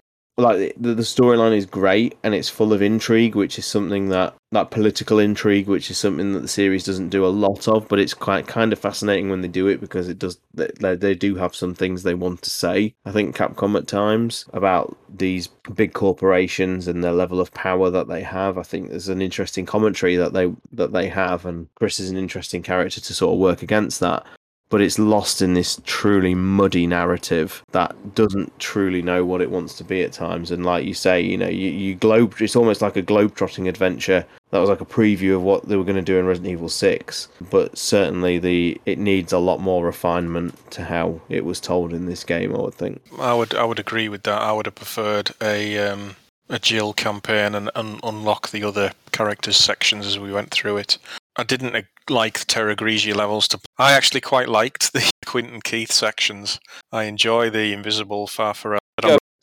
like 0.41 0.75
the, 0.77 0.93
the 0.93 1.01
storyline 1.03 1.55
is 1.55 1.65
great 1.65 2.17
and 2.23 2.33
it's 2.33 2.49
full 2.49 2.73
of 2.73 2.81
intrigue 2.81 3.35
which 3.35 3.57
is 3.57 3.65
something 3.65 4.09
that 4.09 4.35
that 4.51 4.71
political 4.71 5.19
intrigue 5.19 5.67
which 5.67 5.89
is 5.89 5.97
something 5.97 6.33
that 6.33 6.41
the 6.41 6.47
series 6.47 6.83
doesn't 6.83 7.09
do 7.09 7.25
a 7.25 7.27
lot 7.27 7.67
of 7.67 7.87
but 7.87 7.99
it's 7.99 8.13
quite 8.13 8.47
kind 8.47 8.73
of 8.73 8.79
fascinating 8.79 9.29
when 9.29 9.41
they 9.41 9.47
do 9.47 9.67
it 9.67 9.79
because 9.79 10.09
it 10.09 10.19
does 10.19 10.37
they, 10.53 10.95
they 10.95 11.15
do 11.15 11.35
have 11.35 11.55
some 11.55 11.73
things 11.73 12.03
they 12.03 12.13
want 12.13 12.41
to 12.41 12.49
say. 12.49 12.93
I 13.05 13.11
think 13.11 13.35
capcom 13.35 13.77
at 13.77 13.87
times 13.87 14.45
about 14.51 14.97
these 15.09 15.47
big 15.47 15.93
corporations 15.93 16.87
and 16.87 17.03
the 17.03 17.13
level 17.13 17.39
of 17.39 17.53
power 17.53 17.89
that 17.89 18.07
they 18.07 18.21
have 18.21 18.57
i 18.57 18.63
think 18.63 18.89
there's 18.89 19.09
an 19.09 19.21
interesting 19.21 19.65
commentary 19.65 20.15
that 20.15 20.33
they 20.33 20.51
that 20.71 20.93
they 20.93 21.07
have 21.07 21.45
and 21.45 21.67
chris 21.75 21.99
is 21.99 22.09
an 22.09 22.17
interesting 22.17 22.63
character 22.63 22.99
to 23.01 23.13
sort 23.13 23.33
of 23.33 23.39
work 23.39 23.61
against 23.61 23.99
that 23.99 24.25
but 24.71 24.81
it's 24.81 24.97
lost 24.97 25.41
in 25.41 25.53
this 25.53 25.79
truly 25.85 26.33
muddy 26.33 26.87
narrative 26.87 27.61
that 27.73 28.15
doesn't 28.15 28.57
truly 28.57 29.01
know 29.01 29.23
what 29.23 29.41
it 29.41 29.51
wants 29.51 29.75
to 29.75 29.83
be 29.83 30.01
at 30.01 30.13
times. 30.13 30.49
And 30.49 30.65
like 30.65 30.85
you 30.85 30.93
say, 30.93 31.21
you 31.21 31.37
know, 31.37 31.49
you, 31.49 31.69
you 31.69 31.93
globe, 31.93 32.35
it's 32.39 32.55
almost 32.55 32.81
like 32.81 32.95
a 32.95 33.01
globe-trotting 33.01 33.67
adventure. 33.67 34.25
That 34.49 34.59
was 34.59 34.69
like 34.69 34.81
a 34.81 34.85
preview 34.85 35.35
of 35.35 35.43
what 35.43 35.67
they 35.67 35.75
were 35.75 35.83
going 35.83 35.97
to 35.97 36.01
do 36.01 36.17
in 36.17 36.25
Resident 36.25 36.53
Evil 36.53 36.69
6, 36.69 37.27
but 37.51 37.77
certainly 37.77 38.39
the 38.39 38.79
it 38.85 38.97
needs 38.97 39.33
a 39.33 39.37
lot 39.37 39.59
more 39.59 39.85
refinement 39.85 40.55
to 40.71 40.85
how 40.85 41.21
it 41.29 41.45
was 41.45 41.59
told 41.59 41.93
in 41.93 42.05
this 42.05 42.23
game. 42.23 42.55
I 42.55 42.59
would 42.59 42.73
think. 42.73 43.01
I 43.19 43.33
would 43.33 43.53
I 43.53 43.63
would 43.65 43.79
agree 43.79 44.09
with 44.09 44.23
that. 44.23 44.41
I 44.41 44.51
would 44.51 44.65
have 44.65 44.75
preferred 44.75 45.31
a 45.41 45.77
um, 45.77 46.15
a 46.49 46.59
Jill 46.59 46.93
campaign 46.93 47.55
and, 47.55 47.71
and 47.75 47.99
unlock 48.03 48.49
the 48.49 48.63
other 48.63 48.91
characters 49.11 49.55
sections 49.55 50.05
as 50.05 50.19
we 50.19 50.33
went 50.33 50.51
through 50.51 50.77
it. 50.77 50.97
I 51.37 51.43
didn't 51.43 51.75
uh, 51.75 51.81
like 52.09 52.39
the 52.39 52.45
Terra 52.45 52.75
Grigia 52.75 53.15
levels. 53.15 53.47
To 53.49 53.59
I 53.77 53.93
actually 53.93 54.21
quite 54.21 54.49
liked 54.49 54.93
the 54.93 55.09
Quint 55.25 55.51
and 55.51 55.63
Keith 55.63 55.91
sections. 55.91 56.59
I 56.91 57.03
enjoy 57.03 57.49
the 57.49 57.73
Invisible 57.73 58.27
Far 58.27 58.53
Forever. 58.53 58.79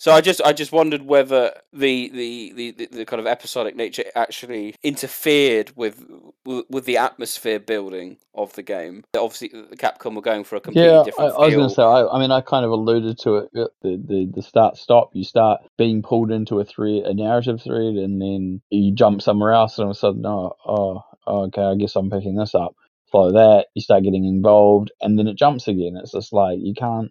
So 0.01 0.13
I 0.13 0.21
just 0.21 0.41
I 0.43 0.53
just 0.53 0.71
wondered 0.71 1.03
whether 1.03 1.53
the, 1.73 2.09
the, 2.11 2.53
the, 2.53 2.87
the, 2.87 3.05
kind 3.05 3.19
of 3.19 3.27
episodic 3.27 3.75
nature 3.75 4.05
actually 4.15 4.77
interfered 4.85 5.73
with 5.75 6.05
with 6.47 6.85
the 6.85 6.97
atmosphere 6.97 7.59
building 7.59 8.19
of 8.33 8.53
the 8.53 8.63
game. 8.63 9.03
Obviously, 9.17 9.49
Capcom 9.75 10.15
were 10.15 10.23
going 10.23 10.45
for 10.45 10.55
a 10.55 10.61
completely 10.61 10.89
yeah, 10.89 11.03
different. 11.05 11.33
I, 11.33 11.37
I 11.37 11.47
was 11.47 11.55
going 11.55 11.69
to 11.69 11.75
say. 11.75 11.83
I, 11.83 12.07
I, 12.07 12.21
mean, 12.21 12.31
I 12.31 12.41
kind 12.43 12.65
of 12.65 12.71
alluded 12.71 13.19
to 13.23 13.39
it. 13.39 13.51
The, 13.53 13.71
the 13.83 14.31
the 14.37 14.43
start 14.43 14.77
stop. 14.77 15.11
You 15.15 15.25
start 15.25 15.63
being 15.77 16.03
pulled 16.03 16.31
into 16.31 16.61
a 16.61 16.65
thread, 16.65 17.03
a 17.05 17.13
narrative 17.13 17.61
thread, 17.61 17.97
and 17.97 18.23
then 18.23 18.63
you 18.71 18.95
jump 18.95 19.21
somewhere 19.21 19.53
else, 19.53 19.79
and 19.79 19.87
all 19.87 19.91
of 19.91 19.97
a 19.97 19.99
sudden, 19.99 20.25
oh, 20.25 20.55
oh, 20.65 21.03
okay, 21.29 21.63
I 21.63 21.75
guess 21.77 21.97
I'm 21.97 22.11
picking 22.11 22.37
this 22.37 22.55
up. 22.55 22.75
Follow 23.13 23.33
that, 23.33 23.69
you 23.75 23.83
start 23.83 24.05
getting 24.05 24.25
involved, 24.25 24.93
and 25.01 25.19
then 25.19 25.29
it 25.29 25.37
jumps 25.39 25.69
again. 25.69 25.97
It's 25.97 26.13
just 26.13 26.33
like 26.33 26.59
you 26.61 26.75
can't 26.75 27.11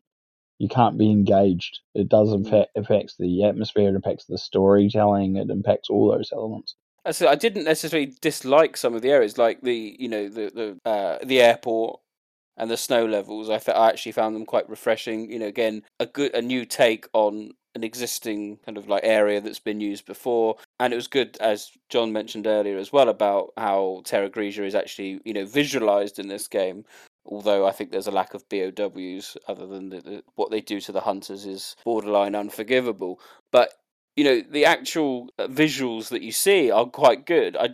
you 0.60 0.68
can't 0.70 0.98
be 0.98 1.12
engaged. 1.12 1.80
It 1.96 2.10
does 2.10 2.30
Mm. 2.30 2.46
affect 2.48 2.78
affects 2.78 3.16
the 3.18 3.44
atmosphere, 3.46 3.90
it 3.90 3.96
impacts 3.96 4.26
the 4.26 4.38
storytelling, 4.38 5.36
it 5.38 5.50
impacts 5.50 5.90
all 5.90 6.12
those 6.12 6.32
elements. 6.34 6.76
I 7.06 7.12
said 7.12 7.30
I 7.30 7.36
didn't 7.36 7.64
necessarily 7.66 8.14
dislike 8.22 8.78
some 8.78 8.94
of 8.94 9.02
the 9.02 9.12
areas, 9.12 9.38
like 9.38 9.62
the 9.62 9.96
you 10.00 10.10
know 10.10 10.28
the 10.30 10.78
the 10.86 10.90
uh, 10.90 11.20
the 11.24 11.42
airport 11.42 12.02
and 12.58 12.70
the 12.72 12.78
snow 12.78 13.06
levels. 13.06 13.50
I, 13.50 13.60
fe- 13.60 13.72
I 13.74 13.90
actually 13.90 14.14
found 14.14 14.36
them 14.36 14.46
quite 14.46 14.70
refreshing. 14.70 15.32
You 15.32 15.40
know, 15.40 15.48
again, 15.48 15.84
a 16.00 16.06
good 16.06 16.34
a 16.36 16.42
new 16.42 16.66
take 16.66 17.08
on 17.14 17.52
an 17.78 17.84
existing 17.84 18.58
kind 18.66 18.78
of 18.78 18.90
like 18.90 19.04
area 19.04 19.40
that's 19.40 19.60
been 19.60 19.80
used 19.80 20.06
before, 20.06 20.58
and 20.80 20.92
it 20.92 20.96
was 20.96 21.08
good 21.08 21.38
as 21.40 21.72
John 21.90 22.12
mentioned 22.12 22.48
earlier 22.48 22.78
as 22.78 22.92
well 22.92 23.08
about 23.08 23.54
how 23.56 24.02
Terra 24.04 24.30
Grigia 24.30 24.66
is 24.66 24.76
actually 24.76 25.22
you 25.24 25.34
know 25.34 25.46
visualized 25.46 26.20
in 26.20 26.28
this 26.28 26.48
game. 26.48 26.84
Although 27.26 27.68
I 27.68 27.72
think 27.72 27.92
there's 27.92 28.08
a 28.08 28.12
lack 28.12 28.34
of 28.34 28.48
BOWs, 28.50 29.38
other 29.48 29.68
than 29.68 29.90
the, 29.90 30.00
the, 30.02 30.24
what 30.36 30.50
they 30.50 30.62
do 30.62 30.80
to 30.82 30.92
the 30.94 31.02
hunters 31.02 31.46
is 31.46 31.76
borderline 31.84 32.36
unforgivable. 32.36 33.20
But 33.52 33.74
you 34.18 34.24
know 34.24 34.42
the 34.50 34.66
actual 34.66 35.30
uh, 35.38 35.46
visuals 35.46 36.10
that 36.10 36.24
you 36.24 36.32
see 36.32 36.72
are 36.72 36.88
quite 36.88 37.28
good. 37.28 37.56
I, 37.56 37.66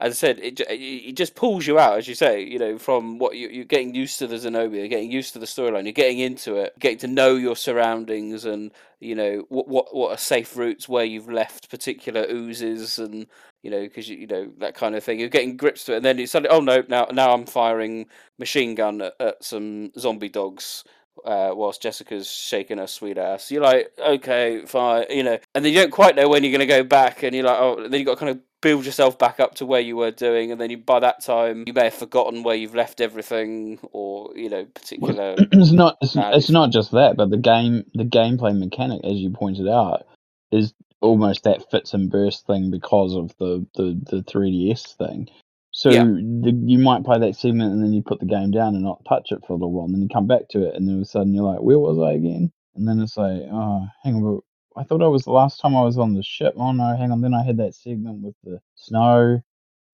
as 0.00 0.10
I 0.10 0.10
said, 0.10 0.40
it, 0.40 0.60
it 0.68 1.12
just 1.12 1.36
pulls 1.36 1.64
you 1.64 1.78
out, 1.78 1.96
as 1.96 2.08
you 2.08 2.16
say. 2.16 2.42
You 2.42 2.58
know, 2.58 2.76
from 2.76 3.18
what 3.18 3.36
you, 3.36 3.48
you're 3.48 3.64
getting 3.64 3.94
used 3.94 4.18
to 4.18 4.26
the 4.26 4.36
Zenobia, 4.36 4.88
getting 4.88 5.12
used 5.12 5.32
to 5.34 5.38
the 5.38 5.46
storyline, 5.46 5.84
you're 5.84 5.92
getting 5.92 6.18
into 6.18 6.56
it, 6.56 6.76
getting 6.80 6.98
to 6.98 7.06
know 7.06 7.36
your 7.36 7.54
surroundings, 7.54 8.44
and 8.44 8.72
you 8.98 9.14
know 9.14 9.44
what 9.48 9.68
what 9.68 9.94
what 9.94 10.10
are 10.10 10.18
safe 10.18 10.56
routes 10.56 10.88
where 10.88 11.04
you've 11.04 11.30
left 11.30 11.70
particular 11.70 12.26
oozes, 12.28 12.98
and 12.98 13.28
you 13.62 13.70
know 13.70 13.82
because 13.82 14.08
you, 14.08 14.16
you 14.16 14.26
know 14.26 14.50
that 14.58 14.74
kind 14.74 14.96
of 14.96 15.04
thing. 15.04 15.20
You're 15.20 15.28
getting 15.28 15.56
grips 15.56 15.84
to 15.84 15.92
it, 15.92 15.98
and 15.98 16.04
then 16.04 16.18
you 16.18 16.26
suddenly, 16.26 16.54
oh 16.54 16.60
no, 16.60 16.82
now 16.88 17.06
now 17.12 17.32
I'm 17.32 17.46
firing 17.46 18.06
machine 18.40 18.74
gun 18.74 19.02
at, 19.02 19.14
at 19.20 19.44
some 19.44 19.92
zombie 19.96 20.28
dogs 20.28 20.82
uh, 21.24 21.52
whilst 21.54 21.82
Jessica's 21.82 22.30
shaking 22.30 22.78
her 22.78 22.86
sweet 22.86 23.18
ass. 23.18 23.50
You're 23.50 23.62
like, 23.62 23.92
okay, 23.98 24.64
fine, 24.66 25.06
you 25.10 25.22
know, 25.22 25.38
and 25.54 25.64
then 25.64 25.72
you 25.72 25.80
don't 25.80 25.92
quite 25.92 26.16
know 26.16 26.28
when 26.28 26.42
you're 26.42 26.52
going 26.52 26.60
to 26.60 26.66
go 26.66 26.84
back, 26.84 27.22
and 27.22 27.34
you're 27.34 27.44
like, 27.44 27.58
oh, 27.58 27.88
then 27.88 27.98
you 27.98 28.06
got 28.06 28.14
to 28.14 28.20
kind 28.20 28.30
of 28.30 28.40
build 28.60 28.86
yourself 28.86 29.18
back 29.18 29.40
up 29.40 29.56
to 29.56 29.66
where 29.66 29.80
you 29.80 29.96
were 29.96 30.10
doing, 30.10 30.50
and 30.50 30.60
then 30.60 30.70
you 30.70 30.78
by 30.78 31.00
that 31.00 31.22
time 31.22 31.64
you 31.66 31.72
may 31.72 31.84
have 31.84 31.94
forgotten 31.94 32.42
where 32.42 32.54
you've 32.54 32.74
left 32.74 33.00
everything, 33.00 33.78
or 33.92 34.30
you 34.34 34.48
know, 34.48 34.64
particular. 34.64 35.34
it's 35.38 35.72
not 35.72 35.98
it's, 36.00 36.14
it's 36.16 36.50
not 36.50 36.70
just 36.70 36.92
that, 36.92 37.16
but 37.16 37.30
the 37.30 37.36
game 37.36 37.84
the 37.94 38.04
gameplay 38.04 38.56
mechanic, 38.56 39.02
as 39.04 39.14
you 39.14 39.30
pointed 39.30 39.68
out, 39.68 40.06
is 40.50 40.72
almost 41.00 41.42
that 41.42 41.70
fits 41.70 41.92
and 41.92 42.10
burst 42.10 42.46
thing 42.46 42.70
because 42.70 43.14
of 43.14 43.36
the 43.38 43.66
the 43.74 44.00
the 44.10 44.22
3ds 44.22 44.96
thing. 44.96 45.28
So 45.72 45.90
Yeah. 45.90 46.04
the, 46.42 46.52
you 46.66 46.78
might 46.78 47.04
play 47.04 47.18
that 47.20 47.36
segment 47.36 47.72
and 47.74 47.82
then 47.84 47.92
you 47.94 48.02
put 48.02 48.20
the 48.20 48.26
game 48.26 48.50
down 48.52 48.74
and 48.74 48.84
not 48.84 49.04
touch 49.08 49.32
it 49.32 49.40
for 49.46 49.54
a 49.54 49.56
little 49.56 49.72
while, 49.72 49.86
and 49.86 49.94
then 49.94 50.02
you 50.02 50.08
come 50.08 50.26
back 50.28 50.48
to 50.50 50.66
it, 50.68 50.76
and 50.76 50.86
then 50.88 50.96
all 50.96 51.00
of 51.02 51.06
a 51.06 51.10
sudden 51.10 51.34
you're 51.34 51.44
like, 51.44 51.62
"Where 51.62 51.78
was 51.78 51.98
I 51.98 52.12
again?" 52.14 52.52
And 52.76 52.88
then 52.88 53.00
it's 53.00 53.16
like, 53.18 53.42
"Oh, 53.52 53.86
hang 54.02 54.16
on, 54.16 54.40
I 54.76 54.84
thought 54.84 55.02
I 55.02 55.08
was 55.08 55.24
the 55.24 55.32
last 55.32 55.60
time 55.60 55.76
I 55.76 55.82
was 55.84 55.98
on 55.98 56.14
the 56.14 56.22
ship. 56.24 56.54
Oh 56.56 56.72
no, 56.72 56.96
hang 56.96 57.12
on." 57.12 57.20
Then 57.22 57.34
I 57.34 57.44
had 57.44 57.58
that 57.58 57.74
segment 57.74 58.22
with 58.22 58.36
the 58.44 58.60
snow, 58.76 59.40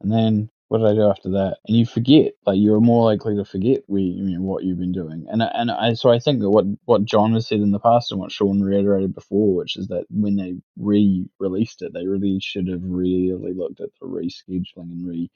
and 0.02 0.12
then 0.12 0.50
what 0.68 0.78
did 0.78 0.88
I 0.88 0.94
do 0.94 1.08
after 1.10 1.30
that? 1.30 1.58
And 1.68 1.76
you 1.78 1.86
forget, 1.86 2.34
like 2.46 2.58
you're 2.60 2.80
more 2.80 3.04
likely 3.06 3.36
to 3.36 3.44
forget 3.46 3.82
where 3.88 4.02
you 4.02 4.42
what 4.42 4.64
you've 4.64 4.78
been 4.80 4.92
doing. 4.92 5.26
And 5.30 5.42
and 5.42 5.70
I 5.70 5.94
so 5.94 6.10
I 6.10 6.20
think 6.20 6.40
that 6.40 6.50
what 6.50 6.66
what 6.86 7.04
John 7.06 7.34
has 7.34 7.48
said 7.48 7.60
in 7.60 7.72
the 7.72 7.80
past 7.80 8.12
and 8.12 8.20
what 8.20 8.32
Sean 8.32 8.62
reiterated 8.62 9.14
before, 9.14 9.54
which 9.56 9.76
is 9.76 9.88
that 9.88 10.06
when 10.10 10.36
they 10.36 10.54
re-released 10.78 11.82
it, 11.82 11.92
they 11.94 12.06
really 12.06 12.40
should 12.40 12.68
have 12.68 12.82
really 12.84 13.54
looked 13.54 13.80
at 13.80 13.90
the 14.00 14.06
rescheduling 14.08 14.92
and 14.92 15.08
re 15.08 15.30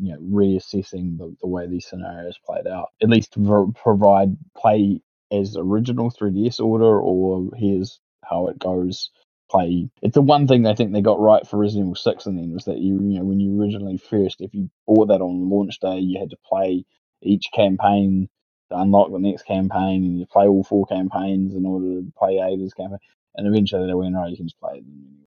you 0.00 0.12
know 0.14 0.20
reassessing 0.20 1.18
the, 1.18 1.36
the 1.40 1.48
way 1.48 1.66
these 1.68 1.86
scenarios 1.88 2.38
played 2.46 2.66
out. 2.66 2.90
At 3.02 3.10
least 3.10 3.32
pro- 3.44 3.72
provide 3.72 4.36
play 4.56 5.00
as 5.32 5.56
original 5.58 6.10
3DS 6.10 6.60
order, 6.60 7.00
or 7.00 7.50
here's 7.56 8.00
how 8.24 8.48
it 8.48 8.58
goes. 8.58 9.10
Play. 9.50 9.90
It's 10.02 10.14
the 10.14 10.22
one 10.22 10.48
thing 10.48 10.66
I 10.66 10.74
think 10.74 10.92
they 10.92 11.02
got 11.02 11.20
right 11.20 11.46
for 11.46 11.58
Resident 11.58 11.86
Evil 11.86 11.96
Six, 11.96 12.26
and 12.26 12.38
then 12.38 12.52
was 12.54 12.66
that 12.66 12.78
you 12.78 12.94
you 13.02 13.18
know 13.18 13.24
when 13.24 13.40
you 13.40 13.60
originally 13.60 13.98
first, 13.98 14.40
if 14.40 14.54
you 14.54 14.70
bought 14.86 15.08
that 15.08 15.22
on 15.22 15.50
launch 15.50 15.78
day, 15.80 15.98
you 15.98 16.20
had 16.20 16.30
to 16.30 16.38
play 16.48 16.84
each 17.22 17.46
campaign 17.54 18.28
to 18.70 18.78
unlock 18.78 19.12
the 19.12 19.18
next 19.18 19.42
campaign, 19.44 20.04
and 20.04 20.18
you 20.18 20.26
play 20.26 20.46
all 20.48 20.64
four 20.64 20.86
campaigns 20.86 21.54
in 21.54 21.66
order 21.66 22.00
to 22.00 22.12
play 22.18 22.40
Ada's 22.40 22.74
campaign. 22.74 22.98
And 23.36 23.46
eventually 23.46 23.86
they 23.86 23.94
went, 23.94 24.14
right, 24.16 24.30
you 24.30 24.36
can 24.36 24.46
just 24.48 24.60
play. 24.60 24.82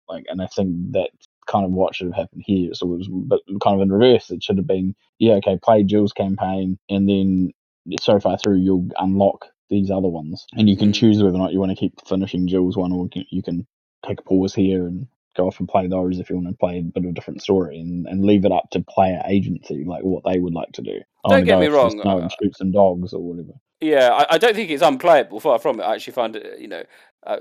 Like, 0.10 0.26
and 0.30 0.42
I 0.42 0.48
think 0.48 0.92
that's 0.92 1.28
kind 1.46 1.66
of 1.66 1.72
what 1.72 1.96
should 1.96 2.08
have 2.08 2.16
happened 2.16 2.44
here. 2.46 2.74
So 2.74 2.94
it 2.94 2.98
was, 2.98 3.10
but 3.10 3.42
kind 3.62 3.76
of 3.76 3.82
in 3.82 3.92
reverse. 3.92 4.30
It 4.32 4.44
should 4.44 4.58
have 4.58 4.68
been, 4.68 4.96
yeah, 5.20 5.34
okay, 5.36 5.58
play 5.62 5.84
Jill's 5.84 6.14
campaign, 6.14 6.78
and 6.90 7.08
then 7.08 7.52
so 8.00 8.20
far 8.20 8.38
through 8.38 8.58
you'll 8.58 8.90
unlock 8.98 9.46
these 9.70 9.90
other 9.92 10.08
ones, 10.08 10.46
and 10.54 10.70
you 10.70 10.78
can 10.78 10.90
mm. 10.90 10.96
choose 10.96 11.22
whether 11.22 11.36
or 11.36 11.40
not 11.40 11.54
you 11.54 11.60
want 11.60 11.72
to 11.72 11.76
keep 11.76 11.94
finishing 12.08 12.48
Jill's 12.48 12.78
one, 12.78 12.92
or 12.92 13.08
you 13.14 13.42
can 13.42 13.66
take 14.06 14.20
a 14.20 14.24
pause 14.24 14.54
here 14.54 14.86
and 14.86 15.08
go 15.36 15.48
off 15.48 15.60
and 15.60 15.68
play 15.68 15.88
those 15.88 16.20
if 16.20 16.30
you 16.30 16.36
want 16.36 16.48
to 16.48 16.54
play 16.54 16.80
a 16.80 16.82
bit 16.82 17.04
of 17.04 17.10
a 17.10 17.14
different 17.14 17.42
story 17.42 17.80
and, 17.80 18.08
and 18.08 18.26
leave 18.26 18.46
it 18.46 18.52
up 18.52 18.70
to 18.72 18.82
player 18.82 19.22
agency, 19.28 19.84
like 19.86 20.04
what 20.04 20.24
they 20.24 20.40
would 20.40 20.54
like 20.54 20.72
to 20.74 20.82
do. 20.82 21.00
I 21.26 21.30
Don't 21.30 21.46
get 21.46 21.60
me 21.60 21.68
wrong, 21.68 22.02
uh, 22.06 22.18
and 22.18 22.32
shoot 22.32 22.58
some 22.58 22.72
dogs 22.72 23.14
or 23.14 23.22
whatever. 23.22 23.54
Yeah, 23.82 24.10
I, 24.14 24.36
I 24.36 24.38
don't 24.38 24.56
think 24.56 24.72
it's 24.72 24.82
unplayable. 24.82 25.40
Far 25.40 25.60
from 25.60 25.80
it. 25.80 25.84
I 25.84 25.96
actually 25.96 26.14
find 26.14 26.36
it, 26.36 26.60
you 26.60 26.68
know, 26.68 26.84
uh, 27.26 27.38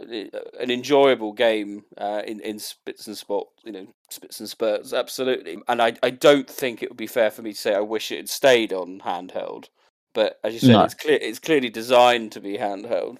an 0.58 0.70
enjoyable 0.70 1.32
game 1.32 1.84
uh, 1.96 2.22
in 2.26 2.40
in 2.40 2.58
spits 2.58 3.06
and 3.06 3.16
spots, 3.16 3.62
you 3.64 3.72
know, 3.72 3.86
spits 4.10 4.40
and 4.40 4.48
spurts. 4.48 4.92
Absolutely, 4.92 5.58
and 5.68 5.80
I 5.80 5.94
I 6.02 6.10
don't 6.10 6.48
think 6.48 6.82
it 6.82 6.90
would 6.90 6.96
be 6.96 7.06
fair 7.06 7.30
for 7.30 7.42
me 7.42 7.52
to 7.52 7.58
say 7.58 7.74
I 7.74 7.80
wish 7.80 8.10
it 8.10 8.16
had 8.16 8.28
stayed 8.28 8.72
on 8.72 9.00
handheld. 9.00 9.68
But 10.14 10.38
as 10.44 10.54
you 10.54 10.60
said, 10.60 10.68
No. 10.72 10.84
it's 10.84 10.94
clear 10.94 11.18
it's 11.20 11.38
clearly 11.40 11.68
designed 11.70 12.32
to 12.32 12.40
be 12.40 12.56
handheld 12.56 13.18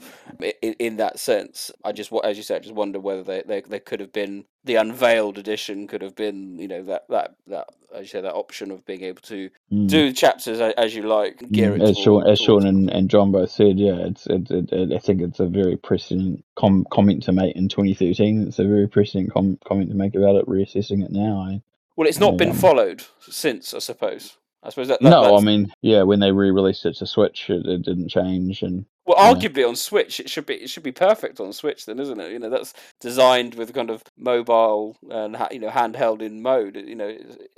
in, 0.63 0.75
in 0.79 0.97
that 0.99 1.19
sense. 1.19 1.71
I 1.85 1.93
just, 1.93 2.13
as 2.23 2.37
you 2.37 2.43
said, 2.45 2.57
I 2.57 2.61
just 2.61 2.75
wonder 2.75 3.01
whether 3.01 3.23
they, 3.25 3.43
they, 3.47 3.61
they 3.63 3.81
could 3.81 4.01
have 4.01 4.13
been 4.13 4.45
the 4.65 4.77
unveiled 4.77 5.37
edition 5.37 5.87
could 5.89 6.01
have 6.03 6.15
been, 6.15 6.59
you 6.59 6.69
know, 6.69 6.83
that 6.85 7.07
that 7.09 7.35
that 7.49 7.67
as 7.95 8.01
you 8.03 8.07
say, 8.07 8.21
that 8.23 8.35
option 8.35 8.71
of 8.71 8.85
being 8.87 9.03
able 9.03 9.21
to 9.23 9.51
Mm. 9.73 9.89
do 9.89 10.13
chapters 10.13 10.61
as, 10.61 10.73
as 10.77 10.95
you 10.95 11.03
like, 11.03 11.49
gear 11.51 11.75
it 11.75 11.83
as 11.83 11.99
Sean, 11.99 12.27
as 12.29 12.39
Sean 12.41 12.65
and, 12.67 12.89
and 12.91 13.09
John 13.11 13.33
both 13.33 13.51
said, 13.51 13.79
yeah, 13.79 13.97
it's 14.07 14.27
it, 14.27 14.51
it, 14.51 14.73
it, 14.73 14.93
I 14.93 14.99
think 14.99 15.21
it's 15.21 15.41
a 15.41 15.47
very 15.47 15.77
prescient 15.77 16.45
com- 16.57 16.87
comment 16.91 17.23
to 17.25 17.33
make 17.33 17.57
in 17.57 17.69
2013. 17.69 18.47
It's 18.49 18.59
a 18.61 18.65
very 18.65 18.87
prescient 18.89 19.33
com- 19.33 19.59
comment 19.67 19.91
to 19.91 19.97
make 19.97 20.15
about 20.15 20.37
it. 20.37 20.47
Reassessing 20.47 21.05
it 21.05 21.11
now, 21.13 21.39
I, 21.41 21.63
Well, 21.97 22.07
it's 22.09 22.21
not 22.21 22.37
been 22.37 22.51
Um, 22.51 22.57
followed 22.57 23.03
since, 23.21 23.75
I 23.75 23.79
suppose. 23.81 24.37
I 24.65 24.71
suppose 24.71 24.89
that, 24.89 25.03
that 25.03 25.11
no, 25.11 25.37
I 25.37 25.41
mean, 25.43 25.73
yeah, 25.83 26.03
when 26.03 26.21
they 26.21 26.33
re-released 26.33 26.87
it 26.87 26.97
to 26.97 27.07
Switch, 27.07 27.51
it, 27.51 27.67
it 27.67 27.83
didn't 27.83 28.09
change, 28.09 28.63
and 28.63 28.87
Well, 29.07 29.19
Yeah. 29.19 29.35
arguably 29.35 29.69
on 29.69 29.77
Switch, 29.77 30.21
it 30.21 30.31
should 30.31 30.47
be 30.47 30.55
it 30.55 30.71
should 30.71 30.83
be 30.83 30.93
perfect 30.93 31.41
on 31.41 31.53
Switch, 31.53 31.87
then, 31.87 32.01
isn't 32.01 32.21
it? 32.21 32.33
You 32.33 32.39
know, 32.39 32.51
that's 32.51 32.73
designed 33.01 33.55
with 33.57 33.75
kind 33.75 33.91
of 33.91 34.03
mobile 34.17 34.97
and 35.11 35.37
you 35.53 35.59
know 35.61 35.69
handheld 35.71 36.23
in 36.23 36.43
mode. 36.43 36.77
You 36.77 36.95
know, 36.95 37.09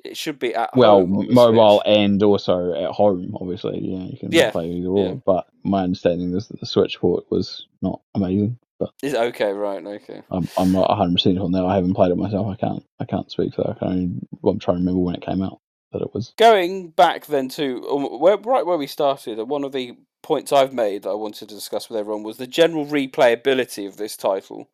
it, 0.04 0.16
should 0.16 0.38
be 0.40 0.54
at 0.54 0.70
well, 0.76 1.00
home. 1.00 1.16
on 1.16 1.26
the 1.28 1.34
mobile 1.34 1.82
Switch. 1.84 1.96
and 1.98 2.22
also 2.24 2.72
at 2.74 2.90
home, 2.92 3.36
obviously. 3.40 3.78
Yeah, 3.82 4.04
you 4.06 4.18
can 4.18 4.32
Yeah, 4.32 4.50
play 4.50 4.70
either 4.70 4.88
or. 4.88 5.22
But 5.24 5.46
my 5.64 5.82
understanding 5.84 6.34
is 6.36 6.48
that 6.48 6.60
the 6.60 6.66
Switch 6.66 6.98
port 7.00 7.24
was 7.30 7.66
not 7.82 8.00
amazing. 8.14 8.58
But 8.78 8.90
Is 9.02 9.14
okay, 9.14 9.52
right? 9.52 9.84
Okay. 9.86 10.22
I'm 10.30 10.48
I'm 10.58 10.72
not 10.72 10.88
100 10.90 11.12
percent 11.14 11.38
on 11.38 11.52
that. 11.52 11.64
I 11.64 11.76
haven't 11.76 11.94
played 11.94 12.10
it 12.12 12.16
myself. 12.16 12.46
I 12.48 12.56
can't 12.56 12.84
I 13.00 13.04
can't 13.06 13.30
speak 13.30 13.54
for 13.54 13.62
that. 13.62 13.70
I 13.76 13.78
can 13.78 13.88
only, 13.88 14.10
well, 14.42 14.52
I'm 14.54 14.58
trying 14.58 14.76
to 14.78 14.80
remember 14.80 15.00
when 15.00 15.14
it 15.14 15.22
came 15.22 15.42
out. 15.42 15.60
That 15.98 16.04
it 16.04 16.14
was. 16.14 16.34
Going 16.36 16.90
back 16.90 17.26
then 17.26 17.48
to 17.50 17.88
um, 17.90 18.20
where, 18.20 18.36
right 18.36 18.66
where 18.66 18.76
we 18.76 18.86
started, 18.86 19.38
one 19.48 19.64
of 19.64 19.72
the 19.72 19.96
points 20.22 20.52
I've 20.52 20.74
made 20.74 21.04
that 21.04 21.10
I 21.10 21.14
wanted 21.14 21.48
to 21.48 21.54
discuss 21.54 21.88
with 21.88 21.98
everyone 21.98 22.22
was 22.22 22.36
the 22.36 22.46
general 22.46 22.84
replayability 22.84 23.86
of 23.88 23.96
this 23.96 24.16
title. 24.16 24.68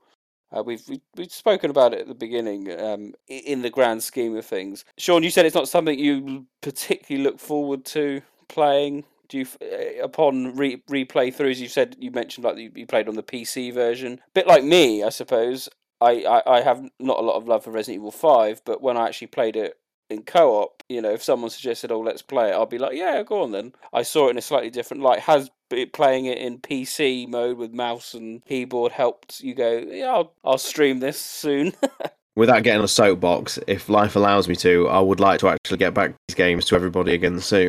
Uh, 0.51 0.63
we've 0.65 0.83
we, 0.89 1.01
we've 1.17 1.33
spoken 1.33 1.71
about 1.71 1.95
it 1.95 2.01
at 2.01 2.09
the 2.09 2.15
beginning. 2.15 2.71
Um, 2.81 3.15
in 3.29 3.63
the 3.63 3.71
grand 3.71 4.03
scheme 4.03 4.37
of 4.37 4.45
things, 4.45 4.85
Sean, 4.99 5.23
you 5.23 5.31
said 5.31 5.47
it's 5.47 5.55
not 5.55 5.69
something 5.69 5.99
you 5.99 6.47
particularly 6.61 7.25
look 7.25 7.39
forward 7.39 7.85
to 7.87 8.23
playing. 8.49 9.05
Do 9.29 9.39
you, 9.39 9.47
uh, 9.63 10.03
upon 10.05 10.57
re- 10.57 10.83
replay 10.91 11.35
throughs, 11.35 11.59
you 11.59 11.69
said 11.69 11.97
you 12.01 12.11
mentioned 12.11 12.45
like 12.45 12.59
you, 12.59 12.87
played 12.87 13.09
on 13.09 13.15
the 13.15 13.23
PC 13.23 13.73
version, 13.73 14.21
bit 14.35 14.47
like 14.47 14.65
me, 14.65 15.05
I 15.05 15.11
suppose. 15.11 15.69
I, 16.03 16.25
I, 16.25 16.59
I 16.59 16.61
have 16.63 16.83
not 16.99 17.19
a 17.21 17.23
lot 17.23 17.37
of 17.37 17.49
love 17.49 17.65
for 17.65 17.71
Resident 17.71 18.01
Evil 18.01 18.11
Five, 18.11 18.63
but 18.65 18.83
when 18.83 18.97
I 18.97 19.07
actually 19.07 19.29
played 19.29 19.57
it 19.57 19.79
in 20.13 20.23
co-op, 20.23 20.83
you 20.89 21.01
know, 21.01 21.11
if 21.11 21.23
someone 21.23 21.51
suggested, 21.51 21.91
"Oh, 21.91 22.01
let's 22.01 22.23
play 22.23 22.51
it," 22.51 22.53
I'll 22.53 22.67
be 22.67 22.79
like, 22.79 22.97
"Yeah, 22.97 23.23
go 23.23 23.43
on 23.43 23.53
then." 23.53 23.73
I 23.93 24.03
saw 24.03 24.29
it 24.29 24.31
in 24.31 24.39
a 24.39 24.43
slightly 24.43 24.71
different 24.71 25.03
light. 25.03 25.21
Has 25.21 25.51
playing 25.93 26.27
it 26.27 26.39
in 26.39 26.59
PC 26.59 27.29
mode 27.29 27.57
with 27.57 27.73
mouse 27.73 28.15
and 28.15 28.45
keyboard 28.45 28.93
helped 28.93 29.41
you 29.41 29.55
go? 29.55 29.79
Yeah, 29.79 30.13
I'll, 30.13 30.35
I'll 30.45 30.59
stream 30.59 31.01
this 31.01 31.19
soon. 31.19 31.73
Without 32.37 32.63
getting 32.63 32.83
a 32.83 32.89
soapbox, 32.89 33.59
if 33.67 33.89
life 33.89 34.17
allows 34.17 34.49
me 34.49 34.57
to, 34.57 34.89
I 34.89 35.01
would 35.01 35.21
like 35.21 35.41
to 35.41 35.49
actually 35.49 35.77
get 35.79 35.93
back 35.93 36.15
these 36.29 36.35
games 36.35 36.65
to 36.67 36.75
everybody 36.75 37.15
again 37.15 37.41
soon. 37.41 37.69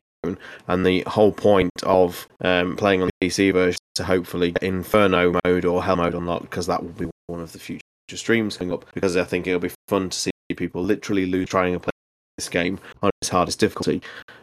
And 0.68 0.86
the 0.86 1.04
whole 1.06 1.34
point 1.34 1.72
of 1.84 2.28
um, 2.42 2.78
playing 2.78 3.02
on 3.02 3.10
the 3.10 3.28
PC 3.28 3.52
version 3.52 3.80
to 3.96 4.06
hopefully 4.06 4.52
get 4.52 4.64
Inferno 4.64 5.38
mode 5.44 5.66
or 5.66 5.84
Hell 5.84 5.98
mode 5.98 6.14
unlocked, 6.14 6.44
because 6.44 6.68
that 6.68 6.82
will 6.82 6.92
be 6.92 7.10
one 7.28 7.42
of 7.42 7.52
the 7.52 7.60
future 7.60 7.82
streams 8.14 8.56
coming 8.56 8.74
up. 8.74 8.86
Because 8.94 9.18
I 9.18 9.26
think 9.26 9.48
it'll 9.48 9.60
be 9.60 9.72
fun 9.90 10.10
to 10.10 10.18
see 10.18 10.32
people 10.56 10.82
literally 10.82 11.26
lose 11.26 11.50
trying 11.50 11.74
to 11.74 11.80
play 11.80 11.93
this 12.38 12.50
game 12.50 12.80
on 13.02 13.12
its 13.22 13.30
hardest 13.30 13.60
difficulty. 13.60 14.02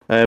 Um, 0.09 0.25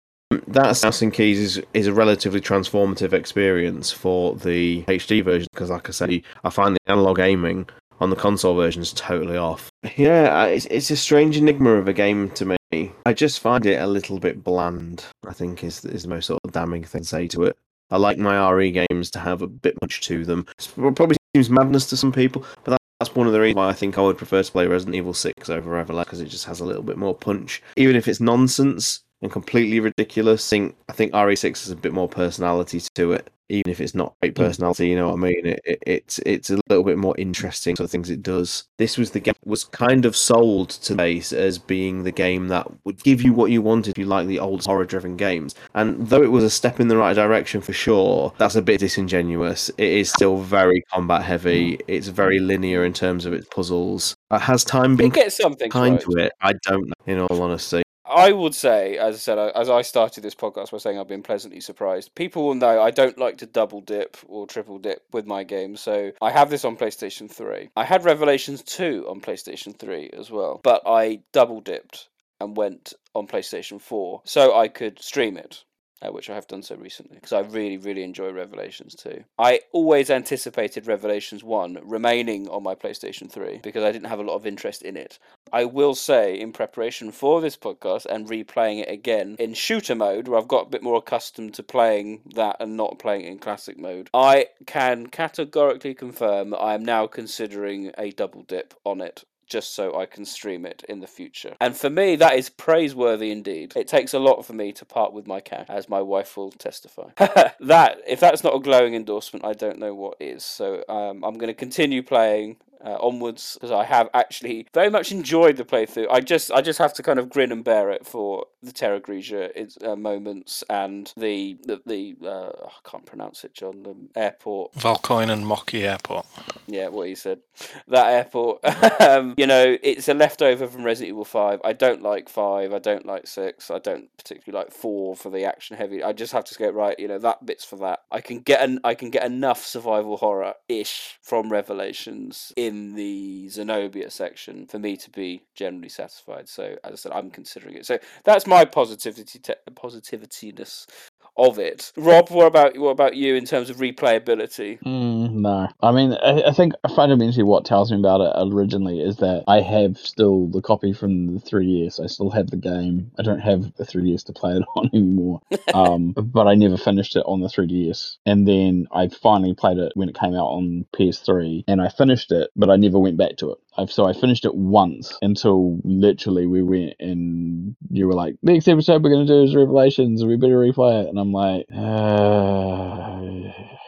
that 0.48 0.70
Assassin 0.70 1.10
Keys 1.10 1.38
is, 1.38 1.62
is 1.72 1.86
a 1.86 1.92
relatively 1.92 2.40
transformative 2.40 3.12
experience 3.12 3.92
for 3.92 4.34
the 4.36 4.82
HD 4.84 5.22
version 5.24 5.48
because, 5.52 5.70
like 5.70 5.88
I 5.88 5.92
said, 5.92 6.22
I 6.44 6.50
find 6.50 6.74
the 6.74 6.92
analog 6.92 7.18
aiming 7.18 7.68
on 8.00 8.10
the 8.10 8.16
console 8.16 8.54
version 8.54 8.82
is 8.82 8.92
totally 8.92 9.36
off. 9.36 9.70
Yeah, 9.96 10.44
it's, 10.46 10.66
it's 10.66 10.90
a 10.90 10.96
strange 10.96 11.36
enigma 11.36 11.70
of 11.70 11.88
a 11.88 11.92
game 11.92 12.30
to 12.30 12.44
me. 12.44 12.92
I 13.06 13.12
just 13.12 13.40
find 13.40 13.64
it 13.64 13.80
a 13.80 13.86
little 13.86 14.18
bit 14.18 14.42
bland. 14.42 15.04
I 15.26 15.32
think 15.32 15.62
is 15.64 15.84
is 15.84 16.02
the 16.02 16.08
most 16.08 16.26
sort 16.26 16.40
of 16.44 16.52
damning 16.52 16.84
thing 16.84 17.02
to 17.02 17.08
say 17.08 17.28
to 17.28 17.44
it. 17.44 17.56
I 17.90 17.96
like 17.96 18.18
my 18.18 18.50
RE 18.50 18.70
games 18.72 19.10
to 19.12 19.20
have 19.20 19.42
a 19.42 19.46
bit 19.46 19.80
much 19.80 20.00
to 20.02 20.24
them. 20.24 20.46
It 20.58 20.72
probably 20.74 21.16
seems 21.34 21.48
madness 21.48 21.86
to 21.90 21.96
some 21.96 22.10
people, 22.10 22.44
but 22.64 22.76
that's 22.98 23.14
one 23.14 23.26
of 23.26 23.32
the 23.32 23.40
reasons 23.40 23.56
why 23.56 23.68
I 23.68 23.72
think 23.72 23.98
I 23.98 24.02
would 24.02 24.16
prefer 24.16 24.42
to 24.42 24.52
play 24.52 24.66
Resident 24.66 24.96
Evil 24.96 25.14
6 25.14 25.50
over 25.50 25.84
Everlast 25.84 26.04
because 26.04 26.20
it 26.20 26.26
just 26.28 26.46
has 26.46 26.60
a 26.60 26.64
little 26.64 26.82
bit 26.82 26.96
more 26.96 27.14
punch. 27.14 27.62
Even 27.76 27.96
if 27.96 28.08
it's 28.08 28.20
nonsense 28.20 29.00
and 29.22 29.30
completely 29.30 29.80
ridiculous, 29.80 30.46
I 30.46 30.50
think, 30.50 30.76
I 30.88 30.92
think 30.92 31.12
RE6 31.12 31.64
has 31.64 31.70
a 31.70 31.76
bit 31.76 31.92
more 31.92 32.08
personality 32.08 32.80
to 32.94 33.12
it. 33.12 33.30
Even 33.48 33.70
if 33.70 33.80
it's 33.80 33.94
not 33.94 34.14
great 34.20 34.34
personality, 34.34 34.88
you 34.88 34.96
know 34.96 35.08
what 35.08 35.14
I 35.14 35.16
mean. 35.16 35.46
It, 35.46 35.60
it, 35.64 35.82
it's 35.86 36.18
it's 36.20 36.50
a 36.50 36.58
little 36.68 36.84
bit 36.84 36.98
more 36.98 37.14
interesting 37.18 37.76
sort 37.76 37.84
of 37.84 37.90
things 37.90 38.10
it 38.10 38.22
does. 38.22 38.64
This 38.78 38.98
was 38.98 39.10
the 39.12 39.20
game 39.20 39.34
was 39.44 39.64
kind 39.64 40.04
of 40.04 40.16
sold 40.16 40.70
to 40.70 40.94
base 40.94 41.32
as 41.32 41.58
being 41.58 42.02
the 42.02 42.12
game 42.12 42.48
that 42.48 42.66
would 42.84 43.02
give 43.02 43.22
you 43.22 43.32
what 43.32 43.50
you 43.50 43.62
wanted 43.62 43.90
if 43.90 43.98
you 43.98 44.06
like 44.06 44.26
the 44.26 44.38
old 44.38 44.64
horror 44.64 44.84
driven 44.84 45.16
games. 45.16 45.54
And 45.74 46.08
though 46.08 46.22
it 46.22 46.30
was 46.30 46.44
a 46.44 46.50
step 46.50 46.80
in 46.80 46.88
the 46.88 46.96
right 46.96 47.14
direction 47.14 47.60
for 47.60 47.72
sure, 47.72 48.32
that's 48.38 48.56
a 48.56 48.62
bit 48.62 48.80
disingenuous. 48.80 49.68
It 49.70 49.88
is 49.88 50.10
still 50.10 50.38
very 50.38 50.82
combat 50.92 51.22
heavy. 51.22 51.78
It's 51.86 52.08
very 52.08 52.40
linear 52.40 52.84
in 52.84 52.92
terms 52.92 53.26
of 53.26 53.32
its 53.32 53.46
puzzles. 53.48 54.16
Uh, 54.30 54.38
has 54.38 54.64
time 54.64 54.96
been 54.96 55.12
It 55.14 55.32
something 55.32 55.70
kind 55.70 56.00
to 56.00 56.12
it? 56.16 56.32
I 56.40 56.54
don't 56.64 56.88
know, 56.88 56.94
in 57.06 57.20
all 57.20 57.42
honesty. 57.42 57.82
I 58.08 58.32
would 58.32 58.54
say, 58.54 58.98
as 58.98 59.16
I 59.16 59.18
said, 59.18 59.38
as 59.38 59.68
I 59.68 59.82
started 59.82 60.22
this 60.22 60.34
podcast 60.34 60.70
by 60.70 60.78
saying 60.78 60.98
I've 60.98 61.08
been 61.08 61.22
pleasantly 61.22 61.60
surprised. 61.60 62.14
People 62.14 62.46
will 62.46 62.54
know 62.54 62.80
I 62.80 62.90
don't 62.90 63.18
like 63.18 63.38
to 63.38 63.46
double 63.46 63.80
dip 63.80 64.16
or 64.28 64.46
triple 64.46 64.78
dip 64.78 65.02
with 65.12 65.26
my 65.26 65.42
games, 65.44 65.80
so 65.80 66.12
I 66.22 66.30
have 66.30 66.50
this 66.50 66.64
on 66.64 66.76
PlayStation 66.76 67.30
3. 67.30 67.70
I 67.76 67.84
had 67.84 68.04
Revelations 68.04 68.62
2 68.62 69.06
on 69.08 69.20
PlayStation 69.20 69.76
3 69.76 70.10
as 70.16 70.30
well, 70.30 70.60
but 70.62 70.82
I 70.86 71.20
double 71.32 71.60
dipped 71.60 72.08
and 72.40 72.56
went 72.56 72.92
on 73.14 73.26
PlayStation 73.26 73.80
4 73.80 74.22
so 74.24 74.56
I 74.56 74.68
could 74.68 75.00
stream 75.02 75.36
it. 75.36 75.64
Uh, 76.02 76.12
which 76.12 76.28
I 76.28 76.34
have 76.34 76.46
done 76.46 76.62
so 76.62 76.76
recently 76.76 77.14
because 77.14 77.32
I 77.32 77.40
really, 77.40 77.78
really 77.78 78.02
enjoy 78.02 78.30
Revelations 78.30 78.94
2. 78.96 79.24
I 79.38 79.60
always 79.72 80.10
anticipated 80.10 80.86
Revelations 80.86 81.42
1 81.42 81.78
remaining 81.82 82.50
on 82.50 82.62
my 82.62 82.74
PlayStation 82.74 83.30
3 83.30 83.60
because 83.62 83.82
I 83.82 83.92
didn't 83.92 84.08
have 84.08 84.18
a 84.18 84.22
lot 84.22 84.34
of 84.34 84.46
interest 84.46 84.82
in 84.82 84.98
it. 84.98 85.18
I 85.54 85.64
will 85.64 85.94
say, 85.94 86.38
in 86.38 86.52
preparation 86.52 87.12
for 87.12 87.40
this 87.40 87.56
podcast 87.56 88.04
and 88.04 88.28
replaying 88.28 88.82
it 88.82 88.90
again 88.90 89.36
in 89.38 89.54
shooter 89.54 89.94
mode, 89.94 90.28
where 90.28 90.38
I've 90.38 90.48
got 90.48 90.66
a 90.66 90.70
bit 90.70 90.82
more 90.82 90.98
accustomed 90.98 91.54
to 91.54 91.62
playing 91.62 92.20
that 92.34 92.56
and 92.60 92.76
not 92.76 92.98
playing 92.98 93.22
it 93.22 93.28
in 93.28 93.38
classic 93.38 93.78
mode, 93.78 94.10
I 94.12 94.48
can 94.66 95.06
categorically 95.06 95.94
confirm 95.94 96.50
that 96.50 96.58
I 96.58 96.74
am 96.74 96.84
now 96.84 97.06
considering 97.06 97.90
a 97.96 98.10
double 98.10 98.42
dip 98.42 98.74
on 98.84 99.00
it. 99.00 99.24
Just 99.46 99.74
so 99.74 99.98
I 99.98 100.06
can 100.06 100.24
stream 100.24 100.66
it 100.66 100.84
in 100.88 101.00
the 101.00 101.06
future. 101.06 101.54
And 101.60 101.76
for 101.76 101.90
me, 101.90 102.16
that 102.16 102.34
is 102.34 102.50
praiseworthy 102.50 103.30
indeed. 103.30 103.72
It 103.76 103.88
takes 103.88 104.14
a 104.14 104.18
lot 104.18 104.44
for 104.44 104.52
me 104.52 104.72
to 104.72 104.84
part 104.84 105.12
with 105.12 105.26
my 105.26 105.40
cash, 105.40 105.66
as 105.68 105.88
my 105.88 106.00
wife 106.00 106.36
will 106.36 106.50
testify. 106.50 107.10
that, 107.16 107.98
if 108.06 108.20
that's 108.20 108.42
not 108.42 108.54
a 108.54 108.60
glowing 108.60 108.94
endorsement, 108.94 109.44
I 109.44 109.52
don't 109.52 109.78
know 109.78 109.94
what 109.94 110.16
is. 110.20 110.44
So 110.44 110.84
um, 110.88 111.24
I'm 111.24 111.34
going 111.34 111.48
to 111.48 111.54
continue 111.54 112.02
playing 112.02 112.56
uh, 112.84 112.96
onwards 113.00 113.54
because 113.54 113.70
I 113.70 113.84
have 113.84 114.08
actually 114.14 114.66
very 114.72 114.90
much 114.90 115.12
enjoyed 115.12 115.56
the 115.56 115.64
playthrough. 115.64 116.06
I 116.10 116.20
just 116.20 116.50
I 116.50 116.60
just 116.60 116.78
have 116.78 116.94
to 116.94 117.02
kind 117.02 117.18
of 117.18 117.30
grin 117.30 117.52
and 117.52 117.64
bear 117.64 117.90
it 117.90 118.06
for 118.06 118.46
the 118.62 118.72
Terra 118.72 119.00
Grigia 119.00 119.50
uh, 119.84 119.96
moments 119.96 120.64
and 120.68 121.12
the 121.16 121.56
the, 121.64 121.80
the 121.86 122.16
uh, 122.26 122.66
I 122.66 122.90
can't 122.90 123.06
pronounce 123.06 123.44
it, 123.44 123.54
John. 123.54 123.82
The 123.82 124.20
airport. 124.20 124.74
Valkoinen 124.74 125.44
Mökki 125.44 125.82
Airport. 125.82 126.26
Yeah, 126.66 126.88
what 126.88 127.08
he 127.08 127.14
said. 127.14 127.40
That 127.88 128.08
airport. 128.08 128.64
um, 129.00 129.34
you 129.36 129.46
know, 129.46 129.76
it's 129.82 130.08
a 130.08 130.14
leftover 130.14 130.66
from 130.66 130.84
Resident 130.84 131.14
Evil 131.14 131.24
Five. 131.24 131.60
I 131.64 131.72
don't 131.72 132.02
like 132.02 132.28
Five. 132.28 132.72
I 132.72 132.78
don't 132.78 133.06
like 133.06 133.26
Six. 133.26 133.70
I 133.70 133.78
don't 133.78 134.08
particularly 134.16 134.64
like 134.64 134.72
Four 134.72 135.16
for 135.16 135.30
the 135.30 135.44
action 135.44 135.76
heavy. 135.76 136.02
I 136.02 136.12
just 136.12 136.32
have 136.32 136.44
to 136.44 136.54
get 136.58 136.74
right. 136.74 136.98
You 136.98 137.08
know, 137.08 137.18
that 137.18 137.46
bit's 137.46 137.64
for 137.64 137.76
that. 137.76 138.00
I 138.10 138.20
can 138.20 138.40
get 138.40 138.62
an 138.62 138.80
I 138.84 138.94
can 138.94 139.10
get 139.10 139.24
enough 139.24 139.64
survival 139.64 140.16
horror 140.16 140.54
ish 140.68 141.18
from 141.22 141.50
Revelations 141.50 142.52
in 142.56 142.65
the 142.94 143.48
Zenobia 143.48 144.10
section 144.10 144.66
for 144.66 144.78
me 144.78 144.96
to 144.96 145.10
be 145.10 145.42
generally 145.54 145.88
satisfied. 145.88 146.48
So 146.48 146.76
as 146.84 146.92
I 146.92 146.96
said, 146.96 147.12
I'm 147.12 147.30
considering 147.30 147.76
it. 147.76 147.86
So 147.86 147.98
that's 148.24 148.46
my 148.46 148.64
positivity 148.64 149.38
te- 149.38 149.54
positivityness 149.74 150.86
of 151.36 151.58
it. 151.58 151.92
Rob, 151.96 152.30
what 152.30 152.46
about 152.46 152.78
what 152.78 152.90
about 152.90 153.16
you 153.16 153.34
in 153.34 153.44
terms 153.44 153.70
of 153.70 153.76
replayability? 153.76 154.80
Mm, 154.82 155.32
no, 155.32 155.68
I 155.82 155.92
mean, 155.92 156.12
I, 156.12 156.44
I 156.48 156.52
think 156.52 156.74
fundamentally 156.94 157.42
what 157.42 157.64
tells 157.64 157.90
me 157.90 157.98
about 157.98 158.20
it 158.20 158.32
originally 158.52 159.00
is 159.00 159.16
that 159.18 159.44
I 159.46 159.60
have 159.60 159.98
still 159.98 160.46
the 160.48 160.62
copy 160.62 160.92
from 160.92 161.34
the 161.34 161.40
3DS. 161.40 162.02
I 162.02 162.06
still 162.06 162.30
have 162.30 162.50
the 162.50 162.56
game. 162.56 163.10
I 163.18 163.22
don't 163.22 163.40
have 163.40 163.74
the 163.76 163.84
3DS 163.84 164.24
to 164.26 164.32
play 164.32 164.52
it 164.52 164.64
on 164.76 164.90
anymore. 164.92 165.40
um, 165.74 166.12
but 166.12 166.46
I 166.46 166.54
never 166.54 166.76
finished 166.76 167.16
it 167.16 167.24
on 167.26 167.40
the 167.40 167.48
3DS, 167.48 168.16
and 168.26 168.46
then 168.46 168.86
I 168.92 169.08
finally 169.08 169.54
played 169.54 169.78
it 169.78 169.92
when 169.94 170.08
it 170.08 170.18
came 170.18 170.34
out 170.34 170.48
on 170.48 170.86
PS3, 170.94 171.64
and 171.68 171.80
I 171.80 171.88
finished 171.88 172.32
it, 172.32 172.50
but 172.56 172.70
I 172.70 172.76
never 172.76 172.98
went 172.98 173.16
back 173.16 173.36
to 173.38 173.52
it. 173.52 173.58
So 173.88 174.06
I 174.06 174.14
finished 174.14 174.46
it 174.46 174.54
once 174.54 175.18
until 175.20 175.78
literally 175.84 176.46
we 176.46 176.62
went 176.62 176.94
and 176.98 177.76
you 177.90 178.06
were 178.06 178.14
like, 178.14 178.36
next 178.42 178.68
episode 178.68 179.04
we're 179.04 179.10
going 179.10 179.26
to 179.26 179.32
do 179.32 179.42
is 179.42 179.54
Revelations, 179.54 180.24
we 180.24 180.36
better 180.36 180.58
replay 180.58 181.04
it. 181.04 181.08
And 181.16 181.22
I'm 181.22 181.32
like, 181.32 181.66
uh... 181.74 183.85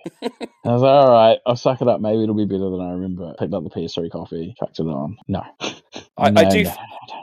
I 0.22 0.72
was 0.72 0.82
like, 0.82 0.90
all 0.90 1.10
right, 1.10 1.38
I'll 1.46 1.56
suck 1.56 1.80
it 1.80 1.88
up. 1.88 2.00
Maybe 2.00 2.22
it'll 2.22 2.34
be 2.34 2.44
better 2.44 2.70
than 2.70 2.80
I 2.80 2.92
remember. 2.92 3.34
Picked 3.38 3.54
up 3.54 3.64
the 3.64 3.70
PS3 3.70 4.10
coffee, 4.10 4.54
chucked 4.58 4.78
it 4.78 4.82
on. 4.82 5.16
No. 5.26 5.42
I, 6.18 6.30
no, 6.30 6.40
I 6.42 6.48
do, 6.48 6.64
no. 6.64 6.74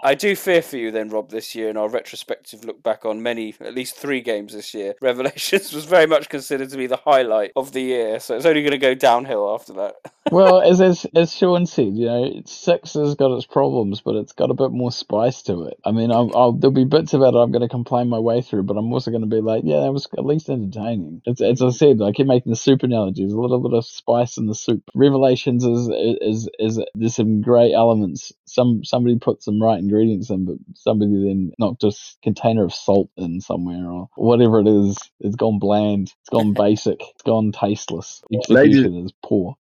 I 0.03 0.15
do 0.15 0.35
fear 0.35 0.61
for 0.61 0.77
you 0.77 0.91
then, 0.91 1.09
Rob. 1.09 1.29
This 1.29 1.53
year, 1.53 1.69
in 1.69 1.77
our 1.77 1.89
retrospective 1.89 2.63
look 2.63 2.81
back 2.81 3.05
on 3.05 3.21
many, 3.21 3.53
at 3.59 3.75
least 3.75 3.95
three 3.95 4.21
games 4.21 4.53
this 4.53 4.73
year, 4.73 4.95
Revelations 5.01 5.73
was 5.73 5.85
very 5.85 6.07
much 6.07 6.29
considered 6.29 6.69
to 6.69 6.77
be 6.77 6.87
the 6.87 6.97
highlight 6.97 7.51
of 7.55 7.73
the 7.73 7.81
year. 7.81 8.19
So 8.19 8.35
it's 8.35 8.45
only 8.45 8.61
going 8.61 8.71
to 8.71 8.77
go 8.77 8.95
downhill 8.95 9.53
after 9.53 9.73
that. 9.73 9.95
well, 10.31 10.61
as, 10.61 10.81
as 10.81 11.05
as 11.15 11.33
Sean 11.33 11.65
said, 11.65 11.95
you 11.95 12.05
know, 12.05 12.41
six 12.45 12.93
has 12.93 13.15
got 13.15 13.35
its 13.35 13.45
problems, 13.45 14.01
but 14.01 14.15
it's 14.15 14.33
got 14.33 14.49
a 14.49 14.55
bit 14.55 14.71
more 14.71 14.91
spice 14.91 15.41
to 15.43 15.63
it. 15.65 15.77
I 15.85 15.91
mean, 15.91 16.11
I'll, 16.11 16.31
I'll, 16.35 16.51
there'll 16.53 16.73
be 16.73 16.85
bits 16.85 17.13
of 17.13 17.21
it 17.21 17.35
I'm 17.35 17.51
going 17.51 17.61
to 17.61 17.67
complain 17.67 18.09
my 18.09 18.19
way 18.19 18.41
through, 18.41 18.63
but 18.63 18.77
I'm 18.77 18.91
also 18.91 19.11
going 19.11 19.21
to 19.21 19.27
be 19.27 19.41
like, 19.41 19.63
yeah, 19.65 19.81
that 19.81 19.91
was 19.91 20.07
at 20.17 20.25
least 20.25 20.49
entertaining. 20.49 21.21
It's, 21.25 21.41
as 21.41 21.61
I 21.61 21.69
said, 21.69 22.01
I 22.01 22.11
keep 22.11 22.27
making 22.27 22.54
the 22.55 22.61
soup 22.61 22.83
analogy. 22.83 23.23
There's 23.23 23.33
a 23.33 23.39
little 23.39 23.59
bit 23.61 23.77
of 23.77 23.85
spice 23.85 24.37
in 24.37 24.47
the 24.47 24.55
soup. 24.55 24.83
Revelations 24.95 25.63
is 25.65 25.87
is 25.89 26.17
is, 26.21 26.49
is 26.77 26.85
there's 26.95 27.15
some 27.15 27.41
great 27.41 27.73
elements. 27.73 28.31
Some 28.45 28.83
somebody 28.83 29.19
put 29.19 29.43
some 29.43 29.61
right 29.61 29.79
ingredients 29.79 30.29
in, 30.29 30.45
but 30.45 30.55
somebody 30.75 31.11
then 31.11 31.51
knocked 31.59 31.83
a 31.83 31.87
s- 31.87 32.17
container 32.23 32.63
of 32.63 32.73
salt 32.73 33.09
in 33.17 33.41
somewhere 33.41 33.85
or 33.89 34.07
whatever 34.15 34.59
it 34.61 34.67
is. 34.67 34.97
It's 35.19 35.35
gone 35.35 35.59
bland. 35.59 36.13
It's 36.21 36.29
gone 36.31 36.53
basic. 36.57 37.01
It's 37.01 37.23
gone 37.23 37.51
tasteless. 37.51 38.23
Ladies- 38.49 38.77
Execution 38.77 39.05
is 39.05 39.11
poor. 39.23 39.55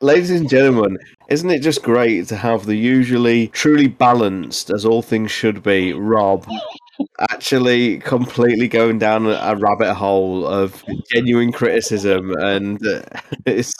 Ladies 0.00 0.32
and 0.32 0.50
gentlemen, 0.50 0.98
isn't 1.28 1.48
it 1.48 1.60
just 1.60 1.84
great 1.84 2.26
to 2.26 2.36
have 2.36 2.66
the 2.66 2.74
usually 2.74 3.46
truly 3.48 3.86
balanced, 3.86 4.68
as 4.70 4.84
all 4.84 5.00
things 5.00 5.30
should 5.30 5.62
be, 5.62 5.92
Rob 5.92 6.44
actually 7.20 7.98
completely 7.98 8.68
going 8.68 8.98
down 8.98 9.26
a, 9.26 9.56
rabbit 9.56 9.94
hole 9.94 10.46
of 10.46 10.82
genuine 11.12 11.52
criticism 11.52 12.32
and 12.38 12.84
uh, 12.86 13.02
it's 13.46 13.74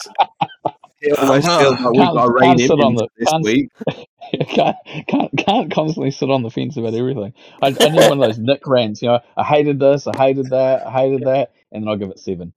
it 1.01 1.17
almost 1.19 1.47
feels 1.47 1.79
like 1.79 1.91
we've 1.91 2.01
Can't- 2.01 2.15
got 2.15 2.27
a 2.27 2.31
rain 2.31 2.57
sit 2.57 2.71
on 2.71 2.91
in 2.91 2.95
the- 2.95 3.07
this 3.17 3.29
can't- 3.29 3.43
week. 3.43 3.69
can't, 4.49 4.75
can't 5.07 5.37
can't 5.37 5.71
constantly 5.71 6.11
sit 6.11 6.29
on 6.31 6.41
the 6.43 6.49
fence 6.49 6.77
about 6.77 6.93
everything. 6.93 7.33
I, 7.61 7.67
I 7.67 7.89
need 7.89 8.09
one 8.09 8.13
of 8.13 8.19
those 8.19 8.39
Nick 8.39 8.65
rants. 8.65 9.01
You 9.01 9.09
know, 9.09 9.19
I 9.37 9.43
hated 9.43 9.79
this, 9.79 10.07
I 10.07 10.15
hated 10.17 10.49
that, 10.51 10.87
I 10.87 10.91
hated 10.91 11.21
that, 11.27 11.51
and 11.71 11.83
then 11.83 11.89
I'll 11.89 11.97
give 11.97 12.09
it 12.09 12.19
seven. 12.19 12.53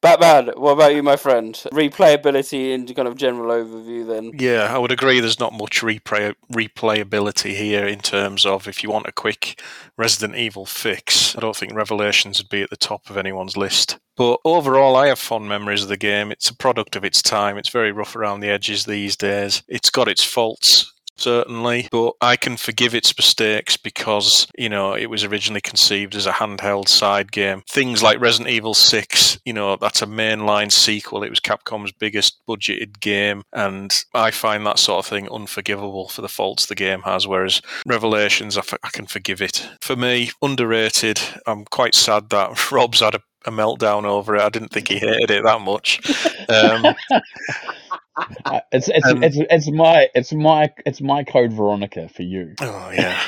Batman, 0.00 0.52
what 0.56 0.72
about 0.72 0.94
you, 0.94 1.02
my 1.02 1.16
friend? 1.16 1.54
Replayability 1.72 2.74
and 2.74 2.94
kind 2.94 3.08
of 3.08 3.16
general 3.16 3.50
overview 3.50 4.06
then. 4.06 4.32
Yeah, 4.38 4.74
I 4.74 4.78
would 4.78 4.92
agree. 4.92 5.20
There's 5.20 5.40
not 5.40 5.52
much 5.52 5.82
replay 5.82 6.34
replayability 6.52 7.54
here 7.54 7.86
in 7.86 8.00
terms 8.00 8.46
of 8.46 8.68
if 8.68 8.82
you 8.82 8.90
want 8.90 9.06
a 9.06 9.12
quick 9.12 9.60
Resident 9.96 10.36
Evil 10.36 10.66
fix. 10.66 11.36
I 11.36 11.40
don't 11.40 11.56
think 11.56 11.74
Revelations 11.74 12.38
would 12.38 12.48
be 12.48 12.62
at 12.62 12.70
the 12.70 12.76
top 12.76 13.10
of 13.10 13.16
anyone's 13.16 13.56
list. 13.56 13.98
But 14.16 14.40
overall, 14.44 14.96
I 14.96 15.08
have 15.08 15.18
fond 15.18 15.48
memories 15.48 15.82
of 15.82 15.88
the 15.88 15.96
game. 15.96 16.32
It's 16.32 16.48
a 16.48 16.56
product 16.56 16.96
of 16.96 17.04
its 17.04 17.20
time. 17.20 17.58
It's 17.58 17.68
very 17.68 17.92
rough 17.92 18.16
around 18.16 18.40
the 18.40 18.48
edges 18.48 18.84
these 18.84 19.16
days. 19.16 19.62
It's 19.68 19.90
got 19.90 20.08
its 20.08 20.24
faults. 20.24 20.92
Certainly, 21.18 21.88
but 21.90 22.12
I 22.20 22.36
can 22.36 22.56
forgive 22.56 22.94
its 22.94 23.16
mistakes 23.16 23.76
because, 23.76 24.46
you 24.58 24.68
know, 24.68 24.94
it 24.94 25.06
was 25.06 25.24
originally 25.24 25.62
conceived 25.62 26.14
as 26.14 26.26
a 26.26 26.32
handheld 26.32 26.88
side 26.88 27.32
game. 27.32 27.62
Things 27.68 28.02
like 28.02 28.20
Resident 28.20 28.50
Evil 28.50 28.74
6, 28.74 29.38
you 29.44 29.52
know, 29.52 29.76
that's 29.76 30.02
a 30.02 30.06
mainline 30.06 30.70
sequel. 30.70 31.22
It 31.22 31.30
was 31.30 31.40
Capcom's 31.40 31.92
biggest 31.92 32.40
budgeted 32.48 33.00
game, 33.00 33.42
and 33.52 34.04
I 34.14 34.30
find 34.30 34.66
that 34.66 34.78
sort 34.78 35.04
of 35.04 35.08
thing 35.08 35.28
unforgivable 35.30 36.08
for 36.08 36.20
the 36.20 36.28
faults 36.28 36.66
the 36.66 36.74
game 36.74 37.00
has, 37.02 37.26
whereas 37.26 37.62
Revelations, 37.86 38.56
I, 38.56 38.60
f- 38.60 38.74
I 38.84 38.90
can 38.90 39.06
forgive 39.06 39.40
it. 39.40 39.66
For 39.80 39.96
me, 39.96 40.30
underrated. 40.42 41.20
I'm 41.46 41.64
quite 41.64 41.94
sad 41.94 42.28
that 42.30 42.70
Rob's 42.72 43.00
had 43.00 43.14
a 43.14 43.20
a 43.46 43.50
meltdown 43.50 44.02
over 44.04 44.34
it. 44.34 44.42
I 44.42 44.48
didn't 44.48 44.70
think 44.72 44.88
he 44.88 44.98
hated 44.98 45.30
it 45.30 45.44
that 45.44 45.60
much. 45.60 46.00
Um, 46.48 46.94
It's 48.72 48.88
it's, 48.88 49.06
Um, 49.06 49.22
it's 49.22 49.36
it's 49.38 49.70
my 49.70 50.08
it's 50.14 50.32
my 50.32 50.72
it's 50.84 51.00
my 51.00 51.24
code 51.24 51.52
Veronica 51.52 52.08
for 52.08 52.22
you. 52.22 52.54
Oh 52.60 52.90
yeah, 52.92 53.20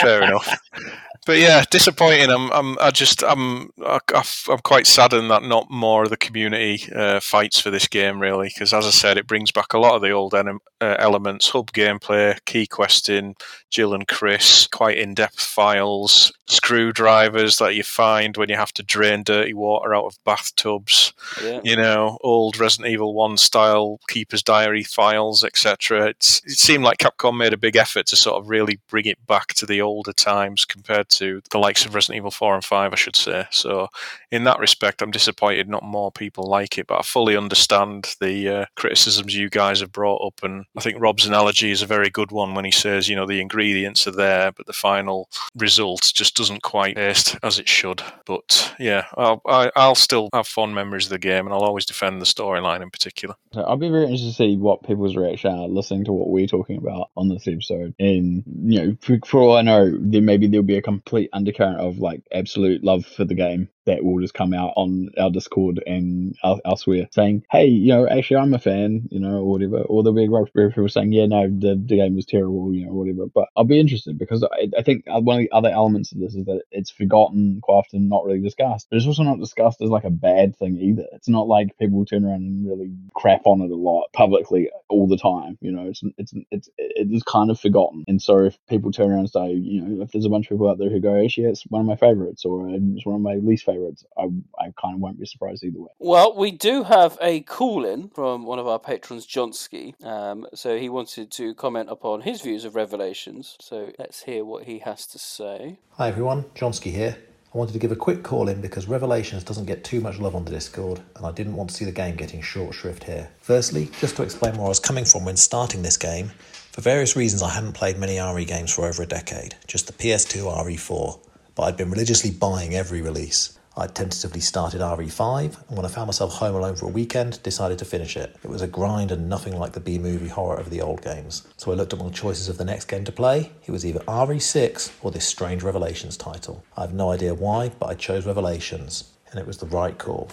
fair 0.00 0.22
enough. 0.22 0.48
But 1.24 1.38
yeah, 1.38 1.62
disappointing. 1.70 2.30
I'm, 2.30 2.50
I'm, 2.52 2.76
I 2.80 2.90
just, 2.90 3.22
I'm, 3.22 3.70
I, 3.84 4.00
I'm 4.14 4.58
quite 4.58 4.88
saddened 4.88 5.30
that 5.30 5.44
not 5.44 5.70
more 5.70 6.02
of 6.02 6.10
the 6.10 6.16
community 6.16 6.92
uh, 6.92 7.20
fights 7.20 7.60
for 7.60 7.70
this 7.70 7.86
game, 7.86 8.18
really. 8.18 8.48
Because 8.48 8.72
as 8.72 8.86
I 8.86 8.90
said, 8.90 9.16
it 9.18 9.28
brings 9.28 9.52
back 9.52 9.72
a 9.72 9.78
lot 9.78 9.94
of 9.94 10.02
the 10.02 10.10
old 10.10 10.32
enem- 10.32 10.58
uh, 10.80 10.96
elements: 10.98 11.48
hub 11.50 11.70
gameplay, 11.72 12.38
key 12.44 12.66
questing, 12.66 13.36
Jill 13.70 13.94
and 13.94 14.08
Chris, 14.08 14.66
quite 14.66 14.98
in-depth 14.98 15.40
files, 15.40 16.32
screwdrivers 16.46 17.56
that 17.58 17.76
you 17.76 17.84
find 17.84 18.36
when 18.36 18.48
you 18.48 18.56
have 18.56 18.72
to 18.72 18.82
drain 18.82 19.22
dirty 19.22 19.54
water 19.54 19.94
out 19.94 20.06
of 20.06 20.18
bathtubs. 20.24 21.12
Yeah. 21.42 21.60
You 21.62 21.76
know, 21.76 22.18
old 22.22 22.58
Resident 22.58 22.92
Evil 22.92 23.14
One 23.14 23.36
style 23.36 24.00
Keeper's 24.08 24.42
Diary 24.42 24.82
files, 24.82 25.44
etc. 25.44 26.08
It 26.08 26.22
seemed 26.22 26.82
like 26.82 26.98
Capcom 26.98 27.36
made 27.36 27.52
a 27.52 27.58
big 27.58 27.76
effort 27.76 28.06
to 28.06 28.16
sort 28.16 28.42
of 28.42 28.50
really 28.50 28.80
bring 28.88 29.06
it 29.06 29.24
back 29.26 29.54
to 29.54 29.66
the 29.66 29.80
older 29.80 30.12
times 30.12 30.64
compared 30.64 31.08
to 31.16 31.40
the 31.50 31.58
likes 31.58 31.84
of 31.84 31.94
Resident 31.94 32.18
Evil 32.18 32.30
Four 32.30 32.54
and 32.54 32.64
Five, 32.64 32.92
I 32.92 32.96
should 32.96 33.16
say. 33.16 33.46
So, 33.50 33.88
in 34.30 34.44
that 34.44 34.58
respect, 34.58 35.02
I'm 35.02 35.10
disappointed 35.10 35.68
not 35.68 35.82
more 35.82 36.10
people 36.12 36.44
like 36.44 36.78
it, 36.78 36.86
but 36.86 36.98
I 36.98 37.02
fully 37.02 37.36
understand 37.36 38.14
the 38.20 38.48
uh, 38.48 38.66
criticisms 38.76 39.34
you 39.34 39.48
guys 39.48 39.80
have 39.80 39.92
brought 39.92 40.24
up, 40.26 40.42
and 40.42 40.64
I 40.76 40.80
think 40.80 41.00
Rob's 41.00 41.26
analogy 41.26 41.70
is 41.70 41.82
a 41.82 41.86
very 41.86 42.10
good 42.10 42.30
one 42.30 42.54
when 42.54 42.64
he 42.64 42.70
says, 42.70 43.08
you 43.08 43.16
know, 43.16 43.26
the 43.26 43.40
ingredients 43.40 44.06
are 44.06 44.12
there, 44.12 44.52
but 44.52 44.66
the 44.66 44.72
final 44.72 45.28
result 45.56 46.12
just 46.14 46.36
doesn't 46.36 46.62
quite 46.62 46.96
taste 46.96 47.36
as 47.42 47.58
it 47.58 47.68
should. 47.68 48.02
But 48.26 48.74
yeah, 48.78 49.06
I'll, 49.16 49.42
I, 49.46 49.70
I'll 49.76 49.94
still 49.94 50.28
have 50.32 50.46
fond 50.46 50.74
memories 50.74 51.06
of 51.06 51.10
the 51.10 51.18
game, 51.18 51.46
and 51.46 51.54
I'll 51.54 51.64
always 51.64 51.86
defend 51.86 52.20
the 52.20 52.26
storyline 52.26 52.82
in 52.82 52.90
particular. 52.90 53.34
So 53.52 53.62
I'll 53.62 53.76
be 53.76 53.88
very 53.88 54.04
interested 54.04 54.28
to 54.28 54.34
see 54.34 54.56
what 54.56 54.82
people's 54.82 55.16
reaction 55.16 55.52
are 55.52 55.68
listening 55.68 56.04
to 56.04 56.12
what 56.12 56.30
we're 56.30 56.46
talking 56.46 56.78
about 56.78 57.10
on 57.16 57.28
this 57.28 57.46
episode. 57.46 57.94
And 57.98 58.42
you 58.64 58.80
know, 58.80 58.96
for, 59.00 59.18
for 59.26 59.40
all 59.40 59.56
I 59.56 59.62
know, 59.62 59.90
then 60.00 60.24
maybe 60.24 60.46
there'll 60.46 60.64
be 60.64 60.76
a 60.76 60.82
complete 61.04 61.30
undercurrent 61.32 61.80
of 61.80 61.98
like 61.98 62.22
absolute 62.32 62.84
love 62.84 63.04
for 63.04 63.24
the 63.24 63.34
game 63.34 63.68
that 63.86 64.04
will 64.04 64.20
just 64.20 64.34
come 64.34 64.54
out 64.54 64.72
on 64.76 65.08
our 65.18 65.30
Discord 65.30 65.82
and 65.86 66.36
elsewhere, 66.64 67.08
saying, 67.12 67.42
"Hey, 67.50 67.66
you 67.66 67.88
know, 67.88 68.08
actually, 68.08 68.36
I'm 68.36 68.54
a 68.54 68.58
fan," 68.58 69.08
you 69.10 69.18
know, 69.20 69.38
or 69.38 69.50
whatever. 69.50 69.80
Or 69.80 70.02
there'll 70.02 70.16
be 70.16 70.24
a 70.24 70.28
group 70.28 70.48
of 70.54 70.70
people 70.70 70.88
saying, 70.88 71.12
"Yeah, 71.12 71.26
no, 71.26 71.48
the, 71.48 71.74
the 71.84 71.96
game 71.96 72.14
was 72.14 72.26
terrible," 72.26 72.72
you 72.72 72.86
know, 72.86 72.92
whatever. 72.92 73.26
But 73.26 73.48
I'll 73.56 73.64
be 73.64 73.80
interested 73.80 74.18
because 74.18 74.44
I, 74.44 74.68
I 74.78 74.82
think 74.82 75.04
one 75.06 75.38
of 75.38 75.42
the 75.42 75.52
other 75.52 75.70
elements 75.70 76.12
of 76.12 76.20
this 76.20 76.34
is 76.34 76.44
that 76.46 76.62
it's 76.70 76.90
forgotten 76.90 77.60
quite 77.62 77.74
often, 77.74 78.08
not 78.08 78.24
really 78.24 78.40
discussed. 78.40 78.86
But 78.90 78.98
it's 78.98 79.06
also 79.06 79.24
not 79.24 79.40
discussed 79.40 79.82
as 79.82 79.90
like 79.90 80.04
a 80.04 80.10
bad 80.10 80.56
thing 80.56 80.78
either. 80.78 81.06
It's 81.12 81.28
not 81.28 81.48
like 81.48 81.78
people 81.78 82.04
turn 82.04 82.24
around 82.24 82.42
and 82.42 82.68
really 82.68 82.92
crap 83.14 83.46
on 83.46 83.62
it 83.62 83.70
a 83.70 83.76
lot 83.76 84.12
publicly 84.12 84.70
all 84.88 85.08
the 85.08 85.16
time. 85.16 85.58
You 85.60 85.72
know, 85.72 85.88
it's 85.88 86.02
it's 86.18 86.32
it's 86.50 86.68
it 86.78 87.08
is 87.10 87.22
kind 87.24 87.50
of 87.50 87.58
forgotten. 87.58 88.04
And 88.06 88.22
so 88.22 88.44
if 88.44 88.56
people 88.68 88.92
turn 88.92 89.10
around 89.10 89.20
and 89.20 89.30
say, 89.30 89.52
you 89.52 89.82
know, 89.82 90.02
if 90.02 90.12
there's 90.12 90.26
a 90.26 90.30
bunch 90.30 90.46
of 90.46 90.50
people 90.50 90.70
out 90.70 90.78
there 90.78 90.90
who 90.92 91.00
go, 91.00 91.22
actually, 91.22 91.46
it's 91.46 91.62
one 91.64 91.80
of 91.80 91.86
my 91.86 91.96
favorites 91.96 92.44
or 92.44 92.68
it's 92.70 93.04
one 93.04 93.16
of 93.16 93.20
my 93.20 93.34
least 93.34 93.64
favorites, 93.64 94.04
I, 94.16 94.24
I 94.58 94.72
kind 94.80 94.94
of 94.94 95.00
won't 95.00 95.18
be 95.18 95.26
surprised 95.26 95.64
either 95.64 95.80
way. 95.80 95.90
Well, 95.98 96.36
we 96.36 96.50
do 96.50 96.84
have 96.84 97.18
a 97.20 97.40
call 97.40 97.84
in 97.84 98.08
from 98.10 98.46
one 98.46 98.58
of 98.58 98.66
our 98.66 98.78
patrons, 98.78 99.26
Johnsky. 99.26 100.02
Um, 100.04 100.46
so 100.54 100.78
he 100.78 100.88
wanted 100.88 101.30
to 101.32 101.54
comment 101.54 101.90
upon 101.90 102.20
his 102.22 102.40
views 102.42 102.64
of 102.64 102.74
Revelations. 102.74 103.56
So 103.60 103.92
let's 103.98 104.22
hear 104.22 104.44
what 104.44 104.64
he 104.64 104.80
has 104.80 105.06
to 105.08 105.18
say. 105.18 105.78
Hi 105.92 106.08
everyone, 106.08 106.44
Johnsky 106.54 106.92
here. 106.92 107.16
I 107.54 107.58
wanted 107.58 107.74
to 107.74 107.78
give 107.78 107.92
a 107.92 107.96
quick 107.96 108.22
call 108.22 108.48
in 108.48 108.62
because 108.62 108.88
Revelations 108.88 109.44
doesn't 109.44 109.66
get 109.66 109.84
too 109.84 110.00
much 110.00 110.18
love 110.18 110.34
on 110.34 110.46
the 110.46 110.50
Discord, 110.50 111.02
and 111.16 111.26
I 111.26 111.32
didn't 111.32 111.54
want 111.54 111.68
to 111.68 111.76
see 111.76 111.84
the 111.84 111.92
game 111.92 112.16
getting 112.16 112.40
short 112.40 112.74
shrift 112.74 113.04
here. 113.04 113.28
Firstly, 113.40 113.90
just 114.00 114.16
to 114.16 114.22
explain 114.22 114.54
where 114.54 114.64
I 114.64 114.68
was 114.68 114.80
coming 114.80 115.04
from 115.04 115.26
when 115.26 115.36
starting 115.36 115.82
this 115.82 115.98
game, 115.98 116.30
for 116.72 116.80
various 116.80 117.16
reasons 117.16 117.42
I 117.42 117.50
hadn't 117.50 117.74
played 117.74 117.98
many 117.98 118.18
RE 118.18 118.46
games 118.46 118.72
for 118.72 118.86
over 118.86 119.02
a 119.02 119.06
decade, 119.06 119.56
just 119.66 119.86
the 119.86 119.92
PS2 119.92 120.44
RE4, 120.64 121.20
but 121.54 121.64
I'd 121.64 121.76
been 121.76 121.90
religiously 121.90 122.30
buying 122.30 122.74
every 122.74 123.02
release. 123.02 123.58
I'd 123.76 123.94
tentatively 123.94 124.40
started 124.40 124.80
RE5, 124.80 125.68
and 125.68 125.76
when 125.76 125.84
I 125.84 125.90
found 125.90 126.08
myself 126.08 126.32
home 126.32 126.54
alone 126.54 126.76
for 126.76 126.86
a 126.86 126.90
weekend, 126.90 127.42
decided 127.42 127.78
to 127.78 127.84
finish 127.84 128.16
it. 128.16 128.36
It 128.42 128.48
was 128.48 128.62
a 128.62 128.66
grind 128.66 129.12
and 129.12 129.28
nothing 129.28 129.58
like 129.58 129.72
the 129.72 129.80
B 129.80 129.98
movie 129.98 130.28
horror 130.28 130.56
of 130.56 130.70
the 130.70 130.80
old 130.80 131.02
games. 131.02 131.46
So 131.58 131.72
I 131.72 131.74
looked 131.74 131.92
at 131.92 131.98
my 131.98 132.08
choices 132.08 132.48
of 132.48 132.56
the 132.56 132.64
next 132.64 132.86
game 132.86 133.04
to 133.04 133.12
play. 133.12 133.52
It 133.66 133.70
was 133.70 133.84
either 133.84 134.00
RE6 134.00 134.92
or 135.02 135.10
this 135.10 135.26
strange 135.26 135.62
Revelations 135.62 136.16
title. 136.16 136.64
I 136.76 136.82
have 136.82 136.94
no 136.94 137.10
idea 137.10 137.34
why, 137.34 137.68
but 137.68 137.90
I 137.90 137.94
chose 137.94 138.24
Revelations, 138.24 139.12
and 139.30 139.38
it 139.38 139.46
was 139.46 139.58
the 139.58 139.66
right 139.66 139.98
call. 139.98 140.30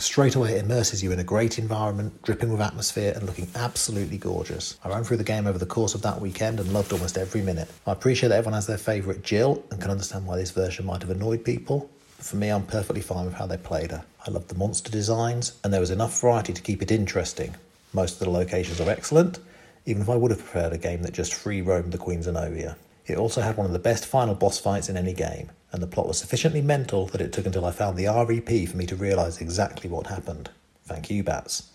Straight 0.00 0.36
away, 0.36 0.52
it 0.52 0.64
immerses 0.64 1.02
you 1.02 1.10
in 1.10 1.18
a 1.18 1.24
great 1.24 1.58
environment, 1.58 2.22
dripping 2.22 2.52
with 2.52 2.60
atmosphere 2.60 3.12
and 3.16 3.26
looking 3.26 3.48
absolutely 3.56 4.16
gorgeous. 4.16 4.78
I 4.84 4.90
ran 4.90 5.02
through 5.02 5.16
the 5.16 5.24
game 5.24 5.48
over 5.48 5.58
the 5.58 5.66
course 5.66 5.96
of 5.96 6.02
that 6.02 6.20
weekend 6.20 6.60
and 6.60 6.72
loved 6.72 6.92
almost 6.92 7.18
every 7.18 7.42
minute. 7.42 7.68
I 7.84 7.92
appreciate 7.92 8.28
that 8.28 8.36
everyone 8.36 8.54
has 8.54 8.68
their 8.68 8.78
favourite 8.78 9.22
Jill 9.22 9.64
and 9.72 9.80
can 9.80 9.90
understand 9.90 10.24
why 10.24 10.36
this 10.36 10.52
version 10.52 10.86
might 10.86 11.02
have 11.02 11.10
annoyed 11.10 11.44
people. 11.44 11.90
But 12.16 12.26
for 12.26 12.36
me, 12.36 12.48
I'm 12.48 12.64
perfectly 12.64 13.00
fine 13.00 13.24
with 13.24 13.34
how 13.34 13.46
they 13.46 13.56
played 13.56 13.90
her. 13.90 14.04
I 14.24 14.30
loved 14.30 14.48
the 14.48 14.54
monster 14.54 14.88
designs, 14.88 15.58
and 15.64 15.72
there 15.72 15.80
was 15.80 15.90
enough 15.90 16.20
variety 16.20 16.52
to 16.52 16.62
keep 16.62 16.80
it 16.80 16.92
interesting. 16.92 17.56
Most 17.92 18.14
of 18.14 18.18
the 18.20 18.30
locations 18.30 18.80
are 18.80 18.88
excellent, 18.88 19.40
even 19.84 20.02
if 20.02 20.08
I 20.08 20.16
would 20.16 20.30
have 20.30 20.40
preferred 20.40 20.74
a 20.74 20.78
game 20.78 21.02
that 21.02 21.12
just 21.12 21.34
free 21.34 21.60
roamed 21.60 21.90
the 21.90 21.98
Queen 21.98 22.22
Zenobia. 22.22 22.76
It 23.06 23.18
also 23.18 23.40
had 23.40 23.56
one 23.56 23.66
of 23.66 23.72
the 23.72 23.78
best 23.80 24.06
final 24.06 24.36
boss 24.36 24.60
fights 24.60 24.88
in 24.88 24.96
any 24.96 25.12
game, 25.12 25.50
and 25.72 25.82
the 25.82 25.86
plot 25.86 26.08
was 26.08 26.18
sufficiently 26.18 26.62
mental 26.62 27.06
that 27.06 27.20
it 27.20 27.32
took 27.32 27.46
until 27.46 27.64
I 27.64 27.70
found 27.70 27.96
the 27.96 28.06
REP 28.06 28.68
for 28.68 28.76
me 28.76 28.86
to 28.86 28.96
realise 28.96 29.40
exactly 29.40 29.88
what 29.90 30.06
happened. 30.06 30.50
Thank 30.84 31.10
you, 31.10 31.22
Bats. 31.22 31.70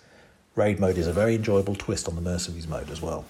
Raid 0.56 0.80
mode 0.80 0.98
is 0.98 1.07
a 1.07 1.14
very 1.14 1.36
enjoyable 1.36 1.76
twist 1.76 2.07
on 2.07 2.15
the 2.15 2.22
Mercenaries 2.22 2.68
mode 2.68 2.90
as 2.90 3.02
well. 3.02 3.26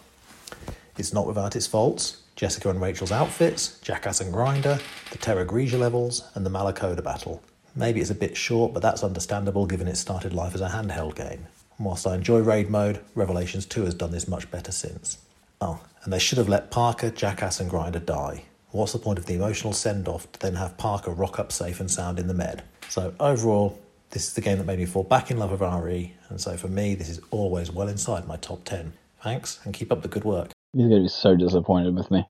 It's 0.98 1.14
not 1.14 1.28
without 1.28 1.56
its 1.56 1.68
faults. 1.68 2.22
Jessica 2.36 2.70
and 2.70 2.82
Rachel's 2.82 3.12
outfits, 3.12 3.80
Jackass 3.80 4.22
and 4.22 4.34
Grinder, 4.34 4.80
the 5.12 5.18
Terra 5.18 5.46
Grigia 5.46 5.80
levels, 5.80 6.28
and 6.36 6.46
the 6.46 6.50
Malacoda 6.50 7.04
battle. 7.04 7.42
Maybe 7.76 8.02
it's 8.02 8.10
a 8.10 8.16
bit 8.16 8.36
short, 8.36 8.74
but 8.74 8.82
that's 8.82 9.04
understandable 9.04 9.66
given 9.66 9.88
it 9.88 9.98
started 9.98 10.34
life 10.34 10.56
as 10.56 10.62
a 10.62 10.70
handheld 10.70 11.16
game. 11.16 11.48
Whilst 11.80 12.06
I 12.06 12.16
enjoy 12.16 12.40
raid 12.40 12.70
mode, 12.70 13.00
Revelations 13.16 13.66
2 13.66 13.86
has 13.86 13.94
done 13.94 14.12
this 14.12 14.28
much 14.28 14.50
better 14.52 14.72
since. 14.72 15.18
Oh, 15.60 15.82
and 16.04 16.14
they 16.14 16.20
should 16.20 16.38
have 16.38 16.50
let 16.50 16.72
Parker, 16.72 17.10
Jackass, 17.10 17.60
and 17.60 17.70
Grinder 17.70 18.00
die. 18.00 18.44
What's 18.74 18.92
the 18.92 18.98
point 18.98 19.20
of 19.20 19.28
the 19.28 19.36
emotional 19.36 19.72
send 19.72 20.08
off 20.08 20.32
to 20.32 20.40
then 20.40 20.56
have 20.56 20.80
Parker 20.80 21.12
rock 21.12 21.38
up 21.38 21.52
safe 21.52 21.80
and 21.80 21.92
sound 21.92 22.18
in 22.18 22.28
the 22.28 22.34
med? 22.34 22.64
So, 22.90 23.14
overall, 23.20 23.80
this 24.10 24.28
is 24.28 24.34
the 24.34 24.42
game 24.42 24.58
that 24.58 24.66
made 24.66 24.80
me 24.80 24.86
fall 24.86 25.04
back 25.04 25.30
in 25.30 25.38
love 25.38 25.52
with 25.52 25.62
RE, 25.62 26.12
and 26.30 26.42
so 26.42 26.58
for 26.58 26.70
me, 26.70 26.96
this 26.96 27.08
is 27.08 27.22
always 27.30 27.72
well 27.72 27.88
inside 27.88 28.28
my 28.28 28.36
top 28.36 28.66
10. 28.66 28.94
Thanks, 29.22 29.60
and 29.64 29.76
keep 29.76 29.92
up 29.92 30.02
the 30.02 30.08
good 30.08 30.24
work. 30.24 30.50
He's 30.74 30.88
going 30.88 30.90
to 30.90 31.02
be 31.04 31.08
so 31.08 31.36
disappointed 31.36 31.96
with 31.96 32.10
me. 32.10 32.26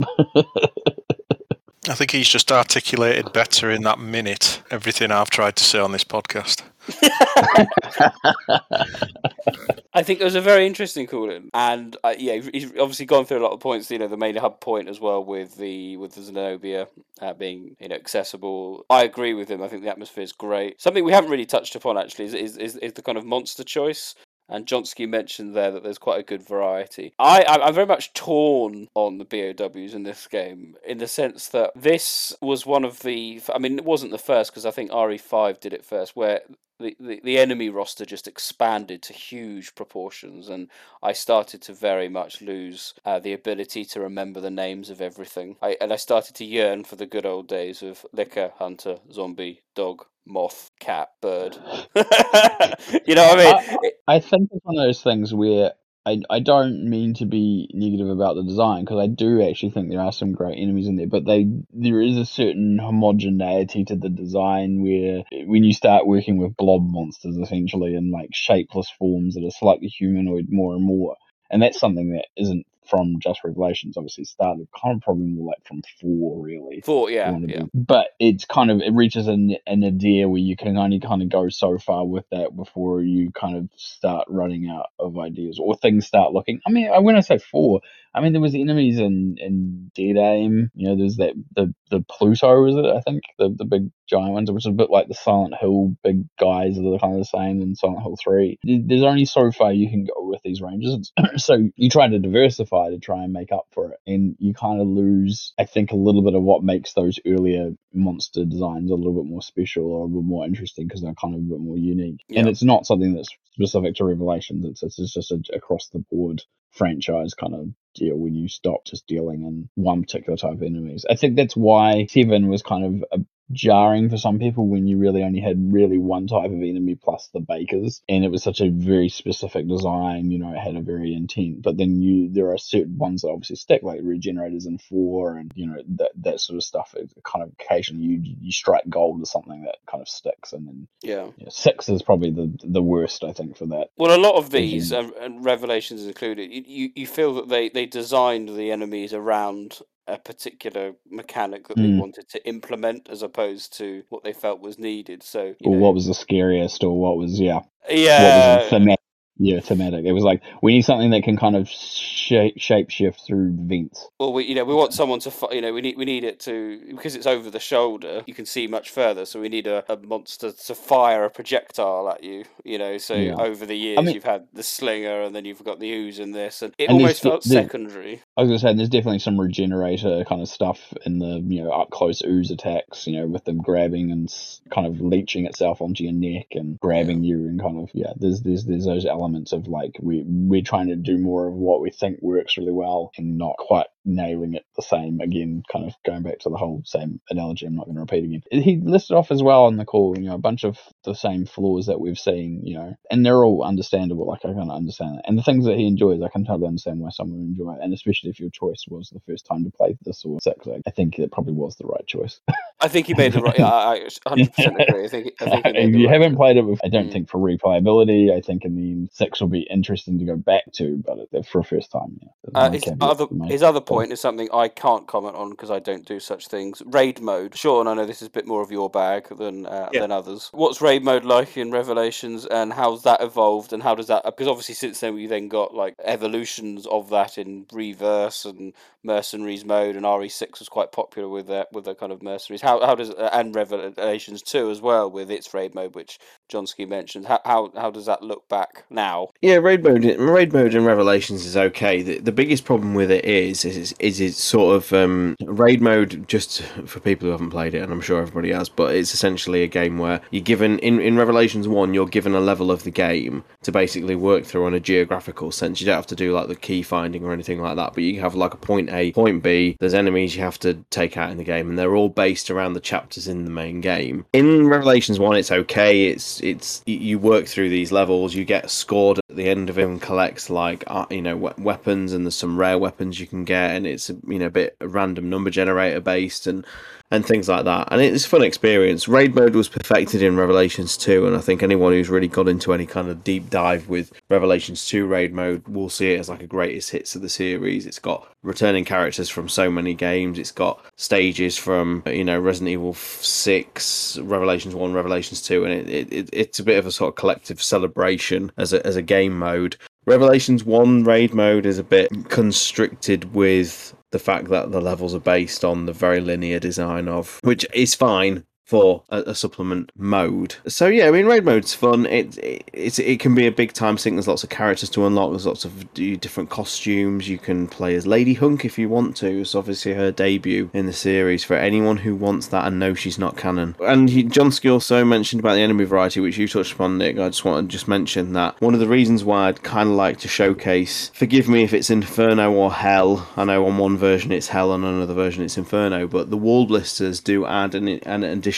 I 1.87 1.95
think 1.95 2.11
he's 2.11 2.27
just 2.27 2.51
articulated 2.51 3.31
better 3.31 3.71
in 3.71 3.83
that 3.83 3.99
minute 3.99 4.61
everything 4.69 5.11
I've 5.11 5.29
tried 5.29 5.55
to 5.55 5.63
say 5.63 5.79
on 5.79 5.93
this 5.93 6.03
podcast. 6.03 6.61
I 9.95 10.01
think 10.01 10.19
it 10.19 10.23
was 10.23 10.33
a 10.33 10.41
very 10.41 10.65
interesting 10.65 11.05
call 11.05 11.29
in, 11.29 11.49
and 11.53 11.95
uh, 12.03 12.15
yeah, 12.17 12.41
he's 12.51 12.71
obviously 12.79 13.05
gone 13.05 13.25
through 13.25 13.37
a 13.37 13.43
lot 13.45 13.51
of 13.51 13.59
points. 13.59 13.91
You 13.91 13.99
know, 13.99 14.07
the 14.07 14.17
main 14.17 14.35
hub 14.35 14.59
point 14.59 14.89
as 14.89 14.99
well 14.99 15.23
with 15.23 15.57
the 15.57 15.97
with 15.97 16.15
the 16.15 16.23
Zenobia 16.23 16.87
uh, 17.21 17.33
being 17.33 17.75
you 17.79 17.89
know 17.89 17.95
accessible. 17.95 18.85
I 18.89 19.03
agree 19.03 19.35
with 19.35 19.49
him. 19.49 19.61
I 19.61 19.67
think 19.67 19.83
the 19.83 19.89
atmosphere 19.89 20.23
is 20.23 20.31
great. 20.31 20.81
Something 20.81 21.03
we 21.03 21.11
haven't 21.11 21.29
really 21.29 21.45
touched 21.45 21.75
upon 21.75 21.99
actually 21.99 22.25
is 22.25 22.33
is, 22.33 22.57
is, 22.57 22.75
is 22.77 22.93
the 22.93 23.03
kind 23.03 23.19
of 23.19 23.25
monster 23.25 23.63
choice. 23.63 24.15
And 24.49 24.67
Johnsky 24.67 25.07
mentioned 25.07 25.55
there 25.55 25.71
that 25.71 25.83
there's 25.83 25.97
quite 25.97 26.19
a 26.19 26.23
good 26.23 26.45
variety. 26.45 27.13
I, 27.17 27.43
I'm 27.47 27.73
very 27.73 27.87
much 27.87 28.13
torn 28.13 28.87
on 28.93 29.17
the 29.17 29.25
BOWs 29.25 29.93
in 29.93 30.03
this 30.03 30.27
game 30.27 30.75
in 30.85 30.97
the 30.97 31.07
sense 31.07 31.47
that 31.49 31.71
this 31.75 32.35
was 32.41 32.65
one 32.65 32.83
of 32.83 32.99
the. 32.99 33.41
I 33.53 33.59
mean, 33.59 33.77
it 33.77 33.85
wasn't 33.85 34.11
the 34.11 34.17
first 34.17 34.51
because 34.51 34.65
I 34.65 34.71
think 34.71 34.91
RE5 34.91 35.59
did 35.59 35.73
it 35.73 35.85
first, 35.85 36.15
where 36.15 36.41
the, 36.79 36.95
the, 36.99 37.21
the 37.23 37.37
enemy 37.37 37.69
roster 37.69 38.05
just 38.05 38.27
expanded 38.27 39.01
to 39.03 39.13
huge 39.13 39.75
proportions, 39.75 40.49
and 40.49 40.69
I 41.01 41.13
started 41.13 41.61
to 41.63 41.73
very 41.73 42.09
much 42.09 42.41
lose 42.41 42.93
uh, 43.05 43.19
the 43.19 43.33
ability 43.33 43.85
to 43.85 44.01
remember 44.01 44.41
the 44.41 44.51
names 44.51 44.89
of 44.89 45.01
everything. 45.01 45.55
I, 45.61 45.77
and 45.79 45.93
I 45.93 45.97
started 45.97 46.35
to 46.35 46.45
yearn 46.45 46.83
for 46.83 46.95
the 46.95 47.05
good 47.05 47.25
old 47.25 47.47
days 47.47 47.81
of 47.81 48.05
licker, 48.11 48.51
hunter, 48.57 48.97
zombie, 49.11 49.61
dog, 49.75 50.05
moth, 50.25 50.71
cat, 50.79 51.11
bird. 51.21 51.55
you 51.95 53.15
know 53.15 53.27
what 53.27 53.39
I 53.39 53.77
mean? 53.81 53.91
I, 54.07 54.19
think 54.19 54.49
it's 54.51 54.65
one 54.65 54.77
of 54.77 54.85
those 54.85 55.01
things 55.01 55.33
where 55.33 55.73
I, 56.05 56.19
I 56.29 56.39
don't 56.39 56.89
mean 56.89 57.13
to 57.15 57.25
be 57.25 57.69
negative 57.73 58.09
about 58.09 58.35
the 58.35 58.43
design 58.43 58.83
because 58.83 58.99
I 58.99 59.07
do 59.07 59.41
actually 59.41 59.71
think 59.71 59.89
there 59.89 60.01
are 60.01 60.11
some 60.11 60.33
great 60.33 60.57
enemies 60.57 60.87
in 60.87 60.97
there, 60.97 61.07
but 61.07 61.25
they 61.25 61.47
there 61.71 62.01
is 62.01 62.17
a 62.17 62.25
certain 62.25 62.77
homogeneity 62.77 63.85
to 63.85 63.95
the 63.95 64.09
design 64.09 64.83
where 64.83 65.23
when 65.47 65.63
you 65.63 65.73
start 65.73 66.05
working 66.05 66.37
with 66.37 66.57
blob 66.57 66.81
monsters 66.83 67.37
essentially 67.37 67.95
in 67.95 68.11
like 68.11 68.29
shapeless 68.33 68.89
forms 68.99 69.35
that 69.35 69.45
are 69.45 69.51
slightly 69.51 69.87
humanoid 69.87 70.47
more 70.49 70.75
and 70.75 70.83
more, 70.83 71.15
and 71.49 71.61
that's 71.61 71.79
something 71.79 72.11
that 72.11 72.27
isn't 72.35 72.65
from 72.87 73.19
just 73.19 73.41
Revelations. 73.43 73.97
Obviously, 73.97 74.25
started 74.25 74.67
kind 74.81 74.95
of 74.95 75.01
probably 75.01 75.27
more 75.27 75.47
like 75.47 75.65
from 75.67 75.81
four, 75.99 76.43
really. 76.43 76.81
Four, 76.81 77.09
yeah, 77.09 77.37
yeah. 77.45 77.63
But 77.73 78.07
it's 78.19 78.45
kind 78.45 78.71
of 78.71 78.81
it 78.81 78.93
reaches 78.93 79.27
an 79.27 79.55
an 79.65 79.83
idea 79.83 80.27
where 80.27 80.41
you 80.41 80.55
can 80.55 80.77
only 80.77 80.99
kind 80.99 81.21
of 81.21 81.29
go 81.29 81.49
so 81.49 81.77
far 81.77 82.05
with 82.05 82.25
that 82.31 82.55
before 82.55 83.01
you 83.01 83.31
kind 83.31 83.57
of 83.57 83.69
start 83.75 84.27
running 84.29 84.69
out 84.69 84.87
of 84.99 85.17
ideas 85.17 85.59
or 85.61 85.75
things 85.75 86.05
start 86.05 86.33
looking. 86.33 86.59
I 86.65 86.71
mean, 86.71 86.89
when 87.03 87.15
I 87.15 87.21
say 87.21 87.37
four, 87.37 87.81
I 88.13 88.21
mean 88.21 88.33
there 88.33 88.41
was 88.41 88.55
enemies 88.55 88.99
in 88.99 89.37
in 89.39 89.91
Dead 89.95 90.17
Aim. 90.17 90.71
You 90.75 90.89
know, 90.89 90.97
there's 90.97 91.17
that 91.17 91.33
the 91.55 91.73
the 91.89 92.01
Pluto 92.01 92.67
is 92.67 92.75
it? 92.75 92.85
I 92.85 93.01
think 93.01 93.23
the 93.37 93.53
the 93.55 93.65
big 93.65 93.89
giant 94.09 94.33
ones, 94.33 94.51
which 94.51 94.65
is 94.65 94.69
a 94.69 94.71
bit 94.71 94.89
like 94.89 95.07
the 95.07 95.13
Silent 95.13 95.55
Hill 95.59 95.95
big 96.03 96.25
guys 96.39 96.75
that 96.75 96.87
are 96.87 96.99
kind 96.99 97.13
of 97.13 97.19
the 97.19 97.25
same 97.25 97.61
in 97.61 97.75
Silent 97.75 98.01
Hill 98.01 98.17
Three. 98.21 98.59
There's 98.63 99.03
only 99.03 99.25
so 99.25 99.51
far 99.51 99.73
you 99.73 99.89
can 99.89 100.05
go 100.05 100.27
with 100.27 100.41
these 100.43 100.61
ranges, 100.61 101.11
so 101.37 101.69
you 101.75 101.89
try 101.89 102.07
to 102.07 102.19
diversify 102.19 102.63
to 102.89 102.99
try 102.99 103.23
and 103.23 103.33
make 103.33 103.51
up 103.51 103.67
for 103.71 103.91
it, 103.91 103.99
and 104.05 104.35
you 104.39 104.53
kind 104.53 104.81
of 104.81 104.87
lose, 104.87 105.53
I 105.57 105.65
think, 105.65 105.91
a 105.91 105.95
little 105.95 106.23
bit 106.23 106.35
of 106.35 106.43
what 106.43 106.63
makes 106.63 106.93
those 106.93 107.19
earlier 107.25 107.71
monster 107.93 108.45
designs 108.45 108.91
a 108.91 108.95
little 108.95 109.13
bit 109.13 109.29
more 109.29 109.41
special 109.41 109.85
or 109.91 110.05
a 110.05 110.09
bit 110.09 110.23
more 110.23 110.45
interesting 110.45 110.87
because 110.87 111.01
they're 111.01 111.13
kind 111.13 111.35
of 111.35 111.41
a 111.41 111.43
bit 111.43 111.59
more 111.59 111.77
unique. 111.77 112.23
Yeah. 112.27 112.41
And 112.41 112.49
it's 112.49 112.63
not 112.63 112.85
something 112.85 113.13
that's 113.13 113.29
specific 113.53 113.95
to 113.95 114.05
Revelations. 114.05 114.65
It's 114.65 114.83
it's 114.83 115.13
just 115.13 115.31
a 115.31 115.41
across 115.53 115.89
the 115.89 115.99
board 116.11 116.41
franchise 116.71 117.35
kind 117.35 117.53
of 117.53 117.67
deal 117.93 118.17
when 118.17 118.35
you 118.35 118.47
stop 118.47 118.83
just 118.85 119.05
dealing 119.07 119.43
in 119.43 119.69
one 119.75 120.01
particular 120.01 120.35
type 120.35 120.53
of 120.53 120.63
enemies. 120.63 121.05
I 121.09 121.15
think 121.15 121.35
that's 121.35 121.55
why 121.55 122.07
Seven 122.09 122.47
was 122.47 122.63
kind 122.63 122.85
of 122.85 123.05
a 123.11 123.23
jarring 123.51 124.09
for 124.09 124.17
some 124.17 124.39
people 124.39 124.67
when 124.67 124.87
you 124.87 124.97
really 124.97 125.23
only 125.23 125.39
had 125.41 125.73
really 125.73 125.97
one 125.97 126.27
type 126.27 126.45
of 126.45 126.61
enemy 126.61 126.95
plus 126.95 127.29
the 127.33 127.39
bakers. 127.39 128.01
And 128.09 128.23
it 128.23 128.31
was 128.31 128.43
such 128.43 128.61
a 128.61 128.69
very 128.69 129.09
specific 129.09 129.67
design 129.67 130.31
you 130.31 130.39
know 130.39 130.53
it 130.53 130.59
had 130.59 130.75
a 130.75 130.81
very 130.81 131.13
intent 131.13 131.61
but 131.61 131.77
then 131.77 132.01
you 132.01 132.29
there 132.31 132.51
are 132.51 132.57
certain 132.57 132.97
ones 132.97 133.21
that 133.21 133.29
obviously 133.29 133.55
stick 133.55 133.83
like 133.83 133.99
regenerators 134.03 134.65
in 134.65 134.77
four 134.77 135.37
and 135.37 135.51
you 135.55 135.67
know 135.67 135.81
that 135.97 136.11
that 136.15 136.39
sort 136.39 136.57
of 136.57 136.63
stuff. 136.63 136.93
It 136.97 137.11
kind 137.23 137.43
of 137.43 137.51
occasionally 137.59 138.03
you 138.03 138.21
you 138.41 138.51
strike 138.51 138.83
gold 138.89 139.21
or 139.21 139.25
something 139.25 139.63
that 139.63 139.77
kind 139.89 140.01
of 140.01 140.07
sticks 140.07 140.53
and 140.53 140.67
then 140.67 140.87
Yeah. 141.01 141.27
yeah, 141.37 141.49
six 141.49 141.89
is 141.89 142.01
probably 142.01 142.31
the 142.31 142.57
the 142.63 142.81
worst 142.81 143.23
i 143.23 143.33
think 143.33 143.57
for 143.57 143.65
that. 143.67 143.89
Well, 143.97 144.17
a 144.17 144.21
lot 144.21 144.35
of 144.35 144.49
these, 144.51 144.91
and, 144.91 145.11
and 145.13 145.43
Revelations 145.45 146.05
included, 146.05 146.51
you, 146.51 146.63
you, 146.65 146.89
you 146.95 147.07
feel 147.07 147.33
that 147.35 147.49
they, 147.49 147.69
they 147.69 147.85
designed 147.85 148.49
the 148.49 148.71
enemies 148.71 149.13
around 149.13 149.79
a 150.07 150.17
particular 150.17 150.93
mechanic 151.09 151.67
that 151.69 151.79
they 151.79 151.89
Mm. 151.89 151.99
wanted 151.99 152.29
to 152.29 152.47
implement 152.47 153.09
as 153.09 153.23
opposed 153.23 153.77
to 153.77 154.03
what 154.09 154.23
they 154.23 154.33
felt 154.33 154.61
was 154.61 154.77
needed. 154.79 155.23
So, 155.23 155.55
or 155.65 155.71
know, 155.71 155.77
what 155.77 155.93
was 155.93 156.07
the 156.07 156.13
scariest 156.13 156.83
or 156.83 156.97
what 156.99 157.17
was 157.17 157.39
yeah 157.39 157.61
Yeah. 157.89 158.23
what 158.23 158.35
was 158.35 158.45
the 158.47 158.59
thematic 158.69 158.99
yeah 159.37 159.59
thematic. 159.59 160.05
It 160.05 160.11
was 160.11 160.23
like 160.23 160.41
we 160.61 160.73
need 160.73 160.83
something 160.83 161.09
that 161.11 161.23
can 161.23 161.37
kind 161.37 161.55
of 161.55 161.67
shape 161.69 162.55
shape 162.57 162.89
shift 162.89 163.21
through 163.25 163.55
vents. 163.59 164.07
Well, 164.19 164.33
we 164.33 164.45
you 164.45 164.55
know 164.55 164.65
we 164.65 164.73
want 164.75 164.93
someone 164.93 165.19
to 165.21 165.31
you 165.51 165.61
know 165.61 165.73
we 165.73 165.81
need 165.81 165.97
we 165.97 166.05
need 166.05 166.23
it 166.23 166.39
to 166.41 166.81
because 166.91 167.15
it's 167.15 167.27
over 167.27 167.49
the 167.49 167.59
shoulder. 167.59 168.23
You 168.27 168.33
can 168.33 168.45
see 168.45 168.67
much 168.67 168.89
further, 168.91 169.25
so 169.25 169.39
we 169.41 169.49
need 169.49 169.67
a, 169.67 169.83
a 169.91 169.97
monster 169.97 170.51
to 170.51 170.75
fire 170.75 171.23
a 171.25 171.29
projectile 171.29 172.09
at 172.09 172.23
you. 172.23 172.45
You 172.63 172.77
know, 172.77 172.97
so 172.97 173.15
Yeah. 173.15 173.35
over 173.37 173.65
the 173.65 173.75
years 173.75 173.97
mean- 174.03 174.13
you've 174.15 174.23
had 174.23 174.47
the 174.53 174.63
slinger, 174.63 175.21
and 175.23 175.35
then 175.35 175.45
you've 175.45 175.63
got 175.63 175.79
the 175.79 175.91
ooze 175.91 176.19
in 176.19 176.31
this, 176.31 176.61
and 176.61 176.73
it 176.77 176.89
And 176.89 176.99
almost 176.99 177.23
felt 177.23 177.43
secondary. 177.43 178.21
I 178.37 178.41
was 178.41 178.49
gonna 178.49 178.59
say 178.59 178.73
there's 178.73 178.89
definitely 178.89 179.19
some 179.19 179.39
regenerator 179.39 180.23
kind 180.25 180.41
of 180.41 180.47
stuff 180.47 180.93
in 181.05 181.19
the 181.19 181.43
you 181.47 181.63
know 181.63 181.71
up 181.71 181.89
close 181.89 182.21
ooze 182.23 182.51
attacks, 182.51 183.07
you 183.07 183.13
know, 183.19 183.27
with 183.27 183.45
them 183.45 183.57
grabbing 183.57 184.11
and 184.11 184.33
kind 184.69 184.87
of 184.87 185.01
leeching 185.01 185.45
itself 185.45 185.81
onto 185.81 186.03
your 186.03 186.13
neck 186.13 186.47
and 186.51 186.79
grabbing 186.79 187.23
you 187.23 187.37
and 187.47 187.59
kind 187.61 187.79
of 187.79 187.89
yeah. 187.93 188.13
There's 188.15 188.41
there's 188.41 188.65
there's 188.65 188.85
those 188.85 189.05
elements 189.05 189.22
of 189.53 189.67
like 189.67 189.95
we 190.01 190.23
we're 190.25 190.61
trying 190.61 190.87
to 190.87 190.95
do 190.95 191.17
more 191.17 191.47
of 191.47 191.53
what 191.53 191.81
we 191.81 191.89
think 191.89 192.17
works 192.21 192.57
really 192.57 192.71
well 192.71 193.11
and 193.17 193.37
not 193.37 193.55
quite 193.57 193.87
nailing 194.05 194.55
it 194.55 194.65
the 194.75 194.81
same 194.83 195.21
again. 195.21 195.63
Kind 195.71 195.85
of 195.87 195.95
going 196.05 196.23
back 196.23 196.39
to 196.41 196.49
the 196.49 196.57
whole 196.57 196.83
same 196.85 197.21
analogy. 197.29 197.65
I'm 197.67 197.75
not 197.75 197.85
going 197.85 197.95
to 197.95 198.01
repeat 198.01 198.25
again. 198.25 198.43
He 198.63 198.77
listed 198.77 199.17
off 199.17 199.31
as 199.31 199.43
well 199.43 199.65
on 199.65 199.77
the 199.77 199.85
call, 199.85 200.17
you 200.17 200.25
know, 200.29 200.35
a 200.35 200.39
bunch 200.39 200.65
of 200.65 200.79
the 201.05 201.15
same 201.15 201.45
flaws 201.45 201.87
that 201.87 201.99
we've 202.01 202.19
seen, 202.19 202.61
you 202.65 202.75
know, 202.75 202.95
and 203.11 203.25
they're 203.25 203.43
all 203.43 203.63
understandable. 203.63 204.27
Like 204.27 204.41
I 204.45 204.49
kind 204.49 204.61
of 204.71 204.77
understand 204.77 205.17
that. 205.17 205.25
and 205.27 205.37
the 205.37 205.43
things 205.43 205.65
that 205.65 205.77
he 205.77 205.87
enjoys, 205.87 206.21
I 206.21 206.29
can 206.29 206.45
totally 206.45 206.67
understand 206.67 206.99
why 206.99 207.09
someone 207.11 207.39
would 207.39 207.47
enjoy 207.49 207.73
it, 207.73 207.79
and 207.83 207.93
especially 207.93 208.31
if 208.31 208.39
your 208.39 208.51
choice 208.51 208.85
was 208.89 209.09
the 209.11 209.21
first 209.21 209.45
time 209.45 209.63
to 209.65 209.71
play 209.71 209.97
this 210.03 210.25
or 210.25 210.39
six. 210.41 210.67
I 210.87 210.91
think 210.91 211.19
it 211.19 211.31
probably 211.31 211.53
was 211.53 211.75
the 211.77 211.85
right 211.87 212.07
choice. 212.07 212.41
I 212.81 212.87
think 212.89 213.07
he 213.07 213.13
made 213.15 213.33
the 213.33 213.41
right. 213.41 213.57
Yeah, 213.57 213.67
I 213.67 213.95
I 213.95 213.99
100 214.23 214.53
percent 214.53 214.77
agree. 214.77 215.05
I 215.05 215.09
think 215.09 215.33
I 215.41 215.47
think 215.47 215.67
if 215.73 215.95
you 215.95 216.07
right 216.07 216.09
haven't 216.09 216.35
played 216.37 216.57
it, 216.57 216.63
before, 216.65 216.79
I 216.83 216.89
don't 216.89 217.09
Mm. 217.09 217.13
think 217.13 217.29
for 217.29 217.39
replayability. 217.39 218.35
I 218.35 218.41
think 218.41 218.65
in 218.65 218.75
the 218.75 218.91
end, 218.91 219.09
six 219.13 219.41
will 219.41 219.49
be 219.49 219.67
interesting 219.69 220.19
to 220.19 220.25
go 220.25 220.35
back 220.37 220.63
to, 220.73 221.03
but 221.05 221.45
for 221.47 221.59
a 221.59 221.63
first 221.65 221.91
time, 221.91 222.19
yeah. 222.21 222.29
Uh, 222.55 222.69
his, 222.71 222.93
other, 223.01 223.27
his 223.47 223.63
other 223.63 223.81
point 223.81 223.92
is 224.01 224.19
something 224.21 224.49
I 224.53 224.67
can't 224.67 225.07
comment 225.07 225.35
on 225.35 225.51
because 225.51 225.71
I 225.71 225.79
don't 225.79 226.05
do 226.05 226.19
such 226.19 226.47
things. 226.47 226.81
Raid 226.85 227.21
mode. 227.21 227.55
Sean, 227.55 227.87
I 227.87 227.93
know 227.93 228.05
this 228.05 228.21
is 228.21 228.27
a 228.27 228.31
bit 228.31 228.47
more 228.47 228.61
of 228.61 228.71
your 228.71 228.89
bag 228.89 229.27
than 229.37 229.65
uh, 229.65 229.89
Yeah. 229.91 230.01
than 230.01 230.11
others. 230.11 230.49
What's 230.53 230.81
raid 230.81 231.03
mode 231.03 231.25
like 231.25 231.57
in 231.57 231.71
Revelations, 231.71 232.45
and 232.45 232.73
how's 232.73 233.03
that 233.03 233.21
evolved? 233.21 233.73
And 233.73 233.83
how 233.83 233.95
does 233.95 234.07
that? 234.07 234.23
Because 234.25 234.47
obviously, 234.47 234.75
since 234.75 234.99
then 234.99 235.13
we 235.13 235.27
then 235.27 235.47
got 235.47 235.73
like 235.73 235.93
evolutions 236.03 236.85
of 236.87 237.09
that 237.09 237.37
in 237.37 237.65
Re:Verse 237.71 238.45
and 238.45 238.73
Mercenaries 239.03 239.65
mode, 239.65 239.95
and 239.95 240.05
RE6 240.05 240.59
was 240.59 240.69
quite 240.69 240.91
popular 240.91 241.27
with 241.27 241.47
that 241.47 241.67
with 241.73 241.85
the 241.85 241.95
kind 241.95 242.11
of 242.11 242.21
mercenaries. 242.23 242.61
How 242.61 242.85
how 242.85 242.95
does 242.95 243.09
uh, 243.11 243.29
and 243.33 243.53
Revelations 243.55 244.41
two 244.41 244.69
as 244.71 244.81
well 244.81 245.09
with 245.11 245.29
its 245.29 245.53
raid 245.53 245.75
mode, 245.75 245.95
which 245.95 246.17
Johnsky 246.51 246.87
mentioned. 246.87 247.25
How 247.25 247.39
how 247.45 247.71
how 247.75 247.91
does 247.91 248.05
that 248.05 248.21
look 248.23 248.47
back 248.47 248.85
now? 248.89 249.29
Yeah, 249.41 249.55
raid 249.55 249.83
mode. 249.83 250.05
Raid 250.05 250.53
mode 250.53 250.73
in 250.73 250.85
Revelations 250.85 251.45
is 251.45 251.57
okay. 251.57 252.01
The, 252.01 252.19
the 252.19 252.31
biggest 252.31 252.63
problem 252.65 252.93
with 252.93 253.11
it 253.11 253.25
is 253.25 253.65
is 253.65 253.82
is 253.99 254.21
it's 254.21 254.41
sort 254.41 254.75
of 254.75 254.93
um, 254.93 255.35
raid 255.45 255.81
mode. 255.81 256.27
Just 256.27 256.61
for 256.85 256.99
people 256.99 257.25
who 257.25 257.31
haven't 257.31 257.49
played 257.49 257.73
it, 257.73 257.81
and 257.81 257.91
I'm 257.91 258.01
sure 258.01 258.21
everybody 258.21 258.51
has, 258.51 258.69
but 258.69 258.95
it's 258.95 259.13
essentially 259.13 259.63
a 259.63 259.67
game 259.67 259.97
where 259.97 260.21
you're 260.31 260.41
given 260.41 260.79
in 260.79 260.99
in 260.99 261.17
Revelations 261.17 261.67
one, 261.67 261.93
you're 261.93 262.07
given 262.07 262.33
a 262.35 262.39
level 262.39 262.71
of 262.71 262.83
the 262.83 262.91
game 262.91 263.43
to 263.63 263.71
basically 263.71 264.15
work 264.15 264.45
through 264.45 264.65
on 264.65 264.73
a 264.73 264.79
geographical 264.79 265.51
sense. 265.51 265.79
You 265.79 265.85
don't 265.87 265.95
have 265.95 266.07
to 266.07 266.15
do 266.15 266.33
like 266.33 266.47
the 266.47 266.55
key 266.55 266.83
finding 266.83 267.23
or 267.23 267.33
anything 267.33 267.61
like 267.61 267.75
that, 267.75 267.93
but 267.93 268.03
you 268.03 268.19
have 268.21 268.35
like 268.35 268.53
a 268.53 268.57
point 268.57 268.89
A, 268.89 269.11
point 269.11 269.43
B. 269.43 269.77
There's 269.79 269.93
enemies 269.93 270.35
you 270.35 270.43
have 270.43 270.59
to 270.59 270.75
take 270.89 271.17
out 271.17 271.31
in 271.31 271.37
the 271.37 271.43
game, 271.43 271.69
and 271.69 271.77
they're 271.77 271.95
all 271.95 272.09
based 272.09 272.49
around 272.49 272.73
the 272.73 272.79
chapters 272.79 273.27
in 273.27 273.45
the 273.45 273.51
main 273.51 273.81
game. 273.81 274.25
In 274.33 274.67
Revelations 274.67 275.19
one, 275.19 275.35
it's 275.35 275.51
okay. 275.51 276.07
It's 276.07 276.41
it's 276.41 276.81
you 276.85 277.19
work 277.19 277.45
through 277.47 277.69
these 277.69 277.91
levels. 277.91 278.33
You 278.33 278.45
get 278.45 278.69
scored 278.69 279.19
at 279.29 279.35
the 279.35 279.49
end 279.49 279.69
of 279.69 279.77
it 279.77 279.85
and 279.85 280.01
collect 280.01 280.49
like 280.49 280.83
uh, 280.87 281.05
you 281.09 281.21
know 281.21 281.35
weapons, 281.57 282.13
and 282.13 282.25
there's 282.25 282.35
some 282.35 282.57
rare 282.57 282.77
weapons 282.77 283.19
you 283.19 283.27
can 283.27 283.43
get, 283.43 283.72
and 283.75 283.87
it's 283.87 284.09
you 284.09 284.39
know 284.39 284.47
a 284.47 284.51
bit 284.51 284.75
random 284.81 285.29
number 285.29 285.49
generator 285.49 285.99
based 285.99 286.47
and 286.47 286.65
and 287.13 287.23
things 287.23 287.47
like 287.47 287.65
that. 287.65 287.87
And 287.91 288.01
it's 288.01 288.25
a 288.25 288.29
fun 288.29 288.41
experience. 288.41 289.07
Raid 289.07 289.35
mode 289.35 289.53
was 289.53 289.69
perfected 289.69 290.23
in 290.23 290.35
Revelations 290.35 290.97
2, 290.97 291.27
and 291.27 291.35
I 291.35 291.39
think 291.39 291.61
anyone 291.61 291.93
who's 291.93 292.09
really 292.09 292.27
got 292.27 292.47
into 292.47 292.73
any 292.73 292.87
kind 292.87 293.07
of 293.07 293.23
deep 293.23 293.51
dive 293.51 293.87
with 293.87 294.11
Revelations 294.31 294.87
2 294.87 295.05
raid 295.05 295.31
mode 295.31 295.67
will 295.67 295.89
see 295.89 296.13
it 296.13 296.19
as 296.19 296.27
like 296.27 296.41
a 296.41 296.47
greatest 296.47 296.89
hits 296.89 297.15
of 297.15 297.21
the 297.21 297.29
series. 297.29 297.85
It's 297.85 297.99
got 297.99 298.27
returning 298.41 298.83
characters 298.83 299.29
from 299.29 299.47
so 299.47 299.69
many 299.69 299.93
games. 299.93 300.39
It's 300.39 300.51
got 300.51 300.83
stages 300.95 301.55
from 301.55 302.01
you 302.07 302.23
know 302.23 302.39
Resident 302.39 302.71
Evil 302.71 302.95
6, 302.95 304.17
Revelations 304.19 304.73
1, 304.73 304.93
Revelations 304.93 305.43
2, 305.43 305.65
and 305.65 305.73
it, 305.73 305.89
it, 305.89 306.13
it 306.13 306.29
it's 306.33 306.59
a 306.59 306.63
bit 306.63 306.79
of 306.79 306.87
a 306.87 306.91
sort 306.91 307.09
of 307.09 307.15
collective 307.15 307.61
celebration 307.61 308.51
as 308.57 308.73
a 308.73 308.85
as 308.87 308.95
a 308.95 309.03
game 309.03 309.37
mode. 309.37 309.77
Revelations 310.05 310.65
1 310.65 311.05
raid 311.05 311.33
mode 311.33 311.65
is 311.65 311.77
a 311.77 311.83
bit 311.83 312.09
constricted 312.27 313.33
with 313.33 313.95
the 314.11 314.19
fact 314.19 314.49
that 314.49 314.71
the 314.71 314.81
levels 314.81 315.15
are 315.15 315.19
based 315.19 315.63
on 315.63 315.85
the 315.85 315.93
very 315.93 316.19
linear 316.19 316.59
design 316.59 317.07
of, 317.07 317.39
which 317.43 317.65
is 317.73 317.95
fine 317.95 318.43
for 318.63 319.03
a, 319.09 319.19
a 319.27 319.35
supplement 319.35 319.91
mode. 319.95 320.55
So 320.67 320.87
yeah, 320.87 321.07
I 321.07 321.11
mean 321.11 321.25
raid 321.25 321.43
mode's 321.43 321.73
fun. 321.73 322.05
It, 322.05 322.37
it 322.37 322.69
it's 322.73 322.99
it 322.99 323.19
can 323.19 323.35
be 323.35 323.45
a 323.45 323.51
big 323.51 323.73
time 323.73 323.97
sink. 323.97 324.15
There's 324.15 324.27
lots 324.27 324.43
of 324.43 324.49
characters 324.49 324.89
to 324.91 325.05
unlock. 325.05 325.31
There's 325.31 325.45
lots 325.45 325.65
of 325.65 325.93
different 325.93 326.49
costumes. 326.49 327.27
You 327.27 327.37
can 327.37 327.67
play 327.67 327.95
as 327.95 328.07
Lady 328.07 328.33
Hunk 328.33 328.65
if 328.65 328.79
you 328.79 328.89
want 328.89 329.17
to. 329.17 329.41
It's 329.41 329.55
obviously 329.55 329.93
her 329.93 330.11
debut 330.11 330.69
in 330.73 330.85
the 330.85 330.93
series 330.93 331.43
for 331.43 331.55
anyone 331.55 331.97
who 331.97 332.15
wants 332.15 332.47
that 332.47 332.65
and 332.65 332.79
knows 332.79 332.99
she's 332.99 333.19
not 333.19 333.37
canon. 333.37 333.75
And 333.81 334.09
he, 334.09 334.23
Johnsky 334.23 334.71
also 334.71 335.03
mentioned 335.03 335.39
about 335.41 335.55
the 335.55 335.61
enemy 335.61 335.83
variety, 335.83 336.21
which 336.21 336.37
you 336.37 336.47
touched 336.47 336.73
upon, 336.73 336.97
Nick. 336.97 337.19
I 337.19 337.29
just 337.29 337.45
want 337.45 337.69
to 337.69 337.71
just 337.71 337.87
mention 337.87 338.33
that 338.33 338.59
one 338.61 338.73
of 338.73 338.79
the 338.79 338.87
reasons 338.87 339.23
why 339.23 339.49
I'd 339.49 339.63
kind 339.63 339.89
of 339.89 339.95
like 339.95 340.19
to 340.19 340.27
showcase. 340.27 341.11
Forgive 341.13 341.49
me 341.49 341.63
if 341.63 341.73
it's 341.73 341.89
Inferno 341.89 342.51
or 342.51 342.71
Hell. 342.71 343.27
I 343.35 343.43
know 343.43 343.65
on 343.65 343.77
one 343.77 343.97
version 343.97 344.31
it's 344.31 344.47
Hell, 344.47 344.73
and 344.73 344.85
on 344.85 344.95
another 344.95 345.13
version 345.13 345.43
it's 345.43 345.57
Inferno. 345.57 346.07
But 346.07 346.29
the 346.29 346.37
wall 346.37 346.65
blisters 346.65 347.19
do 347.19 347.45
add 347.45 347.75
an, 347.75 347.87
an 347.87 348.23
additional 348.23 348.52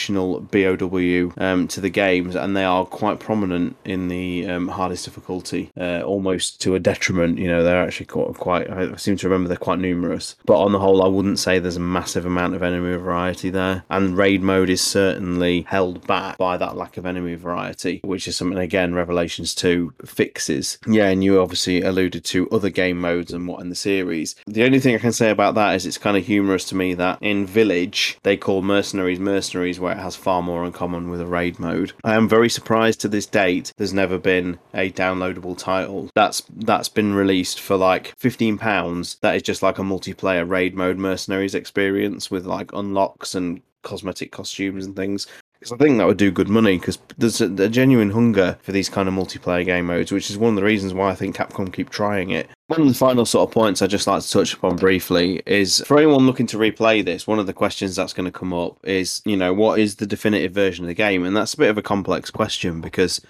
BOW 0.51 1.33
um, 1.37 1.67
to 1.69 1.81
the 1.81 1.89
games, 1.89 2.35
and 2.35 2.55
they 2.55 2.63
are 2.63 2.85
quite 2.85 3.19
prominent 3.19 3.75
in 3.85 4.07
the 4.07 4.47
um, 4.47 4.67
hardest 4.67 5.05
difficulty, 5.05 5.71
uh, 5.79 6.01
almost 6.01 6.61
to 6.61 6.75
a 6.75 6.79
detriment. 6.79 7.37
You 7.37 7.47
know, 7.47 7.63
they're 7.63 7.83
actually 7.83 8.07
quite, 8.07 8.33
quite. 8.35 8.69
I 8.69 8.95
seem 8.97 9.17
to 9.17 9.27
remember 9.27 9.47
they're 9.47 9.57
quite 9.57 9.79
numerous. 9.79 10.35
But 10.45 10.59
on 10.59 10.71
the 10.71 10.79
whole, 10.79 11.03
I 11.03 11.07
wouldn't 11.07 11.39
say 11.39 11.59
there's 11.59 11.77
a 11.77 11.81
massive 11.81 12.25
amount 12.25 12.55
of 12.55 12.63
enemy 12.63 12.95
variety 12.97 13.49
there, 13.49 13.83
and 13.89 14.17
raid 14.17 14.41
mode 14.41 14.69
is 14.69 14.81
certainly 14.81 15.61
held 15.61 16.05
back 16.07 16.37
by 16.37 16.57
that 16.57 16.75
lack 16.75 16.97
of 16.97 17.05
enemy 17.05 17.35
variety, 17.35 18.01
which 18.03 18.27
is 18.27 18.35
something 18.35 18.57
again 18.57 18.93
Revelations 18.93 19.55
two 19.55 19.93
fixes. 20.05 20.77
Yeah, 20.87 21.09
and 21.09 21.23
you 21.23 21.41
obviously 21.41 21.81
alluded 21.81 22.23
to 22.25 22.49
other 22.49 22.69
game 22.69 22.99
modes 22.99 23.33
and 23.33 23.47
what 23.47 23.61
in 23.61 23.69
the 23.69 23.75
series. 23.75 24.35
The 24.47 24.63
only 24.63 24.79
thing 24.79 24.95
I 24.95 24.99
can 24.99 25.11
say 25.11 25.29
about 25.29 25.55
that 25.55 25.75
is 25.75 25.85
it's 25.85 25.97
kind 25.97 26.17
of 26.17 26.25
humorous 26.25 26.65
to 26.65 26.75
me 26.75 26.93
that 26.95 27.19
in 27.21 27.45
Village 27.45 28.17
they 28.23 28.37
call 28.37 28.61
mercenaries 28.61 29.19
mercenaries 29.19 29.79
where 29.85 29.93
it 29.95 30.01
has 30.01 30.15
far 30.15 30.41
more 30.41 30.65
in 30.65 30.71
common 30.71 31.09
with 31.09 31.21
a 31.21 31.27
raid 31.27 31.59
mode. 31.59 31.93
I 32.03 32.15
am 32.15 32.27
very 32.27 32.49
surprised 32.49 33.01
to 33.01 33.07
this 33.07 33.27
date 33.27 33.71
there's 33.77 33.93
never 33.93 34.17
been 34.17 34.57
a 34.73 34.89
downloadable 34.91 35.55
title 35.55 36.09
that's 36.15 36.41
that's 36.55 36.89
been 36.89 37.13
released 37.13 37.59
for 37.59 37.77
like 37.77 38.15
15 38.17 38.57
pounds 38.57 39.17
that 39.21 39.35
is 39.35 39.43
just 39.43 39.61
like 39.61 39.77
a 39.77 39.83
multiplayer 39.83 40.49
raid 40.49 40.73
mode 40.73 40.97
mercenaries 40.97 41.53
experience 41.53 42.31
with 42.31 42.47
like 42.47 42.73
unlocks 42.73 43.35
and 43.35 43.61
cosmetic 43.83 44.31
costumes 44.31 44.87
and 44.87 44.95
things 44.95 45.27
because 45.59 45.71
I 45.71 45.77
think 45.77 45.97
that 45.97 46.07
would 46.07 46.17
do 46.17 46.31
good 46.31 46.49
money 46.49 46.77
because 46.77 46.97
there's 47.17 47.41
a, 47.41 47.45
a 47.45 47.69
genuine 47.69 48.11
hunger 48.11 48.57
for 48.61 48.71
these 48.71 48.89
kind 48.89 49.07
of 49.07 49.15
multiplayer 49.15 49.65
game 49.65 49.85
modes, 49.85 50.11
which 50.11 50.29
is 50.29 50.37
one 50.37 50.49
of 50.49 50.55
the 50.57 50.63
reasons 50.63 50.93
why 50.93 51.09
I 51.09 51.15
think 51.15 51.35
Capcom 51.35 51.71
keep 51.71 51.89
trying 51.89 52.29
it. 52.31 52.47
One 52.67 52.81
of 52.81 52.87
the 52.87 52.95
final 52.95 53.27
sort 53.27 53.47
of 53.47 53.53
points 53.53 53.83
I'd 53.83 53.91
just 53.91 54.07
like 54.07 54.23
to 54.23 54.31
touch 54.31 54.55
upon 54.55 54.77
briefly 54.77 55.39
is 55.45 55.83
for 55.85 55.97
anyone 55.99 56.25
looking 56.25 56.47
to 56.47 56.57
replay 56.57 57.05
this, 57.05 57.27
one 57.27 57.37
of 57.37 57.45
the 57.45 57.53
questions 57.53 57.95
that's 57.95 58.11
going 58.13 58.25
to 58.25 58.31
come 58.31 58.53
up 58.53 58.79
is, 58.83 59.21
you 59.23 59.37
know, 59.37 59.53
what 59.53 59.79
is 59.79 59.97
the 59.97 60.07
definitive 60.07 60.51
version 60.51 60.83
of 60.83 60.87
the 60.87 60.95
game? 60.95 61.23
And 61.23 61.37
that's 61.37 61.53
a 61.53 61.57
bit 61.57 61.69
of 61.69 61.77
a 61.77 61.83
complex 61.83 62.31
question 62.31 62.81
because 62.81 63.21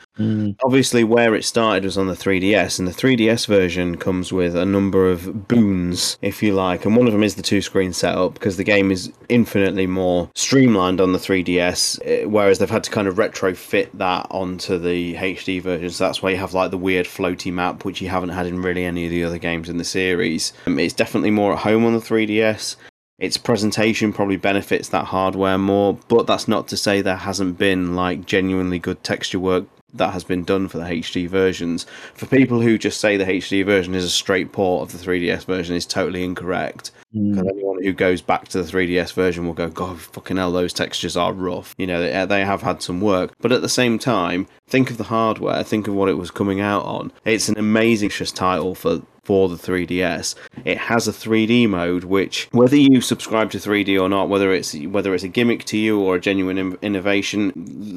obviously 0.63 1.03
where 1.03 1.35
it 1.35 1.43
started 1.43 1.83
was 1.83 1.97
on 1.97 2.07
the 2.07 2.13
3DS, 2.13 2.79
and 2.79 2.87
the 2.87 2.93
3DS 2.93 3.45
version 3.45 3.97
comes 3.97 4.31
with 4.31 4.55
a 4.55 4.65
number 4.65 5.11
of 5.11 5.49
boons, 5.49 6.17
if 6.21 6.41
you 6.41 6.53
like, 6.53 6.85
and 6.85 6.95
one 6.95 7.05
of 7.05 7.11
them 7.11 7.23
is 7.23 7.35
the 7.35 7.41
two 7.41 7.61
screen 7.61 7.91
setup 7.91 8.35
because 8.35 8.55
the 8.55 8.63
game 8.63 8.89
is 8.89 9.11
infinitely 9.27 9.85
more 9.85 10.29
streamlined 10.33 11.01
on 11.01 11.11
the 11.11 11.19
3DS, 11.19 11.99
eh, 12.05 12.23
whereas 12.23 12.59
they've 12.59 12.69
had 12.69 12.85
to 12.85 12.91
kind 12.91 13.09
of 13.09 13.15
retrofit 13.15 13.89
that 13.95 14.27
onto 14.31 14.77
the 14.79 15.15
HD 15.15 15.61
version. 15.61 15.89
So 15.89 16.05
that's 16.05 16.21
why 16.21 16.29
you 16.29 16.37
have 16.37 16.53
like 16.53 16.71
the 16.71 16.77
weird 16.77 17.05
floaty 17.05 17.51
map, 17.51 17.83
which 17.83 18.01
you 18.01 18.07
haven't 18.07 18.29
had 18.29 18.45
in 18.45 18.61
really 18.61 18.85
any 18.85 19.03
of 19.03 19.11
the 19.11 19.24
other 19.25 19.37
games 19.37 19.69
in 19.69 19.77
the 19.77 19.83
series. 19.83 20.53
Um, 20.67 20.79
it's 20.79 20.93
definitely 20.93 21.31
more 21.31 21.53
at 21.53 21.59
home 21.59 21.85
on 21.85 21.93
the 21.93 21.99
3DS. 21.99 22.75
Its 23.17 23.37
presentation 23.37 24.11
probably 24.11 24.35
benefits 24.35 24.89
that 24.89 25.05
hardware 25.05 25.57
more, 25.57 25.97
but 26.09 26.27
that's 26.27 26.47
not 26.47 26.67
to 26.67 26.77
say 26.77 27.01
there 27.01 27.15
hasn't 27.15 27.57
been 27.57 27.95
like 27.95 28.25
genuinely 28.25 28.77
good 28.77 29.03
texture 29.03 29.39
work 29.39 29.65
that 29.95 30.11
has 30.11 30.23
been 30.23 30.43
done 30.43 30.67
for 30.67 30.77
the 30.77 30.83
HD 30.83 31.27
versions. 31.27 31.85
For 32.13 32.25
people 32.25 32.61
who 32.61 32.77
just 32.77 32.99
say 32.99 33.17
the 33.17 33.25
HD 33.25 33.65
version 33.65 33.95
is 33.95 34.03
a 34.03 34.09
straight 34.09 34.51
port 34.51 34.83
of 34.83 34.97
the 34.97 35.05
3DS 35.05 35.45
version 35.45 35.75
is 35.75 35.85
totally 35.85 36.23
incorrect. 36.23 36.91
Because 37.13 37.47
anyone 37.47 37.81
who 37.81 37.93
goes 37.93 38.21
back 38.21 38.49
to 38.49 38.61
the 38.61 38.69
3DS 38.69 39.13
version 39.13 39.45
will 39.45 39.53
go, 39.53 39.69
God, 39.69 39.99
fucking 40.01 40.35
hell, 40.35 40.51
those 40.51 40.73
textures 40.73 41.15
are 41.15 41.31
rough. 41.31 41.73
You 41.77 41.87
know, 41.87 42.01
they, 42.01 42.25
they 42.25 42.43
have 42.43 42.61
had 42.61 42.81
some 42.81 42.99
work. 42.99 43.33
But 43.39 43.53
at 43.53 43.61
the 43.61 43.69
same 43.69 43.97
time, 43.97 44.47
think 44.67 44.91
of 44.91 44.97
the 44.97 45.05
hardware, 45.05 45.63
think 45.63 45.87
of 45.87 45.93
what 45.93 46.09
it 46.09 46.17
was 46.17 46.31
coming 46.31 46.59
out 46.59 46.83
on. 46.83 47.13
It's 47.23 47.47
an 47.47 47.57
amazing 47.57 48.09
just 48.09 48.35
title 48.35 48.75
for 48.75 49.01
for 49.25 49.49
the 49.49 49.55
3DS. 49.55 50.35
It 50.63 50.77
has 50.77 51.07
a 51.07 51.11
3D 51.11 51.67
mode, 51.67 52.05
which 52.05 52.47
whether 52.51 52.77
you 52.77 53.01
subscribe 53.01 53.51
to 53.51 53.57
3D 53.57 53.99
or 54.01 54.07
not, 54.07 54.29
whether 54.29 54.53
it's 54.53 54.73
whether 54.75 55.13
it's 55.13 55.23
a 55.23 55.27
gimmick 55.27 55.65
to 55.65 55.77
you 55.77 55.99
or 55.99 56.15
a 56.15 56.21
genuine 56.21 56.57
in- 56.57 56.77
innovation, 56.81 57.51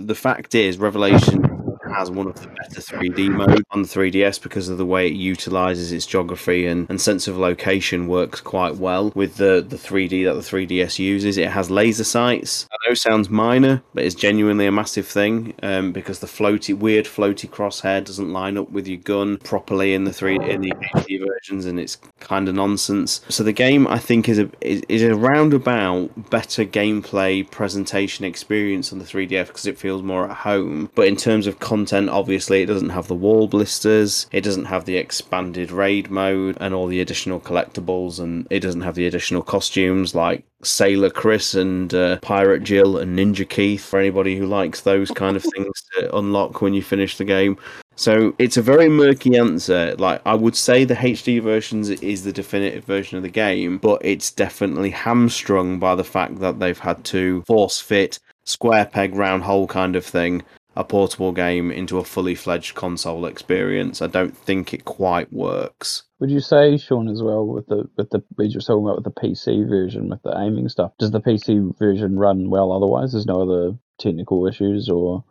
the 0.06 0.14
fact 0.14 0.55
is, 0.55 0.78
Revelation 0.78 1.68
has 1.99 2.11
one 2.11 2.29
of 2.29 2.41
the 2.41 2.47
better 2.47 2.81
3D 2.81 3.29
modes 3.29 3.62
on 3.70 3.83
the 3.83 3.89
3DS 3.89 4.41
because 4.41 4.69
of 4.69 4.79
the 4.79 4.87
way 4.87 5.09
it 5.09 5.15
utilizes 5.15 5.91
its 5.91 6.07
geography 6.07 6.66
and, 6.66 6.89
and 6.89 7.01
sense 7.01 7.27
of 7.27 7.37
location 7.37 8.07
works 8.07 8.41
quite 8.41 8.77
well 8.77 9.11
with 9.16 9.37
the, 9.37 9.65
the 9.69 9.77
3D 9.77 10.25
that 10.25 10.35
the 10.35 10.41
3DS 10.41 10.99
uses. 11.01 11.37
It 11.37 11.49
has 11.49 11.70
laser 11.70 12.05
sights. 12.05 12.69
I 12.70 12.89
know 12.89 12.95
sounds 12.95 13.29
minor, 13.29 13.83
but 13.95 14.05
it's 14.05 14.15
genuinely 14.15 14.66
a 14.66 14.73
massive 14.73 15.09
thing 15.09 15.55
um, 15.62 15.93
because 15.93 16.20
the 16.20 16.29
floaty, 16.29 16.77
weird 16.77 17.07
floaty 17.07 17.49
crosshair 17.49 18.05
doesn't 18.05 18.33
line 18.33 18.57
up 18.57 18.70
with 18.70 18.87
your 18.87 18.99
gun 18.99 19.39
properly 19.39 19.93
in 19.93 20.05
the 20.05 20.12
three 20.12 20.37
in 20.37 20.61
the 20.61 20.73
HD 20.95 21.19
versions, 21.19 21.66
and 21.66 21.81
it's 21.81 21.97
kind 22.20 22.49
of 22.49 22.55
nonsense. 22.55 23.23
So 23.29 23.43
the 23.43 23.53
game, 23.53 23.89
I 23.89 23.99
think, 23.99 24.29
is 24.29 24.39
a 24.39 24.49
is, 24.61 24.83
is 24.89 25.03
a 25.03 25.16
roundabout 25.16 26.31
better 26.31 26.65
gameplay 26.65 27.49
presentation 27.51 28.25
experience 28.25 28.93
on 28.93 29.01
the 29.01 29.05
3DS 29.05 29.49
because 29.49 29.66
it 29.66 29.79
feels 29.79 30.03
more 30.03 30.31
at 30.31 30.37
home. 30.37 30.91
But 30.95 31.09
in 31.09 31.16
terms 31.16 31.47
of 31.47 31.59
content, 31.59 31.88
obviously, 31.93 32.62
it 32.62 32.66
doesn't 32.66 32.90
have 32.90 33.09
the 33.09 33.15
wall 33.15 33.48
blisters, 33.48 34.27
it 34.32 34.43
doesn't 34.43 34.66
have 34.66 34.85
the 34.85 34.97
expanded 34.97 35.70
raid 35.70 36.10
mode, 36.10 36.56
and 36.60 36.74
all 36.74 36.86
the 36.86 37.01
additional 37.01 37.40
collectibles, 37.40 38.19
and 38.19 38.47
it 38.51 38.60
doesn't 38.60 38.82
have 38.82 38.94
the 38.94 39.06
additional 39.06 39.43
costumes 39.43 40.15
like 40.15 40.44
Sailor 40.62 41.10
Chris 41.10 41.55
and 41.55 41.94
uh, 41.94 42.19
Pirate 42.20 42.65
Jill 42.65 42.98
and 42.98 43.19
Ninja 43.19 43.48
Keith 43.48 43.85
for 43.85 43.98
anybody 43.98 44.36
who 44.36 44.47
likes 44.47 44.81
those 44.81 45.10
kind 45.10 45.36
of 45.36 45.43
things 45.43 45.82
to 45.94 46.16
unlock 46.16 46.60
when 46.60 46.74
you 46.74 46.82
finish 46.82 47.16
the 47.16 47.24
game. 47.24 47.56
So 47.94 48.32
it's 48.39 48.56
a 48.56 48.62
very 48.62 48.89
murky 48.89 49.36
answer. 49.36 49.97
Like 49.97 50.23
I 50.24 50.35
would 50.35 50.56
say 50.56 50.85
the 50.85 50.94
HD 50.94 51.43
versions 51.43 51.90
is 51.90 52.23
the 52.23 52.32
definitive 52.32 52.85
version 52.85 53.16
of 53.16 53.24
the 53.24 53.28
game, 53.28 53.78
but 53.78 54.01
it's 54.05 54.31
definitely 54.31 54.90
hamstrung 54.90 55.78
by 55.81 55.94
the 55.94 56.05
fact 56.05 56.39
that 56.39 56.60
they've 56.60 56.78
had 56.78 57.05
to 57.06 57.43
force 57.43 57.81
fit 57.81 58.19
square 58.44 58.86
peg 58.86 59.15
round 59.15 59.43
hole 59.43 59.66
kind 59.66 59.94
of 59.94 60.06
thing 60.06 60.43
a 60.78 60.84
portable 60.84 61.32
game 61.32 61.72
into 61.72 61.98
a 61.98 62.05
fully 62.05 62.36
fledged 62.36 62.76
console 62.76 63.26
experience. 63.26 64.00
I 64.00 64.06
don't 64.06 64.36
think 64.36 64.72
it 64.72 64.84
quite 64.84 65.32
works. 65.32 66.05
Would 66.20 66.30
you 66.30 66.38
say, 66.38 66.76
Sean, 66.76 67.09
as 67.09 67.20
well, 67.20 67.44
with 67.44 67.66
the 67.66 67.90
with 67.96 68.10
the 68.10 68.22
we 68.36 68.48
just 68.48 68.68
talking 68.68 68.84
about 68.84 69.05
with 69.05 69.12
the 69.12 69.20
PC 69.20 69.68
version 69.68 70.09
with 70.09 70.22
the 70.22 70.38
aiming 70.38 70.68
stuff? 70.68 70.92
Does 71.00 71.10
the 71.10 71.20
PC 71.20 71.76
version 71.80 72.16
run 72.16 72.48
well? 72.48 72.70
Otherwise, 72.70 73.10
there's 73.10 73.26
no 73.26 73.42
other 73.42 73.76
technical 73.98 74.46
issues 74.46 74.88
or 74.88 75.24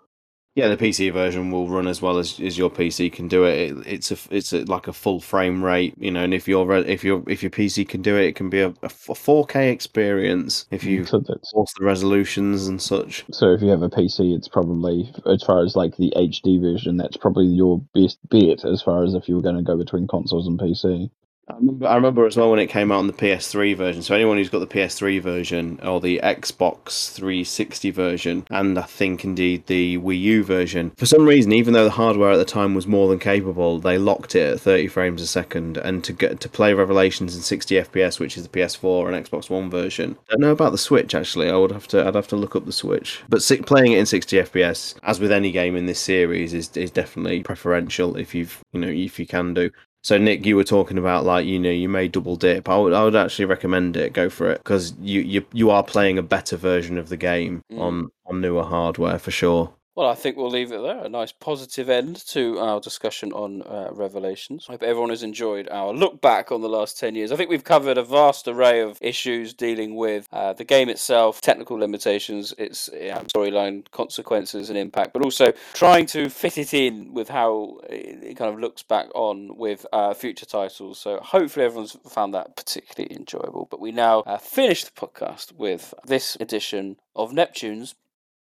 Yeah, 0.57 0.69
the 0.69 0.75
PC 0.75 1.13
version 1.13 1.51
will 1.51 1.69
run 1.69 1.85
as 1.85 2.01
well 2.01 2.17
as, 2.17 2.39
as 2.39 2.57
your 2.57 2.71
PC 2.71 3.13
can 3.13 3.27
do 3.27 3.43
it. 3.43 3.59
it 3.59 3.77
it's 3.85 4.11
a 4.11 4.17
it's 4.31 4.53
a, 4.53 4.63
like 4.63 4.87
a 4.87 4.91
full 4.91 5.19
frame 5.19 5.63
rate, 5.63 5.93
you 5.99 6.09
know. 6.09 6.23
And 6.23 6.33
if 6.33 6.47
your 6.47 6.73
if 6.77 7.03
your 7.03 7.21
if 7.27 7.43
your 7.43 7.51
PC 7.51 7.87
can 7.87 8.01
do 8.01 8.17
it, 8.17 8.23
it 8.23 8.35
can 8.35 8.49
be 8.49 8.61
a, 8.61 8.69
a 8.69 8.89
4K 8.89 9.71
experience 9.71 10.65
if 10.71 10.83
you 10.83 11.05
So 11.05 11.21
force 11.53 11.73
the 11.77 11.85
resolutions 11.85 12.67
and 12.67 12.81
such. 12.81 13.23
So 13.31 13.53
if 13.53 13.61
you 13.61 13.67
have 13.67 13.83
a 13.83 13.89
PC, 13.89 14.35
it's 14.35 14.47
probably 14.47 15.13
as 15.27 15.43
far 15.43 15.63
as 15.63 15.75
like 15.75 15.95
the 15.97 16.11
HD 16.15 16.59
version, 16.59 16.97
that's 16.97 17.17
probably 17.17 17.45
your 17.45 17.79
best 17.93 18.17
bet 18.27 18.65
as 18.65 18.81
far 18.81 19.03
as 19.03 19.13
if 19.13 19.29
you 19.29 19.35
were 19.35 19.43
going 19.43 19.57
to 19.57 19.61
go 19.61 19.77
between 19.77 20.07
consoles 20.07 20.47
and 20.47 20.57
PC. 20.57 21.11
I 21.49 21.55
remember, 21.55 21.87
I 21.87 21.95
remember 21.95 22.25
as 22.25 22.35
well 22.35 22.51
when 22.51 22.59
it 22.59 22.67
came 22.67 22.91
out 22.91 22.99
on 22.99 23.07
the 23.07 23.13
PS3 23.13 23.75
version. 23.75 24.01
So 24.01 24.13
anyone 24.13 24.37
who's 24.37 24.49
got 24.49 24.59
the 24.59 24.67
PS3 24.67 25.21
version 25.21 25.79
or 25.81 26.01
the 26.01 26.19
Xbox 26.21 27.11
360 27.13 27.89
version, 27.91 28.45
and 28.49 28.77
I 28.77 28.81
think 28.81 29.23
indeed 29.23 29.65
the 29.67 29.97
Wii 29.97 30.19
U 30.19 30.43
version, 30.43 30.91
for 30.97 31.05
some 31.05 31.25
reason, 31.25 31.53
even 31.53 31.73
though 31.73 31.85
the 31.85 31.91
hardware 31.91 32.31
at 32.31 32.37
the 32.37 32.45
time 32.45 32.75
was 32.75 32.85
more 32.85 33.07
than 33.07 33.19
capable, 33.19 33.79
they 33.79 33.97
locked 33.97 34.35
it 34.35 34.53
at 34.53 34.59
30 34.59 34.87
frames 34.89 35.21
a 35.21 35.27
second. 35.27 35.77
And 35.77 36.03
to 36.03 36.11
get 36.11 36.41
to 36.41 36.49
play 36.49 36.73
Revelations 36.73 37.35
in 37.35 37.41
60 37.41 37.75
FPS, 37.75 38.19
which 38.19 38.35
is 38.35 38.43
the 38.43 38.49
PS4 38.49 39.07
and 39.07 39.25
Xbox 39.25 39.49
One 39.49 39.69
version, 39.69 40.17
I 40.27 40.33
don't 40.33 40.41
know 40.41 40.51
about 40.51 40.73
the 40.73 40.77
Switch 40.77 41.15
actually. 41.15 41.49
I 41.49 41.55
would 41.55 41.71
have 41.71 41.87
to 41.89 42.05
I'd 42.05 42.15
have 42.15 42.27
to 42.29 42.35
look 42.35 42.57
up 42.57 42.65
the 42.65 42.73
Switch. 42.73 43.23
But 43.29 43.41
playing 43.65 43.93
it 43.93 43.99
in 43.99 44.05
60 44.05 44.37
FPS, 44.37 44.95
as 45.03 45.21
with 45.21 45.31
any 45.31 45.51
game 45.51 45.77
in 45.77 45.85
this 45.85 45.99
series, 45.99 46.53
is 46.53 46.75
is 46.75 46.91
definitely 46.91 47.41
preferential 47.43 48.17
if 48.17 48.35
you've 48.35 48.61
you 48.73 48.81
know 48.81 48.89
if 48.89 49.17
you 49.17 49.25
can 49.25 49.53
do. 49.53 49.71
So 50.07 50.17
Nick, 50.17 50.45
you 50.45 50.55
were 50.55 50.63
talking 50.63 50.97
about 50.97 51.25
like 51.25 51.45
you 51.45 51.59
know 51.59 51.69
you 51.69 51.89
may 51.89 52.07
double 52.07 52.37
dip. 52.37 52.69
I 52.69 52.77
would 52.77 52.93
I 52.93 53.03
would 53.03 53.13
actually 53.13 53.43
recommend 53.43 53.97
it. 53.97 54.13
Go 54.13 54.29
for 54.29 54.49
it 54.49 54.59
because 54.59 54.95
you 55.01 55.19
you 55.19 55.45
you 55.51 55.69
are 55.69 55.83
playing 55.83 56.17
a 56.17 56.21
better 56.21 56.55
version 56.55 56.97
of 56.97 57.09
the 57.09 57.17
game 57.17 57.61
mm. 57.69 57.77
on 57.81 58.09
on 58.25 58.39
newer 58.39 58.63
hardware 58.63 59.19
for 59.19 59.31
sure. 59.31 59.73
Well, 59.97 60.07
I 60.07 60.13
think 60.13 60.37
we'll 60.37 60.51
leave 60.51 60.71
it 60.71 60.79
there. 60.83 61.05
A 61.05 61.09
nice 61.09 61.31
positive 61.31 61.89
end 61.89 62.23
to 62.27 62.59
our 62.59 62.79
discussion 62.79 63.33
on 63.33 63.63
uh, 63.63 63.89
Revelations. 63.91 64.67
I 64.69 64.73
hope 64.73 64.83
everyone 64.83 65.09
has 65.09 65.23
enjoyed 65.23 65.67
our 65.69 65.91
look 65.91 66.21
back 66.21 66.51
on 66.51 66.61
the 66.61 66.69
last 66.69 66.99
10 66.99 67.15
years. 67.15 67.31
I 67.31 67.35
think 67.35 67.49
we've 67.49 67.63
covered 67.63 67.97
a 67.97 68.03
vast 68.03 68.47
array 68.47 68.81
of 68.81 68.99
issues 69.01 69.55
dealing 69.55 69.95
with 69.95 70.27
uh, 70.31 70.53
the 70.53 70.63
game 70.63 70.87
itself, 70.89 71.41
technical 71.41 71.77
limitations, 71.77 72.53
its 72.59 72.91
yeah, 72.93 73.23
storyline 73.23 73.89
consequences 73.89 74.69
and 74.69 74.77
impact, 74.77 75.13
but 75.13 75.23
also 75.23 75.51
trying 75.73 76.05
to 76.05 76.29
fit 76.29 76.59
it 76.59 76.75
in 76.75 77.11
with 77.11 77.29
how 77.29 77.79
it 77.89 78.37
kind 78.37 78.53
of 78.53 78.59
looks 78.59 78.83
back 78.83 79.07
on 79.15 79.57
with 79.57 79.83
uh, 79.93 80.13
future 80.13 80.45
titles. 80.45 80.99
So 80.99 81.19
hopefully 81.23 81.65
everyone's 81.65 81.97
found 82.07 82.35
that 82.35 82.55
particularly 82.55 83.15
enjoyable. 83.15 83.67
But 83.71 83.79
we 83.79 83.91
now 83.91 84.19
uh, 84.27 84.37
finish 84.37 84.83
the 84.83 84.91
podcast 84.91 85.53
with 85.53 85.95
this 86.05 86.37
edition 86.39 86.97
of 87.15 87.33
Neptune's 87.33 87.95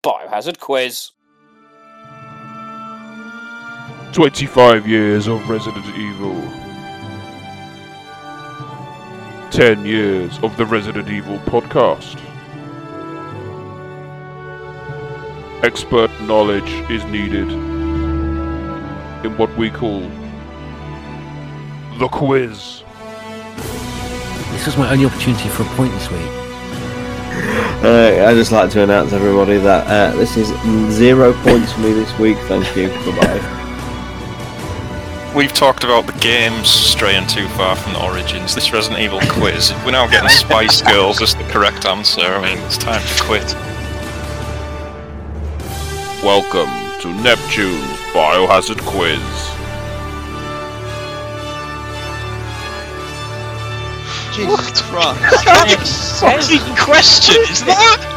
Biohazard 0.05 0.61
Quiz. 0.61 1.13
25 4.13 4.89
years 4.89 5.27
of 5.27 5.49
Resident 5.49 5.87
Evil. 5.97 6.41
10 9.51 9.85
years 9.85 10.39
of 10.43 10.57
the 10.57 10.67
Resident 10.67 11.09
Evil 11.09 11.39
podcast. 11.41 12.21
Expert 15.63 16.11
knowledge 16.23 16.71
is 16.91 17.05
needed 17.05 17.51
in 19.25 19.37
what 19.37 19.55
we 19.57 19.71
call 19.71 20.01
the 21.99 22.09
quiz. 22.09 22.83
This 24.53 24.67
was 24.67 24.77
my 24.77 24.91
only 24.91 25.07
opportunity 25.07 25.49
for 25.49 25.63
a 25.63 25.67
point 25.77 25.93
this 25.93 26.11
week. 26.11 26.47
Uh, 27.85 28.27
I 28.27 28.35
just 28.35 28.53
like 28.53 28.71
to 28.71 28.83
announce 28.83 29.13
everybody 29.13 29.59
that 29.59 29.87
uh, 29.87 30.17
this 30.17 30.37
is 30.37 30.49
zero 30.93 31.33
points 31.43 31.73
for 31.73 31.81
me 31.81 31.93
this 31.93 32.19
week. 32.19 32.39
Thank 32.49 32.75
you. 32.77 32.89
Bye 32.89 33.21
bye. 33.21 33.56
We've 35.35 35.53
talked 35.53 35.85
about 35.85 36.07
the 36.07 36.19
games 36.21 36.69
straying 36.69 37.27
too 37.27 37.47
far 37.49 37.77
from 37.77 37.93
the 37.93 38.03
origins. 38.03 38.55
This 38.55 38.73
Resident 38.73 39.03
Evil 39.03 39.21
quiz, 39.29 39.73
we're 39.85 39.91
now 39.91 40.07
getting 40.07 40.29
Spice 40.31 40.81
Girls 40.81 41.21
as 41.21 41.35
the 41.35 41.45
correct 41.45 41.85
answer. 41.85 42.23
I 42.23 42.55
mean, 42.55 42.65
it's 42.65 42.79
time 42.79 43.03
to 43.03 43.23
quit. 43.23 43.55
Welcome 46.25 46.71
to 47.03 47.23
Neptune's 47.23 47.85
Biohazard 48.15 48.81
Quiz. 48.87 49.21
Jesus 54.35 54.81
Christ. 54.83 55.21
What 55.21 55.45
kind 55.45 55.73
of 55.73 55.89
fucking 56.19 56.77
question 56.77 57.37
is 57.51 57.63
that? 57.65 58.16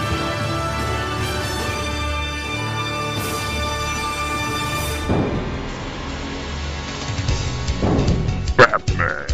Batman. 8.69 9.27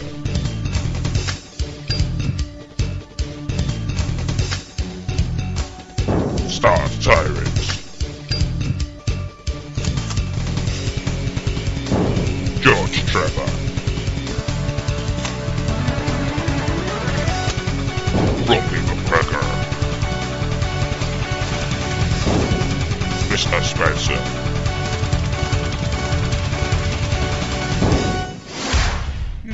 Star 6.49 6.88
Tyrants. 7.02 7.68
George 12.62 13.06
Trevor. 13.07 13.52
Robbie 18.48 18.84
McGregor. 18.88 19.48
Mr. 23.28 23.64
Spencer. 23.64 24.45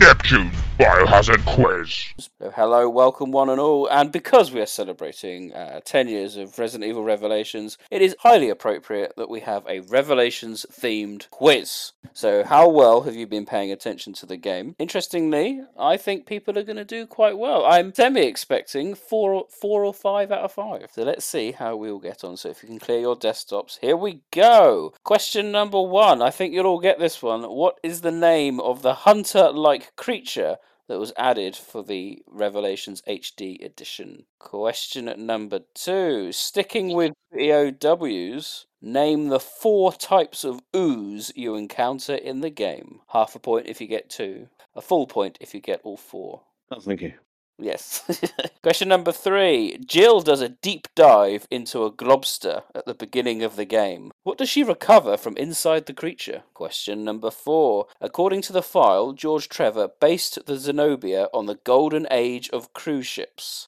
Neptune's 0.02 0.61
Biohazard 0.82 1.46
Quiz. 1.46 2.30
Hello, 2.56 2.90
welcome 2.90 3.32
one 3.32 3.50
and 3.50 3.60
all, 3.62 3.86
and 3.90 4.12
because 4.12 4.52
we 4.52 4.60
are 4.62 4.66
celebrating 4.66 5.54
uh, 5.54 5.80
10 5.86 6.08
years 6.08 6.38
of 6.38 6.58
Resident 6.58 6.90
Evil 6.90 7.04
Revelations, 7.04 7.78
it 7.92 8.02
is 8.02 8.16
highly 8.22 8.50
appropriate 8.50 9.14
that 9.16 9.30
we 9.30 9.42
have 9.42 9.64
a 9.68 9.82
Revelations 9.82 10.66
themed 10.72 11.30
quiz. 11.30 11.92
So, 12.14 12.44
how 12.44 12.68
well 12.68 13.02
have 13.02 13.14
you 13.14 13.28
been 13.28 13.46
paying 13.46 13.72
attention 13.72 14.14
to 14.14 14.26
the 14.26 14.38
game? 14.38 14.76
Interestingly, 14.80 15.62
I 15.78 15.98
think 15.98 16.26
people 16.26 16.58
are 16.58 16.64
going 16.64 16.78
to 16.78 16.84
do 16.84 17.06
quite 17.06 17.38
well. 17.38 17.64
I'm 17.64 17.94
semi 17.94 18.22
expecting 18.22 18.96
four, 18.96 19.34
or- 19.36 19.48
four 19.50 19.86
or 19.86 19.94
five 19.94 20.32
out 20.32 20.42
of 20.42 20.52
five. 20.52 20.88
So, 20.94 21.04
let's 21.04 21.26
see 21.26 21.52
how 21.52 21.76
we'll 21.76 22.00
get 22.00 22.24
on. 22.24 22.38
So, 22.38 22.50
if 22.50 22.64
you 22.64 22.70
can 22.70 22.80
clear 22.80 23.02
your 23.02 23.16
desktops, 23.16 23.78
here 23.82 23.96
we 23.96 24.22
go. 24.32 24.96
Question 25.04 25.52
number 25.52 25.80
one. 25.80 26.24
I 26.24 26.32
think 26.32 26.56
you'll 26.56 26.66
all 26.66 26.80
get 26.80 26.98
this 26.98 27.22
one. 27.22 27.44
What 27.44 27.80
is 27.84 28.02
the 28.02 28.12
name 28.12 28.60
of 28.60 28.82
the 28.82 28.96
hunter 28.96 29.52
like 29.52 29.96
creature? 29.96 30.58
That 30.92 31.00
was 31.00 31.14
added 31.16 31.56
for 31.56 31.84
the 31.84 32.22
Revelations 32.28 33.02
HD 33.08 33.64
edition. 33.64 34.26
Question 34.40 35.08
at 35.08 35.18
number 35.18 35.62
two. 35.74 36.34
Sticking 36.34 36.94
with 36.94 37.14
BOWs, 37.32 38.66
name 38.82 39.30
the 39.30 39.40
four 39.40 39.94
types 39.94 40.44
of 40.44 40.60
ooze 40.76 41.32
you 41.34 41.56
encounter 41.56 42.16
in 42.16 42.42
the 42.42 42.50
game. 42.50 43.00
Half 43.08 43.36
a 43.36 43.40
point 43.40 43.68
if 43.68 43.80
you 43.80 43.88
get 43.88 44.10
two, 44.10 44.50
a 44.76 44.82
full 44.82 45.08
point 45.08 45.38
if 45.40 45.54
you 45.54 45.62
get 45.62 45.80
all 45.86 45.96
four. 45.96 46.42
Oh, 46.70 46.82
thank 46.82 47.00
you. 47.00 47.14
Yes. 47.62 48.04
Question 48.64 48.90
number 48.90 49.12
three. 49.12 49.78
Jill 49.86 50.22
does 50.22 50.42
a 50.42 50.50
deep 50.50 50.88
dive 50.96 51.48
into 51.52 51.84
a 51.84 51.92
globster 51.92 52.64
at 52.74 52.86
the 52.86 52.96
beginning 52.96 53.44
of 53.44 53.56
the 53.56 53.66
game. 53.66 54.12
What 54.24 54.40
does 54.40 54.50
she 54.50 54.64
recover 54.64 55.16
from 55.16 55.38
inside 55.38 55.86
the 55.86 55.94
creature? 55.94 56.42
Question 56.56 57.04
number 57.04 57.30
four. 57.30 57.86
According 58.02 58.42
to 58.44 58.54
the 58.54 58.64
file, 58.64 59.14
George 59.14 59.48
Trevor 59.48 59.90
based 60.00 60.46
the 60.48 60.58
Zenobia 60.58 61.28
on 61.34 61.46
the 61.46 61.60
golden 61.64 62.08
age 62.10 62.50
of 62.50 62.74
cruise 62.74 63.08
ships. 63.08 63.68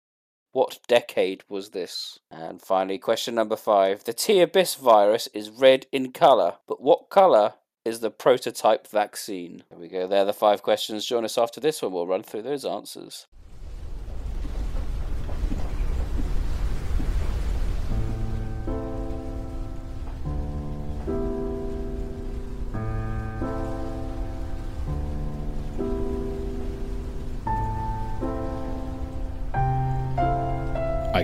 What 0.54 0.80
decade 0.88 1.44
was 1.48 1.70
this? 1.70 2.20
And 2.32 2.62
finally, 2.62 2.98
question 2.98 3.36
number 3.36 3.56
five. 3.56 4.04
The 4.04 4.14
T 4.14 4.40
Abyss 4.40 4.76
virus 4.76 5.28
is 5.34 5.50
red 5.50 5.86
in 5.92 6.12
colour, 6.12 6.56
but 6.68 6.82
what 6.82 7.10
colour 7.10 7.54
is 7.86 8.00
the 8.00 8.12
prototype 8.12 8.88
vaccine? 8.88 9.64
There 9.70 9.80
we 9.80 9.88
go. 9.88 10.08
There 10.08 10.22
are 10.22 10.26
the 10.26 10.34
five 10.34 10.62
questions. 10.64 11.06
Join 11.06 11.26
us 11.26 11.38
after 11.38 11.60
this 11.60 11.82
one. 11.82 11.92
We'll 11.92 12.08
run 12.08 12.24
through 12.24 12.44
those 12.44 12.66
answers. 12.66 13.28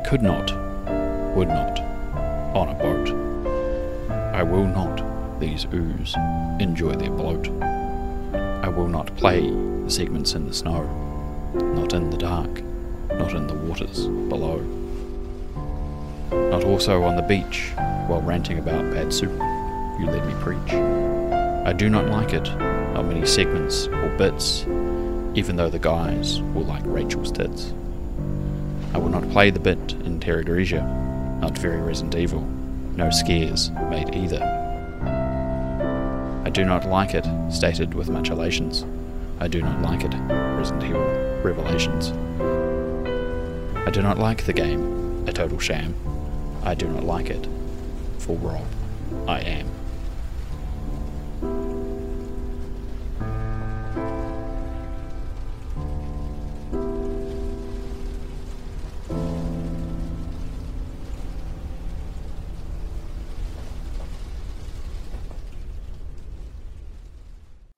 Could 0.10 0.24
not, 0.24 0.52
would 1.36 1.50
not, 1.50 1.80
on 2.56 2.70
a 2.70 2.74
boat. 2.74 3.10
I 4.34 4.42
will 4.42 4.66
not, 4.66 5.40
these 5.40 5.68
ooze, 5.72 6.16
enjoy 6.60 6.94
their 6.94 7.12
bloat. 7.12 7.48
I 8.34 8.70
will 8.70 8.88
not 8.88 9.16
play 9.18 9.42
the 9.42 9.92
segments 9.92 10.34
in 10.34 10.48
the 10.48 10.54
snow, 10.56 10.82
not 11.54 11.94
in 11.94 12.10
the 12.10 12.18
dark, 12.18 12.50
not 13.20 13.36
in 13.36 13.46
the 13.46 13.54
waters 13.54 14.08
below. 14.08 14.58
Not 16.32 16.64
also 16.64 17.04
on 17.04 17.16
the 17.16 17.22
beach, 17.22 17.70
while 18.08 18.24
ranting 18.24 18.58
about 18.58 18.92
bad 18.92 19.14
soup, 19.14 19.30
you 20.00 20.08
let 20.08 20.26
me 20.26 20.34
preach. 20.42 20.74
I 20.74 21.72
do 21.72 21.88
not 21.88 22.08
like 22.08 22.34
it, 22.34 22.46
not 22.96 23.06
many 23.06 23.28
segments 23.28 23.86
or 23.86 24.10
bits, 24.18 24.64
even 25.36 25.56
though 25.56 25.70
the 25.70 25.78
guys 25.78 26.42
will 26.42 26.66
like 26.66 26.82
Rachel's 26.88 27.32
tits. 27.32 27.74
I 28.94 28.98
will 28.98 29.10
not 29.10 29.30
play 29.30 29.50
the 29.50 29.60
bit 29.60 29.78
in 30.04 30.20
Terra 30.20 30.44
Grigia, 30.44 30.82
not 31.40 31.58
very 31.58 31.80
Resident 31.82 32.16
Evil, 32.16 32.42
no 32.96 33.10
scares 33.10 33.70
made 33.90 34.16
either. 34.16 34.44
I 36.46 36.50
do 36.50 36.66
not 36.66 36.88
like 36.88 37.14
it, 37.14 37.26
stated 37.52 37.94
with 37.94 38.10
much 38.10 38.30
elations. 38.30 38.86
I 39.40 39.48
do 39.48 39.62
not 39.62 39.82
like 39.82 40.04
it, 40.04 40.14
Resident 40.58 40.84
Evil 40.84 41.06
Revelations. 41.44 42.12
I 43.88 43.92
do 43.92 44.02
not 44.02 44.18
like 44.18 44.46
the 44.46 44.54
game, 44.54 45.26
a 45.28 45.32
total 45.32 45.60
sham. 45.60 45.96
I 46.64 46.74
do 46.74 46.88
not 46.88 47.04
like 47.04 47.30
it, 47.30 47.48
for 48.18 48.36
Rob, 48.38 48.66
I 49.28 49.40
am. 49.42 49.79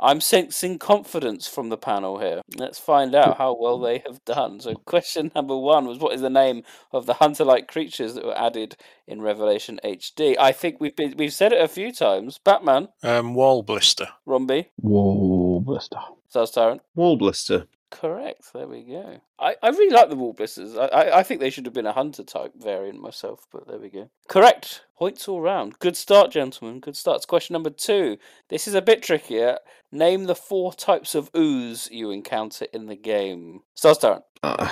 I'm 0.01 0.19
sensing 0.19 0.79
confidence 0.79 1.47
from 1.47 1.69
the 1.69 1.77
panel 1.77 2.17
here. 2.19 2.41
Let's 2.55 2.79
find 2.79 3.13
out 3.13 3.37
how 3.37 3.55
well 3.59 3.79
they 3.79 3.99
have 3.99 4.23
done. 4.25 4.59
So, 4.59 4.73
question 4.73 5.31
number 5.35 5.55
one 5.55 5.85
was 5.85 5.99
what 5.99 6.13
is 6.13 6.21
the 6.21 6.29
name 6.29 6.63
of 6.91 7.05
the 7.05 7.13
hunter-like 7.15 7.67
creatures 7.67 8.15
that 8.15 8.25
were 8.25 8.37
added 8.37 8.75
in 9.07 9.21
Revelation 9.21 9.79
HD? 9.83 10.35
I 10.39 10.51
think 10.53 10.77
we've 10.79 10.95
been 10.95 11.15
we've 11.17 11.33
said 11.33 11.53
it 11.53 11.61
a 11.61 11.67
few 11.67 11.91
times. 11.93 12.39
Batman, 12.43 12.87
Um, 13.03 13.35
wall 13.35 13.61
blister. 13.63 14.07
Rombie, 14.25 14.71
Wall 14.81 15.61
blister. 15.61 15.97
Stars 16.29 16.51
Tyrant. 16.51 16.81
Wall 16.95 17.17
blister. 17.17 17.67
Correct. 17.91 18.53
There 18.53 18.67
we 18.67 18.83
go. 18.83 19.21
I, 19.37 19.55
I 19.61 19.69
really 19.69 19.93
like 19.93 20.09
the 20.09 20.15
wall 20.15 20.33
blisters. 20.33 20.75
I, 20.77 20.85
I, 20.85 21.19
I 21.19 21.23
think 21.23 21.39
they 21.41 21.49
should 21.49 21.65
have 21.65 21.73
been 21.73 21.85
a 21.85 21.91
hunter 21.91 22.23
type 22.23 22.53
variant 22.55 23.01
myself, 23.01 23.45
but 23.51 23.67
there 23.67 23.79
we 23.79 23.89
go. 23.89 24.09
Correct. 24.29 24.85
Points 24.97 25.27
all 25.27 25.41
round. 25.41 25.77
Good 25.79 25.97
start, 25.97 26.31
gentlemen. 26.31 26.79
Good 26.79 26.95
start. 26.95 27.17
It's 27.17 27.25
question 27.25 27.53
number 27.53 27.69
two. 27.69 28.17
This 28.49 28.67
is 28.67 28.75
a 28.75 28.81
bit 28.81 29.03
trickier. 29.03 29.57
Name 29.91 30.23
the 30.23 30.35
four 30.35 30.73
types 30.73 31.15
of 31.15 31.29
ooze 31.35 31.89
you 31.91 32.11
encounter 32.11 32.65
in 32.73 32.85
the 32.85 32.95
game. 32.95 33.61
Stars 33.75 33.97
Tyrant. 33.97 34.23
Uh, 34.41 34.69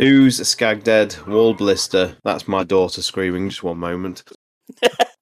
ooze, 0.00 0.40
Scagdead, 0.40 1.26
wall 1.28 1.54
blister. 1.54 2.16
That's 2.24 2.48
my 2.48 2.64
daughter 2.64 3.02
screaming. 3.02 3.50
Just 3.50 3.62
one 3.62 3.78
moment. 3.78 4.24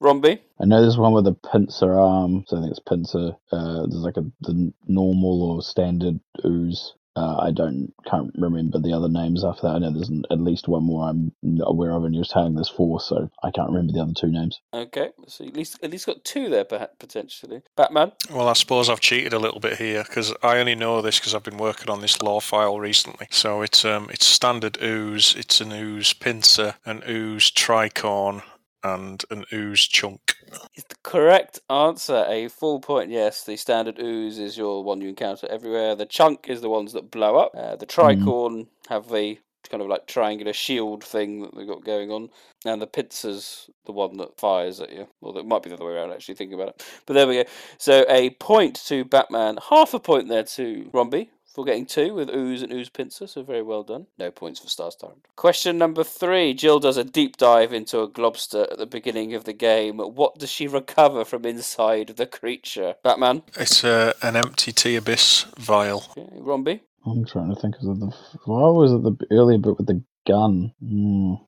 Rombie. 0.00 0.42
I 0.60 0.64
know 0.64 0.80
there's 0.80 0.98
one 0.98 1.12
with 1.12 1.26
a 1.26 1.32
pincer 1.52 1.98
arm, 1.98 2.44
so 2.46 2.56
I 2.56 2.60
think 2.60 2.70
it's 2.70 2.80
pincer. 2.80 3.32
Uh, 3.50 3.86
there's 3.86 4.04
like 4.04 4.16
a 4.16 4.24
the 4.40 4.72
normal 4.86 5.42
or 5.42 5.62
standard 5.62 6.20
ooze. 6.44 6.94
Uh, 7.14 7.36
I 7.40 7.50
don't 7.50 7.92
can't 8.06 8.32
remember 8.38 8.78
the 8.78 8.94
other 8.94 9.08
names 9.08 9.44
after 9.44 9.62
that. 9.62 9.74
I 9.74 9.78
know 9.78 9.92
there's 9.92 10.08
an, 10.08 10.24
at 10.30 10.40
least 10.40 10.66
one 10.66 10.84
more 10.84 11.08
I'm 11.08 11.32
not 11.42 11.68
aware 11.68 11.92
of, 11.92 12.04
and 12.04 12.14
you're 12.14 12.24
saying 12.24 12.54
there's 12.54 12.70
four, 12.70 13.00
so 13.00 13.30
I 13.42 13.50
can't 13.50 13.68
remember 13.68 13.92
the 13.92 14.00
other 14.00 14.14
two 14.14 14.28
names. 14.28 14.60
Okay, 14.72 15.10
so 15.26 15.44
at 15.44 15.54
least 15.54 15.78
at 15.82 15.90
least 15.90 16.06
got 16.06 16.24
two 16.24 16.48
there, 16.48 16.64
perhaps 16.64 16.96
potentially. 16.98 17.60
Batman. 17.76 18.12
Well, 18.30 18.48
I 18.48 18.54
suppose 18.54 18.88
I've 18.88 19.00
cheated 19.00 19.34
a 19.34 19.38
little 19.38 19.60
bit 19.60 19.76
here 19.76 20.04
because 20.04 20.32
I 20.42 20.56
only 20.58 20.74
know 20.74 21.02
this 21.02 21.18
because 21.18 21.34
I've 21.34 21.42
been 21.42 21.58
working 21.58 21.90
on 21.90 22.00
this 22.00 22.22
lore 22.22 22.40
file 22.40 22.80
recently. 22.80 23.26
So 23.30 23.60
it's 23.60 23.84
um 23.84 24.08
it's 24.10 24.24
standard 24.24 24.78
ooze, 24.82 25.34
it's 25.36 25.60
an 25.60 25.70
ooze 25.72 26.14
pincer, 26.14 26.76
an 26.86 27.02
ooze 27.06 27.50
tricorn, 27.50 28.42
and 28.84 29.24
an 29.30 29.44
ooze 29.52 29.86
chunk. 29.86 30.36
Is 30.74 30.84
the 30.84 30.96
correct 31.02 31.60
answer 31.70 32.24
a 32.28 32.48
full 32.48 32.80
point? 32.80 33.10
Yes, 33.10 33.44
the 33.44 33.56
standard 33.56 33.98
ooze 33.98 34.38
is 34.38 34.56
your 34.56 34.82
one 34.84 35.00
you 35.00 35.08
encounter 35.08 35.46
everywhere. 35.48 35.94
The 35.94 36.06
chunk 36.06 36.48
is 36.48 36.60
the 36.60 36.68
ones 36.68 36.92
that 36.92 37.10
blow 37.10 37.36
up. 37.36 37.52
Uh, 37.56 37.76
the 37.76 37.86
tricorn 37.86 38.66
have 38.88 39.08
the 39.08 39.38
kind 39.70 39.82
of 39.82 39.88
like 39.88 40.06
triangular 40.06 40.52
shield 40.52 41.02
thing 41.02 41.42
that 41.42 41.54
they've 41.54 41.66
got 41.66 41.84
going 41.84 42.10
on, 42.10 42.28
and 42.64 42.82
the 42.82 42.86
pincer's 42.86 43.70
the 43.86 43.92
one 43.92 44.16
that 44.18 44.38
fires 44.38 44.80
at 44.80 44.92
you. 44.92 45.06
Well, 45.20 45.38
it 45.38 45.46
might 45.46 45.62
be 45.62 45.70
the 45.70 45.76
other 45.76 45.86
way 45.86 45.92
around. 45.92 46.12
Actually, 46.12 46.34
thinking 46.34 46.54
about 46.54 46.68
it, 46.70 46.86
but 47.06 47.14
there 47.14 47.26
we 47.26 47.42
go. 47.42 47.44
So 47.78 48.04
a 48.08 48.30
point 48.30 48.76
to 48.86 49.04
Batman, 49.04 49.58
half 49.70 49.94
a 49.94 50.00
point 50.00 50.28
there 50.28 50.44
to 50.44 50.90
Rombie 50.92 51.30
for 51.52 51.64
getting 51.64 51.86
two 51.86 52.14
with 52.14 52.30
ooze 52.30 52.62
and 52.62 52.72
ooze 52.72 52.88
pincer. 52.88 53.26
So 53.26 53.42
very 53.42 53.62
well 53.62 53.82
done. 53.82 54.06
No 54.18 54.30
points 54.30 54.60
for 54.60 54.68
Star 54.68 54.90
Star. 54.90 55.12
Question 55.36 55.78
number 55.78 56.04
three. 56.04 56.54
Jill 56.54 56.78
does 56.78 56.96
a 56.96 57.04
deep 57.04 57.36
dive 57.36 57.72
into 57.72 58.00
a 58.00 58.08
globster 58.08 58.70
at 58.70 58.78
the 58.78 58.86
beginning 58.86 59.34
of 59.34 59.44
the 59.44 59.52
game. 59.52 59.98
What 59.98 60.38
does 60.38 60.50
she 60.50 60.66
recover 60.66 61.24
from 61.24 61.44
inside 61.44 62.08
the 62.16 62.26
creature? 62.26 62.94
Batman. 63.02 63.42
It's 63.56 63.84
uh, 63.84 64.12
an 64.22 64.36
empty 64.36 64.72
T 64.72 64.96
Abyss 64.96 65.46
vial. 65.58 66.04
Okay, 66.16 66.28
Rombie. 66.38 66.80
I'm 67.04 67.24
trying 67.24 67.54
to 67.54 67.60
think 67.60 67.76
of 67.76 68.00
the. 68.00 68.14
Why 68.44 68.68
was 68.70 68.92
it 68.92 69.02
the 69.02 69.16
earlier 69.30 69.58
bit 69.58 69.76
with 69.76 69.86
the 69.86 70.02
gun? 70.26 70.72
Mm, 70.82 71.40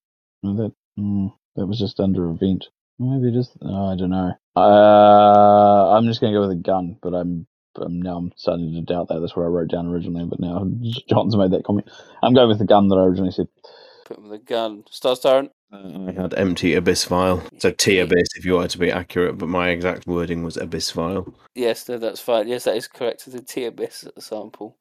that 0.42 0.72
mm, 0.98 1.32
that 1.56 1.66
was 1.66 1.78
just 1.78 2.00
under 2.00 2.28
a 2.28 2.34
vent. 2.34 2.66
Maybe 2.98 3.32
just. 3.32 3.56
Oh, 3.62 3.92
I 3.92 3.96
don't 3.96 4.10
know. 4.10 4.32
Uh, 4.56 5.96
I'm 5.96 6.06
just 6.06 6.20
gonna 6.20 6.32
go 6.32 6.40
with 6.40 6.50
a 6.50 6.56
gun, 6.60 6.98
but 7.02 7.14
I'm. 7.14 7.46
Um, 7.76 8.00
now 8.00 8.16
I'm 8.16 8.32
starting 8.36 8.72
to 8.74 8.80
doubt 8.82 9.08
that. 9.08 9.20
That's 9.20 9.34
what 9.36 9.44
I 9.44 9.48
wrote 9.48 9.68
down 9.70 9.86
originally, 9.88 10.24
but 10.26 10.40
now 10.40 10.66
John's 11.08 11.36
made 11.36 11.50
that 11.52 11.64
comment. 11.64 11.88
I'm 12.22 12.34
going 12.34 12.48
with 12.48 12.58
the 12.58 12.64
gun 12.64 12.88
that 12.88 12.96
I 12.96 13.04
originally 13.04 13.32
said. 13.32 13.48
Put 14.04 14.18
him 14.18 14.24
with 14.28 14.40
a 14.40 14.44
gun. 14.44 14.84
Star 14.90 15.16
Tyrant. 15.16 15.50
Uh, 15.72 16.06
I 16.08 16.12
had 16.12 16.34
empty 16.34 16.74
abyss 16.74 17.04
vial. 17.06 17.42
So 17.58 17.70
T 17.70 17.98
abyss 17.98 18.28
if 18.36 18.44
you 18.44 18.54
wanted 18.54 18.70
to 18.70 18.78
be 18.78 18.92
accurate, 18.92 19.38
but 19.38 19.48
my 19.48 19.70
exact 19.70 20.06
wording 20.06 20.42
was 20.44 20.56
abyss 20.56 20.90
vial. 20.92 21.34
Yes, 21.54 21.88
no, 21.88 21.98
that's 21.98 22.20
fine. 22.20 22.46
Yes, 22.46 22.64
that 22.64 22.76
is 22.76 22.86
correct. 22.86 23.24
It's 23.26 23.34
a 23.34 23.40
T 23.42 23.64
Abyss 23.64 24.06
sample. 24.18 24.76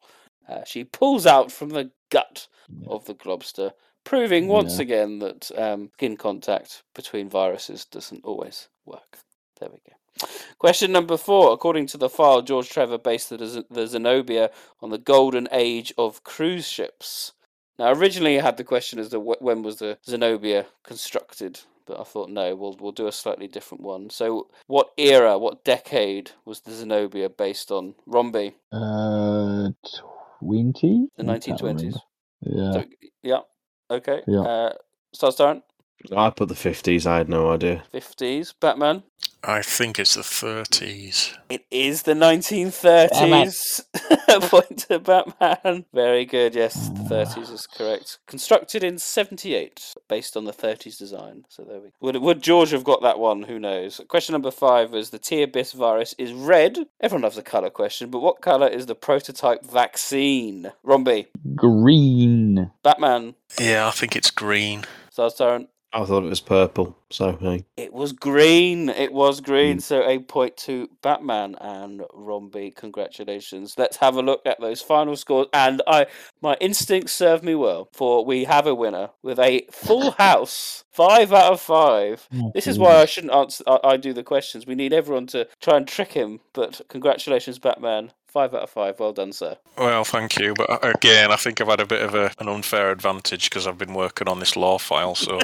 Uh, 0.47 0.63
she 0.65 0.83
pulls 0.83 1.25
out 1.25 1.51
from 1.51 1.69
the 1.69 1.89
gut 2.11 2.47
of 2.87 3.05
the 3.05 3.15
globster, 3.15 3.71
proving 4.03 4.47
once 4.49 4.75
Yeah. 4.75 4.81
again 4.83 5.19
that 5.19 5.49
um, 5.57 5.89
skin 5.93 6.17
contact 6.17 6.83
between 6.93 7.29
viruses 7.29 7.85
doesn't 7.85 8.25
always 8.25 8.67
work. 8.85 9.17
There 9.59 9.69
we 9.69 9.77
go. 9.89 9.95
Question 10.59 10.91
number 10.91 11.17
four. 11.17 11.51
According 11.53 11.87
to 11.87 11.97
the 11.97 12.09
file, 12.09 12.41
George 12.41 12.69
Trevor 12.69 12.97
based 12.97 13.29
the, 13.29 13.65
the 13.69 13.87
Zenobia 13.87 14.49
on 14.81 14.89
the 14.89 14.97
golden 14.97 15.47
age 15.51 15.93
of 15.97 16.23
cruise 16.23 16.67
ships. 16.67 17.33
Now, 17.79 17.91
originally, 17.91 18.39
I 18.39 18.43
had 18.43 18.57
the 18.57 18.63
question 18.63 18.99
as 18.99 19.09
to 19.09 19.19
when 19.19 19.63
was 19.63 19.77
the 19.77 19.97
Zenobia 20.05 20.67
constructed, 20.83 21.59
but 21.87 21.99
I 21.99 22.03
thought 22.03 22.29
no, 22.29 22.55
we'll 22.55 22.77
we'll 22.79 22.91
do 22.91 23.07
a 23.07 23.11
slightly 23.11 23.47
different 23.47 23.83
one. 23.83 24.09
So, 24.11 24.47
what 24.67 24.91
era, 24.97 25.37
what 25.39 25.65
decade 25.65 26.31
was 26.45 26.61
the 26.61 26.71
Zenobia 26.71 27.29
based 27.29 27.71
on? 27.71 27.95
Rombie, 28.05 28.55
Uh, 28.71 29.69
twenty. 30.39 31.07
the 31.17 31.23
nineteen 31.23 31.57
twenties. 31.57 31.97
Yeah. 32.41 32.83
Yeah. 33.23 33.39
Okay. 33.89 34.21
Yeah. 34.27 34.41
Uh, 34.41 34.73
Darren, 35.15 35.63
I 36.15 36.29
put 36.29 36.49
the 36.49 36.55
50s, 36.55 37.05
I 37.05 37.17
had 37.17 37.29
no 37.29 37.51
idea. 37.51 37.83
fifties. 37.91 38.53
Batman. 38.59 39.03
I 39.45 39.61
think 39.61 39.99
it's 39.99 40.15
the 40.15 40.21
30s. 40.21 41.35
It 41.49 41.65
is 41.69 42.03
the 42.03 42.13
1930s. 42.13 43.81
Point 44.49 44.77
to 44.89 44.99
Batman. 44.99 45.85
Very 45.93 46.25
good. 46.25 46.55
Yes, 46.55 46.89
the 46.89 47.01
30s 47.03 47.51
is 47.51 47.67
correct. 47.67 48.19
Constructed 48.27 48.83
in 48.83 48.97
78, 48.97 49.95
based 50.07 50.37
on 50.37 50.45
the 50.45 50.53
30s 50.53 50.97
design. 50.97 51.43
So 51.49 51.63
there 51.63 51.79
we 51.79 51.89
Would, 52.01 52.17
would 52.17 52.41
George 52.41 52.71
have 52.71 52.83
got 52.83 53.01
that 53.01 53.19
one? 53.19 53.43
Who 53.43 53.59
knows? 53.59 53.99
Question 54.07 54.33
number 54.33 54.51
five 54.51 54.91
was 54.91 55.09
the 55.09 55.19
T 55.19 55.41
abyss 55.43 55.73
virus 55.73 56.15
is 56.17 56.31
red. 56.33 56.77
Everyone 57.01 57.23
loves 57.23 57.37
a 57.37 57.43
colour 57.43 57.69
question, 57.69 58.09
but 58.09 58.21
what 58.21 58.41
colour 58.41 58.67
is 58.67 58.85
the 58.85 58.95
prototype 58.95 59.65
vaccine? 59.65 60.71
Rombie. 60.83 61.27
Green. 61.55 62.71
Batman. 62.83 63.35
Yeah, 63.59 63.87
I 63.87 63.91
think 63.91 64.15
it's 64.15 64.31
green. 64.31 64.85
Stars 65.11 65.35
Darren. 65.35 65.67
I 65.93 66.05
thought 66.05 66.23
it 66.23 66.29
was 66.29 66.39
purple, 66.39 66.97
so 67.11 67.37
hey. 67.39 67.65
It 67.77 67.93
was 67.93 68.13
green. 68.13 68.89
It 68.89 69.13
was 69.13 69.41
green. 69.41 69.77
Mm. 69.77 69.81
So 69.81 70.03
a 70.03 70.17
point 70.19 70.57
to 70.57 70.89
Batman 71.03 71.55
and 71.61 72.01
Rombie. 72.13 72.71
Congratulations. 72.71 73.75
Let's 73.77 73.97
have 73.97 74.15
a 74.15 74.23
look 74.23 74.41
at 74.45 74.59
those 74.59 74.81
final 74.81 75.15
scores. 75.15 75.47
And 75.53 75.83
I, 75.87 76.07
my 76.41 76.55
instincts 76.59 77.13
served 77.13 77.43
me 77.43 77.53
well. 77.53 77.89
For 77.93 78.25
we 78.25 78.45
have 78.45 78.65
a 78.65 78.73
winner 78.73 79.11
with 79.21 79.37
a 79.37 79.67
full 79.71 80.11
house, 80.17 80.83
five 80.91 81.31
out 81.31 81.53
of 81.53 81.61
five. 81.61 82.27
Oh, 82.33 82.51
this 82.55 82.65
is 82.65 82.79
why 82.79 82.95
I 82.95 83.05
shouldn't 83.05 83.33
answer. 83.33 83.63
I, 83.67 83.79
I 83.83 83.97
do 83.97 84.13
the 84.13 84.23
questions. 84.23 84.65
We 84.65 84.75
need 84.75 84.93
everyone 84.93 85.27
to 85.27 85.47
try 85.61 85.77
and 85.77 85.87
trick 85.87 86.13
him. 86.13 86.39
But 86.53 86.81
congratulations, 86.89 87.59
Batman. 87.59 88.13
Five 88.33 88.55
out 88.55 88.63
of 88.63 88.71
five. 88.71 88.99
Well 88.99 89.13
done, 89.13 89.31
sir. 89.31 89.57
Well, 89.77 90.03
thank 90.03 90.39
you. 90.39 90.55
But 90.55 90.67
uh, 90.67 90.91
again, 90.95 91.31
I 91.31 91.35
think 91.35 91.61
I've 91.61 91.67
had 91.67 91.79
a 91.79 91.85
bit 91.85 92.01
of 92.01 92.15
a, 92.15 92.31
an 92.39 92.49
unfair 92.49 92.89
advantage 92.89 93.47
because 93.47 93.67
I've 93.67 93.77
been 93.77 93.93
working 93.93 94.27
on 94.27 94.39
this 94.39 94.55
lore 94.55 94.79
file. 94.79 95.13
So, 95.13 95.37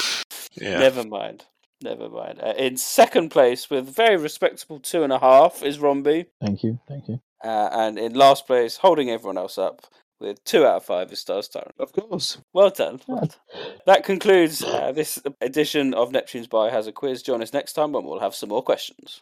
yeah. 0.54 0.78
Never 0.78 1.04
mind. 1.04 1.44
Never 1.82 2.08
mind. 2.08 2.40
Uh, 2.42 2.54
in 2.56 2.78
second 2.78 3.28
place 3.28 3.68
with 3.68 3.94
very 3.94 4.16
respectable 4.16 4.80
two 4.80 5.02
and 5.02 5.12
a 5.12 5.18
half 5.18 5.62
is 5.62 5.78
Rombie. 5.80 6.26
Thank 6.40 6.62
you. 6.62 6.80
Thank 6.88 7.08
you. 7.08 7.20
Uh, 7.44 7.68
and 7.72 7.98
in 7.98 8.14
last 8.14 8.46
place, 8.46 8.78
holding 8.78 9.10
everyone 9.10 9.36
else 9.36 9.58
up 9.58 9.86
with 10.18 10.42
two 10.44 10.64
out 10.64 10.76
of 10.76 10.84
five 10.86 11.12
is 11.12 11.18
Stars 11.18 11.46
Tyrant. 11.46 11.74
Of 11.78 11.92
course. 11.92 12.38
Well 12.54 12.70
done. 12.70 13.02
Well 13.06 13.20
done. 13.20 13.74
That 13.84 14.02
concludes 14.02 14.62
uh, 14.62 14.92
this 14.92 15.22
edition 15.42 15.92
of 15.92 16.10
Neptune's 16.10 16.48
Biohazard 16.48 16.94
Quiz. 16.94 17.22
Join 17.22 17.42
us 17.42 17.52
next 17.52 17.74
time 17.74 17.92
when 17.92 18.04
we'll 18.04 18.20
have 18.20 18.34
some 18.34 18.48
more 18.48 18.62
questions. 18.62 19.20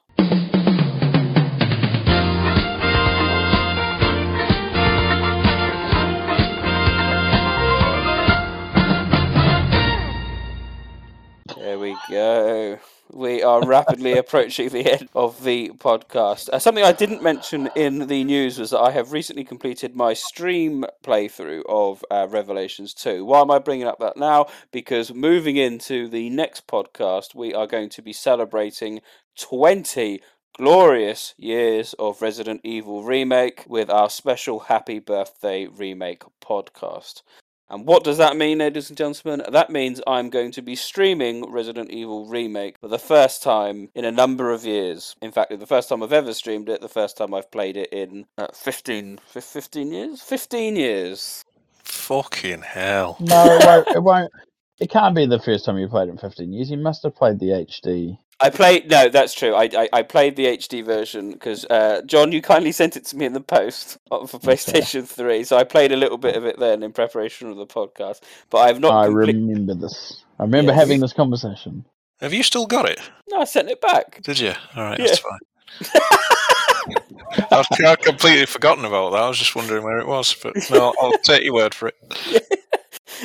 We 11.89 11.97
go. 12.15 12.79
We 13.11 13.43
are 13.43 13.67
rapidly 13.67 14.19
approaching 14.19 14.69
the 14.69 14.93
end 14.93 15.09
of 15.15 15.43
the 15.43 15.71
podcast. 15.79 16.51
Uh, 16.51 16.59
something 16.59 16.85
I 16.85 16.93
didn't 16.93 17.23
mention 17.23 17.71
in 17.75 18.07
the 18.09 18.25
news 18.25 18.59
was 18.59 18.71
that 18.71 18.81
I 18.81 18.91
have 18.91 19.13
recently 19.13 19.45
completed 19.45 19.97
my 19.97 20.13
stream 20.13 20.85
playthrough 21.03 21.63
of 21.67 22.05
uh, 22.11 22.27
Revelations 22.29 22.93
2. 22.93 23.25
Why 23.25 23.41
am 23.41 23.51
I 23.51 23.59
bringing 23.59 23.87
up 23.87 23.99
that 24.01 24.19
now? 24.19 24.47
Because 24.71 25.15
moving 25.15 25.57
into 25.57 26.09
the 26.09 26.29
next 26.29 26.67
podcast, 26.67 27.35
we 27.35 27.55
are 27.55 27.67
going 27.67 27.89
to 27.91 28.03
be 28.03 28.13
celebrating 28.13 29.01
20 29.39 30.21
glorious 30.59 31.35
years 31.39 31.95
of 31.95 32.21
Resident 32.21 32.61
Evil 32.65 33.03
Remake 33.03 33.65
with 33.67 33.89
our 33.89 34.11
special 34.11 34.59
Happy 34.59 34.99
Birthday 34.99 35.67
Remake 35.67 36.25
podcast. 36.45 37.23
And 37.71 37.87
what 37.87 38.03
does 38.03 38.17
that 38.17 38.37
mean, 38.37 38.59
ladies 38.59 38.89
and 38.89 38.97
gentlemen? 38.97 39.45
That 39.51 39.69
means 39.71 40.01
I'm 40.07 40.31
going 40.31 40.53
to 40.53 40.63
be 40.63 40.75
streaming 40.75 41.51
Resident 41.53 41.91
Evil 41.91 42.25
Remake 42.27 42.79
for 42.81 42.89
the 42.89 42.99
first 42.99 43.43
time 43.43 43.91
in 43.95 44.07
a 44.07 44.11
number 44.11 44.51
of 44.51 44.65
years. 44.65 45.15
In 45.21 45.33
fact, 45.33 45.59
the 45.59 45.67
first 45.67 45.91
time 45.91 46.03
I've 46.03 46.13
ever 46.13 46.33
streamed 46.33 46.71
it, 46.71 46.81
the 46.81 46.89
first 46.89 47.19
time 47.19 47.35
I've 47.35 47.51
played 47.51 47.77
it 47.77 47.93
in 47.93 48.25
uh, 48.39 48.47
15, 48.55 49.21
15 49.27 49.93
years? 49.93 50.23
15 50.23 50.77
years. 50.77 51.45
Fucking 51.85 52.63
hell. 52.63 53.19
No, 53.21 53.45
it 53.45 53.65
won't, 53.65 53.89
it 53.89 54.03
won't. 54.03 54.33
It 54.81 54.91
can't 54.91 55.15
be 55.15 55.27
the 55.27 55.41
first 55.41 55.65
time 55.65 55.77
you 55.77 55.89
played 55.89 56.09
it 56.09 56.13
in 56.13 56.19
15 56.19 56.53
years. 56.53 56.71
You 56.71 56.79
must 56.79 57.03
have 57.03 57.17
played 57.17 57.39
the 57.39 57.47
HD. 57.47 58.17
I 58.41 58.51
played, 58.51 58.89
no, 58.89 59.09
that's 59.09 59.35
true. 59.35 59.55
I, 59.55 59.65
I, 59.77 59.89
I 59.93 60.03
played 60.03 60.37
the 60.37 60.47
HD 60.47 60.85
version 60.85 61.33
because, 61.33 61.65
uh, 61.65 62.03
John, 62.07 62.31
you 62.31 62.41
kindly 62.41 62.71
sent 62.71 62.97
it 62.97 63.05
to 63.07 63.17
me 63.17 63.25
in 63.27 63.33
the 63.33 63.41
post 63.41 63.99
for 64.09 64.39
PlayStation 64.39 65.07
3. 65.09 65.43
So 65.45 65.57
I 65.57 65.65
played 65.65 65.91
a 65.91 65.97
little 65.97 66.19
bit 66.19 66.37
of 66.37 66.45
it 66.45 66.59
then 66.59 66.83
in 66.85 66.93
preparation 66.93 67.51
of 67.51 67.57
the 67.57 67.67
podcast. 67.67 68.21
But 68.51 68.59
I've 68.59 68.79
not. 68.81 68.93
I 68.93 69.07
complete- 69.07 69.35
remember 69.35 69.75
this. 69.75 70.23
I 70.39 70.45
remember 70.45 70.71
Yes. 70.73 70.81
having 70.81 71.01
this 71.01 71.13
conversation. 71.13 71.85
Have 72.21 72.33
you 72.33 72.43
still 72.45 72.67
got 72.67 72.89
it? 72.89 73.01
No, 73.31 73.41
I 73.41 73.45
sent 73.45 73.71
it 73.71 73.81
back. 73.81 74.23
Did 74.23 74.39
you? 74.39 74.53
All 74.77 74.85
right, 74.85 74.99
Yeah. 74.99 75.07
that's 75.07 75.19
fine. 75.19 75.39
I've, 77.53 77.67
I'd 77.85 78.01
completely 78.03 78.47
forgotten 78.47 78.85
about 78.85 79.11
that. 79.13 79.21
I 79.23 79.29
was 79.29 79.39
just 79.39 79.55
wondering 79.55 79.85
where 79.85 79.99
it 79.99 80.07
was, 80.07 80.35
but 80.43 80.55
no, 80.71 80.95
I'll 81.01 81.13
take 81.19 81.43
your 81.45 81.55
word 81.55 81.75
for 81.75 81.89
it. 81.89 82.45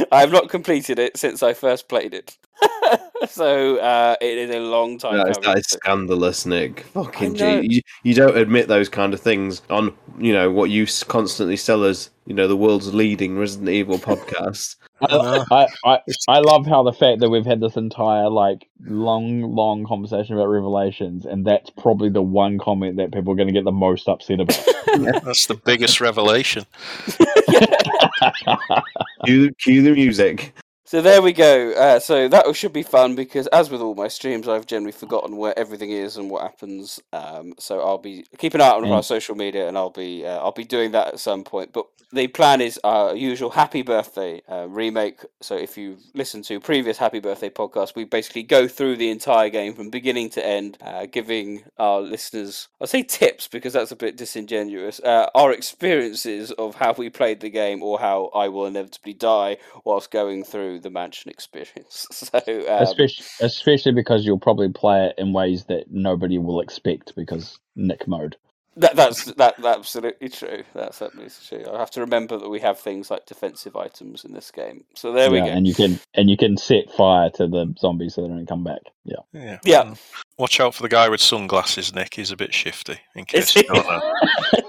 I 0.12 0.20
have 0.22 0.32
not 0.32 0.50
completed 0.50 1.00
it 1.00 1.18
since 1.18 1.42
I 1.44 1.54
first 1.54 1.88
played 1.88 2.14
it. 2.14 2.38
so 3.30 3.78
uh, 3.78 4.16
it 4.22 4.38
is 4.38 4.50
a 4.52 4.60
long 4.60 4.98
time. 4.98 5.18
That 5.18 5.30
is, 5.30 5.38
that 5.40 5.58
is 5.58 5.66
scandalous, 5.68 6.46
Nick. 6.46 6.82
Fucking 6.94 7.36
gee. 7.36 7.68
You, 7.70 7.82
you 8.04 8.14
don't 8.14 8.38
admit 8.38 8.68
those 8.68 8.90
kind 8.90 9.14
of 9.14 9.20
things 9.20 9.62
on, 9.70 9.94
you 10.20 10.34
know, 10.34 10.52
what 10.52 10.70
you 10.70 10.88
constantly 11.08 11.58
sell 11.58 11.84
as, 11.84 12.10
you 12.26 12.34
know, 12.34 12.48
the 12.48 12.58
world's 12.58 12.94
leading 12.94 13.38
Resident 13.38 13.70
Evil 13.70 13.98
podcast. 14.00 14.76
I, 15.02 15.46
I, 15.52 15.68
I, 15.86 16.00
I 16.30 16.40
love 16.40 16.66
how 16.66 16.84
the 16.84 16.94
fact 16.94 17.20
that 17.20 17.30
we've 17.30 17.46
had 17.46 17.60
this 17.60 17.76
entire 17.76 18.30
like 18.30 18.68
long, 18.86 19.42
long 19.54 19.86
conversation 19.86 20.36
about 20.36 20.48
revelations, 20.48 21.26
and 21.26 21.46
that's 21.46 21.70
probably 21.72 22.10
the 22.10 22.22
one 22.22 22.58
comment 22.58 22.98
that 22.98 23.12
people 23.12 23.34
are 23.34 23.36
going 23.36 23.48
to 23.48 23.54
get 23.54 23.66
the 23.66 23.72
most 23.72 24.08
upset 24.08 24.40
about. 24.40 24.66
That's 25.24 25.48
the 25.48 25.56
biggest 25.56 26.00
revelation. 26.00 26.66
cue, 29.26 29.52
cue 29.56 29.82
the 29.82 29.92
music. 29.92 30.54
So 30.94 31.02
there 31.02 31.24
we 31.24 31.34
go. 31.34 31.72
Uh, 31.72 32.00
so 32.00 32.28
that 32.28 32.56
should 32.56 32.72
be 32.72 32.84
fun 32.84 33.16
because, 33.16 33.48
as 33.48 33.72
with 33.72 33.82
all 33.82 33.96
my 33.96 34.08
streams, 34.08 34.48
I've 34.48 34.68
generally 34.68 34.92
forgotten 34.92 35.38
where 35.38 35.58
everything 35.58 35.90
is 35.90 36.18
and 36.18 36.30
what 36.30 36.44
happens. 36.44 37.00
Um, 37.12 37.56
so 37.58 37.80
I'll 37.80 37.98
be 37.98 38.28
keep 38.38 38.54
an 38.54 38.62
eye 38.62 38.70
on 38.70 38.86
our 38.86 39.02
Mm. 39.02 39.04
social 39.04 39.34
media, 39.34 39.68
and 39.68 39.76
I'll 39.76 39.90
be 39.90 40.24
uh, 40.24 40.38
I'll 40.38 40.52
be 40.52 40.66
doing 40.66 40.92
that 40.92 41.08
at 41.08 41.20
some 41.20 41.44
point. 41.44 41.74
But 41.74 41.88
the 42.12 42.28
plan 42.28 42.62
is 42.62 42.80
our 42.84 43.16
usual 43.16 43.50
Happy 43.50 43.82
Birthday 43.82 44.44
uh, 44.48 44.68
remake. 44.70 45.22
So 45.42 45.56
if 45.56 45.80
you 45.80 45.98
listen 46.14 46.44
to 46.44 46.60
previous 46.60 47.00
Happy 47.00 47.20
Birthday 47.20 47.50
podcasts, 47.50 47.96
we 47.96 48.04
basically 48.04 48.44
go 48.44 48.68
through 48.68 48.98
the 48.98 49.10
entire 49.10 49.50
game 49.50 49.74
from 49.74 49.90
beginning 49.90 50.30
to 50.32 50.46
end, 50.46 50.78
uh, 50.80 51.08
giving 51.08 51.64
our 51.80 52.02
listeners 52.02 52.68
I'll 52.80 52.86
say 52.86 53.02
tips 53.02 53.48
because 53.48 53.74
that's 53.74 53.92
a 53.92 53.96
bit 53.96 54.16
disingenuous. 54.16 55.00
Uh, 55.00 55.28
our 55.34 55.52
experiences 55.52 56.52
of 56.52 56.76
how 56.76 56.94
we 56.94 57.10
played 57.10 57.40
the 57.40 57.50
game 57.50 57.82
or 57.82 58.00
how 58.00 58.26
I 58.36 58.48
will 58.50 58.68
inevitably 58.68 59.14
die 59.14 59.58
whilst 59.84 60.12
going 60.12 60.44
through 60.44 60.82
the 60.84 60.90
mansion 60.90 61.32
experience. 61.32 62.08
So 62.34 62.40
um, 62.40 62.84
especially, 62.84 63.26
especially 63.42 63.92
because 63.92 64.26
you'll 64.26 64.40
probably 64.40 64.70
play 64.70 65.06
it 65.08 65.16
in 65.18 65.34
ways 65.34 65.66
that 65.66 65.86
nobody 65.90 66.38
will 66.38 66.62
expect 66.62 67.16
because 67.16 67.60
Nick 67.76 68.08
mode. 68.08 68.38
That, 68.76 68.96
that's 68.96 69.26
that, 69.26 69.56
that's 69.58 69.78
absolutely 69.78 70.30
true. 70.30 70.64
That's 70.74 71.02
absolutely 71.02 71.32
true. 71.48 71.72
I 71.72 71.78
have 71.78 71.92
to 71.92 72.02
remember 72.02 72.40
that 72.40 72.50
we 72.50 72.60
have 72.62 72.80
things 72.80 73.12
like 73.12 73.26
defensive 73.28 73.76
items 73.76 74.26
in 74.26 74.34
this 74.34 74.50
game. 74.50 74.86
So 74.96 75.12
there 75.12 75.30
we 75.30 75.38
Yeah, 75.38 75.48
go. 75.48 75.52
And 75.52 75.68
you 75.68 75.76
can 75.76 76.00
and 76.16 76.30
you 76.30 76.38
can 76.38 76.58
set 76.58 76.92
fire 76.92 77.30
to 77.36 77.48
the 77.48 77.74
zombies 77.78 78.16
so 78.16 78.24
they 78.24 78.30
don't 78.30 78.48
come 78.48 78.64
back. 78.64 78.82
Yeah. 79.06 79.18
Yeah. 79.32 79.60
Yeah. 79.64 79.80
Um, 79.82 79.96
Watch 80.40 80.60
out 80.60 80.74
for 80.74 80.82
the 80.82 80.90
guy 80.90 81.08
with 81.10 81.22
sunglasses, 81.22 81.94
Nick. 81.94 82.16
He's 82.16 82.32
a 82.32 82.36
bit 82.36 82.54
shifty, 82.54 82.98
in 83.16 83.26
case 83.28 83.56
you 83.56 83.64
don't 83.64 83.86
know. 83.86 84.02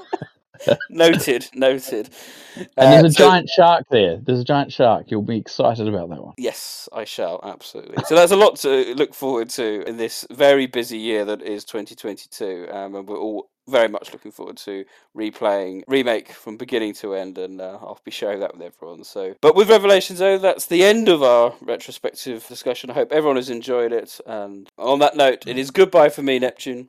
noted, 0.90 1.48
noted. 1.54 2.10
And 2.56 2.68
Uh, 2.76 2.90
there's 3.02 3.04
a 3.04 3.18
so- 3.18 3.28
giant 3.28 3.48
shark 3.48 3.84
there. 3.90 4.18
There's 4.18 4.40
a 4.40 4.44
giant 4.44 4.72
shark. 4.72 5.10
You'll 5.10 5.22
be 5.22 5.36
excited 5.38 5.88
about 5.88 6.08
that 6.10 6.22
one. 6.24 6.34
Yes, 6.38 6.88
I 6.92 7.04
shall 7.04 7.40
absolutely. 7.42 8.04
So 8.06 8.14
that's 8.14 8.32
a 8.32 8.36
lot 8.36 8.56
to 8.58 8.94
look 8.94 9.14
forward 9.14 9.48
to 9.50 9.82
in 9.88 9.96
this 9.96 10.26
very 10.30 10.66
busy 10.66 10.98
year 10.98 11.24
that 11.24 11.42
is 11.42 11.64
2022, 11.64 12.68
um, 12.70 12.94
and 12.94 13.08
we're 13.08 13.18
all 13.18 13.48
very 13.68 13.88
much 13.88 14.12
looking 14.12 14.30
forward 14.30 14.56
to 14.58 14.84
replaying 15.16 15.82
remake 15.88 16.32
from 16.32 16.56
beginning 16.56 16.94
to 16.94 17.14
end, 17.14 17.38
and 17.38 17.60
uh, 17.60 17.78
I'll 17.80 18.00
be 18.04 18.10
sharing 18.10 18.40
that 18.40 18.52
with 18.54 18.62
everyone. 18.62 19.04
So, 19.04 19.34
but 19.40 19.54
with 19.54 19.70
Revelations, 19.70 20.18
though, 20.18 20.38
that's 20.38 20.66
the 20.66 20.84
end 20.84 21.08
of 21.08 21.22
our 21.22 21.54
retrospective 21.60 22.46
discussion. 22.46 22.90
I 22.90 22.94
hope 22.94 23.12
everyone 23.12 23.36
has 23.36 23.50
enjoyed 23.50 23.92
it, 23.92 24.20
and 24.26 24.68
on 24.78 24.98
that 25.00 25.16
note, 25.16 25.46
it 25.46 25.58
is 25.58 25.70
goodbye 25.70 26.08
for 26.08 26.22
me, 26.22 26.38
Neptune. 26.38 26.88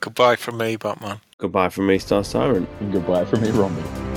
Goodbye 0.00 0.36
from 0.36 0.58
me, 0.58 0.76
Batman. 0.76 1.20
Goodbye 1.38 1.68
from 1.68 1.86
me, 1.86 1.98
Star 1.98 2.24
Siren. 2.24 2.66
And 2.80 2.92
goodbye 2.92 3.24
from 3.24 3.42
me, 3.42 3.50
Rombie. 3.50 4.09